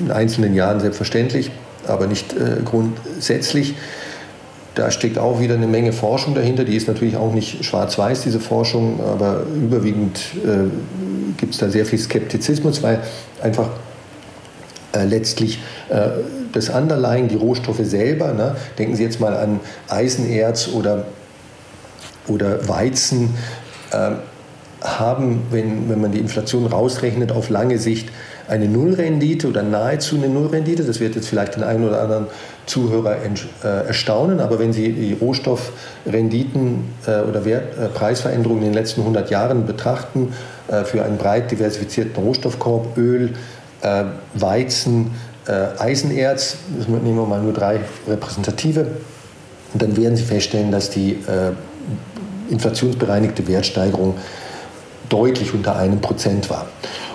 in 0.00 0.10
einzelnen 0.10 0.54
Jahren 0.54 0.80
selbstverständlich, 0.80 1.50
aber 1.86 2.06
nicht 2.06 2.32
äh, 2.32 2.62
grundsätzlich. 2.64 3.74
Da 4.74 4.90
steckt 4.90 5.18
auch 5.18 5.40
wieder 5.40 5.54
eine 5.54 5.66
Menge 5.66 5.92
Forschung 5.92 6.34
dahinter. 6.34 6.64
Die 6.64 6.76
ist 6.76 6.88
natürlich 6.88 7.16
auch 7.16 7.34
nicht 7.34 7.64
schwarz-weiß, 7.64 8.22
diese 8.22 8.40
Forschung, 8.40 9.00
aber 9.00 9.42
überwiegend 9.54 10.18
äh, 10.44 10.70
gibt 11.36 11.54
es 11.54 11.60
da 11.60 11.68
sehr 11.68 11.86
viel 11.86 11.98
Skeptizismus, 11.98 12.82
weil 12.82 13.00
einfach 13.42 13.68
äh, 14.94 15.04
letztlich 15.04 15.60
äh, 15.88 16.08
das 16.52 16.68
Underlying, 16.68 17.28
die 17.28 17.36
Rohstoffe 17.36 17.80
selber, 17.82 18.32
ne? 18.32 18.56
denken 18.78 18.96
Sie 18.96 19.02
jetzt 19.02 19.20
mal 19.20 19.34
an 19.34 19.60
Eisenerz 19.88 20.68
oder, 20.68 21.06
oder 22.28 22.68
Weizen, 22.68 23.34
ähm, 23.92 24.16
haben, 24.82 25.42
wenn, 25.50 25.88
wenn 25.88 26.00
man 26.00 26.12
die 26.12 26.18
Inflation 26.18 26.66
rausrechnet, 26.66 27.32
auf 27.32 27.48
lange 27.48 27.78
Sicht 27.78 28.08
eine 28.48 28.66
Nullrendite 28.66 29.48
oder 29.48 29.62
nahezu 29.62 30.16
eine 30.16 30.28
Nullrendite. 30.28 30.84
Das 30.84 31.00
wird 31.00 31.14
jetzt 31.14 31.28
vielleicht 31.28 31.56
den 31.56 31.62
einen 31.62 31.84
oder 31.84 32.02
anderen 32.02 32.26
Zuhörer 32.66 33.16
äh, 33.16 33.86
erstaunen, 33.86 34.40
aber 34.40 34.58
wenn 34.58 34.72
Sie 34.72 34.92
die 34.92 35.12
Rohstoffrenditen 35.14 36.84
äh, 37.06 37.20
oder 37.20 37.44
Wert, 37.44 37.78
äh, 37.78 37.86
Preisveränderungen 37.88 38.62
in 38.62 38.70
den 38.70 38.74
letzten 38.74 39.00
100 39.02 39.30
Jahren 39.30 39.66
betrachten, 39.66 40.32
für 40.84 41.04
einen 41.04 41.18
breit 41.18 41.50
diversifizierten 41.50 42.22
Rohstoffkorb, 42.22 42.96
Öl, 42.96 43.34
Weizen, 44.34 45.10
Eisenerz, 45.78 46.56
das 46.78 46.88
nehmen 46.88 47.16
wir 47.16 47.26
mal 47.26 47.42
nur 47.42 47.52
drei 47.52 47.80
repräsentative, 48.08 48.86
dann 49.74 49.96
werden 49.96 50.16
Sie 50.16 50.22
feststellen, 50.22 50.70
dass 50.70 50.90
die 50.90 51.18
inflationsbereinigte 52.48 53.46
Wertsteigerung 53.48 54.14
deutlich 55.08 55.52
unter 55.52 55.76
einem 55.76 56.00
Prozent 56.00 56.48
war. 56.48 56.66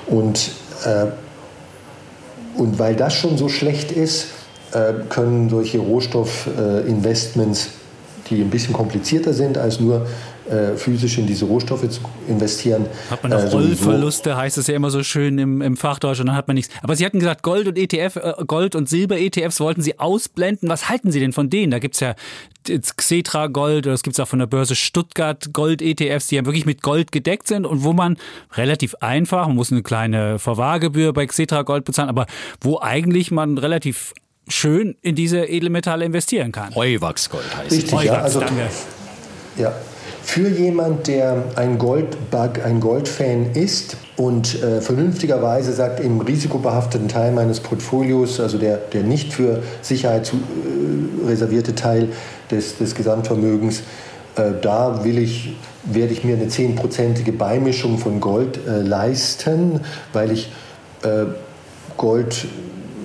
Und, 0.08 0.52
äh, 0.86 1.06
und 2.58 2.80
weil 2.80 2.96
das 2.96 3.14
schon 3.14 3.38
so 3.38 3.50
schlecht 3.50 3.92
ist, 3.92 4.28
äh, 4.74 4.94
können 5.10 5.50
solche 5.50 5.80
Rohstoffinvestments, 5.80 7.70
die 8.30 8.42
ein 8.42 8.50
bisschen 8.50 8.74
komplizierter 8.74 9.34
sind 9.34 9.58
als 9.58 9.80
nur 9.80 10.06
äh, 10.50 10.78
physisch 10.78 11.18
in 11.18 11.28
diese 11.28 11.46
Rohstoffe 11.46 11.88
zu 11.90 12.00
investieren. 12.28 12.86
Hat 13.10 13.22
man 13.24 13.34
auch 13.34 13.40
äh, 13.40 13.48
Rollverluste, 13.48 14.38
heißt 14.38 14.58
es 14.58 14.68
ja 14.68 14.76
immer 14.76 14.90
so 14.90 15.04
schön 15.04 15.38
im, 15.40 15.62
im 15.62 15.76
Fachdeutsch 15.76 16.20
und 16.20 16.28
dann 16.28 16.36
hat 16.36 16.48
man 16.48 16.56
nichts. 16.56 16.74
Aber 16.82 16.96
Sie 16.96 17.06
hatten 17.06 17.20
gesagt, 17.20 17.44
Gold 17.44 17.68
und 17.68 17.78
ETF, 17.78 18.16
äh, 18.16 18.34
Gold 18.46 18.76
und 18.76 18.88
Silber-ETFs 18.88 19.60
wollten 19.60 19.82
Sie 19.82 20.00
ausblenden. 20.00 20.70
Was 20.70 20.90
halten 20.90 21.12
Sie 21.12 21.20
denn 21.20 21.34
von 21.34 21.50
denen? 21.50 21.72
Da 21.72 21.80
gibt 21.80 21.96
es 21.96 22.00
ja 22.00 22.16
Xetra 22.96 23.48
Gold 23.48 23.88
oder 23.88 23.94
es 23.94 24.04
gibt 24.04 24.20
auch 24.20 24.28
von 24.28 24.40
der 24.40 24.46
Börse 24.46 24.76
Stuttgart 24.76 25.52
Gold-ETFs, 25.54 26.28
die 26.28 26.36
ja 26.36 26.46
wirklich 26.46 26.66
mit 26.66 26.82
Gold 26.82 27.12
gedeckt 27.12 27.48
sind 27.48 27.66
und 27.66 27.84
wo 27.84 27.94
man 27.94 28.18
relativ 28.54 28.96
einfach, 28.96 29.48
man 29.48 29.56
muss 29.56 29.72
eine 29.72 29.84
kleine 29.84 30.40
Verwahrgebühr 30.40 31.14
bei 31.14 31.26
Xetra 31.26 31.64
Gold 31.64 31.86
bezahlen, 31.86 32.10
aber 32.10 32.26
wo 32.62 32.80
eigentlich 32.80 33.32
man 33.32 33.58
relativ 33.58 34.14
schön 34.48 34.96
in 35.02 35.16
diese 35.16 35.46
Edelmetalle 35.46 36.06
investieren 36.06 36.52
kann. 36.52 36.74
Heuwachsgold 36.74 37.56
heißt 37.56 37.72
Richtig, 37.72 37.86
es. 37.86 37.92
Heuwachs, 37.92 38.06
ja, 38.06 38.22
also, 38.22 38.40
danke. 38.40 38.70
Ja, 39.58 39.74
für 40.28 40.50
jemand, 40.50 41.08
der 41.08 41.42
ein 41.56 41.78
Goldbug, 41.78 42.64
ein 42.64 42.82
Goldfan 42.82 43.54
ist 43.54 43.96
und 44.18 44.62
äh, 44.62 44.82
vernünftigerweise 44.82 45.72
sagt, 45.72 46.02
im 46.02 46.20
risikobehafteten 46.20 47.08
Teil 47.08 47.32
meines 47.32 47.62
Portfolios, 47.62 48.42
also 48.42 48.58
der, 48.58 48.76
der 48.76 49.04
nicht 49.04 49.32
für 49.32 49.64
Sicherheit 49.82 50.26
zu, 50.26 50.36
äh, 50.36 51.28
reservierte 51.28 51.76
Teil 51.76 52.10
des, 52.52 52.78
des 52.78 52.94
Gesamtvermögens, 52.94 53.84
äh, 54.36 54.52
da 54.62 55.06
will 55.06 55.18
ich, 55.18 55.56
werde 55.86 56.12
ich 56.12 56.26
mir 56.26 56.36
eine 56.36 56.50
zehnprozentige 56.50 57.32
Beimischung 57.32 57.98
von 57.98 58.20
Gold 58.20 58.60
äh, 58.68 58.82
leisten, 58.82 59.80
weil 60.12 60.34
ich 60.34 60.52
äh, 61.04 61.26
Gold 61.96 62.48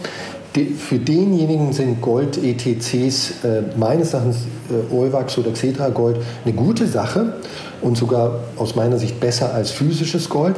Für 0.53 0.97
denjenigen 0.97 1.71
sind 1.71 2.01
Gold-ETCs 2.01 3.33
meines 3.75 4.13
Erachtens 4.13 4.37
Euwax 4.91 5.37
oder 5.37 5.51
Xetra 5.51 5.89
Gold 5.89 6.17
eine 6.45 6.53
gute 6.55 6.87
Sache 6.87 7.33
und 7.83 7.95
sogar 7.95 8.39
aus 8.55 8.75
meiner 8.75 8.97
Sicht 8.97 9.19
besser 9.19 9.53
als 9.53 9.69
physisches 9.69 10.29
Gold. 10.29 10.55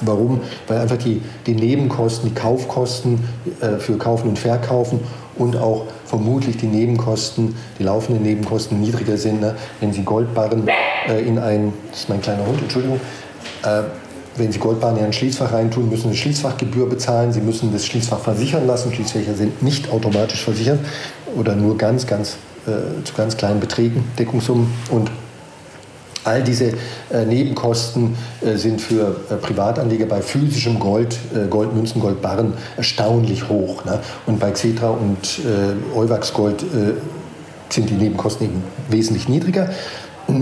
Warum? 0.00 0.40
Weil 0.66 0.78
einfach 0.78 0.96
die, 0.96 1.22
die 1.46 1.54
Nebenkosten, 1.54 2.30
die 2.30 2.34
Kaufkosten 2.34 3.20
äh, 3.60 3.78
für 3.78 3.96
Kaufen 3.98 4.30
und 4.30 4.38
Verkaufen 4.38 5.00
und 5.36 5.56
auch 5.56 5.86
vermutlich 6.04 6.56
die 6.56 6.66
Nebenkosten, 6.66 7.54
die 7.78 7.84
laufenden 7.84 8.22
Nebenkosten 8.22 8.80
niedriger 8.80 9.16
sind. 9.16 9.40
Ne? 9.40 9.54
Wenn 9.80 9.92
Sie 9.92 10.02
Goldbarren 10.02 10.68
äh, 11.08 11.20
in 11.20 11.38
ein, 11.38 11.72
das 11.90 12.00
ist 12.00 12.08
mein 12.08 12.20
kleiner 12.20 12.46
Hund, 12.46 12.60
Entschuldigung, 12.60 13.00
äh, 13.62 13.82
wenn 14.36 14.50
Sie 14.50 14.58
Goldbarren 14.58 14.96
in 14.98 15.04
ein 15.04 15.12
Schließfach 15.12 15.52
reintun, 15.52 15.88
müssen 15.88 16.02
Sie 16.02 16.08
eine 16.08 16.16
Schließfachgebühr 16.16 16.88
bezahlen. 16.88 17.32
Sie 17.32 17.40
müssen 17.40 17.72
das 17.72 17.84
Schließfach 17.84 18.20
versichern 18.20 18.66
lassen. 18.66 18.92
Schließfächer 18.92 19.34
sind 19.34 19.62
nicht 19.62 19.90
automatisch 19.90 20.42
versichert 20.42 20.78
oder 21.36 21.54
nur 21.54 21.76
ganz, 21.76 22.06
ganz 22.06 22.36
äh, 22.66 23.04
zu 23.04 23.14
ganz 23.14 23.36
kleinen 23.36 23.60
Beträgen, 23.60 24.04
Deckungssummen. 24.18 24.72
Und 24.90 25.10
All 26.24 26.42
diese 26.42 26.72
äh, 27.12 27.24
Nebenkosten 27.26 28.16
äh, 28.40 28.56
sind 28.56 28.80
für 28.80 29.16
äh, 29.28 29.34
Privatanleger 29.34 30.06
bei 30.06 30.22
physischem 30.22 30.78
Gold, 30.78 31.18
äh, 31.34 31.48
Goldmünzen, 31.48 32.00
Goldbarren 32.00 32.54
erstaunlich 32.76 33.48
hoch. 33.48 33.84
Ne? 33.84 33.98
Und 34.26 34.38
bei 34.38 34.52
Xetra 34.52 34.90
und 34.90 35.40
äh, 35.40 35.96
Euwax 35.98 36.32
Gold 36.32 36.62
äh, 36.62 36.94
sind 37.70 37.90
die 37.90 37.94
Nebenkosten 37.94 38.46
eben 38.46 38.62
wesentlich 38.88 39.28
niedriger. 39.28 39.70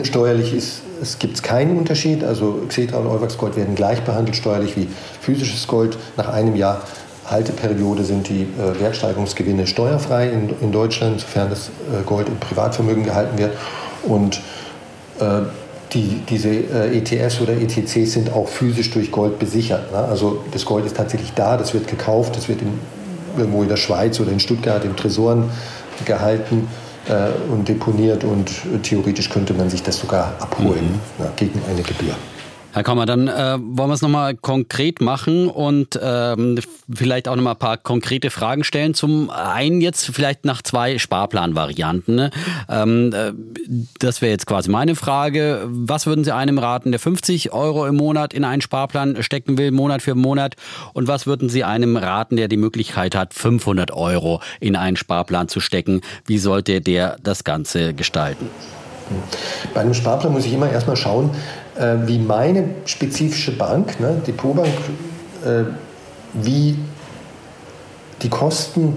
Steuerlich 0.02 0.52
ist, 0.52 0.82
es 1.00 1.18
gibt 1.18 1.42
keinen 1.42 1.78
Unterschied. 1.78 2.24
Also 2.24 2.60
Xetra 2.68 2.98
und 2.98 3.06
Euwax 3.06 3.38
Gold 3.38 3.56
werden 3.56 3.74
gleich 3.74 4.02
behandelt 4.02 4.36
steuerlich 4.36 4.76
wie 4.76 4.86
physisches 5.22 5.66
Gold. 5.66 5.96
Nach 6.18 6.28
einem 6.28 6.56
Jahr 6.56 6.82
Halteperiode 7.24 8.04
sind 8.04 8.28
die 8.28 8.42
äh, 8.42 8.80
Wertsteigerungsgewinne 8.80 9.66
steuerfrei 9.66 10.28
in, 10.28 10.50
in 10.60 10.72
Deutschland, 10.72 11.20
sofern 11.20 11.48
das 11.48 11.70
Gold 12.04 12.28
im 12.28 12.36
Privatvermögen 12.36 13.04
gehalten 13.04 13.38
wird. 13.38 13.56
Und 14.02 14.42
die, 15.92 16.22
diese 16.28 16.48
äh, 16.48 16.98
ETS 16.98 17.40
oder 17.40 17.52
ETCs 17.54 18.12
sind 18.12 18.32
auch 18.32 18.48
physisch 18.48 18.90
durch 18.90 19.10
Gold 19.10 19.38
besichert. 19.38 19.90
Ne? 19.92 19.98
Also 19.98 20.44
das 20.52 20.64
Gold 20.64 20.86
ist 20.86 20.96
tatsächlich 20.96 21.32
da, 21.34 21.56
das 21.56 21.74
wird 21.74 21.88
gekauft, 21.88 22.36
das 22.36 22.48
wird 22.48 22.62
in, 22.62 22.78
irgendwo 23.36 23.62
in 23.62 23.68
der 23.68 23.76
Schweiz 23.76 24.20
oder 24.20 24.30
in 24.30 24.40
Stuttgart 24.40 24.84
im 24.84 24.96
Tresoren 24.96 25.50
gehalten 26.04 26.68
äh, 27.08 27.52
und 27.52 27.68
deponiert 27.68 28.24
und 28.24 28.50
äh, 28.50 28.78
theoretisch 28.82 29.28
könnte 29.30 29.52
man 29.54 29.68
sich 29.70 29.82
das 29.82 29.98
sogar 29.98 30.34
abholen 30.38 31.00
mhm. 31.18 31.24
ne, 31.24 31.32
gegen 31.36 31.60
eine 31.68 31.82
Gebühr. 31.82 32.14
Herr 32.72 32.84
Kommer, 32.84 33.04
dann 33.04 33.26
äh, 33.26 33.58
wollen 33.58 33.90
wir 33.90 33.94
es 33.94 34.02
nochmal 34.02 34.36
konkret 34.36 35.00
machen 35.00 35.48
und 35.48 35.98
ähm, 36.00 36.56
vielleicht 36.92 37.26
auch 37.26 37.34
nochmal 37.34 37.54
ein 37.54 37.58
paar 37.58 37.76
konkrete 37.76 38.30
Fragen 38.30 38.62
stellen. 38.62 38.94
Zum 38.94 39.28
einen 39.28 39.80
jetzt 39.80 40.06
vielleicht 40.06 40.44
nach 40.44 40.62
zwei 40.62 40.98
Sparplanvarianten. 40.98 42.14
Ne? 42.14 42.30
Ähm, 42.68 43.12
äh, 43.12 43.32
das 43.98 44.22
wäre 44.22 44.30
jetzt 44.30 44.46
quasi 44.46 44.70
meine 44.70 44.94
Frage. 44.94 45.66
Was 45.66 46.06
würden 46.06 46.22
Sie 46.22 46.32
einem 46.32 46.58
raten, 46.58 46.92
der 46.92 47.00
50 47.00 47.52
Euro 47.52 47.86
im 47.86 47.96
Monat 47.96 48.32
in 48.32 48.44
einen 48.44 48.62
Sparplan 48.62 49.20
stecken 49.20 49.58
will, 49.58 49.72
Monat 49.72 50.00
für 50.00 50.14
Monat? 50.14 50.54
Und 50.92 51.08
was 51.08 51.26
würden 51.26 51.48
Sie 51.48 51.64
einem 51.64 51.96
raten, 51.96 52.36
der 52.36 52.46
die 52.46 52.56
Möglichkeit 52.56 53.16
hat, 53.16 53.34
500 53.34 53.90
Euro 53.90 54.40
in 54.60 54.76
einen 54.76 54.96
Sparplan 54.96 55.48
zu 55.48 55.58
stecken? 55.58 56.02
Wie 56.26 56.38
sollte 56.38 56.80
der 56.80 57.16
das 57.20 57.42
Ganze 57.42 57.94
gestalten? 57.94 58.48
Bei 59.74 59.80
einem 59.80 59.94
Sparplan 59.94 60.32
muss 60.32 60.46
ich 60.46 60.52
immer 60.52 60.70
erstmal 60.70 60.96
schauen, 60.96 61.30
äh, 61.80 62.06
wie 62.06 62.18
meine 62.18 62.64
spezifische 62.84 63.56
Bank, 63.56 63.98
ne, 64.00 64.20
Depotbank, 64.26 64.68
äh, 65.44 65.64
wie 66.34 66.76
die 68.22 68.28
Kosten 68.28 68.96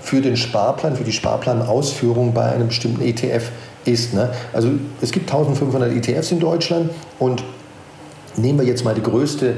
für 0.00 0.20
den 0.20 0.36
Sparplan, 0.36 0.96
für 0.96 1.04
die 1.04 1.12
Sparplanausführung 1.12 2.32
bei 2.32 2.50
einem 2.50 2.68
bestimmten 2.68 3.02
ETF 3.02 3.50
ist. 3.84 4.14
Ne? 4.14 4.30
Also 4.52 4.70
es 5.00 5.12
gibt 5.12 5.30
1500 5.30 5.92
ETFs 5.92 6.32
in 6.32 6.40
Deutschland 6.40 6.90
und 7.18 7.44
nehmen 8.36 8.58
wir 8.58 8.66
jetzt 8.66 8.84
mal 8.84 8.94
die 8.94 9.02
größte 9.02 9.54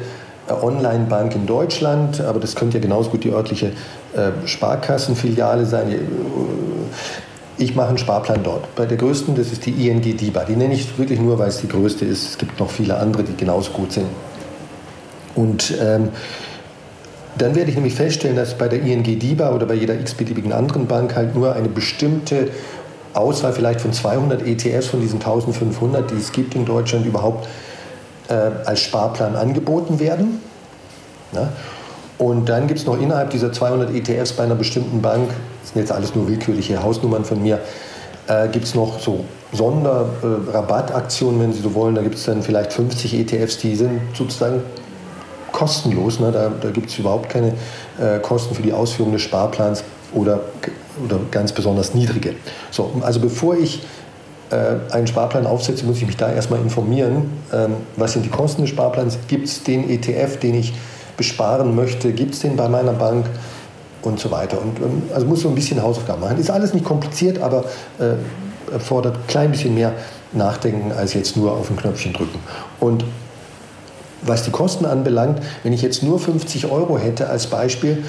äh, 0.49 0.53
Online-Bank 0.53 1.35
in 1.35 1.47
Deutschland, 1.47 2.21
aber 2.21 2.41
das 2.41 2.55
könnte 2.57 2.79
ja 2.79 2.83
genauso 2.83 3.11
gut 3.11 3.25
die 3.25 3.31
örtliche 3.31 3.73
äh, 4.17 4.31
Sparkassenfiliale 4.47 5.65
sein. 5.65 5.95
Ich 7.57 7.75
mache 7.77 7.89
einen 7.89 7.99
Sparplan 7.99 8.43
dort. 8.43 8.75
Bei 8.75 8.85
der 8.85 8.97
größten, 8.97 9.35
das 9.37 9.53
ist 9.53 9.65
die 9.65 9.89
ING 9.89 10.01
DIBA. 10.01 10.45
Die 10.45 10.57
nenne 10.57 10.75
ich 10.75 10.99
wirklich 10.99 11.21
nur, 11.21 11.39
weil 11.39 11.49
es 11.49 11.61
die 11.61 11.69
größte 11.69 12.05
ist. 12.05 12.31
Es 12.31 12.39
gibt 12.39 12.59
noch 12.59 12.71
viele 12.71 12.97
andere, 12.97 13.23
die 13.23 13.37
genauso 13.37 13.71
gut 13.71 13.93
sind. 13.93 14.07
Und 15.37 15.75
ähm, 15.81 16.09
dann 17.39 17.55
werde 17.55 17.71
ich 17.71 17.77
nämlich 17.77 17.95
feststellen, 17.95 18.37
dass 18.37 18.57
bei 18.57 18.69
der 18.69 18.83
ING 18.83 19.03
DIBA 19.03 19.53
oder 19.53 19.67
bei 19.67 19.75
jeder 19.75 19.95
x-beliebigen 19.95 20.53
anderen 20.53 20.87
Bank 20.87 21.15
halt 21.15 21.35
nur 21.35 21.55
eine 21.55 21.69
bestimmte 21.69 22.49
Auswahl 23.13 23.53
vielleicht 23.53 23.81
von 23.81 23.93
200 23.93 24.45
ETFs 24.47 24.89
von 24.89 25.01
diesen 25.01 25.21
1500, 25.21 26.11
die 26.11 26.17
es 26.17 26.33
gibt 26.33 26.55
in 26.55 26.65
Deutschland, 26.65 27.07
überhaupt 27.07 27.49
äh, 28.29 28.35
als 28.65 28.81
Sparplan 28.81 29.37
angeboten 29.37 30.01
werden. 30.01 30.41
Ja? 31.33 31.53
Und 32.19 32.49
dann 32.49 32.67
gibt 32.67 32.81
es 32.81 32.87
noch 32.87 33.01
innerhalb 33.01 33.31
dieser 33.31 33.53
200 33.53 33.95
ETFs 33.95 34.33
bei 34.33 34.45
einer 34.45 34.55
bestimmten 34.55 35.03
Bank 35.03 35.31
das 35.65 35.73
sind 35.73 35.81
jetzt 35.81 35.93
alles 35.93 36.15
nur 36.15 36.29
willkürliche 36.29 36.83
Hausnummern 36.83 37.25
von 37.25 37.43
mir, 37.43 37.59
äh, 38.27 38.49
gibt 38.49 38.67
es 38.67 38.75
noch 38.75 39.01
so 39.01 39.25
Sonderrabattaktionen, 39.53 41.41
äh, 41.41 41.45
wenn 41.45 41.53
Sie 41.55 41.63
so 41.63 41.73
wollen. 41.73 41.95
Da 41.95 42.03
gibt 42.03 42.17
es 42.17 42.25
dann 42.25 42.43
vielleicht 42.43 42.75
50 42.75 43.15
ETFs, 43.15 43.57
die 43.59 43.75
sind 43.75 43.99
sozusagen 44.13 44.63
kostenlos. 45.53 46.21
Ne? 46.21 46.33
Da, 46.33 46.51
da 46.61 46.69
gibt 46.69 46.91
es 46.91 46.99
überhaupt 46.99 47.31
keine 47.31 47.55
äh, 47.99 48.19
Kosten 48.21 48.55
für 48.55 48.61
die 48.61 48.75
Ausführung 48.75 49.13
des 49.13 49.23
Sparplans 49.23 49.85
oder, 50.13 50.41
oder 51.03 51.19
ganz 51.31 51.53
besonders 51.53 51.95
niedrige. 51.95 52.35
So, 52.71 52.93
also 53.01 53.21
bevor 53.21 53.57
ich 53.57 53.83
äh, 54.51 54.93
einen 54.93 55.07
Sparplan 55.07 55.47
aufsetze, 55.47 55.87
muss 55.87 55.97
ich 55.97 56.07
mich 56.07 56.19
da 56.19 56.31
erstmal 56.31 56.61
informieren, 56.61 57.33
ähm, 57.55 57.77
was 57.97 58.13
sind 58.13 58.27
die 58.27 58.31
Kosten 58.31 58.61
des 58.61 58.71
Sparplans, 58.71 59.17
gibt 59.29 59.47
es 59.47 59.63
den 59.63 59.89
ETF, 59.89 60.39
den 60.41 60.57
ich 60.57 60.75
besparen 61.17 61.75
möchte, 61.75 62.13
gibt 62.13 62.35
es 62.35 62.41
den 62.41 62.57
bei 62.57 62.69
meiner 62.69 62.93
Bank 62.93 63.27
und 64.03 64.21
so 64.21 64.31
weiter. 64.31 64.61
Und 64.61 64.79
ähm, 64.79 65.03
also 65.15 65.27
muss 65.27 65.41
so 65.41 65.49
ein 65.49 65.55
bisschen 65.55 65.83
Hausaufgaben 65.83 66.21
machen. 66.21 66.39
Ist 66.39 66.51
alles 66.51 66.75
nicht 66.75 66.85
kompliziert, 66.85 67.41
aber 67.41 67.65
äh, 67.99 68.73
erfordert 68.73 69.17
ein 69.17 69.27
klein 69.27 69.51
bisschen 69.51 69.75
mehr 69.75 69.93
Nachdenken 70.33 70.93
als 70.93 71.15
jetzt 71.15 71.37
nur 71.37 71.53
auf 71.53 71.71
ein 71.71 71.77
Knöpfchen 71.77 72.13
drücken. 72.13 72.39
Und 72.81 73.05
was 74.23 74.43
die 74.43 74.51
Kosten 74.51 74.87
anbelangt, 74.87 75.41
wenn 75.63 75.73
ich 75.73 75.83
jetzt 75.83 76.03
nur 76.03 76.19
50 76.19 76.71
Euro 76.71 76.99
hätte 76.99 77.29
als 77.29 77.47
Beispiel, 77.47 78.05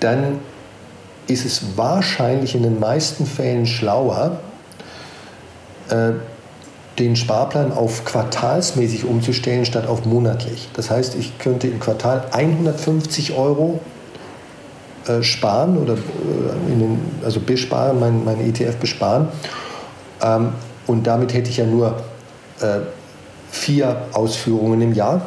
dann 0.00 0.40
ist 1.28 1.44
es 1.44 1.76
wahrscheinlich 1.76 2.54
in 2.54 2.62
den 2.62 2.78
meisten 2.78 3.26
Fällen 3.26 3.66
schlauer, 3.66 4.40
äh, 5.88 6.12
den 6.98 7.16
Sparplan 7.16 7.72
auf 7.72 8.04
quartalsmäßig 8.04 9.04
umzustellen 9.04 9.66
statt 9.66 9.86
auf 9.86 10.06
monatlich. 10.06 10.68
Das 10.74 10.90
heißt, 10.90 11.14
ich 11.14 11.38
könnte 11.38 11.66
im 11.68 11.78
Quartal 11.78 12.26
150 12.32 13.36
Euro 13.36 13.80
äh, 15.06 15.22
sparen 15.22 15.76
oder 15.76 15.94
äh, 15.94 15.96
den, 16.68 17.00
also 17.24 17.40
besparen, 17.40 18.00
mein, 18.00 18.24
mein 18.24 18.40
ETF 18.40 18.76
besparen. 18.76 19.28
Ähm, 20.22 20.52
und 20.86 21.06
damit 21.06 21.34
hätte 21.34 21.50
ich 21.50 21.58
ja 21.58 21.66
nur 21.66 22.02
äh, 22.60 22.80
vier 23.50 24.06
Ausführungen 24.12 24.80
im 24.80 24.94
Jahr 24.94 25.22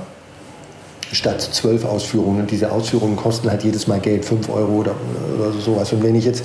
statt 1.12 1.42
zwölf 1.42 1.86
Ausführungen. 1.86 2.48
Diese 2.48 2.72
Ausführungen 2.72 3.16
kosten 3.16 3.50
halt 3.50 3.64
jedes 3.64 3.88
Mal 3.88 4.00
Geld, 4.00 4.26
5 4.26 4.50
Euro 4.50 4.74
oder, 4.74 4.96
oder 5.38 5.52
sowas. 5.54 5.92
Und 5.94 6.04
wenn 6.04 6.16
ich 6.16 6.26
jetzt 6.26 6.44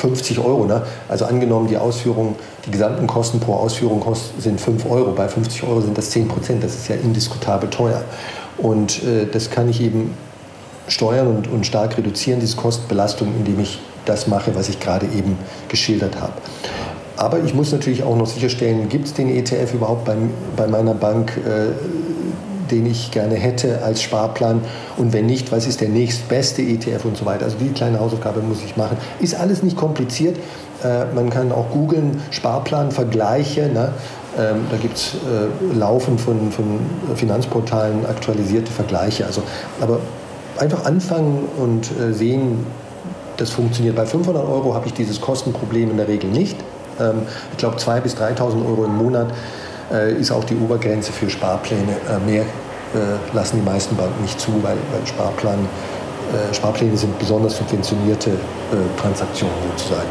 50 0.00 0.38
Euro, 0.38 0.64
ne? 0.64 0.82
also 1.08 1.26
angenommen 1.26 1.68
die 1.68 1.76
Ausführungen, 1.76 2.34
die 2.66 2.70
gesamten 2.70 3.06
Kosten 3.06 3.38
pro 3.38 3.54
Ausführung 3.54 4.02
sind 4.38 4.60
5 4.60 4.86
Euro, 4.90 5.12
bei 5.12 5.28
50 5.28 5.62
Euro 5.64 5.80
sind 5.82 5.96
das 5.96 6.10
10 6.10 6.28
Prozent, 6.28 6.64
das 6.64 6.74
ist 6.74 6.88
ja 6.88 6.96
indiskutabel 6.96 7.68
teuer. 7.68 8.02
Und 8.58 9.02
äh, 9.04 9.26
das 9.30 9.50
kann 9.50 9.68
ich 9.68 9.80
eben 9.82 10.14
steuern 10.88 11.28
und, 11.28 11.48
und 11.48 11.66
stark 11.66 11.96
reduzieren, 11.96 12.40
diese 12.40 12.56
Kostenbelastung, 12.56 13.28
indem 13.38 13.60
ich 13.60 13.80
das 14.06 14.26
mache, 14.26 14.54
was 14.54 14.68
ich 14.68 14.80
gerade 14.80 15.06
eben 15.06 15.38
geschildert 15.68 16.20
habe. 16.20 16.32
Aber 17.16 17.38
ich 17.44 17.54
muss 17.54 17.70
natürlich 17.70 18.02
auch 18.02 18.16
noch 18.16 18.26
sicherstellen, 18.26 18.88
gibt 18.88 19.06
es 19.06 19.14
den 19.14 19.28
ETF 19.28 19.74
überhaupt 19.74 20.06
bei, 20.06 20.16
bei 20.56 20.66
meiner 20.66 20.94
Bank, 20.94 21.36
äh, 21.36 21.72
den 22.70 22.86
ich 22.86 23.10
gerne 23.10 23.34
hätte 23.34 23.82
als 23.82 24.02
Sparplan? 24.02 24.62
Und 24.96 25.12
wenn 25.12 25.26
nicht, 25.26 25.52
was 25.52 25.66
ist 25.66 25.80
der 25.80 25.88
nächstbeste 25.88 26.62
ETF 26.62 27.04
und 27.04 27.16
so 27.16 27.26
weiter? 27.26 27.44
Also 27.44 27.56
die 27.58 27.68
kleine 27.70 28.00
Hausaufgabe 28.00 28.40
muss 28.40 28.58
ich 28.64 28.76
machen. 28.76 28.96
Ist 29.20 29.34
alles 29.34 29.62
nicht 29.62 29.76
kompliziert. 29.76 30.36
Äh, 30.82 31.06
man 31.14 31.30
kann 31.30 31.52
auch 31.52 31.70
googeln, 31.70 32.22
Sparplanvergleiche. 32.30 33.68
Ne? 33.68 33.92
Ähm, 34.38 34.66
da 34.70 34.76
gibt 34.76 34.96
es 34.96 35.14
äh, 35.14 35.76
laufend 35.76 36.20
von, 36.20 36.52
von 36.52 36.80
Finanzportalen 37.16 38.06
aktualisierte 38.06 38.70
Vergleiche. 38.70 39.26
Also, 39.26 39.42
aber 39.80 40.00
einfach 40.58 40.84
anfangen 40.84 41.48
und 41.58 41.90
äh, 42.00 42.12
sehen, 42.12 42.66
das 43.36 43.50
funktioniert. 43.50 43.96
Bei 43.96 44.06
500 44.06 44.46
Euro 44.46 44.74
habe 44.74 44.86
ich 44.86 44.92
dieses 44.92 45.20
Kostenproblem 45.20 45.90
in 45.90 45.96
der 45.96 46.08
Regel 46.08 46.30
nicht. 46.30 46.56
Ähm, 47.00 47.22
ich 47.52 47.58
glaube, 47.58 47.76
2.000 47.76 48.00
bis 48.00 48.16
3.000 48.16 48.66
Euro 48.66 48.84
im 48.84 48.96
Monat 48.96 49.28
ist 50.18 50.30
auch 50.30 50.44
die 50.44 50.56
Obergrenze 50.56 51.12
für 51.12 51.28
Sparpläne. 51.28 51.96
Äh, 52.08 52.30
mehr 52.30 52.44
lassen 53.32 53.58
die 53.60 53.64
meisten 53.64 53.96
Banken 53.96 54.20
nicht 54.22 54.40
zu, 54.40 54.50
weil, 54.64 54.76
weil 54.90 55.06
Sparplan, 55.06 55.60
Sparpläne 56.52 56.96
sind 56.96 57.16
besonders 57.20 57.56
subventionierte 57.56 58.32
Transaktionen 59.00 59.54
sozusagen. 59.76 60.08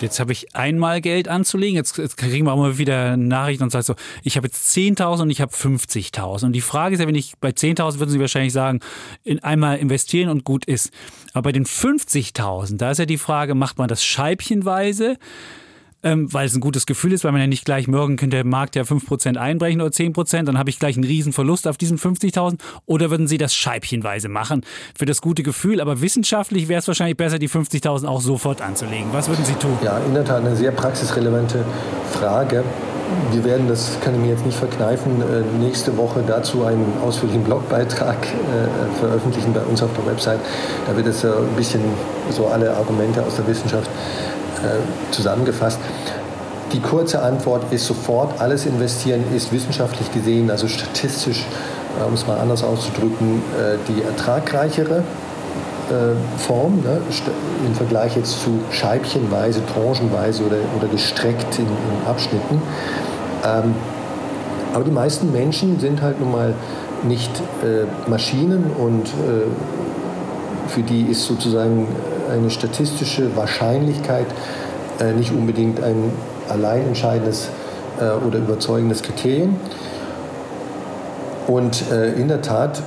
jetzt 0.00 0.20
habe 0.20 0.32
ich 0.32 0.54
einmal 0.54 1.00
Geld 1.00 1.28
anzulegen, 1.28 1.76
jetzt, 1.76 1.98
jetzt 1.98 2.16
kriegen 2.16 2.46
wir 2.46 2.52
auch 2.52 2.58
mal 2.58 2.78
wieder 2.78 3.16
Nachrichten 3.16 3.64
und 3.64 3.70
sagen 3.70 3.84
so, 3.84 3.94
ich 4.22 4.36
habe 4.36 4.46
jetzt 4.46 4.72
10.000 4.76 5.22
und 5.22 5.30
ich 5.30 5.40
habe 5.40 5.52
50.000. 5.52 6.46
Und 6.46 6.52
die 6.52 6.60
Frage 6.60 6.94
ist 6.94 7.00
ja, 7.00 7.06
wenn 7.06 7.14
ich 7.14 7.34
bei 7.40 7.50
10.000 7.50 7.98
würden 7.98 8.10
Sie 8.10 8.20
wahrscheinlich 8.20 8.52
sagen, 8.52 8.80
in 9.24 9.42
einmal 9.42 9.78
investieren 9.78 10.28
und 10.28 10.44
gut 10.44 10.64
ist. 10.64 10.90
Aber 11.32 11.44
bei 11.44 11.52
den 11.52 11.66
50.000, 11.66 12.76
da 12.76 12.90
ist 12.90 12.98
ja 12.98 13.06
die 13.06 13.18
Frage, 13.18 13.54
macht 13.54 13.78
man 13.78 13.88
das 13.88 14.04
scheibchenweise? 14.04 15.16
Ähm, 16.02 16.32
weil 16.32 16.46
es 16.46 16.54
ein 16.54 16.60
gutes 16.60 16.86
Gefühl 16.86 17.12
ist, 17.12 17.24
weil 17.24 17.32
man 17.32 17.40
ja 17.40 17.46
nicht 17.46 17.64
gleich 17.64 17.88
morgen 17.88 18.16
könnte 18.16 18.36
der 18.36 18.46
Markt 18.46 18.76
ja 18.76 18.82
5% 18.82 19.36
einbrechen 19.36 19.80
oder 19.80 19.90
10%, 19.90 20.44
dann 20.44 20.58
habe 20.58 20.70
ich 20.70 20.78
gleich 20.78 20.96
einen 20.96 21.04
riesen 21.04 21.32
Verlust 21.32 21.68
auf 21.68 21.76
diesen 21.76 21.98
50.000 21.98 22.58
oder 22.86 23.10
würden 23.10 23.28
Sie 23.28 23.38
das 23.38 23.54
scheibchenweise 23.54 24.28
machen 24.28 24.62
für 24.96 25.06
das 25.06 25.20
gute 25.20 25.42
Gefühl, 25.42 25.80
aber 25.80 26.00
wissenschaftlich 26.00 26.68
wäre 26.68 26.80
es 26.80 26.88
wahrscheinlich 26.88 27.16
besser, 27.16 27.38
die 27.38 27.48
50.000 27.48 28.06
auch 28.06 28.20
sofort 28.20 28.60
anzulegen. 28.60 29.06
Was 29.12 29.28
würden 29.28 29.44
Sie 29.44 29.54
tun? 29.54 29.78
Ja, 29.82 29.98
in 29.98 30.14
der 30.14 30.24
Tat 30.24 30.44
eine 30.44 30.56
sehr 30.56 30.72
praxisrelevante 30.72 31.64
Frage. 32.12 32.64
Wir 33.30 33.44
werden, 33.44 33.68
das 33.68 33.98
kann 34.00 34.14
ich 34.14 34.20
mir 34.20 34.30
jetzt 34.30 34.46
nicht 34.46 34.56
verkneifen, 34.56 35.20
äh, 35.20 35.42
nächste 35.62 35.96
Woche 35.98 36.24
dazu 36.26 36.64
einen 36.64 36.94
ausführlichen 37.04 37.44
Blogbeitrag 37.44 38.16
äh, 38.16 38.98
veröffentlichen 38.98 39.52
bei 39.52 39.60
uns 39.60 39.82
auf 39.82 39.90
der 39.94 40.06
Website. 40.06 40.40
Da 40.86 40.96
wird 40.96 41.06
es 41.06 41.24
ein 41.24 41.54
bisschen 41.56 41.82
so 42.30 42.46
alle 42.46 42.74
Argumente 42.74 43.22
aus 43.22 43.36
der 43.36 43.46
Wissenschaft 43.46 43.90
zusammengefasst. 45.10 45.78
Die 46.72 46.80
kurze 46.80 47.20
Antwort 47.20 47.70
ist 47.70 47.86
sofort, 47.86 48.40
alles 48.40 48.64
investieren 48.64 49.24
ist 49.36 49.52
wissenschaftlich 49.52 50.10
gesehen, 50.10 50.50
also 50.50 50.68
statistisch, 50.68 51.44
äh, 52.00 52.04
um 52.04 52.14
es 52.14 52.26
mal 52.26 52.38
anders 52.38 52.64
auszudrücken, 52.64 53.42
äh, 53.58 53.76
die 53.88 54.02
ertragreichere 54.02 55.02
Form 56.38 56.76
ne, 56.76 57.02
im 57.66 57.74
Vergleich 57.74 58.16
jetzt 58.16 58.40
zu 58.40 58.60
scheibchenweise, 58.70 59.60
tranchenweise 59.66 60.42
oder, 60.44 60.56
oder 60.78 60.88
gestreckt 60.88 61.58
in, 61.58 61.66
in 61.66 62.06
Abschnitten. 62.08 62.62
Ähm, 63.44 63.74
aber 64.72 64.84
die 64.84 64.90
meisten 64.90 65.32
Menschen 65.32 65.78
sind 65.80 66.00
halt 66.00 66.18
nun 66.18 66.32
mal 66.32 66.54
nicht 67.02 67.30
äh, 67.62 68.08
Maschinen 68.08 68.70
und 68.78 69.06
äh, 69.08 69.81
für 70.72 70.82
die 70.82 71.02
ist 71.02 71.26
sozusagen 71.26 71.86
eine 72.30 72.50
statistische 72.50 73.36
Wahrscheinlichkeit 73.36 74.26
äh, 75.00 75.12
nicht 75.12 75.32
unbedingt 75.32 75.82
ein 75.82 76.10
allein 76.48 76.88
entscheidendes 76.88 77.48
äh, 78.00 78.26
oder 78.26 78.38
überzeugendes 78.38 79.02
Kriterium. 79.02 79.56
Und 81.46 81.90
äh, 81.90 82.12
in 82.12 82.28
der 82.28 82.40
Tat, 82.40 82.82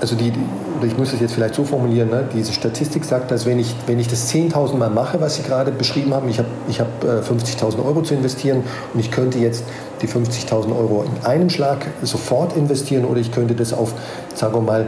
also 0.00 0.14
die, 0.14 0.32
oder 0.78 0.86
ich 0.86 0.96
muss 0.96 1.12
es 1.12 1.20
jetzt 1.20 1.34
vielleicht 1.34 1.54
so 1.54 1.64
formulieren, 1.64 2.10
ne, 2.10 2.28
diese 2.32 2.52
Statistik 2.52 3.04
sagt, 3.04 3.30
dass 3.30 3.46
wenn 3.46 3.58
ich, 3.58 3.74
wenn 3.86 3.98
ich 3.98 4.08
das 4.08 4.32
10.000 4.32 4.76
Mal 4.76 4.90
mache, 4.90 5.20
was 5.20 5.36
Sie 5.36 5.42
gerade 5.42 5.72
beschrieben 5.72 6.14
haben, 6.14 6.28
ich 6.28 6.38
habe 6.38 6.48
ich 6.68 6.80
hab, 6.80 6.88
50.000 7.02 7.84
Euro 7.84 8.02
zu 8.02 8.14
investieren 8.14 8.62
und 8.92 9.00
ich 9.00 9.10
könnte 9.10 9.38
jetzt 9.38 9.64
die 10.02 10.08
50.000 10.08 10.76
Euro 10.76 11.04
in 11.04 11.24
einem 11.24 11.50
Schlag 11.50 11.86
sofort 12.02 12.56
investieren 12.56 13.04
oder 13.04 13.20
ich 13.20 13.32
könnte 13.32 13.54
das 13.54 13.72
auf, 13.72 13.94
sagen 14.34 14.54
wir 14.54 14.60
mal, 14.60 14.86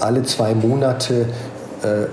alle 0.00 0.22
zwei 0.22 0.54
Monate 0.54 1.26
äh, 1.82 2.06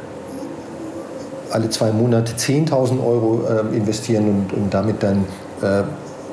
alle 1.52 1.70
zwei 1.70 1.92
Monate 1.92 2.34
10.000 2.34 3.04
Euro 3.04 3.44
äh, 3.48 3.76
investieren 3.76 4.28
und, 4.28 4.54
und, 4.54 4.74
damit 4.74 5.02
dann 5.04 5.26
äh, 5.62 5.84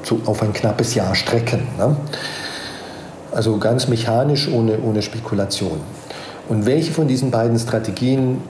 zu, 0.03 0.21
auf 0.27 0.43
ein 0.43 0.53
knappes 0.53 0.95
Jahr 0.95 1.15
strecken. 1.15 1.69
Ne? 1.79 1.97
Also 3.33 3.59
ganz 3.59 3.89
mechanisch, 3.89 4.49
ohne, 4.49 4.79
ohne 4.81 5.03
Spekulation. 5.03 5.81
Und 6.49 6.67
welche 6.67 6.93
von 6.93 7.09
diesen 7.09 7.31
beiden 7.31 7.59
Strategien 7.59 8.43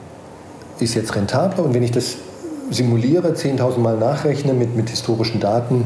ist 0.79 0.95
jetzt 0.95 1.15
rentabler? 1.15 1.63
Und 1.63 1.73
wenn 1.73 1.83
ich 1.83 1.91
das 1.91 2.17
simuliere, 2.69 3.29
10.000 3.29 3.77
Mal 3.79 3.97
nachrechne 3.97 4.53
mit, 4.53 4.75
mit 4.75 4.89
historischen 4.89 5.39
Daten, 5.39 5.85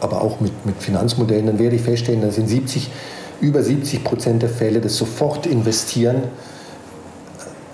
aber 0.00 0.22
auch 0.22 0.40
mit, 0.40 0.64
mit 0.64 0.82
Finanzmodellen, 0.82 1.46
dann 1.46 1.58
werde 1.58 1.76
ich 1.76 1.82
feststellen, 1.82 2.22
dass 2.22 2.38
in 2.38 2.46
70, 2.46 2.90
über 3.40 3.62
70 3.62 4.04
Prozent 4.04 4.42
der 4.42 4.50
Fälle 4.50 4.80
das 4.80 4.96
Sofort-Investieren 4.96 6.22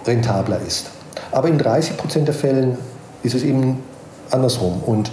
rentabler 0.06 0.60
ist. 0.66 0.86
Aber 1.32 1.48
in 1.48 1.58
30 1.58 1.96
Prozent 1.96 2.28
der 2.28 2.34
Fällen 2.34 2.78
ist 3.22 3.34
es 3.34 3.42
eben 3.42 3.82
andersrum. 4.30 4.82
Und 4.84 5.10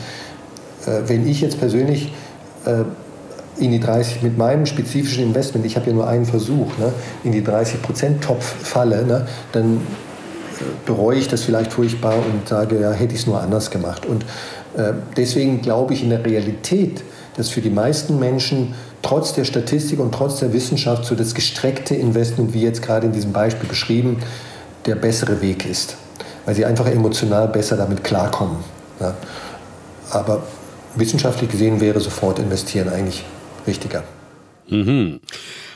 äh, 0.86 1.02
wenn 1.08 1.28
ich 1.28 1.42
jetzt 1.42 1.60
persönlich 1.60 2.14
äh, 2.66 2.84
in 3.58 3.72
die 3.72 3.80
30 3.80 4.24
mit 4.24 4.38
meinem 4.38 4.66
spezifischen 4.66 5.24
Investment, 5.24 5.66
ich 5.66 5.76
habe 5.76 5.88
ja 5.88 5.94
nur 5.94 6.08
einen 6.08 6.26
Versuch, 6.26 6.78
ne, 6.78 6.92
in 7.24 7.32
die 7.32 7.44
30 7.44 7.82
Prozent 7.82 8.24
Topf 8.24 8.44
falle, 8.44 9.06
ne, 9.06 9.28
dann 9.52 9.76
äh, 9.76 9.80
bereue 10.86 11.18
ich 11.18 11.28
das 11.28 11.44
vielleicht 11.44 11.74
furchtbar 11.74 12.16
und 12.16 12.48
sage, 12.48 12.80
ja, 12.80 12.92
hätte 12.92 13.14
ich 13.14 13.22
es 13.22 13.28
nur 13.28 13.42
anders 13.42 13.72
gemacht. 13.72 14.06
Und 14.06 14.24
äh, 14.78 14.94
deswegen 15.18 15.62
glaube 15.62 15.94
ich 15.94 16.04
in 16.04 16.10
der 16.10 16.26
Realität, 16.26 17.04
dass 17.36 17.50
für 17.50 17.62
die 17.62 17.70
meisten 17.70 18.20
Menschen 18.20 18.76
trotz 19.04 19.34
der 19.34 19.46
Statistik 19.46 20.00
und 20.00 20.12
trotz 20.14 20.40
der 20.40 20.52
Wissenschaft 20.54 21.06
so 21.06 21.14
das 21.14 21.36
gestreckte 21.36 21.94
Investment, 21.94 22.54
wie 22.54 22.64
jetzt 22.64 22.82
gerade 22.82 23.06
in 23.06 23.14
diesem 23.14 23.32
Beispiel 23.32 23.70
beschrieben, 23.70 24.18
der 24.88 24.96
bessere 24.96 25.42
Weg 25.42 25.66
ist, 25.66 25.96
weil 26.46 26.56
sie 26.56 26.66
einfach 26.66 26.88
emotional 26.88 27.48
besser 27.48 27.78
damit 27.78 28.04
klarkommen. 28.04 28.58
Ja. 29.00 29.14
Aber 30.10 30.44
wissenschaftlich 30.96 31.50
gesehen 31.50 31.80
wäre 31.80 32.00
sofort 32.00 32.40
investieren 32.40 32.90
eigentlich 32.90 33.24
richtiger. 33.68 34.04
Mhm. 34.68 35.20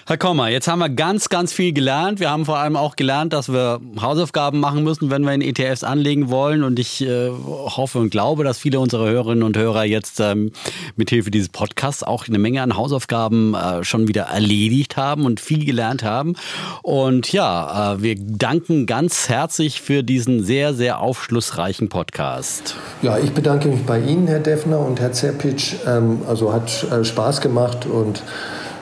Herr 0.10 0.18
Kommer, 0.18 0.48
jetzt 0.48 0.70
haben 0.70 0.80
wir 0.80 0.88
ganz, 0.88 1.28
ganz 1.28 1.52
viel 1.52 1.74
gelernt. 1.74 2.22
Wir 2.22 2.30
haben 2.30 2.46
vor 2.46 2.58
allem 2.60 2.78
auch 2.78 2.96
gelernt, 2.96 3.34
dass 3.34 3.50
wir 3.50 3.82
Hausaufgaben 4.00 4.62
machen 4.62 4.86
müssen, 4.86 5.12
wenn 5.12 5.24
wir 5.24 5.34
in 5.34 5.42
ETFs 5.42 5.84
anlegen 5.84 6.30
wollen. 6.30 6.64
Und 6.64 6.80
ich 6.80 7.02
äh, 7.02 7.30
hoffe 7.30 8.00
und 8.00 8.10
glaube, 8.10 8.46
dass 8.46 8.58
viele 8.58 8.80
unserer 8.80 9.10
Hörerinnen 9.10 9.44
und 9.44 9.58
Hörer 9.58 9.84
jetzt 9.84 10.22
ähm, 10.22 10.54
mithilfe 10.96 11.30
dieses 11.30 11.50
Podcasts 11.50 12.04
auch 12.04 12.26
eine 12.26 12.40
Menge 12.40 12.62
an 12.62 12.78
Hausaufgaben 12.78 13.54
äh, 13.54 13.84
schon 13.84 14.08
wieder 14.08 14.28
erledigt 14.28 14.96
haben 14.96 15.26
und 15.26 15.42
viel 15.42 15.66
gelernt 15.66 16.04
haben. 16.04 16.36
Und 16.84 17.34
ja, 17.34 17.96
äh, 17.96 18.02
wir 18.02 18.16
danken 18.18 18.86
ganz 18.86 19.28
herzlich 19.28 19.82
für 19.82 20.04
diesen 20.04 20.42
sehr, 20.42 20.74
sehr 20.74 21.02
aufschlussreichen 21.02 21.90
Podcast. 21.90 22.78
Ja, 23.02 23.18
ich 23.18 23.34
bedanke 23.34 23.68
mich 23.68 23.84
bei 23.84 24.00
Ihnen, 24.00 24.28
Herr 24.28 24.40
Deffner 24.40 24.80
und 24.80 25.02
Herr 25.02 25.12
Zerpitsch. 25.12 25.74
Ähm, 25.86 26.22
also 26.30 26.54
hat 26.54 26.86
äh, 26.94 27.04
Spaß 27.04 27.42
gemacht 27.42 27.86
und 27.86 28.24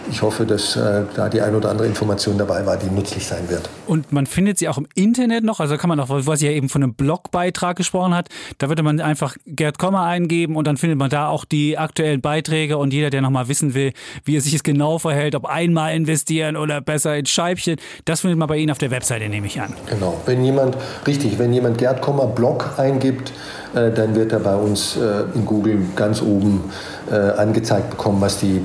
ich 0.10 0.22
hoffe, 0.22 0.46
dass 0.46 0.76
äh, 0.76 1.04
da 1.16 1.30
die 1.30 1.42
ein 1.42 1.56
oder 1.56 1.70
andere 1.70 1.88
Information 1.88 2.38
dabei 2.38 2.66
war, 2.66 2.78
die 2.78 2.90
nützlich 2.90 3.26
sein 3.26 3.50
wird. 3.50 3.70
Und 3.88 4.12
man 4.12 4.26
findet 4.26 4.58
sie 4.60 4.70
auch 4.70 4.78
im 4.78 4.88
Internet 4.96 5.44
noch, 5.44 5.60
also 5.60 5.78
kann 5.78 5.90
man 5.90 6.00
auch, 6.00 6.08
was 6.10 6.40
Sie 6.40 6.46
ja 6.46 6.52
eben 6.52 6.70
von 6.70 6.84
einem 6.84 6.94
Blogbeitrag 6.94 7.76
gesprochen 7.78 8.14
hat, 8.14 8.30
da 8.58 8.70
würde 8.70 8.84
man 8.84 9.00
einfach 9.00 9.36
Gerd 9.46 9.80
Kommer 9.80 10.04
eingeben 10.04 10.56
und 10.56 10.68
dann 10.68 10.78
findet 10.78 10.98
man 10.98 11.10
da 11.10 11.28
auch 11.30 11.46
die 11.46 11.78
aktuellen 11.78 12.22
Beiträge 12.22 12.78
und 12.78 12.94
jeder, 12.94 13.10
der 13.10 13.22
nochmal 13.22 13.48
wissen 13.48 13.74
will, 13.74 13.94
wie 14.24 14.38
er 14.38 14.42
sich 14.42 14.54
es 14.54 14.64
genau 14.64 15.00
verhält, 15.00 15.36
ob 15.36 15.46
einmal 15.46 15.96
investieren 15.96 16.56
oder 16.56 16.82
besser 16.82 17.16
in 17.18 17.26
Scheibchen, 17.26 17.78
das 18.06 18.22
findet 18.22 18.38
man 18.38 18.48
bei 18.48 18.58
Ihnen 18.58 18.72
auf 18.72 18.78
der 18.78 18.92
Webseite, 18.92 19.28
nehme 19.30 19.48
ich 19.48 19.60
an. 19.62 19.74
Genau, 19.90 20.22
wenn 20.26 20.44
jemand, 20.44 20.78
richtig, 21.08 21.40
wenn 21.40 21.54
jemand 21.54 21.78
Gerd 21.78 22.02
Kommer 22.02 22.28
Blog 22.28 22.76
eingibt, 22.78 23.32
äh, 23.76 23.92
dann 23.92 24.16
wird 24.16 24.32
er 24.32 24.40
bei 24.40 24.56
uns 24.56 24.96
äh, 24.96 25.24
in 25.36 25.46
Google 25.46 25.86
ganz 25.96 26.22
oben 26.22 26.72
äh, 27.12 27.16
angezeigt 27.16 27.92
bekommen, 27.92 28.20
was 28.20 28.40
die, 28.40 28.62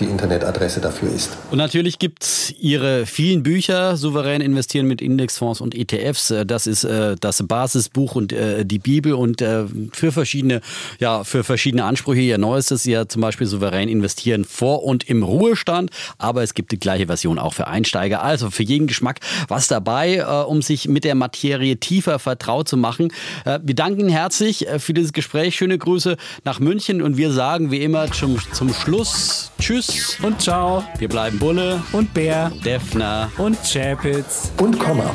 die 0.00 0.04
Internetadresse 0.04 0.80
dafür 0.80 1.12
ist. 1.12 1.36
Und 1.52 1.58
natürlich 1.58 2.00
gibt 2.00 2.24
es 2.24 2.52
Ihre 2.58 3.06
vielen 3.06 3.44
Bücher, 3.44 3.96
Souverän 3.96 4.40
investieren 4.40 4.86
mit 4.86 5.00
Indexfonds 5.00 5.60
und 5.60 5.76
ETFs. 5.76 6.34
Das 6.44 6.66
ist 6.66 6.84
das 7.20 7.44
Basisbuch 7.46 8.16
und 8.16 8.34
die 8.62 8.78
Bibel 8.80 9.14
und 9.14 9.44
für 9.92 10.10
verschiedene, 10.10 10.60
ja, 10.98 11.22
für 11.22 11.44
verschiedene 11.44 11.84
Ansprüche. 11.84 12.20
Ihr 12.20 12.38
neuestes 12.38 12.84
ja 12.84 13.06
zum 13.06 13.22
Beispiel 13.22 13.46
Souverän 13.46 13.88
investieren 13.88 14.44
vor 14.44 14.82
und 14.82 15.08
im 15.08 15.22
Ruhestand. 15.22 15.90
Aber 16.18 16.42
es 16.42 16.54
gibt 16.54 16.72
die 16.72 16.80
gleiche 16.80 17.06
Version 17.06 17.38
auch 17.38 17.54
für 17.54 17.68
Einsteiger. 17.68 18.24
Also 18.24 18.50
für 18.50 18.64
jeden 18.64 18.88
Geschmack 18.88 19.20
was 19.46 19.68
dabei, 19.68 20.26
um 20.44 20.62
sich 20.62 20.88
mit 20.88 21.04
der 21.04 21.14
Materie 21.14 21.76
tiefer 21.76 22.18
vertraut 22.18 22.68
zu 22.68 22.76
machen. 22.76 23.12
Wir 23.44 23.74
danken 23.74 24.08
herzlich 24.08 24.37
herzlich 24.38 24.68
äh, 24.68 24.78
für 24.78 24.94
dieses 24.94 25.12
Gespräch. 25.12 25.56
Schöne 25.56 25.78
Grüße 25.78 26.16
nach 26.44 26.60
München 26.60 27.02
und 27.02 27.16
wir 27.16 27.32
sagen 27.32 27.72
wie 27.72 27.82
immer 27.82 28.10
zum, 28.12 28.38
zum 28.52 28.72
Schluss 28.72 29.50
Tschüss 29.58 30.16
und 30.22 30.40
Ciao. 30.40 30.84
Wir 30.98 31.08
bleiben 31.08 31.40
Bulle 31.40 31.82
und 31.92 32.14
Bär, 32.14 32.52
Defner 32.64 33.32
und 33.38 33.58
Chapitz 33.64 34.52
und 34.60 34.78
Komma. 34.78 35.12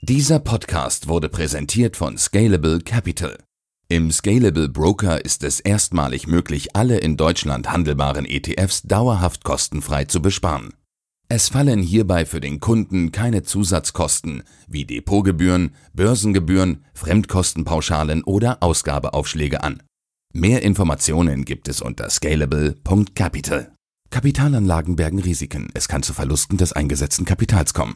Dieser 0.00 0.40
Podcast 0.40 1.06
wurde 1.06 1.28
präsentiert 1.28 1.96
von 1.96 2.18
Scalable 2.18 2.80
Capital. 2.80 3.38
Im 3.88 4.10
Scalable 4.10 4.68
Broker 4.68 5.24
ist 5.24 5.44
es 5.44 5.60
erstmalig 5.60 6.26
möglich, 6.26 6.74
alle 6.74 6.98
in 6.98 7.16
Deutschland 7.16 7.70
handelbaren 7.70 8.24
ETFs 8.24 8.82
dauerhaft 8.82 9.44
kostenfrei 9.44 10.06
zu 10.06 10.20
besparen. 10.20 10.72
Es 11.28 11.48
fallen 11.48 11.82
hierbei 11.82 12.24
für 12.24 12.40
den 12.40 12.60
Kunden 12.60 13.10
keine 13.10 13.42
Zusatzkosten 13.42 14.44
wie 14.68 14.84
Depotgebühren, 14.84 15.74
Börsengebühren, 15.92 16.84
Fremdkostenpauschalen 16.94 18.22
oder 18.22 18.62
Ausgabeaufschläge 18.62 19.64
an. 19.64 19.82
Mehr 20.32 20.62
Informationen 20.62 21.44
gibt 21.44 21.66
es 21.66 21.80
unter 21.80 22.10
scalable.capital. 22.10 23.72
Kapitalanlagen 24.10 24.94
bergen 24.94 25.18
Risiken. 25.18 25.68
Es 25.74 25.88
kann 25.88 26.04
zu 26.04 26.12
Verlusten 26.12 26.58
des 26.58 26.72
eingesetzten 26.72 27.24
Kapitals 27.24 27.74
kommen. 27.74 27.94